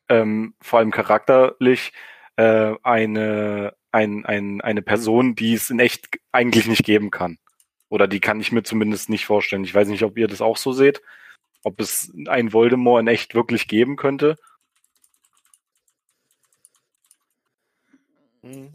ähm, 0.08 0.54
vor 0.60 0.78
allem 0.78 0.90
charakterlich 0.90 1.92
äh, 2.36 2.74
eine, 2.82 3.74
ein, 3.92 4.24
ein, 4.24 4.60
eine 4.60 4.82
Person, 4.82 5.34
die 5.34 5.54
es 5.54 5.70
in 5.70 5.80
echt 5.80 6.18
eigentlich 6.32 6.66
nicht 6.66 6.84
geben 6.84 7.10
kann. 7.10 7.38
Oder 7.94 8.08
die 8.08 8.18
kann 8.18 8.40
ich 8.40 8.50
mir 8.50 8.64
zumindest 8.64 9.08
nicht 9.08 9.24
vorstellen. 9.24 9.62
Ich 9.62 9.72
weiß 9.72 9.86
nicht, 9.86 10.02
ob 10.02 10.18
ihr 10.18 10.26
das 10.26 10.40
auch 10.40 10.56
so 10.56 10.72
seht. 10.72 11.00
Ob 11.62 11.80
es 11.80 12.12
ein 12.26 12.52
Voldemort 12.52 13.00
in 13.00 13.06
echt 13.06 13.36
wirklich 13.36 13.68
geben 13.68 13.94
könnte. 13.94 14.34
Hm. 18.42 18.74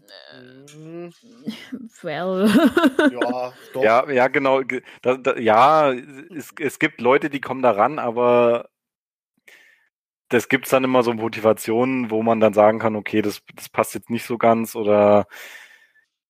Well. 2.02 2.48
Ja, 3.12 3.54
doch. 3.74 3.84
Ja, 3.84 4.10
ja, 4.10 4.30
genau. 4.30 4.62
Ge- 4.62 4.84
Da, 5.02 5.18
da, 5.18 5.36
ja, 5.38 5.92
es, 5.92 6.54
es 6.58 6.80
gibt 6.80 7.02
Leute, 7.02 7.30
die 7.30 7.42
kommen 7.42 7.62
da 7.62 7.72
ran, 7.72 8.00
aber 8.00 8.70
das 10.30 10.48
gibt's 10.48 10.70
dann 10.70 10.86
immer 10.86 11.04
so 11.04 11.14
Motivationen, 11.14 12.10
wo 12.10 12.24
man 12.24 12.40
dann 12.40 12.54
sagen 12.54 12.80
kann, 12.80 12.96
okay, 12.96 13.22
das, 13.22 13.42
das 13.54 13.68
passt 13.68 13.96
jetzt 13.96 14.10
nicht 14.10 14.26
so 14.26 14.38
ganz 14.38 14.78
oder 14.78 15.28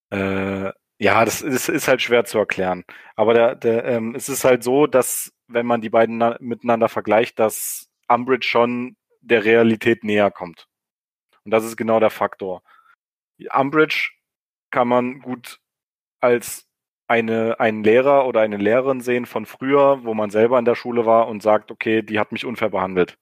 äh, 0.09 0.71
ja, 0.99 1.23
das 1.25 1.41
ist, 1.41 1.69
ist 1.69 1.87
halt 1.87 2.01
schwer 2.01 2.25
zu 2.25 2.37
erklären. 2.37 2.83
Aber 3.15 3.33
der, 3.33 3.55
der, 3.55 3.85
ähm, 3.85 4.15
es 4.15 4.29
ist 4.29 4.43
halt 4.43 4.63
so, 4.63 4.87
dass 4.87 5.33
wenn 5.47 5.65
man 5.65 5.81
die 5.81 5.89
beiden 5.89 6.17
na- 6.17 6.37
miteinander 6.41 6.89
vergleicht, 6.89 7.39
dass 7.39 7.89
Umbridge 8.07 8.47
schon 8.47 8.97
der 9.21 9.43
Realität 9.45 10.03
näher 10.03 10.31
kommt. 10.31 10.67
Und 11.45 11.51
das 11.51 11.65
ist 11.65 11.77
genau 11.77 11.99
der 11.99 12.09
Faktor. 12.09 12.63
Umbridge 13.53 14.11
kann 14.71 14.87
man 14.87 15.21
gut 15.21 15.59
als 16.21 16.67
eine, 17.07 17.59
einen 17.59 17.83
Lehrer 17.83 18.27
oder 18.27 18.41
eine 18.41 18.57
Lehrerin 18.57 19.01
sehen 19.01 19.25
von 19.25 19.45
früher, 19.45 20.03
wo 20.03 20.13
man 20.13 20.29
selber 20.29 20.59
in 20.59 20.65
der 20.65 20.75
Schule 20.75 21.05
war 21.05 21.27
und 21.27 21.41
sagt, 21.41 21.71
okay, 21.71 22.01
die 22.03 22.19
hat 22.19 22.31
mich 22.31 22.45
unfair 22.45 22.69
behandelt. 22.69 23.17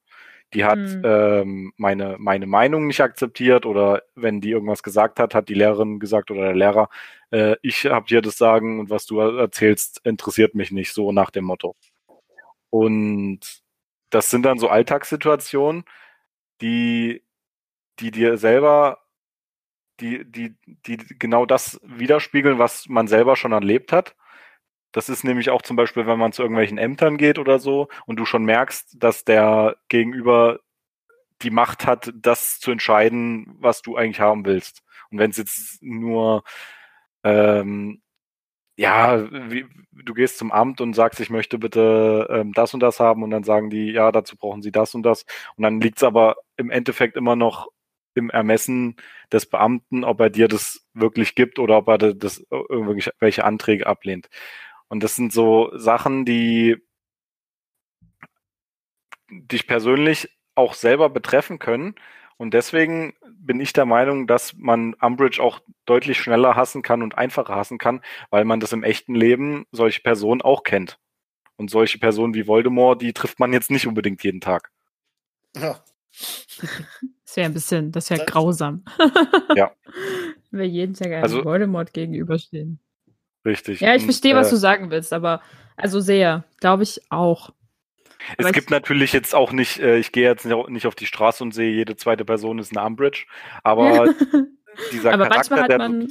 Die 0.54 0.64
hat 0.64 0.78
Mhm. 0.78 1.02
ähm, 1.04 1.72
meine, 1.76 2.16
meine 2.18 2.46
Meinung 2.46 2.86
nicht 2.86 3.00
akzeptiert 3.02 3.66
oder 3.66 4.02
wenn 4.14 4.40
die 4.40 4.50
irgendwas 4.50 4.82
gesagt 4.82 5.20
hat, 5.20 5.34
hat 5.34 5.48
die 5.48 5.54
Lehrerin 5.54 5.98
gesagt 6.00 6.30
oder 6.30 6.42
der 6.42 6.54
Lehrer, 6.54 6.88
äh, 7.30 7.56
ich 7.62 7.84
habe 7.86 8.06
dir 8.06 8.22
das 8.22 8.38
Sagen 8.38 8.80
und 8.80 8.90
was 8.90 9.04
du 9.06 9.20
erzählst, 9.20 10.00
interessiert 10.04 10.54
mich 10.54 10.70
nicht, 10.72 10.92
so 10.94 11.12
nach 11.12 11.30
dem 11.30 11.44
Motto. 11.44 11.76
Und 12.70 13.40
das 14.10 14.30
sind 14.30 14.42
dann 14.44 14.58
so 14.58 14.68
Alltagssituationen, 14.68 15.84
die, 16.60 17.22
die 18.00 18.10
dir 18.10 18.38
selber, 18.38 19.00
die, 20.00 20.24
die, 20.30 20.54
die 20.86 20.96
genau 21.18 21.46
das 21.46 21.80
widerspiegeln, 21.84 22.58
was 22.58 22.88
man 22.88 23.08
selber 23.08 23.36
schon 23.36 23.52
erlebt 23.52 23.92
hat. 23.92 24.16
Das 24.92 25.08
ist 25.08 25.24
nämlich 25.24 25.50
auch 25.50 25.62
zum 25.62 25.76
Beispiel, 25.76 26.06
wenn 26.06 26.18
man 26.18 26.32
zu 26.32 26.42
irgendwelchen 26.42 26.78
Ämtern 26.78 27.16
geht 27.18 27.38
oder 27.38 27.58
so 27.58 27.88
und 28.06 28.16
du 28.16 28.24
schon 28.24 28.44
merkst, 28.44 28.96
dass 28.98 29.24
der 29.24 29.76
Gegenüber 29.88 30.60
die 31.42 31.50
Macht 31.50 31.86
hat, 31.86 32.12
das 32.16 32.58
zu 32.58 32.70
entscheiden, 32.70 33.56
was 33.60 33.82
du 33.82 33.96
eigentlich 33.96 34.20
haben 34.20 34.44
willst. 34.44 34.82
Und 35.10 35.18
wenn 35.18 35.30
es 35.30 35.36
jetzt 35.36 35.82
nur 35.82 36.42
ähm, 37.24 38.02
ja, 38.78 39.28
wie, 39.50 39.66
du 39.90 40.14
gehst 40.14 40.38
zum 40.38 40.52
Amt 40.52 40.80
und 40.80 40.94
sagst, 40.94 41.18
ich 41.18 41.30
möchte 41.30 41.58
bitte 41.58 42.28
ähm, 42.30 42.52
das 42.52 42.74
und 42.74 42.80
das 42.80 43.00
haben 43.00 43.24
und 43.24 43.30
dann 43.30 43.42
sagen 43.42 43.70
die, 43.70 43.90
ja, 43.90 44.12
dazu 44.12 44.36
brauchen 44.36 44.62
sie 44.62 44.70
das 44.70 44.94
und 44.94 45.02
das. 45.02 45.24
Und 45.56 45.64
dann 45.64 45.80
liegt 45.80 45.98
es 45.98 46.04
aber 46.04 46.36
im 46.56 46.70
Endeffekt 46.70 47.16
immer 47.16 47.34
noch 47.34 47.66
im 48.14 48.30
Ermessen 48.30 48.96
des 49.32 49.46
Beamten, 49.46 50.04
ob 50.04 50.20
er 50.20 50.30
dir 50.30 50.46
das 50.46 50.86
wirklich 50.94 51.34
gibt 51.34 51.58
oder 51.58 51.78
ob 51.78 51.88
er 51.88 51.98
das 52.14 52.44
irgendwelche 52.50 53.44
Anträge 53.44 53.86
ablehnt. 53.86 54.28
Und 54.88 55.02
das 55.02 55.16
sind 55.16 55.32
so 55.32 55.70
Sachen, 55.76 56.24
die 56.24 56.76
dich 59.30 59.66
persönlich 59.66 60.30
auch 60.54 60.74
selber 60.74 61.10
betreffen 61.10 61.58
können. 61.58 61.94
Und 62.36 62.54
deswegen 62.54 63.14
bin 63.34 63.60
ich 63.60 63.72
der 63.72 63.84
Meinung, 63.84 64.26
dass 64.26 64.54
man 64.54 64.94
Umbridge 64.94 65.42
auch 65.42 65.60
deutlich 65.86 66.18
schneller 66.18 66.54
hassen 66.56 66.82
kann 66.82 67.02
und 67.02 67.18
einfacher 67.18 67.56
hassen 67.56 67.78
kann, 67.78 68.00
weil 68.30 68.44
man 68.44 68.60
das 68.60 68.72
im 68.72 68.84
echten 68.84 69.14
Leben 69.14 69.66
solche 69.72 70.00
Personen 70.00 70.40
auch 70.40 70.62
kennt. 70.62 70.98
Und 71.56 71.70
solche 71.70 71.98
Personen 71.98 72.34
wie 72.34 72.46
Voldemort, 72.46 73.02
die 73.02 73.12
trifft 73.12 73.40
man 73.40 73.52
jetzt 73.52 73.70
nicht 73.70 73.86
unbedingt 73.88 74.22
jeden 74.22 74.40
Tag. 74.40 74.70
Ja. 75.56 75.82
Das 77.24 77.36
wäre 77.36 77.46
ein 77.46 77.52
bisschen, 77.54 77.90
das 77.92 78.10
wäre 78.10 78.24
grausam. 78.24 78.84
Ja. 79.56 79.72
Wenn 80.50 80.60
wir 80.60 80.68
jeden 80.68 80.94
Tag 80.94 81.08
einem 81.08 81.22
Also- 81.22 81.44
Voldemort 81.44 81.92
gegenüberstehen. 81.92 82.78
Richtig. 83.48 83.80
Ja, 83.80 83.94
ich 83.94 84.02
Und, 84.02 84.08
verstehe, 84.08 84.34
was 84.36 84.48
äh, 84.48 84.50
du 84.50 84.56
sagen 84.56 84.90
willst, 84.90 85.12
aber 85.12 85.40
also 85.76 86.00
sehr, 86.00 86.44
glaube 86.60 86.82
ich 86.82 87.00
auch. 87.10 87.50
Es 88.36 88.44
Aber 88.44 88.52
gibt 88.52 88.66
ich- 88.66 88.70
natürlich 88.70 89.12
jetzt 89.12 89.34
auch 89.34 89.52
nicht, 89.52 89.78
äh, 89.78 89.96
ich 89.96 90.12
gehe 90.12 90.24
jetzt 90.28 90.44
nicht- 90.44 90.86
auf 90.86 90.94
die 90.94 91.06
Straße 91.06 91.42
und 91.42 91.52
sehe, 91.52 91.70
jede 91.72 91.96
zweite 91.96 92.24
Person 92.24 92.58
ist 92.58 92.76
eine 92.76 92.86
Umbridge, 92.86 93.24
aber 93.64 94.04
dieser 94.92 95.12
aber 95.14 95.28
Charakter, 95.28 95.56
manchmal 95.56 95.62
hat 95.62 95.78
man, 95.78 96.08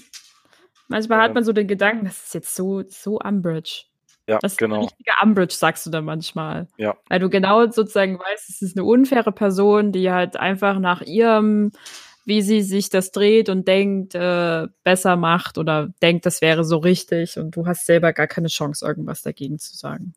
manchmal 0.88 1.20
hat 1.20 1.28
Ja. 1.30 1.34
man 1.36 1.44
so 1.44 1.54
den 1.54 1.68
Gedanken, 1.68 2.06
das 2.06 2.26
ist 2.26 2.34
jetzt 2.34 2.56
so, 2.56 2.84
so 2.88 3.20
Umbridge. 3.20 3.84
ja, 4.28 4.40
Das 4.42 4.54
ist 4.54 4.58
genau. 4.58 4.78
ein 4.78 4.82
richtiger 4.86 5.14
Umbridge, 5.22 5.54
sagst 5.54 5.86
du 5.86 5.90
dann 5.90 6.06
manchmal. 6.06 6.68
Ja. 6.78 6.96
Weil 7.10 7.20
du 7.20 7.30
genau 7.30 7.66
sozusagen 7.70 8.18
weißt, 8.20 8.50
es 8.50 8.62
ist 8.62 8.78
eine 8.78 8.86
unfaire 8.86 9.32
Person, 9.32 9.92
die 9.92 10.10
halt 10.12 10.38
einfach 10.38 10.80
nach 10.80 11.02
ihrem, 11.02 11.72
wie 12.28 12.42
sie 12.42 12.62
sich 12.62 12.90
das 12.90 13.12
dreht 13.12 13.48
und 13.48 13.70
denkt, 13.70 14.14
äh, 14.14 14.68
besser 14.84 15.16
macht 15.16 15.58
oder 15.58 15.94
denkt, 16.02 16.26
das 16.26 16.42
wäre 16.42 16.66
so 16.66 16.78
richtig 16.78 17.38
und 17.38 17.56
du 17.56 17.66
hast 17.66 17.86
selber 17.86 18.12
gar 18.12 18.28
keine 18.28 18.50
Chance, 18.50 18.86
irgendwas 18.86 19.22
dagegen 19.22 19.60
zu 19.60 19.78
sagen. 19.78 20.14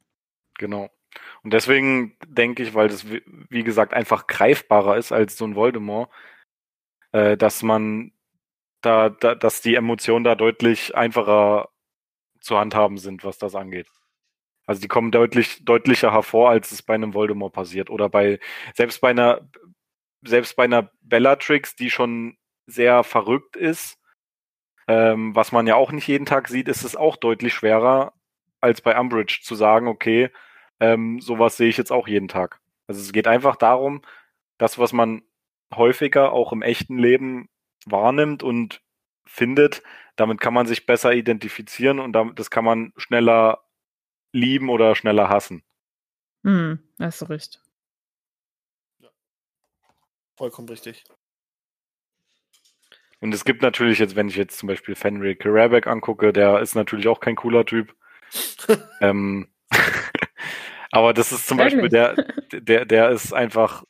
Genau. 0.58 0.90
Und 1.44 1.52
deswegen 1.52 2.16
denke 2.26 2.64
ich, 2.64 2.74
weil 2.74 2.88
das, 2.88 3.08
wie- 3.08 3.62
gesagt, 3.62 3.94
einfach 3.94 4.26
greifbarer 4.26 4.96
ist 4.96 5.12
als 5.12 5.36
so 5.36 5.44
ein 5.44 5.54
Voldemort, 5.54 6.10
äh, 7.12 7.36
dass 7.36 7.62
man 7.62 8.10
da, 8.82 9.10
da, 9.10 9.36
dass 9.36 9.62
die 9.62 9.76
Emotionen 9.76 10.24
da 10.24 10.34
deutlich 10.34 10.96
einfacher 10.96 11.68
zu 12.40 12.58
handhaben 12.58 12.98
sind, 12.98 13.22
was 13.22 13.38
das 13.38 13.54
angeht. 13.54 13.86
Also 14.66 14.80
die 14.80 14.88
kommen 14.88 15.12
deutlich, 15.12 15.64
deutlicher 15.64 16.12
hervor, 16.12 16.50
als 16.50 16.72
es 16.72 16.82
bei 16.82 16.94
einem 16.94 17.14
Voldemort 17.14 17.52
passiert. 17.52 17.88
Oder 17.88 18.08
bei, 18.08 18.40
selbst 18.74 19.00
bei 19.00 19.10
einer, 19.10 19.48
selbst 20.22 20.56
bei 20.56 20.64
einer 20.64 20.90
Bellatrix, 21.02 21.76
die 21.76 21.90
schon 21.90 22.36
sehr 22.66 23.04
verrückt 23.04 23.56
ist, 23.56 23.98
ähm, 24.86 25.34
was 25.36 25.52
man 25.52 25.66
ja 25.66 25.76
auch 25.76 25.92
nicht 25.92 26.08
jeden 26.08 26.26
Tag 26.26 26.48
sieht, 26.48 26.68
ist 26.68 26.84
es 26.84 26.96
auch 26.96 27.16
deutlich 27.16 27.54
schwerer, 27.54 28.12
als 28.60 28.80
bei 28.80 28.98
Umbridge 28.98 29.40
zu 29.42 29.54
sagen, 29.54 29.86
okay, 29.86 30.30
ähm, 30.80 31.20
sowas 31.20 31.56
sehe 31.56 31.68
ich 31.68 31.76
jetzt 31.76 31.92
auch 31.92 32.08
jeden 32.08 32.28
Tag. 32.28 32.60
Also 32.86 33.00
es 33.00 33.12
geht 33.12 33.28
einfach 33.28 33.56
darum, 33.56 34.02
das, 34.58 34.78
was 34.78 34.92
man 34.92 35.22
häufiger 35.72 36.32
auch 36.32 36.52
im 36.52 36.62
echten 36.62 36.98
Leben 36.98 37.48
wahrnimmt 37.86 38.42
und 38.42 38.82
findet, 39.24 39.82
damit 40.16 40.40
kann 40.40 40.54
man 40.54 40.66
sich 40.66 40.86
besser 40.86 41.12
identifizieren 41.12 42.00
und 42.00 42.12
damit, 42.12 42.38
das 42.38 42.50
kann 42.50 42.64
man 42.64 42.92
schneller 42.96 43.62
lieben 44.32 44.68
oder 44.68 44.96
schneller 44.96 45.28
hassen. 45.28 45.62
Hm, 46.42 46.80
hast 46.98 47.22
du 47.22 47.26
recht. 47.26 47.62
Vollkommen 50.40 50.70
richtig. 50.70 51.04
Und 53.20 53.34
es 53.34 53.44
gibt 53.44 53.60
natürlich 53.60 53.98
jetzt, 53.98 54.16
wenn 54.16 54.28
ich 54.28 54.36
jetzt 54.36 54.56
zum 54.56 54.68
Beispiel 54.68 54.94
Fenrir 54.94 55.36
Karabeck 55.36 55.86
angucke, 55.86 56.32
der 56.32 56.60
ist 56.60 56.74
natürlich 56.74 57.08
auch 57.08 57.20
kein 57.20 57.36
cooler 57.36 57.66
Typ. 57.66 57.94
ähm, 59.02 59.48
aber 60.90 61.12
das 61.12 61.30
ist 61.30 61.46
zum 61.46 61.58
Beispiel 61.58 61.90
der, 61.90 62.14
der, 62.54 62.86
der 62.86 63.10
ist 63.10 63.34
einfach 63.34 63.84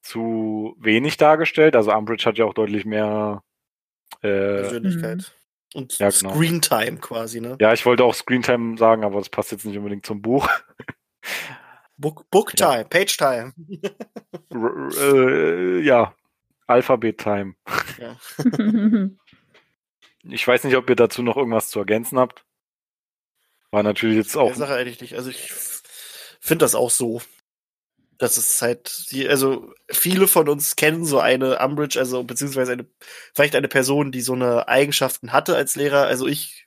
zu 0.00 0.74
wenig 0.80 1.18
dargestellt. 1.18 1.76
Also 1.76 1.92
Umbridge 1.92 2.24
hat 2.24 2.38
ja 2.38 2.46
auch 2.46 2.54
deutlich 2.54 2.86
mehr. 2.86 3.42
Äh, 4.22 4.62
Persönlichkeit. 4.62 5.34
Und 5.74 5.98
Ja, 5.98 6.08
genau. 6.08 6.32
Screentime 6.32 6.96
quasi, 7.00 7.42
ne? 7.42 7.58
ja, 7.60 7.74
ich 7.74 7.84
wollte 7.84 8.02
auch 8.02 8.14
Screentime 8.14 8.78
sagen, 8.78 9.04
aber 9.04 9.18
das 9.18 9.28
passt 9.28 9.52
jetzt 9.52 9.66
nicht 9.66 9.76
unbedingt 9.76 10.06
zum 10.06 10.22
Buch. 10.22 10.48
Book, 11.98 12.28
Booktime, 12.30 12.84
Page-Time. 12.84 13.54
R 14.50 14.90
äh, 14.98 15.80
ja, 15.80 16.14
Alphabet-Time. 16.66 17.54
Ja. 17.98 18.16
Ich 20.28 20.46
weiß 20.46 20.64
nicht, 20.64 20.76
ob 20.76 20.88
ihr 20.90 20.96
dazu 20.96 21.22
noch 21.22 21.36
irgendwas 21.36 21.68
zu 21.68 21.78
ergänzen 21.78 22.18
habt. 22.18 22.44
War 23.70 23.82
natürlich 23.82 24.16
jetzt 24.16 24.36
auch. 24.36 24.48
Der 24.48 24.56
Sache 24.56 24.74
eigentlich 24.74 25.00
nicht. 25.00 25.14
Also 25.14 25.30
ich 25.30 25.52
finde 26.40 26.64
das 26.64 26.74
auch 26.74 26.90
so. 26.90 27.22
Das 28.18 28.38
ist 28.38 28.62
halt, 28.62 29.10
die, 29.10 29.28
also 29.28 29.72
viele 29.90 30.26
von 30.26 30.48
uns 30.48 30.74
kennen 30.74 31.04
so 31.04 31.18
eine 31.20 31.58
Umbridge, 31.58 31.98
also 31.98 32.24
beziehungsweise 32.24 32.72
eine, 32.72 32.86
vielleicht 33.34 33.54
eine 33.54 33.68
Person, 33.68 34.10
die 34.10 34.22
so 34.22 34.32
eine 34.32 34.68
Eigenschaften 34.68 35.32
hatte 35.32 35.54
als 35.54 35.76
Lehrer. 35.76 36.06
Also 36.06 36.26
ich 36.26 36.65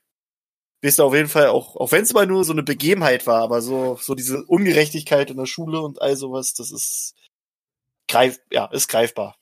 weiß 0.82 1.00
auf 1.00 1.14
jeden 1.14 1.28
Fall 1.28 1.48
auch, 1.48 1.76
auch 1.76 1.92
wenn 1.92 2.02
es 2.02 2.12
mal 2.12 2.26
nur 2.26 2.44
so 2.44 2.52
eine 2.52 2.62
Begebenheit 2.62 3.26
war, 3.26 3.42
aber 3.42 3.60
so, 3.62 3.96
so 4.00 4.14
diese 4.14 4.44
Ungerechtigkeit 4.44 5.30
in 5.30 5.36
der 5.36 5.46
Schule 5.46 5.80
und 5.80 6.00
all 6.00 6.16
sowas, 6.16 6.54
das 6.54 6.70
ist 6.72 7.14
greif, 8.08 8.40
ja, 8.50 8.66
ist 8.66 8.88
greifbar. 8.88 9.36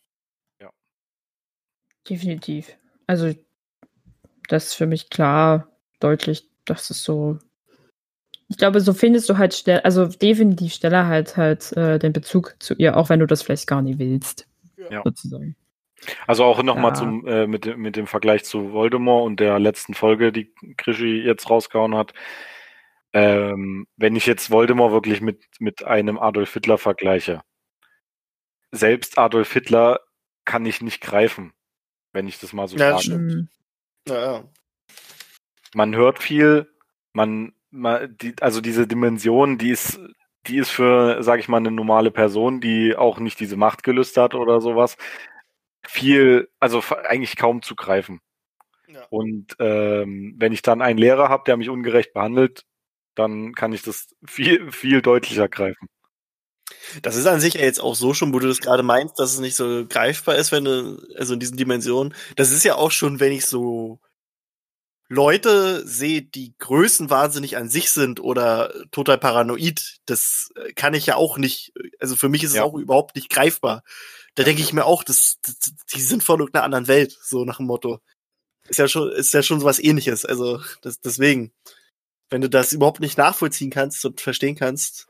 Definitiv. 2.09 2.77
Also, 3.07 3.35
das 4.49 4.69
ist 4.69 4.75
für 4.75 4.87
mich 4.87 5.11
klar, 5.11 5.69
deutlich, 6.01 6.49
dass 6.65 6.91
es 6.91 7.03
so 7.05 7.39
Ich 8.49 8.57
glaube, 8.57 8.81
so 8.81 8.95
findest 8.95 9.29
du 9.29 9.37
halt 9.37 9.55
schnell, 9.55 9.81
also 9.81 10.07
definitiv 10.07 10.73
schneller 10.73 11.07
halt 11.07 11.37
halt 11.37 11.73
äh, 11.77 11.99
den 11.99 12.13
Bezug 12.15 12.57
zu 12.61 12.75
ihr, 12.75 12.97
auch 12.97 13.11
wenn 13.11 13.21
du 13.21 13.27
das 13.27 13.43
vielleicht 13.43 13.67
gar 13.67 13.83
nicht 13.83 13.99
willst. 13.99 14.47
Ja. 14.91 15.03
Sozusagen. 15.05 15.55
Also 16.27 16.45
auch 16.45 16.63
nochmal 16.63 16.93
Ja. 16.93 16.95
zum 16.95 17.27
äh, 17.27 17.47
mit, 17.47 17.65
dem- 17.65 17.81
mit 17.81 17.97
dem 17.97 18.07
Vergleich 18.07 18.45
zu 18.45 18.73
Voldemort 18.73 19.27
und 19.27 19.41
der 19.41 19.59
letzten 19.59 19.95
Folge, 19.95 20.33
die 20.33 20.53
Krischi 20.77 21.23
jetzt 21.23 21.51
rausgehauen 21.51 21.95
hat. 21.97 22.15
Ähm, 23.13 23.87
wenn 23.97 24.17
ich 24.17 24.27
jetzt 24.27 24.51
Voldemort 24.51 24.93
wirklich 24.93 25.21
mit, 25.21 25.45
mit 25.59 25.83
einem 25.85 26.19
Adolf 26.19 26.53
Hitler 26.53 26.79
vergleiche, 26.79 27.43
selbst 28.71 29.19
Adolf 29.19 29.53
Hitler 29.53 30.01
kann 30.45 30.67
ich 30.67 30.83
nicht 30.83 31.01
greifen, 31.01 31.53
wenn 32.13 32.29
ich 32.29 32.39
das 32.39 32.53
mal 32.53 32.69
so 32.69 32.77
Ja, 32.77 32.99
sage. 32.99 33.49
ja. 34.09 34.45
man 35.75 35.95
hört 35.97 36.19
viel, 36.19 36.71
man, 37.13 37.55
man 37.71 38.17
die, 38.19 38.35
also 38.41 38.61
diese 38.61 38.87
Dimension, 38.87 39.59
die 39.59 39.71
ist, 39.71 39.99
die 40.47 40.59
ist 40.59 40.71
für, 40.71 41.23
sag 41.23 41.41
ich 41.41 41.49
mal, 41.49 41.59
eine 41.59 41.71
normale 41.71 42.11
Person, 42.11 42.61
die 42.61 42.95
auch 42.97 43.19
nicht 43.21 43.41
diese 43.41 43.57
Machtgelüste 43.57 44.21
hat 44.23 44.35
oder 44.35 44.61
sowas, 44.61 44.97
viel, 45.87 46.49
also 46.61 46.83
eigentlich 47.07 47.37
kaum 47.37 47.63
zu 47.63 47.75
greifen. 47.75 48.21
Ja. 48.89 49.05
Und 49.11 49.55
ähm, 49.59 50.35
wenn 50.39 50.53
ich 50.53 50.63
dann 50.63 50.83
einen 50.83 50.99
Lehrer 50.99 51.29
habe, 51.29 51.45
der 51.47 51.57
mich 51.57 51.69
ungerecht 51.69 52.13
behandelt, 52.15 52.65
dann 53.15 53.55
kann 53.55 53.73
ich 53.73 53.83
das 53.83 54.09
viel, 54.27 54.71
viel 54.73 55.03
deutlicher 55.03 55.49
greifen. 55.49 55.89
Das 57.03 57.17
ist 57.17 57.27
an 57.27 57.41
sich 57.41 57.55
ja 57.55 57.63
jetzt 57.63 57.81
auch 57.81 57.95
so 57.95 58.15
schon, 58.15 58.33
wo 58.33 58.39
du 58.39 58.47
das 58.49 58.61
gerade 58.61 58.83
meinst, 58.83 59.19
dass 59.19 59.33
es 59.33 59.41
nicht 59.41 59.57
so 59.57 59.87
greifbar 59.87 60.37
ist, 60.37 60.53
wenn 60.53 60.65
du, 60.65 61.03
also 61.17 61.35
in 61.35 61.41
diesen 61.41 61.57
Dimensionen. 61.57 62.15
Das 62.37 62.51
ist 62.51 62.65
ja 62.65 62.77
auch 62.77 62.91
schon, 62.91 63.21
wenn 63.21 63.33
ich 63.33 63.47
so 63.47 64.01
Leute 65.09 65.87
sehe, 65.87 66.23
die 66.23 66.55
größenwahnsinnig 66.59 67.57
an 67.57 67.69
sich 67.71 67.91
sind 67.91 68.21
oder 68.21 68.73
total 68.91 69.17
paranoid. 69.19 69.99
Das 70.05 70.51
äh, 70.57 70.73
kann 70.75 70.93
ich 70.95 71.07
ja 71.07 71.17
auch 71.17 71.39
nicht, 71.39 71.73
also 71.99 72.15
für 72.15 72.29
mich 72.29 72.45
ist 72.45 72.51
es 72.51 72.57
Ja. 72.57 72.65
auch 72.65 72.75
überhaupt 72.75 73.17
nicht 73.17 73.31
greifbar. 73.31 73.83
Da 74.39 74.45
denke 74.45 74.63
ich 74.63 74.73
mir 74.73 74.85
auch, 74.85 75.03
das, 75.03 75.41
das, 75.43 75.59
die 75.93 76.01
sind 76.01 76.23
von 76.23 76.39
irgendeiner 76.39 76.65
anderen 76.65 76.87
Welt, 76.87 77.19
so 77.21 77.45
nach 77.45 77.57
dem 77.57 77.67
Motto. 77.67 77.99
Ist 78.69 78.79
ja 78.79 78.87
schon, 78.87 79.11
ist 79.11 79.35
ja 79.35 79.43
schon 79.43 79.59
sowas 79.59 79.81
ähnliches. 79.81 80.25
Also, 80.25 80.61
das, 80.81 81.01
deswegen, 81.01 81.53
wenn 82.31 82.41
du 82.41 82.49
das 82.49 82.73
überhaupt 82.73 83.01
nicht 83.01 83.19
nachvollziehen 83.19 83.71
kannst 83.71 84.05
und 84.05 84.21
verstehen 84.21 84.55
kannst. 84.55 85.09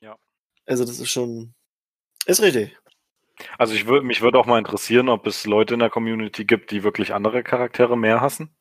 Ja. 0.00 0.18
Also, 0.66 0.84
das 0.84 0.98
ist 1.00 1.08
schon, 1.10 1.54
ist 2.26 2.42
richtig. 2.42 2.76
Also 3.56 3.72
ich 3.72 3.86
würde, 3.86 4.04
mich 4.04 4.20
würde 4.20 4.38
auch 4.38 4.44
mal 4.44 4.58
interessieren, 4.58 5.08
ob 5.08 5.26
es 5.26 5.46
Leute 5.46 5.72
in 5.72 5.80
der 5.80 5.88
Community 5.88 6.44
gibt, 6.44 6.70
die 6.70 6.82
wirklich 6.82 7.14
andere 7.14 7.42
Charaktere 7.42 7.96
mehr 7.96 8.20
hassen. 8.20 8.54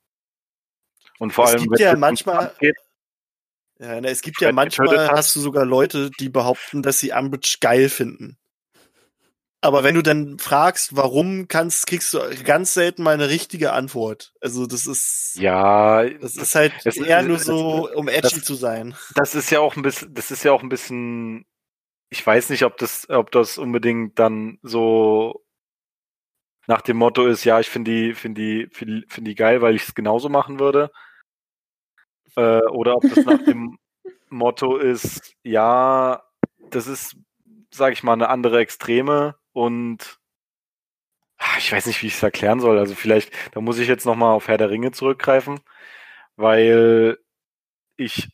Und 1.18 1.32
vor 1.34 1.44
Es 1.44 1.52
allem, 1.56 1.64
gibt 1.64 1.80
ja 1.80 1.98
manchmal- 1.98 2.56
geht, 2.62 2.78
Ja, 3.80 4.00
na, 4.00 4.08
es 4.08 4.22
gibt 4.22 4.40
ja 4.40 4.54
manchmal, 4.54 5.10
hast 5.10 5.36
du 5.36 5.42
sogar 5.42 5.66
Leute, 5.66 6.10
die 6.22 6.30
behaupten, 6.30 6.82
dass 6.82 7.02
sie 7.02 7.12
Umbridge 7.12 7.58
geil 7.60 7.90
finden. 7.90 8.38
Aber 9.62 9.84
wenn 9.84 9.96
du 9.96 10.02
dann 10.02 10.40
fragst, 10.40 10.96
warum 10.96 11.50
kannst, 11.50 11.86
kriegst 11.88 12.14
du 12.14 12.20
ganz 12.46 12.74
selten 12.74 13.04
mal 13.04 13.14
eine 13.14 13.28
richtige 13.30 13.74
Antwort. 13.74 14.34
Also 14.40 14.66
das 14.66 14.88
ist, 14.88 15.36
ja, 15.38 16.08
das 16.10 16.38
ist 16.38 16.56
halt 16.56 16.74
es- 16.86 16.96
eher 16.98 17.20
es- 17.20 17.26
nur 17.28 17.40
so, 17.40 17.90
um 17.94 18.08
edgy 18.08 18.36
das- 18.38 18.46
zu 18.46 18.54
sein. 18.56 18.96
das 19.16 19.36
ist 19.36 19.50
ja 19.50 19.60
auch 19.60 19.76
ein 19.76 19.82
bisschen, 19.82 20.14
das 20.14 20.32
ist 20.32 20.44
ja 20.44 20.54
auch 20.54 20.64
ein 20.64 20.70
bisschen, 20.70 21.46
ich 22.10 22.26
weiß 22.26 22.50
nicht, 22.52 22.64
ob 22.64 22.78
das, 22.78 23.10
ob 23.10 23.32
das 23.32 23.58
unbedingt 23.58 24.18
dann 24.18 24.60
so 24.62 25.44
nach 26.68 26.82
dem 26.82 26.96
Motto 26.98 27.26
ist, 27.28 27.44
ja, 27.44 27.60
ich 27.60 27.70
finde 27.70 27.92
die, 27.92 28.14
finde 28.14 28.42
die, 28.42 28.68
finde 28.72 29.04
find 29.10 29.28
die 29.28 29.36
geil, 29.36 29.62
weil 29.62 29.76
ich 29.76 29.84
es 29.90 29.96
genauso 29.96 30.30
machen 30.30 30.60
würde. 30.60 30.90
Äh, 32.38 32.62
oder 32.72 32.96
ob 32.96 33.02
das 33.02 33.26
nach 33.26 33.44
dem 33.44 33.78
Motto 34.30 34.78
ist, 34.78 35.34
ja, 35.44 36.24
das 36.70 36.88
ist, 36.88 37.18
sag 37.74 37.92
ich 37.94 38.04
mal, 38.04 38.14
eine 38.14 38.30
andere 38.30 38.60
Extreme 38.60 39.36
und 39.60 40.20
ah, 41.38 41.58
ich 41.58 41.72
weiß 41.72 41.86
nicht, 41.88 42.02
wie 42.02 42.08
ich 42.08 42.16
es 42.16 42.24
erklären 42.24 42.62
soll. 42.62 42.80
Also 42.80 42.96
vielleicht, 42.96 43.34
da 43.54 43.60
muss 43.60 43.78
ich 43.78 43.90
jetzt 43.90 44.06
nochmal 44.06 44.34
auf 44.34 44.48
Herr 44.48 44.58
der 44.58 44.70
Ringe 44.70 44.92
zurückgreifen, 44.92 45.60
weil 46.38 47.18
ich 47.98 48.30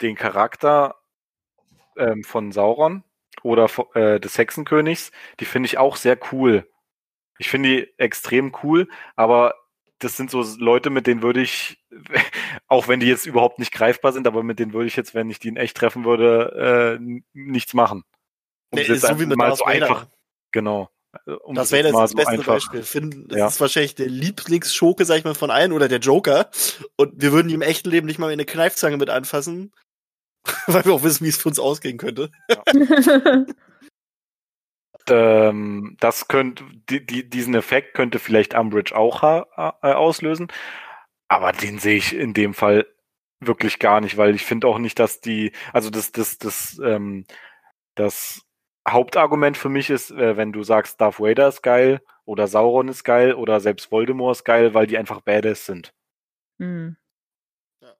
den 0.00 0.14
Charakter 0.14 0.94
ähm, 1.96 2.22
von 2.22 2.52
Sauron 2.52 3.02
oder 3.42 3.68
äh, 3.94 4.20
des 4.20 4.38
Hexenkönigs, 4.38 5.10
die 5.40 5.44
finde 5.44 5.66
ich 5.66 5.78
auch 5.78 5.96
sehr 5.96 6.16
cool. 6.32 6.68
Ich 7.38 7.50
finde 7.50 7.68
die 7.70 7.98
extrem 7.98 8.54
cool, 8.62 8.88
aber 9.16 9.54
das 9.98 10.16
sind 10.16 10.30
so 10.30 10.44
Leute, 10.58 10.90
mit 10.90 11.08
denen 11.08 11.22
würde 11.22 11.40
ich, 11.42 11.84
auch 12.68 12.86
wenn 12.86 13.00
die 13.00 13.08
jetzt 13.08 13.26
überhaupt 13.26 13.58
nicht 13.58 13.72
greifbar 13.72 14.12
sind, 14.12 14.28
aber 14.28 14.44
mit 14.44 14.60
denen 14.60 14.72
würde 14.72 14.86
ich 14.86 14.96
jetzt, 14.96 15.14
wenn 15.14 15.30
ich 15.30 15.40
die 15.40 15.48
in 15.48 15.56
echt 15.56 15.76
treffen 15.76 16.04
würde, 16.04 16.98
äh, 17.00 17.20
nichts 17.32 17.74
machen. 17.74 18.04
Um 18.70 18.78
Nee, 18.78 18.86
ist 18.86 19.02
so 19.02 19.18
wie 19.18 19.26
mit 19.26 19.36
mal 19.36 19.48
Darth 19.48 19.58
so 19.58 19.64
Vader. 19.66 19.86
einfach, 19.86 20.06
genau. 20.52 20.90
Um 21.44 21.56
Das 21.56 21.72
wäre 21.72 21.88
jetzt 21.88 21.94
das, 21.94 22.00
das 22.02 22.10
so 22.12 22.16
beste 22.18 22.32
einfach- 22.32 22.52
Beispiel. 22.54 22.82
Finn, 22.84 23.26
das 23.28 23.38
Ja. 23.38 23.46
ist 23.48 23.60
wahrscheinlich 23.60 23.96
der 23.96 24.08
Lieblingsschurke, 24.08 25.04
sag 25.04 25.18
ich 25.18 25.24
mal, 25.24 25.34
von 25.34 25.50
allen 25.50 25.72
oder 25.72 25.88
der 25.88 25.98
Joker. 25.98 26.50
Und 26.96 27.20
wir 27.20 27.32
würden 27.32 27.48
ihn 27.48 27.56
im 27.56 27.62
echten 27.62 27.90
Leben 27.90 28.06
nicht 28.06 28.18
mal 28.20 28.30
eine 28.30 28.44
Kneifzange 28.44 28.96
mit 28.96 29.10
anfassen, 29.10 29.72
weil 30.68 30.84
wir 30.84 30.92
auch 30.94 31.02
wissen, 31.02 31.24
wie 31.24 31.30
es 31.30 31.36
für 31.36 31.48
uns 31.48 31.58
ausgehen 31.58 31.98
könnte. 31.98 32.30
ähm, 35.08 35.96
das 36.00 36.28
könnte, 36.28 36.64
die, 36.88 37.04
die, 37.04 37.28
diesen 37.28 37.54
Effekt 37.54 37.94
könnte 37.94 38.18
vielleicht 38.18 38.54
Umbridge 38.54 38.94
auch 38.96 39.22
äh, 39.22 39.92
auslösen. 39.92 40.48
Aber 41.28 41.52
den 41.52 41.78
sehe 41.78 41.96
ich 41.96 42.14
in 42.14 42.34
dem 42.34 42.54
Fall 42.54 42.86
wirklich 43.40 43.78
gar 43.78 44.00
nicht, 44.00 44.16
weil 44.16 44.34
ich 44.34 44.44
finde 44.44 44.66
auch 44.68 44.78
nicht, 44.78 44.98
dass 44.98 45.20
die, 45.20 45.52
also 45.72 45.90
das, 45.90 46.12
das, 46.12 46.38
das, 46.38 46.80
ähm, 46.84 47.24
das 47.96 48.42
Hauptargument 48.88 49.56
für 49.56 49.68
mich 49.68 49.90
ist, 49.90 50.10
äh, 50.10 50.36
wenn 50.36 50.52
du 50.52 50.62
sagst, 50.62 51.00
Darth 51.00 51.20
Vader 51.20 51.48
ist 51.48 51.62
geil 51.62 52.00
oder 52.24 52.46
Sauron 52.46 52.88
ist 52.88 53.04
geil 53.04 53.34
oder 53.34 53.60
selbst 53.60 53.90
Voldemort 53.92 54.36
ist 54.36 54.44
geil, 54.44 54.74
weil 54.74 54.86
die 54.86 54.98
einfach 54.98 55.20
Badass 55.20 55.66
sind. 55.66 55.92
Hm. 56.58 56.96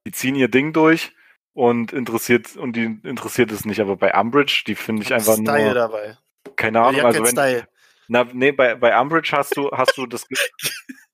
Die 0.07 0.13
ziehen 0.13 0.35
ihr 0.35 0.49
Ding 0.49 0.73
durch 0.73 1.13
und 1.53 1.93
interessiert, 1.93 2.57
und 2.57 2.75
die 2.75 3.01
interessiert 3.03 3.53
es 3.53 3.65
nicht. 3.65 3.81
Aber 3.81 3.97
bei 3.97 4.15
Umbridge, 4.19 4.65
die 4.67 4.75
finde 4.75 5.03
ich 5.03 5.13
einfach 5.13 5.35
Style 5.35 5.65
nur, 5.65 5.75
dabei. 5.75 6.17
keine 6.57 6.81
Ahnung, 6.81 7.03
also 7.03 7.23
wenn, 7.23 7.31
Style. 7.31 7.69
Na, 8.09 8.25
nee, 8.33 8.53
bei, 8.53 8.75
bei 8.75 8.99
Umbridge 8.99 9.31
hast 9.33 9.57
du, 9.57 9.71
hast 9.71 9.97
du 9.97 10.07
das. 10.07 10.27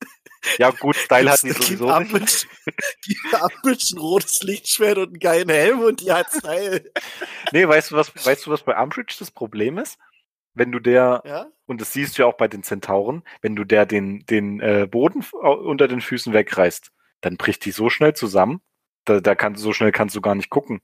Ja, 0.58 0.70
gut, 0.70 0.96
Style 0.96 1.30
hat 1.30 1.42
die 1.42 1.50
sowieso 1.50 1.86
nicht. 1.86 2.12
Umbridge, 2.12 2.46
gib 3.02 3.18
ein 3.34 3.98
rotes 3.98 4.42
Lichtschwert 4.42 4.98
und 4.98 5.08
einen 5.08 5.18
geilen 5.18 5.48
Helm 5.48 5.80
und 5.80 6.00
die 6.00 6.12
hat 6.12 6.30
Style. 6.32 6.90
Nee, 7.52 7.66
weißt 7.66 7.90
du, 7.90 7.96
was, 7.96 8.12
weißt 8.14 8.46
du, 8.46 8.50
was 8.50 8.62
bei 8.62 8.80
Umbridge 8.80 9.16
das 9.18 9.30
Problem 9.30 9.78
ist? 9.78 9.98
Wenn 10.54 10.72
du 10.72 10.78
der, 10.78 11.22
Ja? 11.26 11.46
und 11.66 11.80
das 11.80 11.92
siehst 11.92 12.16
du 12.16 12.22
ja 12.22 12.26
auch 12.26 12.36
bei 12.36 12.48
den 12.48 12.62
Zentauren, 12.62 13.22
wenn 13.42 13.56
du 13.56 13.64
der 13.64 13.84
den, 13.86 14.24
den 14.26 14.60
äh, 14.60 14.86
Boden 14.90 15.22
unter 15.32 15.86
den 15.88 16.00
Füßen 16.00 16.32
wegreißt, 16.32 16.90
dann 17.20 17.36
bricht 17.36 17.64
die 17.64 17.72
so 17.72 17.90
schnell 17.90 18.14
zusammen, 18.14 18.60
da, 19.04 19.20
da 19.20 19.34
kannst, 19.34 19.62
so 19.62 19.72
schnell 19.72 19.92
kannst 19.92 20.16
du 20.16 20.20
gar 20.20 20.34
nicht 20.34 20.48
gucken. 20.50 20.80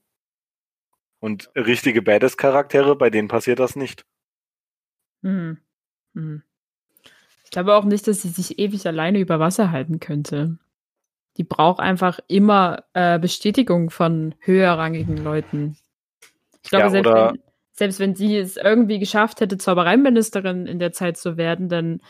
Und 1.19 1.49
richtige 1.55 2.01
Badass-Charaktere, 2.01 2.95
bei 2.95 3.09
denen 3.09 3.29
passiert 3.29 3.59
das 3.59 3.75
nicht. 3.75 4.05
Hm. 5.23 5.57
Hm. 6.15 6.43
Ich 7.53 7.55
glaube 7.55 7.75
auch 7.75 7.83
nicht, 7.83 8.07
dass 8.07 8.23
sie 8.23 8.29
sich 8.29 8.57
ewig 8.57 8.87
alleine 8.87 9.19
über 9.19 9.39
Wasser 9.39 9.69
halten 9.69 9.99
könnte. 9.99 10.57
Die 11.37 11.43
braucht 11.43 11.79
einfach 11.79 12.19
immer 12.27 12.83
äh, 12.93 13.19
Bestätigung 13.19 13.91
von 13.91 14.33
höherrangigen 14.39 15.17
Leuten. 15.17 15.77
Ich 16.63 16.71
glaube, 16.71 16.85
Ja, 16.85 16.89
selbst, 16.89 17.13
wenn, 17.13 17.39
selbst 17.71 17.99
wenn 17.99 18.15
sie 18.15 18.37
es 18.37 18.57
irgendwie 18.57 18.97
geschafft 18.97 19.39
hätte, 19.39 19.59
Zaubereiministerin 19.59 20.65
in 20.65 20.79
der 20.79 20.93
Zeit 20.93 21.15
zu 21.15 21.37
werden, 21.37 21.69
dann 21.69 22.01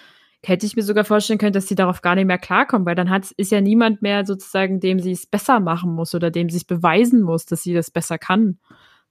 hätte 0.46 0.66
ich 0.66 0.78
mir 0.78 0.84
sogar 0.84 1.04
vorstellen 1.04 1.40
können, 1.40 1.52
dass 1.52 1.68
sie 1.68 1.76
darauf 1.76 2.02
gar 2.02 2.16
nicht 2.16 2.28
mehr 2.28 2.38
klarkommt, 2.38 2.86
weil 2.86 2.96
dann 2.96 3.10
hat, 3.10 3.30
ist 3.32 3.52
ja 3.52 3.60
niemand 3.60 4.02
mehr 4.02 4.26
sozusagen, 4.26 4.80
dem 4.80 5.02
sie 5.02 5.12
es 5.12 5.26
besser 5.26 5.60
machen 5.60 5.94
muss 5.94 6.16
oder 6.16 6.32
dem 6.32 6.50
sie 6.50 6.56
es 6.56 6.64
beweisen 6.64 7.22
muss, 7.22 7.46
dass 7.46 7.64
sie 7.64 7.74
das 7.74 7.92
besser 7.92 8.18
kann. 8.18 8.60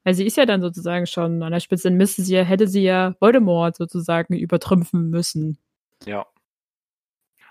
Weil 0.02 0.14
sie 0.14 0.24
ist 0.24 0.38
ja 0.38 0.46
dann 0.46 0.62
sozusagen 0.62 1.04
schon 1.04 1.42
an 1.42 1.52
der 1.52 1.60
Spitze, 1.60 1.88
dann 1.88 1.98
müsste 1.98 2.22
sie 2.22 2.36
ja, 2.36 2.42
hätte 2.42 2.68
sie 2.68 2.84
ja 2.84 3.14
Voldemort 3.20 3.76
sozusagen 3.76 4.34
übertrümpfen 4.34 5.10
müssen. 5.10 5.58
Ja. 6.06 6.26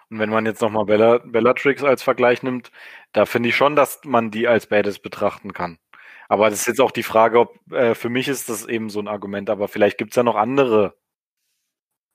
Und 0.09 0.19
wenn 0.19 0.29
man 0.29 0.45
jetzt 0.45 0.61
nochmal 0.61 0.85
Bella, 0.85 1.19
Bellatrix 1.19 1.83
als 1.83 2.03
Vergleich 2.03 2.43
nimmt, 2.43 2.71
da 3.13 3.25
finde 3.25 3.49
ich 3.49 3.55
schon, 3.55 3.75
dass 3.75 4.01
man 4.03 4.29
die 4.29 4.47
als 4.47 4.67
Badass 4.67 4.99
betrachten 4.99 5.53
kann. 5.53 5.79
Aber 6.27 6.49
das 6.49 6.61
ist 6.61 6.67
jetzt 6.67 6.81
auch 6.81 6.91
die 6.91 7.03
Frage, 7.03 7.39
ob 7.39 7.71
äh, 7.71 7.95
für 7.95 8.09
mich 8.09 8.27
ist 8.27 8.49
das 8.49 8.65
eben 8.67 8.89
so 8.89 8.99
ein 8.99 9.07
Argument, 9.07 9.49
aber 9.49 9.67
vielleicht 9.67 9.97
gibt 9.97 10.11
es 10.11 10.15
ja 10.17 10.23
noch 10.23 10.35
andere 10.35 10.95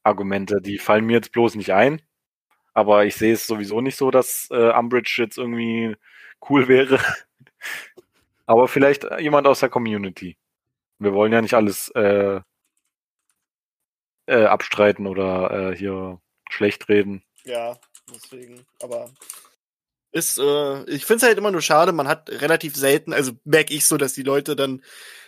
Argumente, 0.05 0.61
die 0.63 0.79
fallen 0.79 1.07
mir 1.07 1.15
jetzt 1.15 1.33
bloß 1.33 1.57
nicht 1.57 1.73
ein. 1.73 2.03
Aber 2.75 3.07
ich 3.07 3.17
sehe 3.17 3.33
es 3.35 3.47
sowieso 3.47 3.81
nicht 3.81 3.97
so, 3.97 4.11
dass 4.11 4.49
äh, 4.51 4.73
Umbridge 4.73 5.17
jetzt 5.19 5.39
irgendwie 5.39 5.97
cool 6.51 6.69
wäre. 6.69 6.99
aber 8.47 8.69
vielleicht 8.69 9.05
äh, 9.05 9.21
jemand 9.21 9.47
aus 9.47 9.61
der 9.61 9.71
Community. 9.71 10.37
Wir 10.99 11.13
wollen 11.15 11.33
ja 11.33 11.43
nicht 11.43 11.55
alles 11.55 11.91
äh, 11.91 12.41
äh, 14.27 14.45
abstreiten 14.45 15.07
oder 15.07 15.71
äh, 15.73 15.77
hier 15.77 16.21
schlecht 16.51 16.89
reden. 16.89 17.23
Ja, 17.45 17.79
deswegen. 18.13 18.67
Aber 18.83 19.11
Ist, 20.13 20.39
äh, 20.39 20.85
ich 20.91 21.05
finde 21.05 21.19
es 21.19 21.23
halt 21.25 21.39
immer 21.39 21.51
nur 21.51 21.63
schade, 21.63 21.93
man 21.93 22.09
hat 22.09 22.31
relativ 22.31 22.75
selten, 22.77 23.13
also 23.13 23.33
merke 23.45 23.75
ich 23.75 23.87
so, 23.87 23.97
dass 23.97 24.15
die 24.15 24.23
Leute 24.23 24.57
dann 24.57 24.83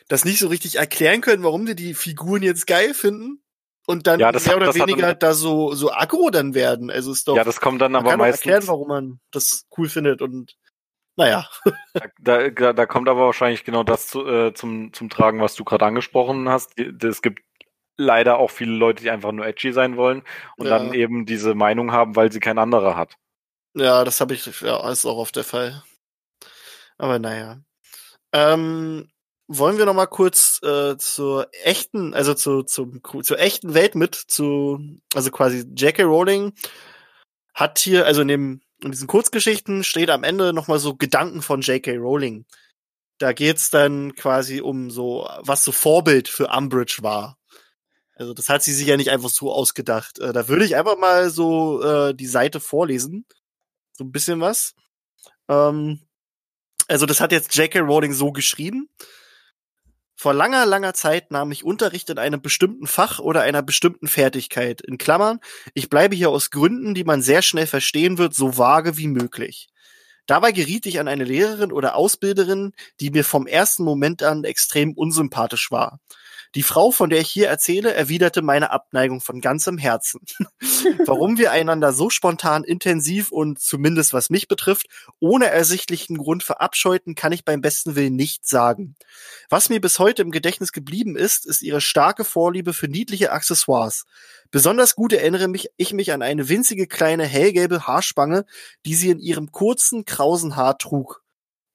das 0.08 0.24
nicht 0.24 0.38
so 0.38 0.48
richtig 0.48 0.76
erklären 0.76 1.20
können, 1.20 1.42
warum 1.44 1.66
die 1.66 1.74
die 1.74 1.94
Figuren 1.94 2.42
jetzt 2.42 2.66
geil 2.66 2.94
finden 2.94 3.42
und 3.86 4.06
dann 4.06 4.18
Ja, 4.20 4.32
das 4.32 4.46
mehr 4.46 4.56
oder 4.56 4.66
das 4.66 4.76
weniger 4.76 5.14
da 5.14 5.34
so 5.34 5.74
so 5.74 5.92
aggro 5.92 6.30
dann 6.30 6.54
werden. 6.54 6.90
Also 6.90 7.12
ist 7.12 7.28
doch 7.28 7.36
Ja, 7.36 7.44
das 7.44 7.60
kommt 7.60 7.82
dann 7.82 7.94
aber 7.94 8.10
kann 8.10 8.18
meistens. 8.18 8.46
erklären, 8.46 8.66
warum 8.68 8.88
man 8.88 9.20
das 9.30 9.66
cool 9.76 9.88
findet 9.88 10.22
und 10.22 10.56
naja. 11.16 11.48
Da, 12.20 12.48
da, 12.48 12.72
da 12.72 12.86
kommt 12.86 13.08
aber 13.08 13.22
wahrscheinlich 13.26 13.64
genau 13.64 13.82
das 13.82 14.06
zu, 14.06 14.24
äh, 14.24 14.54
zum, 14.54 14.92
zum 14.92 15.10
Tragen, 15.10 15.40
was 15.40 15.56
du 15.56 15.64
gerade 15.64 15.84
angesprochen 15.84 16.48
hast. 16.48 16.78
Es 16.78 17.22
gibt 17.22 17.42
leider 17.98 18.38
auch 18.38 18.50
viele 18.50 18.72
Leute, 18.72 19.02
die 19.02 19.10
einfach 19.10 19.32
nur 19.32 19.46
edgy 19.46 19.72
sein 19.72 19.96
wollen 19.96 20.22
und 20.56 20.66
Ja. 20.66 20.78
dann 20.78 20.94
eben 20.94 21.26
diese 21.26 21.54
Meinung 21.54 21.92
haben, 21.92 22.16
weil 22.16 22.32
sie 22.32 22.40
kein 22.40 22.58
anderer 22.58 22.96
hat. 22.96 23.16
Ja, 23.74 24.04
das 24.04 24.20
habe 24.20 24.34
ich, 24.34 24.46
ja, 24.62 24.88
ist 24.90 25.04
auch 25.04 25.18
oft 25.18 25.36
der 25.36 25.44
Fall. 25.44 25.82
Aber 26.96 27.18
naja. 27.18 27.60
Ähm, 28.32 29.10
wollen 29.48 29.78
wir 29.78 29.86
noch 29.86 29.94
mal 29.94 30.06
kurz 30.06 30.60
äh, 30.62 30.96
zur 30.98 31.48
echten, 31.64 32.12
also 32.14 32.34
zu, 32.34 32.62
zum, 32.62 33.00
zur 33.22 33.38
echten 33.38 33.74
Welt 33.74 33.94
mit, 33.94 34.14
zu, 34.14 34.78
also 35.14 35.30
quasi 35.30 35.66
J.K. 35.74 36.02
Rowling 36.02 36.52
hat 37.54 37.78
hier, 37.78 38.06
also 38.06 38.22
in 38.22 38.28
dem, 38.28 38.60
in 38.82 38.90
diesen 38.92 39.08
Kurzgeschichten 39.08 39.82
steht 39.84 40.10
am 40.10 40.22
Ende 40.22 40.52
noch 40.52 40.68
mal 40.68 40.78
so 40.78 40.94
Gedanken 40.94 41.42
von 41.42 41.62
J.K. 41.62 41.96
Rowling. 41.96 42.44
Da 43.18 43.32
geht's 43.32 43.70
dann 43.70 44.14
quasi 44.14 44.60
um 44.60 44.90
so, 44.90 45.28
was 45.40 45.64
so 45.64 45.72
Vorbild 45.72 46.28
für 46.28 46.48
Umbridge 46.48 46.98
war. 47.00 47.37
Also 48.18 48.34
das 48.34 48.48
hat 48.48 48.62
sie 48.62 48.74
sich 48.74 48.86
ja 48.86 48.96
nicht 48.96 49.10
einfach 49.10 49.30
so 49.30 49.52
ausgedacht. 49.52 50.18
Äh, 50.18 50.32
da 50.32 50.48
würde 50.48 50.64
ich 50.64 50.76
einfach 50.76 50.98
mal 50.98 51.30
so 51.30 51.82
äh, 51.82 52.14
die 52.14 52.26
Seite 52.26 52.60
vorlesen 52.60 53.24
so 53.98 54.04
ein 54.04 54.12
bisschen 54.12 54.40
was. 54.40 54.74
Ähm, 55.48 56.00
also 56.86 57.04
das 57.04 57.20
hat 57.20 57.32
jetzt 57.32 57.54
J.K. 57.54 57.80
Rowling 57.80 58.14
so 58.14 58.32
geschrieben. 58.32 58.88
Vor 60.14 60.34
langer, 60.34 60.66
langer 60.66 60.94
Zeit 60.94 61.30
nahm 61.30 61.52
ich 61.52 61.64
Unterricht 61.64 62.10
in 62.10 62.18
einem 62.18 62.40
bestimmten 62.40 62.86
Fach 62.86 63.20
oder 63.20 63.42
einer 63.42 63.62
bestimmten 63.62 64.08
Fertigkeit. 64.08 64.80
In 64.80 64.98
Klammern, 64.98 65.38
ich 65.74 65.90
bleibe 65.90 66.16
hier 66.16 66.30
aus 66.30 66.50
Gründen, 66.50 66.94
die 66.94 67.04
man 67.04 67.22
sehr 67.22 67.42
schnell 67.42 67.66
verstehen 67.66 68.18
wird, 68.18 68.34
so 68.34 68.56
vage 68.56 68.96
wie 68.96 69.06
möglich. 69.06 69.68
Dabei 70.26 70.52
geriet 70.52 70.86
ich 70.86 70.98
an 70.98 71.08
eine 71.08 71.24
Lehrerin 71.24 71.72
oder 71.72 71.94
Ausbilderin, 71.94 72.72
die 73.00 73.10
mir 73.10 73.24
vom 73.24 73.46
ersten 73.46 73.84
Moment 73.84 74.22
an 74.22 74.44
extrem 74.44 74.92
unsympathisch 74.92 75.70
war. 75.70 76.00
Die 76.54 76.62
Frau, 76.62 76.90
von 76.90 77.10
der 77.10 77.20
ich 77.20 77.30
hier 77.30 77.48
erzähle, 77.48 77.92
erwiderte 77.92 78.42
meine 78.42 78.70
Abneigung 78.70 79.20
von 79.20 79.40
ganzem 79.40 79.76
Herzen. 79.76 80.20
Warum 81.06 81.36
wir 81.36 81.52
einander 81.52 81.92
so 81.92 82.08
spontan, 82.10 82.64
intensiv 82.64 83.30
und 83.30 83.60
zumindest 83.60 84.12
was 84.12 84.30
mich 84.30 84.48
betrifft, 84.48 84.86
ohne 85.20 85.46
ersichtlichen 85.46 86.16
Grund 86.16 86.42
verabscheuten, 86.42 87.14
kann 87.14 87.32
ich 87.32 87.44
beim 87.44 87.60
besten 87.60 87.96
Willen 87.96 88.16
nicht 88.16 88.46
sagen. 88.48 88.96
Was 89.50 89.68
mir 89.68 89.80
bis 89.80 89.98
heute 89.98 90.22
im 90.22 90.30
Gedächtnis 90.30 90.72
geblieben 90.72 91.16
ist, 91.16 91.46
ist 91.46 91.62
ihre 91.62 91.80
starke 91.80 92.24
Vorliebe 92.24 92.72
für 92.72 92.88
niedliche 92.88 93.32
Accessoires. 93.32 94.04
Besonders 94.50 94.94
gut 94.94 95.12
erinnere 95.12 95.48
mich, 95.48 95.68
ich 95.76 95.92
mich 95.92 96.12
an 96.12 96.22
eine 96.22 96.48
winzige 96.48 96.86
kleine 96.86 97.24
hellgelbe 97.24 97.86
Haarspange, 97.86 98.46
die 98.86 98.94
sie 98.94 99.10
in 99.10 99.20
ihrem 99.20 99.52
kurzen, 99.52 100.06
krausen 100.06 100.56
Haar 100.56 100.78
trug. 100.78 101.22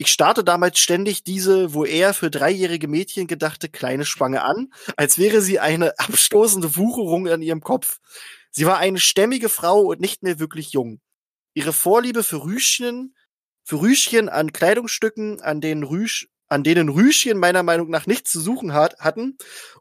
Ich 0.04 0.12
starrte 0.12 0.44
damals 0.44 0.80
ständig 0.80 1.24
diese, 1.24 1.74
wo 1.74 1.86
eher 1.86 2.14
für 2.14 2.30
dreijährige 2.30 2.90
Mädchen 2.90 3.26
gedachte, 3.26 3.70
kleine 3.70 4.04
Spange 4.04 4.44
an, 4.44 4.68
als 4.98 5.18
wäre 5.18 5.40
sie 5.40 5.62
eine 5.62 5.98
abstoßende 5.98 6.76
Wucherung 6.76 7.30
an 7.30 7.42
ihrem 7.42 7.62
Kopf. 7.62 8.02
Sie 8.52 8.66
war 8.66 8.80
eine 8.80 9.00
stämmige 9.00 9.48
Frau 9.48 9.80
und 9.80 10.02
nicht 10.02 10.22
mehr 10.22 10.40
wirklich 10.40 10.74
jung. 10.74 11.00
Ihre 11.54 11.72
Vorliebe 11.72 12.22
für 12.22 12.44
Rüschen, 12.44 13.16
für 13.64 13.80
Rüschen 13.80 14.28
an 14.28 14.52
Kleidungsstücken, 14.52 15.40
an 15.40 15.62
denen 15.62 15.84
Rüsch, 15.84 16.28
an 16.54 16.64
denen 16.64 16.90
Rüschen 16.90 17.40
meiner 17.40 17.64
Meinung 17.64 17.90
nach 17.90 18.06
nichts 18.06 18.32
zu 18.32 18.40
suchen 18.40 18.74
hat, 18.74 19.00
hatten, 19.00 19.38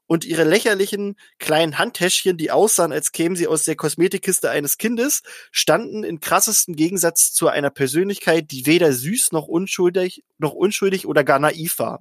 und 0.07 0.25
ihre 0.25 0.45
lächerlichen 0.45 1.17
kleinen 1.39 1.79
Handtäschchen, 1.79 2.37
die 2.37 2.51
aussahen, 2.51 2.93
als 2.93 3.13
kämen 3.13 3.37
sie 3.37 3.47
aus 3.47 3.65
der 3.65 3.77
Kosmetikkiste 3.77 4.51
eines 4.51 4.79
Kindes, 4.79 5.23
standen 5.53 6.03
in 6.03 6.21
krassestem 6.21 6.75
Gegensatz 6.75 7.33
zu 7.33 7.49
einer 7.49 7.71
Persönlichkeit, 7.71 8.51
die 8.51 8.67
weder 8.67 8.93
süß 8.93 9.33
noch 9.33 9.49
unschuldig, 9.49 10.25
noch 10.39 10.53
unschuldig 10.53 11.07
oder 11.07 11.25
gar 11.25 11.39
naiv 11.39 11.79
war. 11.79 12.01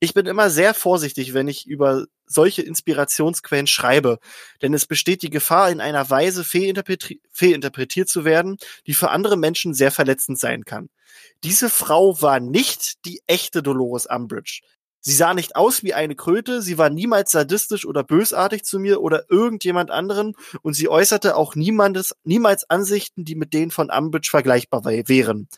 Ich 0.00 0.14
bin 0.14 0.26
immer 0.26 0.50
sehr 0.50 0.74
vorsichtig, 0.74 1.34
wenn 1.34 1.48
ich 1.48 1.66
über 1.66 2.06
solche 2.26 2.62
Inspirationsquellen 2.62 3.66
schreibe, 3.66 4.18
denn 4.62 4.74
es 4.74 4.86
besteht 4.86 5.22
die 5.22 5.30
Gefahr, 5.30 5.70
in 5.70 5.80
einer 5.80 6.08
Weise 6.10 6.44
fehlinterpreti 6.44 7.20
fehlinterpretiert 7.32 8.08
zu 8.08 8.24
werden, 8.24 8.58
die 8.86 8.94
für 8.94 9.10
andere 9.10 9.36
Menschen 9.36 9.74
sehr 9.74 9.90
verletzend 9.90 10.38
sein 10.38 10.64
kann. 10.64 10.90
Diese 11.44 11.70
Frau 11.70 12.20
war 12.20 12.40
nicht 12.40 13.04
die 13.04 13.22
echte 13.26 13.62
Dolores 13.62 14.06
Umbridge. 14.06 14.60
Sie 15.00 15.12
sah 15.12 15.32
nicht 15.32 15.54
aus 15.56 15.82
wie 15.82 15.94
eine 15.94 16.16
Kröte, 16.16 16.60
sie 16.60 16.76
war 16.76 16.90
niemals 16.90 17.30
sadistisch 17.30 17.86
oder 17.86 18.02
bösartig 18.02 18.64
zu 18.64 18.78
mir 18.80 19.00
oder 19.00 19.30
irgendjemand 19.30 19.90
anderen 19.90 20.34
und 20.62 20.74
sie 20.74 20.88
äußerte 20.88 21.36
auch 21.36 21.54
niemandes, 21.54 22.16
niemals 22.24 22.68
Ansichten, 22.68 23.24
die 23.24 23.36
mit 23.36 23.54
denen 23.54 23.70
von 23.70 23.90
Umbridge 23.90 24.28
vergleichbar 24.30 24.84
wären. 24.84 25.48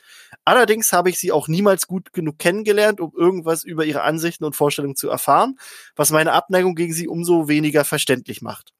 Allerdings 0.45 0.93
habe 0.93 1.11
ich 1.11 1.19
sie 1.19 1.33
auch 1.33 1.49
niemals 1.49 1.87
gut 1.87 2.13
genug 2.13 2.39
kennengelernt, 2.39 3.01
um 3.01 3.13
irgendwas 3.17 3.65
über 3.65 3.85
ihre 3.85 4.03
Ansichten 4.03 4.45
und 4.45 4.57
Vorstellungen 4.57 4.97
zu 4.97 5.09
erfahren, 5.09 5.59
was 5.97 6.11
meine 6.11 6.33
Abneigung 6.33 6.75
gegen 6.75 6.93
sie 6.93 7.09
umso 7.09 7.49
weniger 7.49 7.85
verständlich 7.85 8.43
macht. 8.43 8.73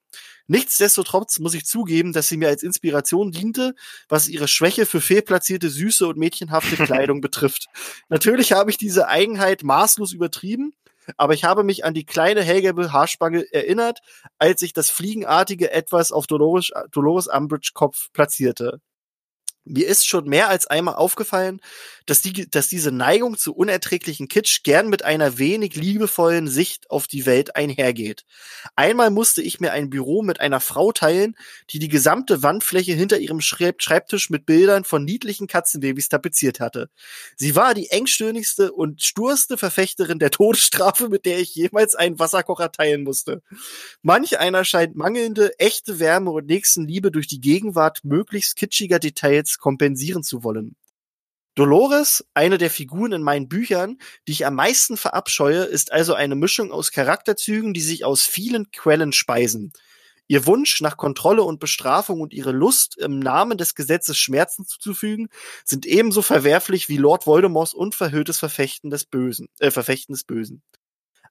Nichtsdestotrotz 0.51 1.39
muss 1.39 1.55
ich 1.55 1.65
zugeben, 1.65 2.13
dass 2.13 2.27
sie 2.27 2.37
mir 2.37 2.49
als 2.49 2.65
Inspiration 2.65 3.31
diente, 3.31 3.77
was 4.09 4.27
ihre 4.27 4.49
Schwäche 4.49 4.85
für 4.85 5.01
fehlplatzierte, 5.01 5.71
süße 5.71 6.09
und 6.09 6.19
mädchenhafte 6.19 6.75
Kleidung 6.87 7.21
betrifft. 7.21 7.67
Natürlich 8.09 8.51
habe 8.51 8.69
ich 8.73 8.77
diese 8.77 9.07
Eigenheit 9.07 9.63
maßlos 9.63 10.13
übertrieben, 10.13 10.73
aber 11.17 11.35
ich 11.35 11.45
habe 11.45 11.63
mich 11.63 11.85
an 11.85 11.95
die 11.95 12.05
kleine 12.05 12.43
hellgelbe 12.43 12.93
Haarspange 12.93 13.45
erinnert, 13.53 14.01
als 14.39 14.63
ich 14.63 14.73
das 14.73 14.91
fliegenartige 14.91 15.71
Etwas 15.71 16.11
auf 16.11 16.27
Dolores, 16.27 16.73
Dolores 16.91 17.29
Umbridge 17.29 17.71
Kopf 17.73 18.09
platzierte. 18.13 18.81
Mir 19.65 19.87
ist 19.87 20.07
schon 20.07 20.25
mehr 20.29 20.49
als 20.49 20.67
einmal 20.67 20.95
aufgefallen, 20.95 21.61
dass, 22.07 22.23
die, 22.23 22.51
dass 22.51 22.69
diese 22.69 22.91
Neigung 22.91 23.37
zu 23.37 23.55
unerträglichen 23.55 24.27
Kitsch 24.27 24.63
gern 24.65 24.89
mit 24.89 25.05
einer 25.05 25.39
wenig 25.39 25.77
liebevollen 25.77 26.49
Sicht 26.49 26.91
auf 26.91 27.07
die 27.07 27.27
Welt 27.27 27.57
einhergeht. 27.57 28.25
Einmal 28.75 29.11
musste 29.11 29.43
ich 29.43 29.61
mir 29.61 29.73
ein 29.73 29.91
Büro 29.91 30.23
mit 30.23 30.41
einer 30.41 30.61
Frau 30.61 30.93
teilen, 30.93 31.37
die 31.71 31.79
die 31.79 31.89
gesamte 31.89 32.43
Wandfläche 32.43 32.95
hinter 32.95 33.19
ihrem 33.19 33.41
Schreib 33.41 33.83
Schreibtisch 33.83 34.31
mit 34.31 34.47
Bildern 34.47 34.85
von 34.85 35.05
niedlichen 35.05 35.47
Katzenbabys 35.47 36.09
tapeziert 36.09 36.59
hatte. 36.59 36.89
Sie 37.37 37.55
war 37.55 37.75
die 37.75 37.91
engstirnigste 37.91 38.73
und 38.73 39.03
sturste 39.03 39.59
Verfechterin 39.59 40.19
der 40.19 40.31
Todesstrafe, 40.31 41.09
mit 41.09 41.27
der 41.27 41.39
ich 41.39 41.55
jemals 41.55 41.95
einen 41.95 42.19
Wasserkocher 42.19 42.73
teilen 42.73 43.05
musste. 43.05 43.43
Manch 44.03 44.39
einer 44.39 44.65
scheint 44.65 44.97
mangelnde, 44.97 45.59
echte 45.59 45.99
Wärme 45.99 46.31
und 46.31 46.47
Nächstenliebe 46.47 47.11
durch 47.11 47.27
die 47.27 47.41
Gegenwart 47.41 48.01
möglichst 48.05 48.57
kitschiger 48.57 48.99
Details 48.99 49.50
kompensieren 49.59 50.23
zu 50.23 50.43
wollen. 50.45 50.77
Dolores, 51.57 52.25
eine 52.33 52.59
der 52.59 52.71
Figuren 52.71 53.13
in 53.13 53.23
meinen 53.23 53.49
Büchern, 53.49 53.99
die 54.27 54.33
ich 54.33 54.47
am 54.47 54.55
meisten 54.55 54.97
verabscheue, 54.97 55.65
ist 55.65 55.93
also 55.93 56.15
eine 56.15 56.37
Mischung 56.37 56.71
aus 56.73 56.93
Charakterzügen, 56.93 57.75
die 57.75 57.81
sich 57.81 58.05
aus 58.05 58.23
vielen 58.23 58.71
Quellen 58.71 59.13
speisen. 59.13 59.73
Ihr 60.29 60.47
Wunsch 60.47 60.81
nach 60.81 60.97
Kontrolle 60.97 61.43
und 61.43 61.59
Bestrafung 61.59 62.21
und 62.21 62.33
ihre 62.33 62.53
Lust, 62.53 62.97
im 62.97 63.19
Namen 63.19 63.59
des 63.59 63.75
Gesetzes 63.75 64.17
Schmerzen 64.17 64.65
zuzufügen, 64.65 65.29
sind 65.65 65.87
ebenso 65.87 66.23
verwerflich 66.23 66.89
wie 66.89 66.99
Lord 66.99 67.27
Voldemorts 67.27 67.75
unverhülltes 67.75 68.39
Verfechten 68.39 68.91
des 68.91 69.05
Bösen, 69.07 69.49
äh, 69.59 69.73
Verfechten 69.73 70.13
des 70.13 70.23
Bösen. 70.23 70.63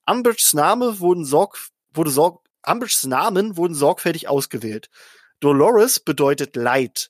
Umbridges 0.06 0.54
Name 0.54 1.00
wurden 1.00 1.24
sorg, 1.24 1.58
wurde 1.94 2.12
sorg, 2.12 2.46
Umbridges 2.68 3.06
Namen 3.06 3.56
wurden 3.56 3.74
sorgfältig 3.74 4.28
ausgewählt. 4.28 4.90
Dolores 5.40 6.02
bedeutet 6.02 6.58
Leid. 6.58 7.10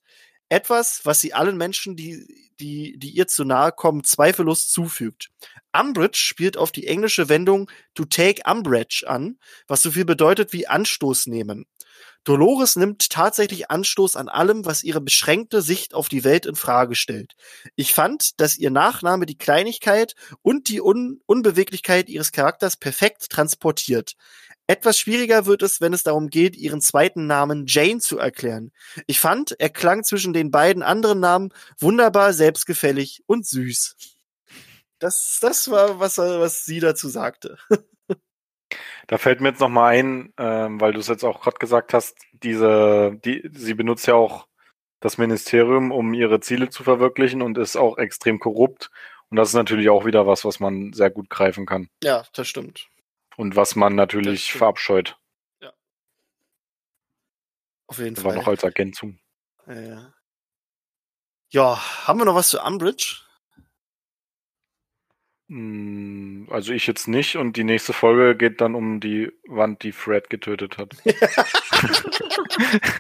Etwas, 0.50 1.02
was 1.04 1.22
sie 1.22 1.34
allen 1.34 1.58
Menschen, 1.58 1.96
die, 1.96 2.26
die, 2.60 2.98
die 2.98 3.12
ihr 3.12 3.28
zu 3.28 3.46
nahe 3.46 3.72
kommen, 3.72 4.04
zweifellos 4.04 4.68
zufügt. 4.68 5.30
Umbridge 5.72 6.18
spielt 6.18 6.58
auf 6.58 6.72
die 6.72 6.88
englische 6.88 7.30
Wendung 7.30 7.70
to 7.94 8.06
take 8.06 8.42
umbrage 8.50 9.06
an, 9.08 9.38
was 9.68 9.84
so 9.84 9.92
viel 9.92 10.06
bedeutet 10.06 10.52
wie 10.52 10.68
Anstoß 10.68 11.28
nehmen. 11.28 11.66
Dolores 12.24 12.76
nimmt 12.76 13.10
tatsächlich 13.10 13.72
Anstoß 13.72 14.16
an 14.16 14.28
allem, 14.28 14.66
was 14.66 14.84
ihre 14.84 15.02
beschränkte 15.02 15.62
Sicht 15.62 15.94
auf 15.94 16.10
die 16.10 16.24
Welt 16.24 16.46
in 16.46 16.56
Frage 16.56 16.96
stellt. 16.96 17.34
Ich 17.76 17.94
fand, 17.94 18.40
dass 18.40 18.58
ihr 18.58 18.72
Nachname 18.72 19.26
die 19.26 19.38
Kleinigkeit 19.38 20.16
und 20.42 20.68
die 20.70 20.82
Un 20.82 21.22
Unbeweglichkeit 21.26 22.10
ihres 22.10 22.32
Charakters 22.32 22.76
perfekt 22.78 23.30
transportiert. 23.30 24.16
Etwas 24.70 25.00
schwieriger 25.00 25.48
wird 25.48 25.64
es, 25.64 25.82
wenn 25.82 25.94
es 25.94 26.04
darum 26.04 26.30
geht, 26.30 26.56
ihren 26.56 26.80
zweiten 26.80 27.26
Namen 27.26 27.66
Jane 27.66 27.98
zu 27.98 28.20
erklären. 28.20 28.72
Ich 29.08 29.20
fand, 29.20 29.60
er 29.60 29.70
klang 29.70 30.04
zwischen 30.04 30.32
den 30.32 30.52
beiden 30.52 30.84
anderen 30.84 31.20
Namen 31.20 31.52
wunderbar 31.80 32.34
selbstgefällig 32.34 33.24
und 33.26 33.48
süß. 33.48 33.96
Das, 35.00 35.40
das 35.42 35.72
war, 35.72 36.00
was, 36.00 36.20
was 36.20 36.66
sie 36.66 36.80
dazu 36.80 37.10
sagte. 37.10 37.58
Da 39.08 39.18
fällt 39.18 39.42
mir 39.42 39.50
jetzt 39.50 39.60
noch 39.60 39.70
mal 39.70 39.88
ein, 39.88 40.32
ähm, 40.38 40.80
weil 40.80 40.94
du 40.94 41.00
es 41.00 41.08
jetzt 41.08 41.24
auch 41.24 41.42
gerade 41.42 41.58
gesagt 41.58 41.96
hast, 41.96 42.16
diese, 42.34 43.18
die, 43.26 43.50
sie 43.52 43.74
benutzt 43.74 44.06
ja 44.06 44.14
auch 44.14 44.46
das 45.00 45.18
Ministerium, 45.18 45.92
um 45.92 46.14
ihre 46.14 46.42
Ziele 46.42 46.70
zu 46.70 46.84
verwirklichen 46.84 47.42
und 47.42 47.58
ist 47.58 47.76
auch 47.76 47.98
extrem 47.98 48.38
korrupt. 48.38 48.92
Und 49.30 49.38
das 49.38 49.50
ist 49.50 49.56
natürlich 49.56 49.90
auch 49.90 50.06
wieder 50.06 50.28
was, 50.28 50.46
was 50.46 50.60
man 50.60 50.94
sehr 50.94 51.10
gut 51.10 51.32
greifen 51.32 51.66
kann. 51.66 51.90
Ja, 52.04 52.24
das 52.34 52.48
stimmt. 52.48 52.88
Und 53.40 53.56
was 53.56 53.78
man 53.78 53.96
natürlich 53.96 54.52
verabscheut. 54.52 55.18
Auf 57.88 57.98
jeden 57.98 58.14
Das 58.16 58.26
war 58.26 58.34
Fall. 58.34 58.42
noch 58.42 58.48
als 58.50 58.64
Ergänzung. 58.64 59.18
Ja, 59.66 59.80
ja. 59.80 60.14
ja, 61.50 62.06
haben 62.08 62.20
wir 62.20 62.26
noch 62.26 62.36
was 62.36 62.50
zu 62.50 62.60
Umbridge? 62.62 63.16
Mm, 65.48 66.48
Also 66.52 66.74
ich 66.74 66.86
jetzt 66.86 67.08
nicht 67.08 67.38
und 67.38 67.56
die 67.56 67.64
nächste 67.64 67.94
Folge 67.94 68.36
geht 68.36 68.60
dann 68.60 68.76
um 68.76 69.00
die 69.00 69.32
Wand, 69.48 69.84
die 69.84 69.94
Fred 69.94 70.30
getötet 70.30 70.78
hat. 70.78 70.92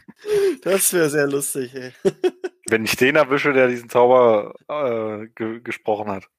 Das 0.61 0.93
wäre 0.93 1.09
sehr 1.09 1.27
lustig, 1.27 1.73
ey. 1.73 1.93
Wenn 2.69 2.83
ich 2.85 2.95
den 2.97 3.15
erwische, 3.15 3.51
der 3.53 3.67
diesen 3.67 3.89
Zauber 3.89 4.53
äh, 4.67 5.27
ge 5.35 5.59
gesprochen 5.61 6.09
hat. 6.11 6.29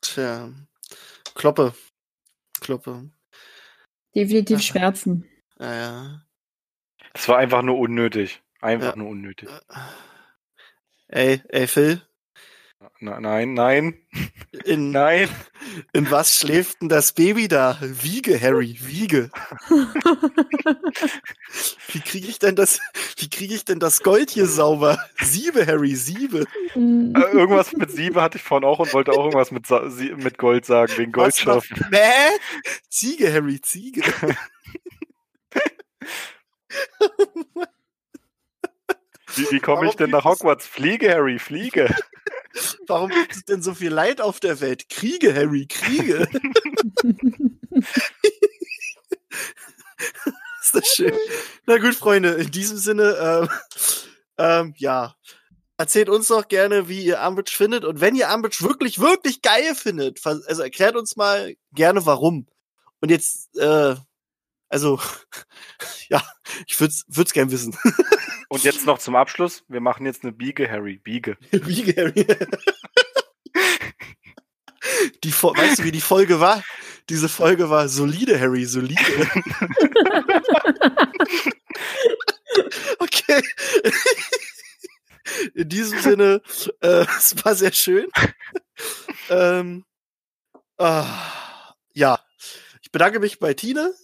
Tja. 0.00 0.50
Kloppe. 1.34 1.74
Kloppe. 2.60 3.10
Definitiv 4.18 4.58
Ja. 4.58 4.62
Schmerzen. 4.64 5.24
Ja, 5.60 5.74
ja. 5.74 6.22
Das 7.12 7.28
war 7.28 7.38
einfach 7.38 7.62
nur 7.62 7.78
unnötig. 7.78 8.42
Einfach 8.60 8.90
Ja. 8.90 8.96
nur 8.96 9.08
unnötig. 9.10 9.48
Ey, 11.06 11.40
ey, 11.48 11.66
Phil, 11.68 12.02
nein, 13.00 13.54
nein, 13.54 13.94
in, 14.64 14.90
nein. 14.92 15.28
in 15.92 16.10
was 16.10 16.38
schläft 16.38 16.80
denn 16.80 16.88
das 16.88 17.12
Baby 17.12 17.48
da? 17.48 17.78
Wiege, 17.80 18.40
Harry, 18.40 18.78
wiege. 18.80 19.30
Wie 21.88 22.00
kriege 22.00 22.28
ich 22.28 22.38
denn 22.38 22.54
das, 22.54 22.80
wie 23.16 23.30
kriege 23.30 23.54
ich 23.54 23.64
denn 23.64 23.80
das 23.80 24.02
Gold 24.02 24.30
hier 24.30 24.46
sauber? 24.46 24.98
Siebe, 25.22 25.66
Harry, 25.66 25.94
siebe. 25.94 26.44
Äh, 26.74 26.78
irgendwas 27.32 27.72
mit 27.72 27.90
Siebe 27.90 28.20
hatte 28.20 28.36
ich 28.36 28.44
vorhin 28.44 28.68
auch 28.68 28.78
und 28.78 28.92
wollte 28.92 29.12
auch 29.12 29.24
irgendwas 29.24 29.50
mit, 29.50 29.66
Sa 29.66 29.88
Sie 29.88 30.10
mit 30.14 30.36
Gold 30.38 30.66
sagen, 30.66 30.92
wegen? 30.96 31.12
Goldschaffen. 31.12 31.86
Mäh? 31.90 31.98
Ziege, 32.90 33.32
Harry, 33.32 33.60
Ziege. 33.60 34.02
Wie, 39.34 39.50
wie 39.50 39.60
komme 39.60 39.86
ich 39.88 39.96
denn 39.96 40.10
nach 40.10 40.24
Hogwarts? 40.24 40.66
Fliege, 40.66 41.10
Harry, 41.10 41.38
fliege. 41.38 41.94
Warum 42.86 43.10
gibt 43.10 43.32
es 43.32 43.44
denn 43.44 43.62
so 43.62 43.74
viel 43.74 43.92
Leid 43.92 44.20
auf 44.20 44.40
der 44.40 44.60
Welt? 44.60 44.88
Kriege, 44.88 45.34
Harry, 45.34 45.66
Kriege. 45.66 46.28
Ist 50.60 50.74
das 50.74 50.86
schön. 50.86 51.12
Na 51.66 51.78
gut, 51.78 51.94
Freunde, 51.94 52.30
in 52.34 52.50
diesem 52.50 52.78
Sinne, 52.78 53.16
ähm, 53.20 53.48
ähm, 54.38 54.74
ja. 54.76 55.14
Erzählt 55.80 56.08
uns 56.08 56.26
doch 56.26 56.48
gerne, 56.48 56.88
wie 56.88 57.04
ihr 57.04 57.20
Umbridge 57.20 57.52
findet. 57.54 57.84
Und 57.84 58.00
wenn 58.00 58.16
ihr 58.16 58.28
Umbridge 58.34 58.64
wirklich, 58.64 58.98
wirklich 58.98 59.42
geil 59.42 59.76
findet, 59.76 60.18
also 60.26 60.62
erklärt 60.62 60.96
uns 60.96 61.14
mal 61.14 61.54
gerne 61.72 62.04
warum. 62.04 62.48
Und 63.00 63.10
jetzt, 63.10 63.56
äh, 63.56 63.94
also, 64.68 65.00
ja, 66.08 66.22
ich 66.66 66.78
würde 66.80 66.92
es 66.92 67.32
gern 67.32 67.50
wissen. 67.50 67.76
Und 68.48 68.64
jetzt 68.64 68.86
noch 68.86 68.98
zum 68.98 69.16
Abschluss. 69.16 69.64
Wir 69.68 69.80
machen 69.80 70.06
jetzt 70.06 70.22
eine 70.22 70.32
Biege, 70.32 70.70
Harry. 70.70 70.98
Biege. 70.98 71.36
wie 71.50 71.92
Harry. 71.94 72.26
Die, 75.22 75.32
weißt 75.32 75.80
du, 75.80 75.84
wie 75.84 75.92
die 75.92 76.00
Folge 76.00 76.40
war? 76.40 76.62
Diese 77.08 77.28
Folge 77.28 77.68
war 77.70 77.88
solide, 77.88 78.38
Harry, 78.40 78.64
solide. 78.64 79.00
Okay. 82.98 83.42
In 85.54 85.68
diesem 85.68 86.00
Sinne, 86.00 86.42
äh, 86.80 87.04
es 87.18 87.34
war 87.44 87.54
sehr 87.54 87.72
schön. 87.72 88.06
ähm, 89.30 89.84
ah, 90.78 91.74
ja, 91.92 92.18
ich 92.82 92.90
bedanke 92.90 93.20
mich 93.20 93.38
bei 93.38 93.54
Tine 93.54 93.94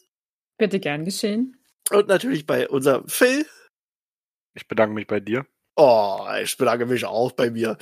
Bitte 0.59 0.81
gern 0.81 1.05
geschehen. 1.05 1.57
und 1.91 2.09
natürlich 2.09 2.47
bei 2.47 2.69
unserem 2.69 3.09
Phil. 3.09 3.47
Ich 4.55 4.69
bedanke 4.69 4.95
mich 4.95 5.07
bei 5.07 5.21
dir. 5.21 5.47
Oh, 5.77 6.21
ich 6.41 6.57
bedanke 6.57 6.87
mich 6.87 7.05
auch 7.05 7.33
bei 7.33 7.51
mir. 7.51 7.77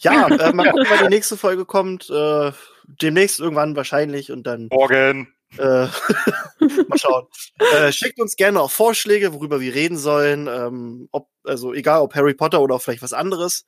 Ja, 0.00 0.26
äh, 0.26 0.52
mal 0.52 0.64
gucken, 0.72 0.86
wann 0.88 1.04
die 1.04 1.14
nächste 1.14 1.36
Folge 1.36 1.64
kommt. 1.64 2.10
Äh, 2.10 2.52
demnächst 2.86 3.38
irgendwann 3.38 3.76
wahrscheinlich 3.76 4.32
und 4.32 4.44
dann 4.46 4.68
Morgen. 4.72 5.32
Äh, 5.56 5.86
mal 6.88 6.98
schauen. 6.98 7.26
Äh, 7.72 7.92
schickt 7.92 8.18
uns 8.20 8.34
gerne 8.34 8.60
auch 8.60 8.70
Vorschläge, 8.72 9.32
worüber 9.32 9.60
wir 9.60 9.74
reden 9.74 9.96
sollen. 9.96 10.48
Ähm, 10.48 11.08
ob, 11.12 11.28
also 11.44 11.72
egal 11.72 12.00
ob 12.00 12.14
Harry 12.16 12.34
Potter 12.34 12.60
oder 12.60 12.74
auch 12.74 12.82
vielleicht 12.82 13.02
was 13.02 13.12
anderes. 13.12 13.64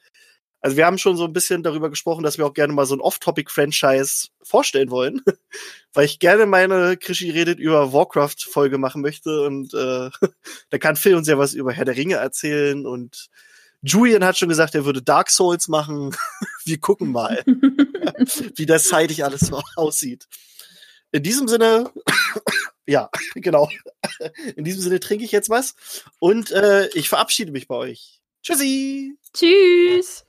Also 0.61 0.77
wir 0.77 0.87
haben 0.87 0.99
schon 0.99 1.17
so 1.17 1.25
ein 1.25 1.33
bisschen 1.33 1.63
darüber 1.63 1.89
gesprochen, 1.89 2.25
dass 2.25 2.37
wir 2.37 2.47
auch 2.47 2.55
gerne 2.55 2.73
mal 2.73 2.87
so 2.87 2.95
ein 2.95 3.01
Off-Topic-Franchise 3.01 4.29
vorstellen 4.43 4.91
wollen. 4.91 5.23
Weil 5.93 6.05
ich 6.05 6.19
gerne 6.19 6.47
meine 6.47 6.97
Krischi 6.97 7.31
redet 7.31 7.59
über 7.61 7.93
Warcraft-Folge 7.93 8.79
machen 8.79 9.03
möchte. 9.03 9.43
Und 9.43 9.73
äh, 9.75 10.11
da 10.71 10.79
kann 10.79 10.97
Phil 10.97 11.15
uns 11.15 11.29
ja 11.29 11.39
was 11.39 11.55
über 11.55 11.73
Herr 11.73 11.85
der 11.85 11.97
Ringe 11.97 12.17
erzählen. 12.17 12.87
Und 12.87 13.29
Julian 13.83 14.25
hat 14.25 14.37
schon 14.37 14.49
gesagt, 14.49 14.75
er 14.75 14.85
würde 14.85 15.03
Dark 15.03 15.31
Souls 15.31 15.69
machen. 15.69 16.15
wir 16.65 16.79
gucken 16.79 17.13
mal, 17.13 17.45
wie 18.57 18.67
das 18.67 18.89
zeitig 18.89 19.25
alles 19.25 19.41
so 19.41 19.63
aussieht. 19.77 20.27
In 21.13 21.23
diesem 21.23 21.49
Sinne, 21.49 21.91
ja, 22.87 23.09
genau. 23.35 23.69
In 24.57 24.65
diesem 24.65 24.83
Sinne 24.83 25.01
trinke 25.01 25.25
ich 25.25 25.33
jetzt 25.33 25.49
was 25.49 25.75
und 26.19 26.51
äh, 26.51 26.89
ich 26.89 27.09
verabschiede 27.09 27.53
mich 27.53 27.69
bei 27.69 27.77
euch. 27.77 28.21
Tschüssi! 28.43 29.17
Tschüss. 29.33 30.28